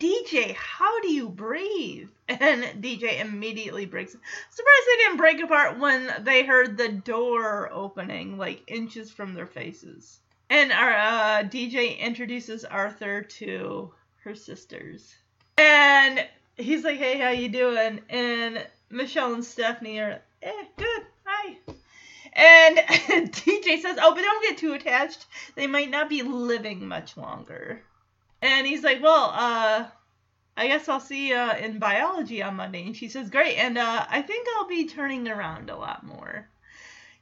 DJ, 0.00 0.54
how 0.54 1.00
do 1.00 1.12
you 1.12 1.28
breathe? 1.28 2.08
And 2.28 2.62
DJ 2.82 3.20
immediately 3.20 3.86
breaks. 3.86 4.12
Surprised 4.12 4.86
they 4.86 4.96
didn't 5.02 5.16
break 5.16 5.42
apart 5.42 5.78
when 5.78 6.10
they 6.20 6.44
heard 6.44 6.76
the 6.76 6.88
door 6.88 7.68
opening, 7.72 8.38
like 8.38 8.62
inches 8.68 9.10
from 9.10 9.34
their 9.34 9.46
faces. 9.48 10.20
And 10.48 10.72
our 10.72 10.92
uh, 10.92 11.42
DJ 11.42 11.98
introduces 11.98 12.64
Arthur 12.64 13.22
to 13.22 13.92
her 14.24 14.34
sisters, 14.34 15.14
and 15.58 16.26
he's 16.56 16.84
like, 16.84 16.98
"Hey, 16.98 17.18
how 17.18 17.30
you 17.30 17.48
doing?" 17.48 18.00
And 18.08 18.64
Michelle 18.90 19.34
and 19.34 19.44
Stephanie 19.44 20.00
are, 20.00 20.22
"Eh, 20.42 20.64
good, 20.76 21.02
hi." 21.24 21.56
And 22.32 22.78
DJ 23.32 23.80
says, 23.80 23.98
"Oh, 24.00 24.14
but 24.14 24.22
don't 24.22 24.42
get 24.42 24.58
too 24.58 24.72
attached. 24.72 25.26
They 25.54 25.66
might 25.66 25.90
not 25.90 26.08
be 26.08 26.22
living 26.22 26.86
much 26.86 27.16
longer." 27.16 27.82
And 28.42 28.66
he's 28.66 28.82
like, 28.82 29.02
"Well, 29.02 29.32
uh, 29.34 29.86
I 30.56 30.66
guess 30.66 30.88
I'll 30.88 31.00
see 31.00 31.28
you 31.28 31.50
in 31.52 31.78
biology 31.78 32.42
on 32.42 32.56
Monday." 32.56 32.86
And 32.86 32.96
she 32.96 33.08
says, 33.08 33.30
"Great." 33.30 33.56
And 33.56 33.76
uh, 33.76 34.06
I 34.08 34.22
think 34.22 34.46
I'll 34.56 34.68
be 34.68 34.86
turning 34.86 35.28
around 35.28 35.70
a 35.70 35.76
lot 35.76 36.04
more. 36.04 36.48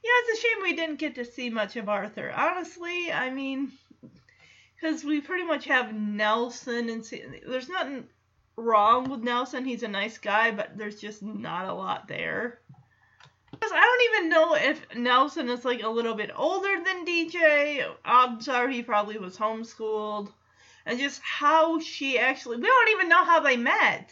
Yeah, 0.03 0.11
it's 0.23 0.39
a 0.39 0.41
shame 0.41 0.63
we 0.63 0.73
didn't 0.73 0.99
get 0.99 1.15
to 1.15 1.25
see 1.25 1.49
much 1.49 1.75
of 1.75 1.89
Arthur. 1.89 2.31
Honestly, 2.33 3.11
I 3.11 3.29
mean, 3.31 3.71
because 4.75 5.03
we 5.03 5.19
pretty 5.19 5.43
much 5.43 5.65
have 5.65 5.93
Nelson, 5.93 6.89
and 6.89 7.05
see, 7.05 7.23
there's 7.45 7.67
nothing 7.67 8.05
wrong 8.55 9.09
with 9.09 9.21
Nelson. 9.21 9.65
He's 9.65 9.83
a 9.83 9.87
nice 9.87 10.17
guy, 10.17 10.51
but 10.51 10.77
there's 10.77 11.01
just 11.01 11.21
not 11.21 11.67
a 11.67 11.73
lot 11.73 12.07
there. 12.07 12.59
Because 13.51 13.71
I 13.73 13.79
don't 13.79 14.15
even 14.15 14.29
know 14.29 14.55
if 14.55 14.95
Nelson 14.95 15.49
is 15.49 15.65
like 15.65 15.83
a 15.83 15.89
little 15.89 16.15
bit 16.15 16.31
older 16.35 16.83
than 16.83 17.05
DJ. 17.05 17.85
I'm 18.05 18.41
sorry, 18.41 18.75
he 18.75 18.83
probably 18.83 19.17
was 19.17 19.37
homeschooled. 19.37 20.31
And 20.85 20.99
just 20.99 21.21
how 21.23 21.79
she 21.79 22.17
actually, 22.17 22.57
we 22.57 22.67
don't 22.67 22.89
even 22.89 23.09
know 23.09 23.23
how 23.23 23.39
they 23.39 23.57
met. 23.57 24.11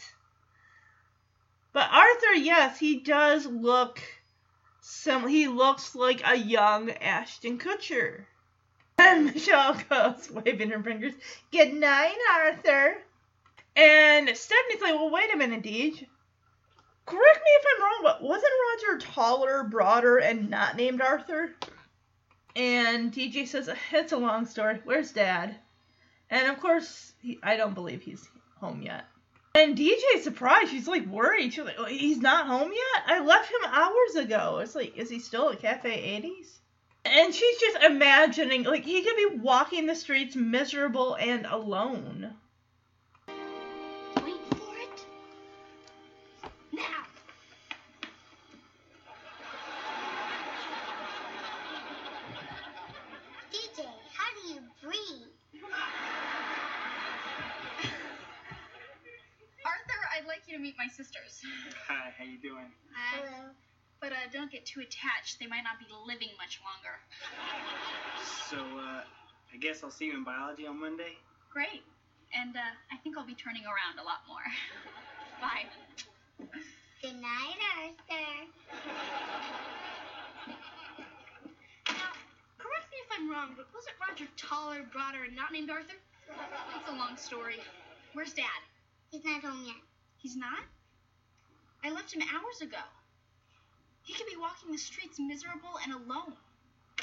But 1.72 1.90
Arthur, 1.92 2.34
yes, 2.34 2.78
he 2.78 3.00
does 3.00 3.46
look 3.46 4.00
some 4.80 5.28
he 5.28 5.48
looks 5.48 5.94
like 5.94 6.22
a 6.24 6.34
young 6.34 6.90
Ashton 6.90 7.58
Kutcher. 7.58 8.24
And 9.00 9.26
Michelle 9.26 9.74
goes, 9.88 10.28
waving 10.30 10.70
her 10.70 10.82
fingers, 10.82 11.14
Good 11.52 11.72
night, 11.72 12.16
Arthur. 12.34 12.96
And 13.76 14.28
Stephanie's 14.36 14.82
like, 14.82 14.94
Well, 14.94 15.10
wait 15.10 15.32
a 15.32 15.36
minute, 15.36 15.62
Deej. 15.62 16.06
Correct 17.08 17.40
me 17.42 17.50
if 17.50 17.64
I'm 17.74 17.82
wrong, 17.82 18.00
but 18.02 18.22
wasn't 18.22 18.52
Roger 18.70 18.98
taller, 18.98 19.64
broader, 19.64 20.18
and 20.18 20.50
not 20.50 20.76
named 20.76 21.00
Arthur? 21.00 21.54
And 22.54 23.10
DJ 23.10 23.48
says, 23.48 23.70
It's 23.92 24.12
a 24.12 24.18
long 24.18 24.44
story. 24.44 24.80
Where's 24.84 25.12
Dad? 25.12 25.56
And 26.28 26.48
of 26.48 26.60
course, 26.60 27.14
he, 27.22 27.38
I 27.42 27.56
don't 27.56 27.74
believe 27.74 28.02
he's 28.02 28.28
home 28.60 28.82
yet. 28.82 29.06
And 29.54 29.76
DJ's 29.76 30.22
surprised. 30.22 30.70
She's 30.70 30.86
like 30.86 31.06
worried. 31.06 31.54
She's 31.54 31.64
like, 31.64 31.76
oh, 31.78 31.86
he's 31.86 32.18
not 32.18 32.46
home 32.46 32.70
yet? 32.70 33.04
I 33.06 33.20
left 33.20 33.50
him 33.50 33.72
hours 33.72 34.14
ago. 34.16 34.58
It's 34.58 34.74
like, 34.74 34.96
is 34.96 35.08
he 35.08 35.18
still 35.18 35.50
at 35.50 35.60
Cafe 35.60 35.90
80s? 35.90 36.58
And 37.04 37.34
she's 37.34 37.58
just 37.58 37.82
imagining, 37.84 38.64
like, 38.64 38.84
he 38.84 39.02
could 39.02 39.16
be 39.16 39.38
walking 39.38 39.86
the 39.86 39.94
streets 39.94 40.36
miserable 40.36 41.14
and 41.14 41.46
alone. 41.46 42.34
But 64.48 64.52
don't 64.52 64.64
get 64.64 64.66
too 64.66 64.80
attached. 64.80 65.38
They 65.40 65.46
might 65.46 65.60
not 65.60 65.76
be 65.78 65.84
living 66.06 66.32
much 66.40 66.60
longer. 66.64 66.96
So, 68.48 68.56
uh, 68.56 69.04
I 69.52 69.56
guess 69.60 69.84
I'll 69.84 69.90
see 69.90 70.06
you 70.06 70.16
in 70.16 70.24
biology 70.24 70.66
on 70.66 70.80
Monday. 70.80 71.20
Great. 71.52 71.84
And 72.32 72.56
uh, 72.56 72.72
I 72.90 72.96
think 73.04 73.18
I'll 73.18 73.26
be 73.26 73.34
turning 73.34 73.64
around 73.64 74.00
a 74.00 74.04
lot 74.04 74.24
more. 74.24 74.40
Bye. 75.42 75.68
Good 77.02 77.20
night, 77.20 77.60
Arthur. 77.76 78.48
Now, 81.92 82.12
correct 82.56 82.88
me 82.88 82.98
if 83.04 83.10
I'm 83.18 83.30
wrong, 83.30 83.52
but 83.54 83.66
wasn't 83.74 83.96
Roger 84.00 84.28
taller, 84.38 84.80
broader, 84.92 85.24
and 85.24 85.36
not 85.36 85.52
named 85.52 85.68
Arthur? 85.68 86.00
It's 86.80 86.88
a 86.88 86.96
long 86.96 87.18
story. 87.18 87.60
Where's 88.14 88.32
Dad? 88.32 88.64
He's 89.10 89.24
not 89.24 89.42
home 89.42 89.64
yet. 89.66 89.76
He's 90.16 90.36
not? 90.36 90.64
I 91.84 91.90
left 91.90 92.14
him 92.14 92.22
hours 92.22 92.62
ago. 92.62 92.80
He 94.08 94.14
could 94.14 94.26
be 94.26 94.40
walking 94.40 94.72
the 94.72 94.78
streets 94.78 95.18
miserable 95.20 95.78
and 95.84 95.92
alone. 95.92 96.32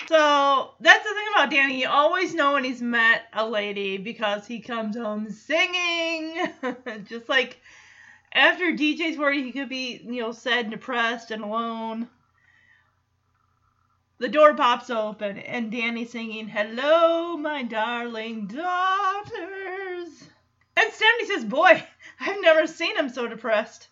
So 0.07 0.71
that's 0.79 1.07
the 1.07 1.13
thing 1.13 1.27
about 1.35 1.51
Danny. 1.51 1.81
You 1.81 1.87
always 1.87 2.33
know 2.33 2.53
when 2.53 2.63
he's 2.63 2.81
met 2.81 3.27
a 3.31 3.47
lady 3.47 3.99
because 3.99 4.47
he 4.47 4.59
comes 4.59 4.97
home 4.97 5.29
singing. 5.29 6.47
Just 7.03 7.29
like 7.29 7.59
after 8.33 8.71
DJ's 8.71 9.19
worried 9.19 9.45
he 9.45 9.51
could 9.51 9.69
be, 9.69 10.01
you 10.03 10.19
know, 10.19 10.31
sad 10.31 10.65
and 10.65 10.71
depressed 10.71 11.29
and 11.29 11.43
alone. 11.43 12.07
The 14.17 14.27
door 14.27 14.55
pops 14.55 14.89
open 14.89 15.37
and 15.37 15.71
Danny's 15.71 16.09
singing, 16.09 16.47
Hello, 16.47 17.37
my 17.37 17.61
darling 17.61 18.47
daughters. 18.47 20.23
And 20.75 20.91
Stephanie 20.91 21.27
says, 21.27 21.45
Boy, 21.45 21.83
I've 22.19 22.41
never 22.41 22.65
seen 22.65 22.97
him 22.97 23.09
so 23.09 23.27
depressed. 23.27 23.89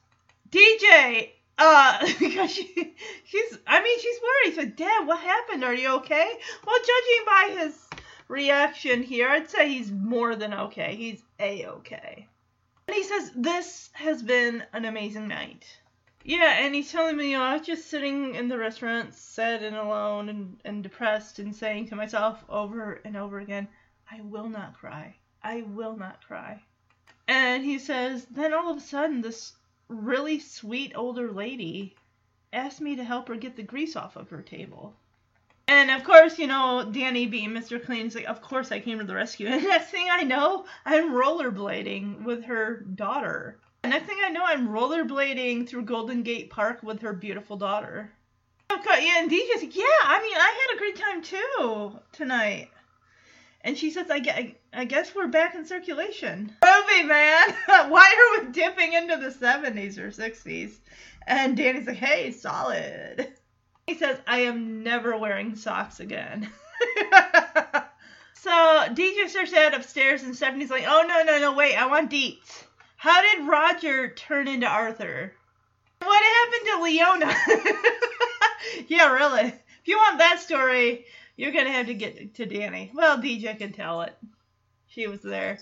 DJ, 0.49 1.29
uh, 1.57 2.05
because 2.19 2.51
she, 2.51 2.95
she's, 3.25 3.57
I 3.67 3.81
mean, 3.81 3.99
she's 3.99 4.19
worried. 4.21 4.55
So, 4.55 4.65
Dad, 4.65 5.07
what 5.07 5.19
happened? 5.19 5.63
Are 5.63 5.73
you 5.73 5.95
okay? 5.95 6.31
Well, 6.65 6.75
judging 6.79 7.25
by 7.25 7.55
his 7.59 7.87
reaction 8.27 9.03
here, 9.03 9.29
I'd 9.29 9.49
say 9.49 9.69
he's 9.69 9.91
more 9.91 10.35
than 10.35 10.53
okay. 10.53 10.95
He's 10.95 11.23
a-okay. 11.39 12.27
And 12.87 12.95
he 12.95 13.03
says, 13.03 13.31
this 13.35 13.89
has 13.93 14.21
been 14.21 14.63
an 14.73 14.85
amazing 14.85 15.27
night. 15.27 15.65
Yeah, 16.25 16.57
and 16.59 16.73
he's 16.73 16.91
telling 16.91 17.17
me, 17.17 17.31
you 17.31 17.37
know, 17.37 17.43
I 17.43 17.57
was 17.57 17.67
just 17.67 17.89
sitting 17.89 18.35
in 18.35 18.47
the 18.47 18.57
restaurant, 18.57 19.13
sad 19.13 19.61
and 19.61 19.75
alone 19.75 20.29
and, 20.29 20.57
and 20.63 20.81
depressed, 20.81 21.39
and 21.39 21.53
saying 21.53 21.87
to 21.89 21.95
myself 21.95 22.43
over 22.47 23.01
and 23.03 23.17
over 23.17 23.39
again, 23.39 23.67
I 24.09 24.21
will 24.21 24.47
not 24.47 24.73
cry. 24.73 25.17
I 25.43 25.63
will 25.63 25.97
not 25.97 26.25
cry. 26.25 26.61
And 27.27 27.63
he 27.63 27.77
says, 27.79 28.25
then 28.31 28.53
all 28.53 28.71
of 28.71 28.77
a 28.77 28.81
sudden, 28.81 29.21
this 29.21 29.53
really 29.93 30.39
sweet 30.39 30.93
older 30.95 31.31
lady 31.31 31.95
asked 32.51 32.81
me 32.81 32.95
to 32.95 33.03
help 33.03 33.27
her 33.27 33.35
get 33.35 33.55
the 33.55 33.63
grease 33.63 33.95
off 33.95 34.15
of 34.15 34.29
her 34.29 34.41
table. 34.41 34.95
And 35.67 35.89
of 35.89 36.03
course, 36.03 36.37
you 36.37 36.47
know, 36.47 36.89
Danny 36.91 37.25
being 37.25 37.51
Mr. 37.51 37.83
Clean 37.83 38.05
is 38.05 38.15
like, 38.15 38.25
of 38.25 38.41
course 38.41 38.71
I 38.71 38.79
came 38.79 38.99
to 38.99 39.05
the 39.05 39.15
rescue. 39.15 39.47
And 39.51 39.63
next 39.63 39.89
thing 39.89 40.07
I 40.11 40.23
know, 40.23 40.65
I'm 40.85 41.11
rollerblading 41.11 42.23
with 42.23 42.43
her 42.45 42.81
daughter. 42.81 43.59
And 43.83 43.91
next 43.91 44.07
thing 44.07 44.17
I 44.23 44.29
know, 44.29 44.43
I'm 44.45 44.69
rollerblading 44.69 45.67
through 45.67 45.85
Golden 45.85 46.23
Gate 46.23 46.49
Park 46.49 46.83
with 46.83 47.01
her 47.01 47.13
beautiful 47.13 47.57
daughter. 47.57 48.11
Okay, 48.71 49.05
yeah, 49.05 49.19
and 49.19 49.29
DJ's 49.29 49.61
like, 49.61 49.75
yeah, 49.75 49.83
I 50.03 50.21
mean, 50.21 50.35
I 50.35 50.67
had 50.67 50.75
a 50.75 50.79
great 50.79 50.95
time 50.95 51.21
too 51.21 51.99
tonight. 52.11 52.69
And 53.63 53.77
she 53.77 53.91
says, 53.91 54.07
I, 54.09 54.55
I 54.73 54.85
guess 54.85 55.15
we're 55.15 55.27
back 55.27 55.55
in 55.55 55.65
circulation. 55.65 56.53
Movie, 56.63 57.03
man! 57.03 57.55
Why 57.89 58.35
are 58.39 58.45
we 58.45 58.51
dipping 58.51 58.93
into 58.93 59.15
the 59.17 59.29
70s 59.29 59.97
or 59.97 60.09
60s? 60.09 60.73
And 61.25 61.55
Danny's 61.55 61.87
like, 61.87 61.95
hey, 61.95 62.31
solid. 62.31 63.31
He 63.87 63.95
says, 63.95 64.17
I 64.27 64.39
am 64.39 64.83
never 64.83 65.17
wearing 65.17 65.55
socks 65.55 66.01
again. 66.01 66.49
so 68.33 68.51
DJ 68.51 69.29
starts 69.29 69.53
head 69.53 69.73
upstairs, 69.73 70.23
and 70.23 70.35
Stephanie's 70.35 70.69
like, 70.69 70.85
oh, 70.85 71.05
no, 71.07 71.23
no, 71.23 71.39
no, 71.39 71.53
wait, 71.53 71.75
I 71.75 71.85
want 71.87 72.11
deets. 72.11 72.63
How 72.97 73.21
did 73.21 73.47
Roger 73.47 74.09
turn 74.09 74.47
into 74.47 74.67
Arthur? 74.67 75.33
What 75.99 76.23
happened 76.23 76.67
to 76.67 76.83
Leona? 76.83 77.35
yeah, 78.87 79.11
really. 79.11 79.47
If 79.47 79.87
you 79.87 79.97
want 79.97 80.19
that 80.19 80.39
story, 80.39 81.05
you're 81.35 81.51
going 81.51 81.65
to 81.65 81.71
have 81.71 81.87
to 81.87 81.93
get 81.93 82.35
to 82.35 82.45
Danny. 82.45 82.91
Well, 82.93 83.17
DJ 83.17 83.57
can 83.57 83.71
tell 83.71 84.01
it. 84.01 84.15
She 84.87 85.07
was 85.07 85.21
there. 85.21 85.59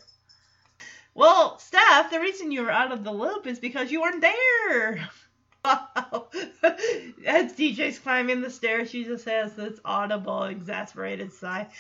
Well, 1.14 1.60
Steph, 1.60 2.12
the 2.12 2.20
reason 2.20 2.52
you 2.52 2.64
were 2.64 2.72
out 2.72 2.92
of 2.92 3.04
the 3.04 3.12
loop 3.12 3.48
is 3.48 3.60
because 3.60 3.92
you 3.92 4.02
weren't 4.02 4.22
there. 4.22 5.10
Wow. 5.64 6.28
As 7.26 7.54
DJ's 7.54 8.00
climbing 8.00 8.42
the 8.42 8.50
stairs, 8.50 8.90
she 8.90 9.04
just 9.04 9.26
has 9.26 9.54
this 9.56 9.80
audible, 9.86 10.44
exasperated 10.44 11.34
sigh. 11.34 11.68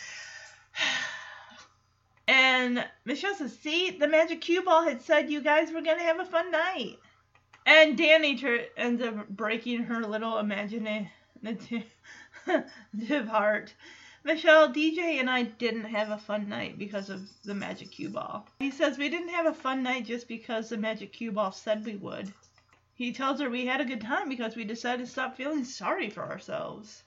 And 2.27 2.85
Michelle 3.03 3.35
says, 3.35 3.57
See, 3.59 3.91
the 3.91 4.07
magic 4.07 4.39
cue 4.39 4.61
ball 4.61 4.84
had 4.84 5.01
said 5.01 5.30
you 5.30 5.41
guys 5.41 5.69
were 5.72 5.81
going 5.81 5.97
to 5.97 6.03
have 6.03 6.19
a 6.19 6.26
fun 6.26 6.49
night. 6.49 6.97
And 7.65 7.97
Danny 7.97 8.38
tr- 8.38 8.68
ends 8.77 9.01
up 9.01 9.27
breaking 9.27 9.84
her 9.84 10.01
little 10.01 10.38
imaginative 10.38 11.09
heart. 13.27 13.73
Michelle, 14.23 14.72
DJ, 14.72 15.19
and 15.19 15.30
I 15.30 15.43
didn't 15.43 15.85
have 15.85 16.11
a 16.11 16.18
fun 16.18 16.47
night 16.47 16.77
because 16.77 17.09
of 17.09 17.27
the 17.43 17.55
magic 17.55 17.91
cue 17.91 18.09
ball. 18.09 18.47
He 18.59 18.69
says 18.69 18.97
we 18.97 19.09
didn't 19.09 19.30
have 19.30 19.47
a 19.47 19.53
fun 19.53 19.81
night 19.81 20.05
just 20.05 20.27
because 20.27 20.69
the 20.69 20.77
magic 20.77 21.13
cue 21.13 21.31
ball 21.31 21.51
said 21.51 21.85
we 21.85 21.95
would. 21.95 22.31
He 22.93 23.13
tells 23.13 23.39
her 23.39 23.49
we 23.49 23.65
had 23.65 23.81
a 23.81 23.85
good 23.85 24.01
time 24.01 24.30
because 24.30 24.55
we 24.55 24.63
decided 24.63 25.05
to 25.05 25.11
stop 25.11 25.35
feeling 25.35 25.63
sorry 25.63 26.11
for 26.11 26.23
ourselves. 26.23 27.01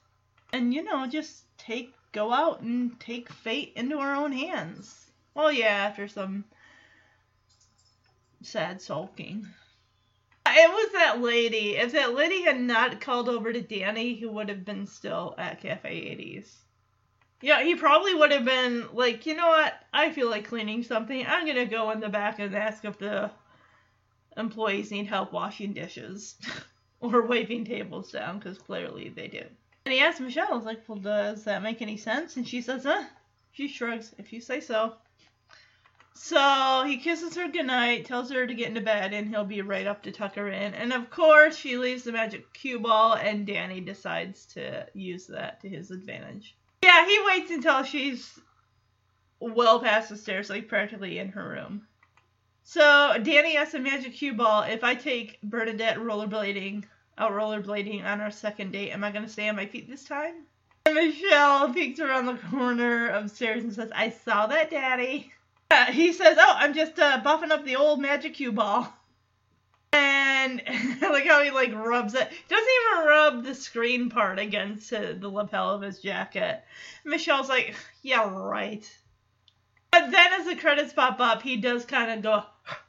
And, 0.52 0.74
you 0.74 0.82
know, 0.82 1.06
just 1.06 1.44
take, 1.56 1.94
go 2.10 2.32
out 2.32 2.60
and 2.62 2.98
take 2.98 3.28
fate 3.30 3.72
into 3.76 3.98
our 3.98 4.16
own 4.16 4.32
hands. 4.32 5.10
Well, 5.34 5.52
yeah, 5.52 5.66
after 5.66 6.08
some 6.08 6.44
sad 8.42 8.80
sulking. 8.80 9.46
It 10.56 10.70
was 10.70 10.92
that 10.92 11.20
lady. 11.20 11.76
If 11.76 11.92
that 11.92 12.14
lady 12.14 12.42
had 12.42 12.60
not 12.60 13.00
called 13.00 13.28
over 13.28 13.52
to 13.52 13.60
Danny, 13.60 14.14
he 14.14 14.24
would 14.24 14.48
have 14.48 14.64
been 14.64 14.86
still 14.86 15.34
at 15.36 15.60
Cafe 15.60 15.90
80s. 15.90 16.48
Yeah, 17.40 17.62
he 17.62 17.74
probably 17.74 18.14
would 18.14 18.30
have 18.30 18.44
been 18.44 18.88
like, 18.92 19.26
you 19.26 19.34
know 19.34 19.48
what? 19.48 19.74
I 19.92 20.12
feel 20.12 20.30
like 20.30 20.46
cleaning 20.48 20.82
something. 20.82 21.26
I'm 21.26 21.46
gonna 21.46 21.66
go 21.66 21.90
in 21.90 22.00
the 22.00 22.08
back 22.08 22.38
and 22.38 22.54
ask 22.54 22.84
if 22.84 22.98
the 22.98 23.30
employees 24.36 24.90
need 24.90 25.06
help 25.06 25.32
washing 25.32 25.72
dishes 25.72 26.36
or 27.00 27.22
wiping 27.22 27.64
tables 27.64 28.12
down, 28.12 28.38
because 28.38 28.58
clearly 28.58 29.08
they 29.08 29.28
do. 29.28 29.44
And 29.84 29.92
he 29.92 30.00
asked 30.00 30.20
Michelle, 30.20 30.52
I 30.52 30.56
was 30.56 30.64
like, 30.64 30.82
well, 30.88 30.98
does 30.98 31.44
that 31.44 31.62
make 31.62 31.82
any 31.82 31.96
sense? 31.96 32.36
And 32.36 32.48
she 32.48 32.62
says, 32.62 32.84
huh? 32.84 33.04
She 33.52 33.68
shrugs, 33.68 34.14
if 34.18 34.32
you 34.32 34.40
say 34.40 34.60
so. 34.60 34.94
So 36.16 36.84
he 36.86 36.96
kisses 36.96 37.34
her 37.36 37.48
goodnight, 37.48 38.06
tells 38.06 38.30
her 38.30 38.46
to 38.46 38.54
get 38.54 38.68
into 38.68 38.80
bed, 38.80 39.12
and 39.12 39.28
he'll 39.28 39.44
be 39.44 39.62
right 39.62 39.86
up 39.86 40.02
to 40.04 40.12
tuck 40.12 40.36
her 40.36 40.48
in. 40.48 40.72
And 40.74 40.92
of 40.92 41.10
course, 41.10 41.56
she 41.56 41.76
leaves 41.76 42.04
the 42.04 42.12
magic 42.12 42.52
cue 42.54 42.78
ball, 42.80 43.14
and 43.14 43.46
Danny 43.46 43.80
decides 43.80 44.46
to 44.54 44.86
use 44.94 45.26
that 45.26 45.60
to 45.60 45.68
his 45.68 45.90
advantage. 45.90 46.56
Yeah, 46.82 47.04
he 47.06 47.20
waits 47.26 47.50
until 47.50 47.82
she's 47.82 48.38
well 49.40 49.80
past 49.80 50.08
the 50.08 50.16
stairs, 50.16 50.50
like 50.50 50.68
practically 50.68 51.18
in 51.18 51.28
her 51.30 51.48
room. 51.48 51.86
So 52.62 53.18
Danny 53.22 53.56
asks 53.56 53.72
the 53.72 53.80
magic 53.80 54.14
cue 54.14 54.34
ball 54.34 54.62
if 54.62 54.82
I 54.82 54.94
take 54.94 55.40
Bernadette 55.42 55.98
rollerblading, 55.98 56.84
out 57.18 57.32
rollerblading 57.32 58.04
on 58.04 58.20
our 58.20 58.30
second 58.30 58.72
date, 58.72 58.92
am 58.92 59.04
I 59.04 59.10
gonna 59.10 59.28
stay 59.28 59.48
on 59.48 59.56
my 59.56 59.66
feet 59.66 59.90
this 59.90 60.04
time? 60.04 60.46
And 60.86 60.94
Michelle 60.94 61.72
peeks 61.74 62.00
around 62.00 62.26
the 62.26 62.38
corner 62.50 63.08
of 63.08 63.30
stairs 63.30 63.64
and 63.64 63.74
says, 63.74 63.90
"I 63.94 64.10
saw 64.10 64.46
that, 64.46 64.70
Daddy." 64.70 65.32
He 65.92 66.12
says, 66.12 66.36
"Oh, 66.40 66.54
I'm 66.56 66.74
just 66.74 66.98
uh, 66.98 67.20
buffing 67.20 67.50
up 67.50 67.64
the 67.64 67.76
old 67.76 68.00
magic 68.00 68.34
cue 68.34 68.52
ball." 68.52 68.92
And 69.92 70.62
like 71.00 71.26
how 71.26 71.42
he 71.42 71.50
like 71.50 71.72
rubs 71.72 72.14
it. 72.14 72.28
Doesn't 72.48 72.68
even 72.94 73.06
rub 73.06 73.44
the 73.44 73.54
screen 73.54 74.10
part 74.10 74.38
against 74.38 74.92
uh, 74.92 75.12
the 75.18 75.28
lapel 75.28 75.70
of 75.70 75.82
his 75.82 76.00
jacket. 76.00 76.64
Michelle's 77.04 77.48
like, 77.48 77.74
"Yeah, 78.02 78.28
right." 78.30 78.88
But 79.92 80.10
then 80.10 80.32
as 80.32 80.46
the 80.46 80.56
credits 80.56 80.92
pop 80.92 81.20
up, 81.20 81.42
he 81.42 81.56
does 81.56 81.84
kind 81.84 82.10
of 82.10 82.22
go 82.22 82.42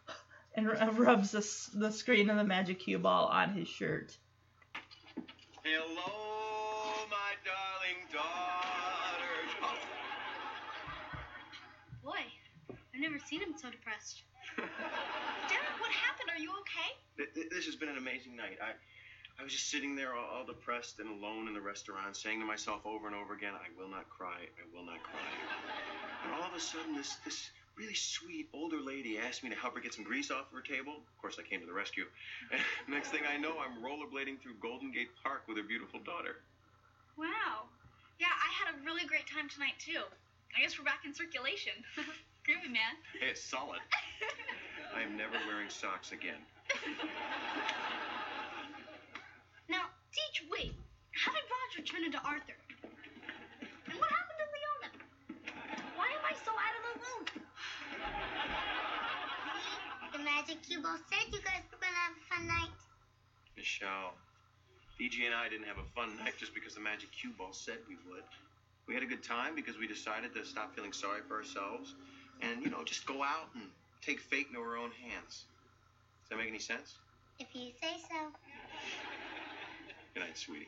and 0.55 0.97
rubs 0.97 1.31
the, 1.31 1.79
the 1.79 1.91
screen 1.91 2.29
of 2.31 2.37
the 2.37 2.43
magic 2.43 2.79
cue 2.79 2.97
ball 2.97 3.27
on 3.27 3.53
his 3.53 3.67
shirt. 3.67 4.17
Hello, 5.63 6.34
I've 12.95 13.01
never 13.03 13.19
seen 13.19 13.41
him 13.41 13.51
so 13.59 13.67
depressed. 13.69 14.23
Derek, 14.55 15.75
what 15.83 15.91
happened? 15.91 16.31
Are 16.31 16.39
you 16.39 16.47
okay? 16.63 16.89
Th- 17.19 17.27
th- 17.35 17.49
This 17.51 17.65
has 17.67 17.75
been 17.75 17.89
an 17.91 17.97
amazing 17.99 18.39
night. 18.39 18.55
I, 18.63 18.71
I 19.35 19.43
was 19.43 19.51
just 19.51 19.67
sitting 19.67 19.95
there 19.99 20.15
all, 20.15 20.23
all 20.23 20.45
depressed 20.47 20.99
and 21.03 21.11
alone 21.11 21.49
in 21.49 21.53
the 21.53 21.59
restaurant, 21.59 22.15
saying 22.15 22.39
to 22.39 22.45
myself 22.47 22.85
over 22.87 23.07
and 23.07 23.15
over 23.15 23.33
again, 23.35 23.51
"I 23.51 23.67
will 23.75 23.91
not 23.91 24.07
cry. 24.07 24.47
I 24.47 24.63
will 24.71 24.85
not 24.87 25.03
cry." 25.03 25.27
And 26.23 26.31
all 26.39 26.47
of 26.47 26.55
a 26.55 26.59
sudden, 26.59 26.95
this 26.95 27.19
this 27.27 27.51
really 27.75 27.93
sweet 27.99 28.47
older 28.55 28.79
lady 28.79 29.19
asked 29.19 29.43
me 29.43 29.49
to 29.51 29.59
help 29.59 29.75
her 29.75 29.81
get 29.83 29.93
some 29.93 30.05
grease 30.07 30.31
off 30.31 30.47
her 30.55 30.63
table. 30.63 30.95
Of 31.03 31.17
course, 31.19 31.35
I 31.35 31.43
came 31.43 31.59
to 31.59 31.67
the 31.67 31.75
rescue. 31.75 32.05
And 32.51 32.61
next 32.87 33.11
thing 33.11 33.27
I 33.27 33.35
know, 33.35 33.59
I'm 33.59 33.83
rollerblading 33.83 34.39
through 34.39 34.55
Golden 34.63 34.93
Gate 34.95 35.11
Park 35.21 35.43
with 35.49 35.57
her 35.57 35.67
beautiful 35.67 35.99
daughter. 35.99 36.39
Wow. 37.19 37.67
Yeah, 38.23 38.31
I 38.31 38.49
had 38.63 38.71
a 38.71 38.85
really 38.87 39.03
great 39.03 39.27
time 39.27 39.49
tonight 39.51 39.75
too. 39.83 39.99
I 40.55 40.61
guess 40.63 40.79
we're 40.79 40.85
back 40.87 41.03
in 41.03 41.13
circulation. 41.13 41.73
Groovy, 42.45 42.69
man. 42.69 42.93
Hey, 43.17 43.33
it's 43.33 43.41
solid. 43.41 43.81
I 44.93 45.01
am 45.01 45.17
never 45.17 45.33
wearing 45.49 45.69
socks 45.69 46.11
again. 46.11 46.37
Now, 49.65 49.89
Deej, 50.13 50.45
wait. 50.53 50.77
How 51.17 51.33
did 51.33 51.41
Roger 51.49 51.81
turn 51.89 52.05
into 52.05 52.21
Arthur? 52.21 52.53
And 53.89 53.97
what 53.97 54.13
happened 54.13 54.37
to 54.37 54.45
Leona? 54.53 54.93
Why 55.97 56.05
am 56.13 56.21
I 56.21 56.37
so 56.45 56.53
out 56.53 56.75
of 56.77 56.83
the 56.85 56.93
loop? 57.01 57.33
The 60.13 60.21
magic 60.21 60.61
cue 60.61 60.85
ball 60.85 61.01
said 61.09 61.33
you 61.33 61.41
guys 61.41 61.65
were 61.73 61.81
gonna 61.81 61.97
have 61.97 62.13
a 62.13 62.21
fun 62.29 62.45
night. 62.47 62.77
Michelle, 63.57 64.13
DJ 65.01 65.25
and 65.25 65.33
I 65.33 65.49
didn't 65.49 65.65
have 65.65 65.79
a 65.81 65.89
fun 65.97 66.15
night 66.23 66.37
just 66.37 66.53
because 66.53 66.75
the 66.75 66.79
magic 66.79 67.11
cue 67.11 67.31
ball 67.35 67.51
said 67.51 67.79
we 67.89 67.97
would. 68.07 68.23
We 68.87 68.93
had 68.93 69.01
a 69.01 69.07
good 69.09 69.23
time 69.23 69.55
because 69.55 69.79
we 69.81 69.87
decided 69.87 70.31
to 70.35 70.45
stop 70.45 70.75
feeling 70.75 70.93
sorry 70.93 71.21
for 71.27 71.35
ourselves 71.35 71.95
and, 72.41 72.63
you 72.63 72.69
know, 72.69 72.83
just 72.83 73.05
go 73.05 73.23
out 73.23 73.49
and 73.55 73.63
take 74.01 74.19
fate 74.19 74.47
into 74.49 74.59
our 74.61 74.77
own 74.77 74.91
hands. 74.91 75.45
Does 76.23 76.29
that 76.29 76.37
make 76.37 76.49
any 76.49 76.59
sense? 76.59 76.95
If 77.39 77.47
you 77.53 77.71
say 77.81 77.97
so. 78.09 78.15
Good 80.13 80.21
night, 80.21 80.37
sweetie. 80.37 80.67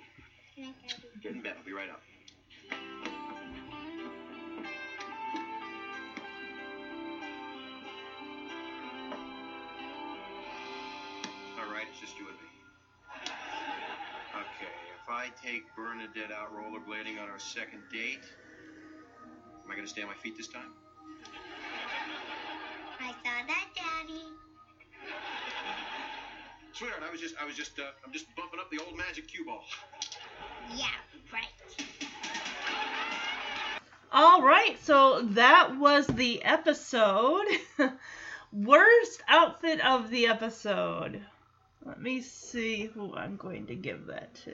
Good 0.55 0.65
night, 0.65 0.75
Daddy. 0.87 1.03
Get 1.21 1.31
in 1.33 1.41
bed. 1.41 1.53
I'll 1.57 1.65
be 1.65 1.73
right 1.73 1.89
up. 1.89 2.01
All 11.59 11.73
right, 11.73 11.85
it's 11.89 11.99
just 11.99 12.17
you 12.19 12.27
and 12.27 12.35
me. 12.35 12.49
Okay, 14.35 14.73
if 15.01 15.09
I 15.09 15.29
take 15.43 15.63
Bernadette 15.75 16.31
out 16.31 16.53
rollerblading 16.53 17.21
on 17.21 17.29
our 17.29 17.39
second 17.39 17.81
date, 17.91 18.25
am 19.63 19.71
I 19.71 19.73
going 19.75 19.85
to 19.85 19.89
stay 19.89 20.01
on 20.01 20.07
my 20.07 20.15
feet 20.15 20.37
this 20.37 20.47
time? 20.47 20.73
I 22.99 23.11
saw 23.11 23.45
that, 23.47 23.67
Daddy. 23.75 24.23
Sweetheart, 26.73 27.03
I 27.07 27.11
was 27.11 27.21
just, 27.21 27.35
I 27.41 27.45
was 27.45 27.55
just, 27.55 27.79
uh, 27.79 27.83
I'm 28.05 28.13
just 28.13 28.33
bumping 28.35 28.59
up 28.59 28.69
the 28.69 28.79
old 28.79 28.97
magic 28.97 29.27
cue 29.27 29.45
ball. 29.45 29.63
Yeah, 30.75 30.87
right. 31.33 31.45
All 34.11 34.41
right, 34.41 34.77
so 34.83 35.21
that 35.31 35.77
was 35.77 36.07
the 36.07 36.43
episode. 36.43 37.45
Worst 38.53 39.21
outfit 39.27 39.83
of 39.85 40.09
the 40.09 40.27
episode. 40.27 41.21
Let 41.85 42.01
me 42.01 42.21
see 42.21 42.85
who 42.85 43.13
I'm 43.15 43.37
going 43.37 43.67
to 43.67 43.75
give 43.75 44.07
that 44.07 44.33
to. 44.45 44.53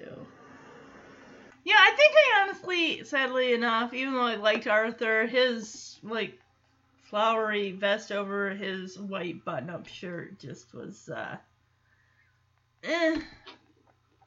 Yeah, 1.64 1.78
I 1.78 1.96
think 1.96 2.14
I 2.16 2.42
honestly, 2.42 3.04
sadly 3.06 3.54
enough, 3.54 3.94
even 3.94 4.14
though 4.14 4.22
I 4.22 4.36
liked 4.36 4.68
Arthur, 4.68 5.26
his 5.26 5.98
like 6.04 6.40
flowery 7.14 7.72
vest 7.74 8.12
over 8.12 8.50
his 8.50 8.98
white 8.98 9.46
button-up 9.46 9.86
shirt 9.86 10.40
just 10.40 10.74
was 10.74 11.10
uh 11.10 11.38
eh 12.84 13.22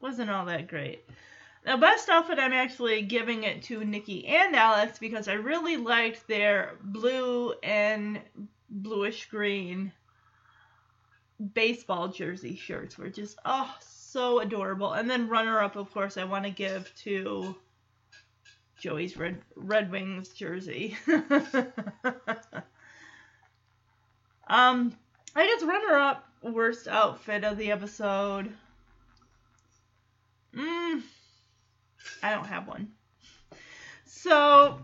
wasn't 0.00 0.30
all 0.30 0.46
that 0.46 0.68
great. 0.68 1.04
Now, 1.64 1.78
best 1.78 2.08
outfit, 2.08 2.38
I'm 2.38 2.52
actually 2.52 3.02
giving 3.02 3.42
it 3.42 3.64
to 3.64 3.84
Nicky 3.84 4.24
and 4.28 4.54
Alex 4.54 5.00
because 5.00 5.26
I 5.26 5.32
really 5.32 5.76
liked 5.76 6.28
their 6.28 6.78
blue 6.80 7.54
and 7.64 8.20
bluish 8.70 9.28
green 9.30 9.90
baseball 11.54 12.06
jersey 12.06 12.54
shirts. 12.54 12.96
Were 12.96 13.10
just 13.10 13.36
oh 13.44 13.74
so 13.80 14.38
adorable. 14.38 14.92
And 14.92 15.10
then 15.10 15.28
runner 15.28 15.58
up, 15.58 15.74
of 15.74 15.92
course, 15.92 16.16
I 16.16 16.22
want 16.22 16.44
to 16.44 16.50
give 16.52 16.94
to 17.02 17.56
Joey's 18.78 19.16
Red 19.16 19.42
Red 19.56 19.90
Wings 19.90 20.28
jersey. 20.28 20.96
um, 24.46 24.96
I 25.34 25.46
guess 25.46 25.62
runner 25.62 25.98
up 25.98 26.28
worst 26.42 26.88
outfit 26.88 27.44
of 27.44 27.58
the 27.58 27.70
episode. 27.70 28.52
Mm, 30.54 31.02
I 32.22 32.30
don't 32.30 32.46
have 32.46 32.66
one. 32.66 32.88
So, 34.04 34.80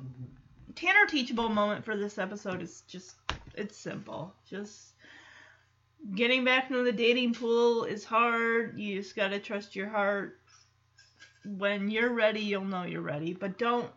Tanner 0.75 1.07
teachable 1.07 1.49
moment 1.49 1.85
for 1.85 1.97
this 1.97 2.19
episode 2.19 2.63
is 2.63 2.83
just 2.83 3.17
it's 3.55 3.77
simple. 3.77 4.35
Just 4.49 4.93
getting 6.15 6.45
back 6.45 6.71
into 6.71 6.83
the 6.83 6.93
dating 6.93 7.35
pool 7.35 7.85
is 7.85 8.05
hard. 8.05 8.79
You 8.79 9.01
just 9.01 9.17
got 9.17 9.29
to 9.29 9.39
trust 9.39 9.77
your 9.77 9.89
heart. 9.89 10.39
When 11.45 11.91
you're 11.91 12.13
ready, 12.13 12.41
you'll 12.41 12.65
know 12.65 12.85
you're 12.85 13.01
ready, 13.01 13.33
but 13.33 13.59
don't 13.59 13.91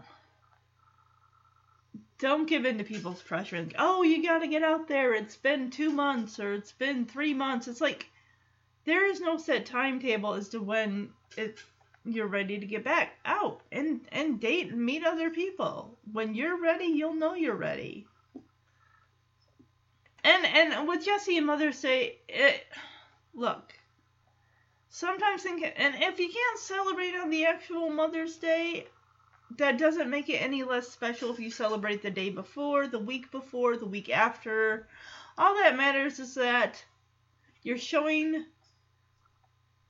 don't 2.17 2.47
give 2.47 2.65
in 2.65 2.77
to 2.77 2.83
people's 2.83 3.21
pressure. 3.21 3.57
Like, 3.57 3.75
oh, 3.77 4.03
you 4.03 4.23
got 4.23 4.39
to 4.39 4.47
get 4.47 4.63
out 4.63 4.87
there. 4.87 5.13
It's 5.13 5.35
been 5.35 5.69
2 5.69 5.91
months 5.91 6.39
or 6.39 6.53
it's 6.53 6.71
been 6.71 7.05
3 7.05 7.33
months. 7.33 7.67
It's 7.67 7.81
like 7.81 8.07
there 8.85 9.05
is 9.09 9.19
no 9.19 9.37
set 9.37 9.65
timetable 9.65 10.33
as 10.33 10.49
to 10.49 10.61
when 10.61 11.09
it 11.37 11.59
you're 12.07 12.27
ready 12.27 12.59
to 12.59 12.65
get 12.67 12.83
back 12.83 13.13
out 13.25 13.61
and 13.71 14.01
and 14.11 14.39
date 14.39 14.71
and 14.71 14.85
meet 14.85 15.03
other 15.03 15.31
people. 15.31 15.97
When 16.11 16.35
you're 16.35 16.61
ready, 16.61 16.85
you'll 16.85 17.15
know 17.15 17.33
you're 17.33 17.55
ready. 17.55 18.05
And 20.23 20.45
and 20.45 20.87
with 20.87 21.03
Jesse 21.03 21.37
and 21.37 21.47
Mother 21.47 21.71
say 21.71 22.19
it 22.29 22.63
look. 23.33 23.73
Sometimes 24.89 25.41
think 25.41 25.63
and 25.63 25.95
if 25.95 26.19
you 26.19 26.29
can't 26.29 26.59
celebrate 26.59 27.15
on 27.15 27.29
the 27.29 27.45
actual 27.45 27.89
Mother's 27.89 28.37
Day, 28.37 28.87
that 29.57 29.77
doesn't 29.77 30.10
make 30.10 30.30
it 30.30 30.41
any 30.41 30.64
less 30.64 30.90
special 30.90 31.32
if 31.32 31.40
you 31.40 31.52
celebrate 31.52 32.02
the 32.02 32.10
day 32.10 32.30
before, 32.30 32.88
the 32.88 32.99
week 32.99 33.32
before, 33.32 33.77
the 33.77 33.86
week 33.86 34.10
after. 34.10 34.88
All 35.38 35.56
that 35.56 35.77
matters 35.77 36.19
is 36.19 36.36
that 36.36 36.84
you're 37.64 37.77
showing 37.77 38.45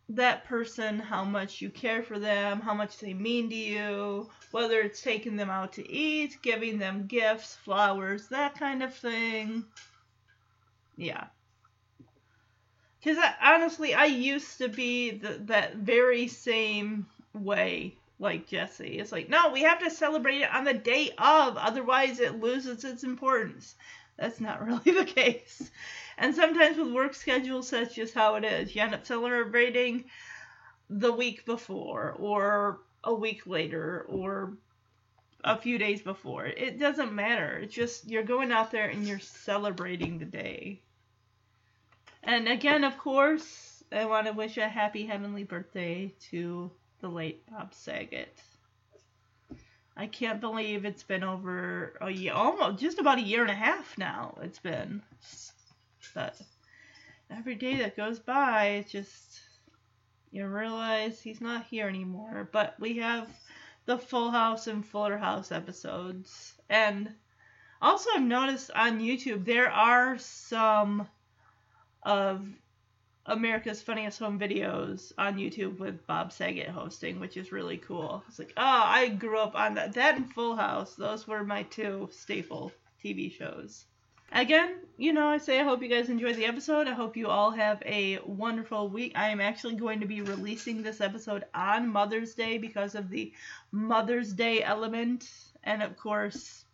that 0.09 0.45
person 0.45 0.99
how 0.99 1.23
much 1.23 1.61
you 1.61 1.69
care 1.69 2.03
for 2.03 2.19
them, 2.19 2.61
how 2.61 2.73
much 2.73 2.99
they 2.99 3.13
mean 3.13 3.49
to 3.49 3.55
you, 3.55 4.29
whether 4.51 4.79
it's 4.81 5.01
taking 5.01 5.35
them 5.35 5.49
out 5.49 5.73
to 5.73 5.91
eat, 5.91 6.37
giving 6.43 6.77
them 6.77 7.07
gifts, 7.07 7.55
flowers, 7.55 8.27
that 8.27 8.57
kind 8.57 8.83
of 8.83 8.93
thing. 8.93 9.65
Yeah. 10.95 11.25
Because 12.99 13.23
honestly, 13.41 13.93
I 13.93 14.05
used 14.05 14.59
to 14.59 14.67
be 14.67 15.11
the, 15.11 15.39
that 15.45 15.77
very 15.77 16.27
same 16.27 17.07
way 17.33 17.97
like 18.19 18.47
Jesse. 18.47 18.99
It's 18.99 19.11
like, 19.11 19.29
no, 19.29 19.51
we 19.51 19.63
have 19.63 19.79
to 19.79 19.89
celebrate 19.89 20.41
it 20.41 20.53
on 20.53 20.63
the 20.63 20.73
day 20.73 21.11
of, 21.17 21.57
otherwise 21.57 22.19
it 22.19 22.39
loses 22.39 22.83
its 22.83 23.03
importance. 23.03 23.75
That's 24.17 24.39
not 24.39 24.65
really 24.65 24.91
the 24.91 25.05
case. 25.05 25.69
And 26.17 26.33
sometimes 26.33 26.77
with 26.77 26.93
work 26.93 27.13
schedules, 27.13 27.69
that's 27.69 27.93
just 27.93 28.13
how 28.13 28.35
it 28.35 28.45
is. 28.45 28.75
You 28.75 28.81
end 28.81 28.95
up 28.95 29.05
celebrating 29.05 30.05
the 30.89 31.11
week 31.11 31.45
before, 31.45 32.15
or 32.17 32.79
a 33.03 33.13
week 33.13 33.45
later, 33.47 34.05
or 34.07 34.53
a 35.43 35.57
few 35.57 35.77
days 35.77 36.01
before. 36.01 36.45
It 36.45 36.79
doesn't 36.79 37.13
matter. 37.13 37.57
It's 37.57 37.73
just 37.73 38.09
you're 38.09 38.23
going 38.23 38.51
out 38.51 38.71
there 38.71 38.87
and 38.87 39.05
you're 39.05 39.19
celebrating 39.19 40.17
the 40.17 40.25
day. 40.25 40.81
And 42.23 42.47
again, 42.47 42.83
of 42.83 42.97
course, 42.97 43.83
I 43.91 44.05
want 44.05 44.27
to 44.27 44.33
wish 44.33 44.57
a 44.57 44.67
happy 44.67 45.05
heavenly 45.05 45.43
birthday 45.43 46.13
to 46.31 46.71
the 47.05 47.11
late 47.11 47.43
Bob 47.51 47.71
Saget. 47.71 48.35
I 49.95 50.07
can't 50.07 50.41
believe 50.41 50.85
it's 50.85 51.03
been 51.03 51.23
over 51.23 51.93
a 52.01 52.09
year, 52.09 52.33
almost 52.33 52.79
just 52.79 52.97
about 52.97 53.19
a 53.19 53.21
year 53.21 53.43
and 53.43 53.51
a 53.51 53.53
half 53.53 53.95
now. 53.95 54.35
It's 54.41 54.57
been, 54.57 55.03
but 56.15 56.35
every 57.29 57.53
day 57.53 57.75
that 57.75 57.95
goes 57.95 58.17
by, 58.17 58.65
it's 58.79 58.91
just 58.91 59.39
you 60.31 60.47
realize 60.47 61.21
he's 61.21 61.41
not 61.41 61.67
here 61.67 61.87
anymore. 61.87 62.49
But 62.51 62.73
we 62.79 62.97
have 62.97 63.29
the 63.85 63.99
Full 63.99 64.31
House 64.31 64.65
and 64.65 64.83
Fuller 64.83 65.15
House 65.15 65.51
episodes, 65.51 66.55
and 66.71 67.07
also 67.83 68.09
I've 68.15 68.23
noticed 68.23 68.71
on 68.71 68.99
YouTube 68.99 69.45
there 69.45 69.71
are 69.71 70.17
some 70.17 71.07
of 72.01 72.47
America's 73.27 73.81
Funniest 73.81 74.19
Home 74.19 74.37
Videos 74.37 75.11
on 75.17 75.37
YouTube 75.37 75.79
with 75.79 76.05
Bob 76.05 76.31
Saget 76.31 76.69
hosting, 76.69 77.19
which 77.19 77.37
is 77.37 77.51
really 77.51 77.77
cool. 77.77 78.23
It's 78.27 78.37
like, 78.37 78.53
oh, 78.55 78.61
I 78.63 79.09
grew 79.09 79.39
up 79.39 79.55
on 79.55 79.73
that. 79.75 79.93
That 79.93 80.15
and 80.15 80.31
Full 80.31 80.55
House, 80.55 80.93
those 80.95 81.27
were 81.27 81.43
my 81.43 81.63
two 81.63 82.09
staple 82.11 82.71
TV 83.03 83.31
shows. 83.31 83.85
Again, 84.31 84.75
you 84.97 85.13
know, 85.13 85.27
I 85.27 85.37
say 85.37 85.59
I 85.59 85.63
hope 85.63 85.81
you 85.81 85.87
guys 85.87 86.09
enjoyed 86.09 86.35
the 86.35 86.45
episode. 86.45 86.87
I 86.87 86.93
hope 86.93 87.17
you 87.17 87.27
all 87.27 87.51
have 87.51 87.81
a 87.85 88.19
wonderful 88.25 88.89
week. 88.89 89.13
I 89.15 89.29
am 89.29 89.39
actually 89.39 89.75
going 89.75 90.01
to 90.01 90.07
be 90.07 90.21
releasing 90.21 90.83
this 90.83 91.01
episode 91.01 91.45
on 91.53 91.87
Mother's 91.87 92.35
Day 92.35 92.57
because 92.57 92.95
of 92.95 93.09
the 93.09 93.31
Mother's 93.71 94.33
Day 94.33 94.61
element. 94.63 95.29
And 95.63 95.81
of 95.81 95.97
course, 95.97 96.64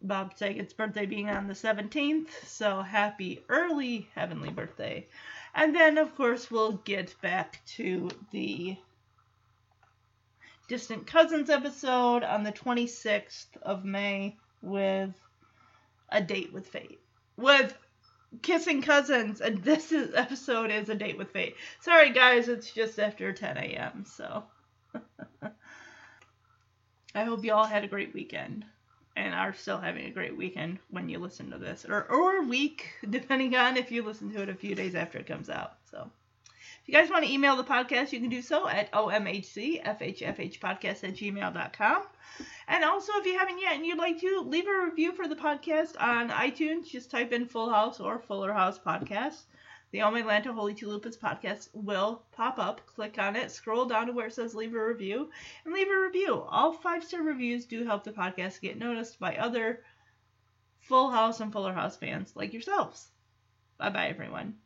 Bob 0.00 0.32
Saget's 0.36 0.72
birthday 0.72 1.06
being 1.06 1.28
on 1.28 1.48
the 1.48 1.54
17th, 1.54 2.28
so 2.46 2.82
happy 2.82 3.44
early 3.48 4.08
heavenly 4.14 4.50
birthday. 4.50 5.08
And 5.54 5.74
then, 5.74 5.98
of 5.98 6.14
course, 6.14 6.50
we'll 6.50 6.76
get 6.84 7.20
back 7.20 7.60
to 7.76 8.08
the 8.30 8.76
Distant 10.68 11.06
Cousins 11.06 11.50
episode 11.50 12.22
on 12.22 12.44
the 12.44 12.52
26th 12.52 13.56
of 13.62 13.84
May 13.84 14.36
with 14.62 15.18
A 16.10 16.22
Date 16.22 16.52
with 16.52 16.68
Fate. 16.68 17.00
With 17.36 17.76
Kissing 18.42 18.82
Cousins, 18.82 19.40
and 19.40 19.58
this 19.64 19.90
is, 19.90 20.14
episode 20.14 20.70
is 20.70 20.88
A 20.88 20.94
Date 20.94 21.18
with 21.18 21.32
Fate. 21.32 21.56
Sorry, 21.80 22.10
guys, 22.10 22.48
it's 22.48 22.70
just 22.70 23.00
after 23.00 23.32
10 23.32 23.56
a.m., 23.56 24.04
so. 24.06 24.44
I 27.14 27.24
hope 27.24 27.44
you 27.44 27.52
all 27.52 27.64
had 27.64 27.82
a 27.82 27.88
great 27.88 28.14
weekend 28.14 28.64
and 29.18 29.34
are 29.34 29.52
still 29.52 29.76
having 29.78 30.06
a 30.06 30.10
great 30.10 30.36
weekend 30.36 30.78
when 30.90 31.08
you 31.08 31.18
listen 31.18 31.50
to 31.50 31.58
this, 31.58 31.84
or 31.84 32.04
or 32.04 32.44
week, 32.44 32.92
depending 33.10 33.56
on 33.56 33.76
if 33.76 33.90
you 33.90 34.04
listen 34.04 34.32
to 34.32 34.42
it 34.42 34.48
a 34.48 34.54
few 34.54 34.76
days 34.76 34.94
after 34.94 35.18
it 35.18 35.26
comes 35.26 35.50
out. 35.50 35.72
So, 35.90 36.08
if 36.46 36.82
you 36.86 36.94
guys 36.94 37.10
want 37.10 37.24
to 37.24 37.32
email 37.32 37.56
the 37.56 37.64
podcast, 37.64 38.12
you 38.12 38.20
can 38.20 38.28
do 38.28 38.40
so 38.40 38.68
at 38.68 38.92
omhcfhfhpodcast 38.92 41.04
at 41.04 41.16
gmail.com. 41.16 42.02
And 42.68 42.84
also, 42.84 43.12
if 43.16 43.26
you 43.26 43.36
haven't 43.36 43.60
yet 43.60 43.74
and 43.74 43.84
you'd 43.84 43.98
like 43.98 44.20
to 44.20 44.44
leave 44.46 44.68
a 44.68 44.84
review 44.84 45.10
for 45.12 45.26
the 45.26 45.34
podcast 45.34 46.00
on 46.00 46.30
iTunes, 46.30 46.88
just 46.88 47.10
type 47.10 47.32
in 47.32 47.46
Full 47.46 47.70
House 47.70 47.98
or 47.98 48.20
Fuller 48.20 48.52
House 48.52 48.78
Podcast. 48.78 49.40
The 49.90 50.02
All 50.02 50.10
My 50.10 50.20
Atlanta 50.20 50.52
Holy 50.52 50.74
Chalupas 50.74 51.18
podcast 51.18 51.70
will 51.72 52.22
pop 52.32 52.58
up. 52.58 52.86
Click 52.86 53.18
on 53.18 53.36
it, 53.36 53.50
scroll 53.50 53.86
down 53.86 54.06
to 54.06 54.12
where 54.12 54.26
it 54.26 54.34
says 54.34 54.54
leave 54.54 54.74
a 54.74 54.86
review, 54.86 55.30
and 55.64 55.72
leave 55.72 55.88
a 55.88 55.98
review. 55.98 56.42
All 56.42 56.72
five 56.72 57.02
star 57.02 57.22
reviews 57.22 57.64
do 57.64 57.84
help 57.84 58.04
the 58.04 58.12
podcast 58.12 58.60
get 58.60 58.78
noticed 58.78 59.18
by 59.18 59.36
other 59.36 59.82
Full 60.80 61.10
House 61.10 61.40
and 61.40 61.52
Fuller 61.52 61.72
House 61.72 61.96
fans 61.96 62.36
like 62.36 62.52
yourselves. 62.52 63.08
Bye 63.78 63.90
bye, 63.90 64.08
everyone. 64.08 64.58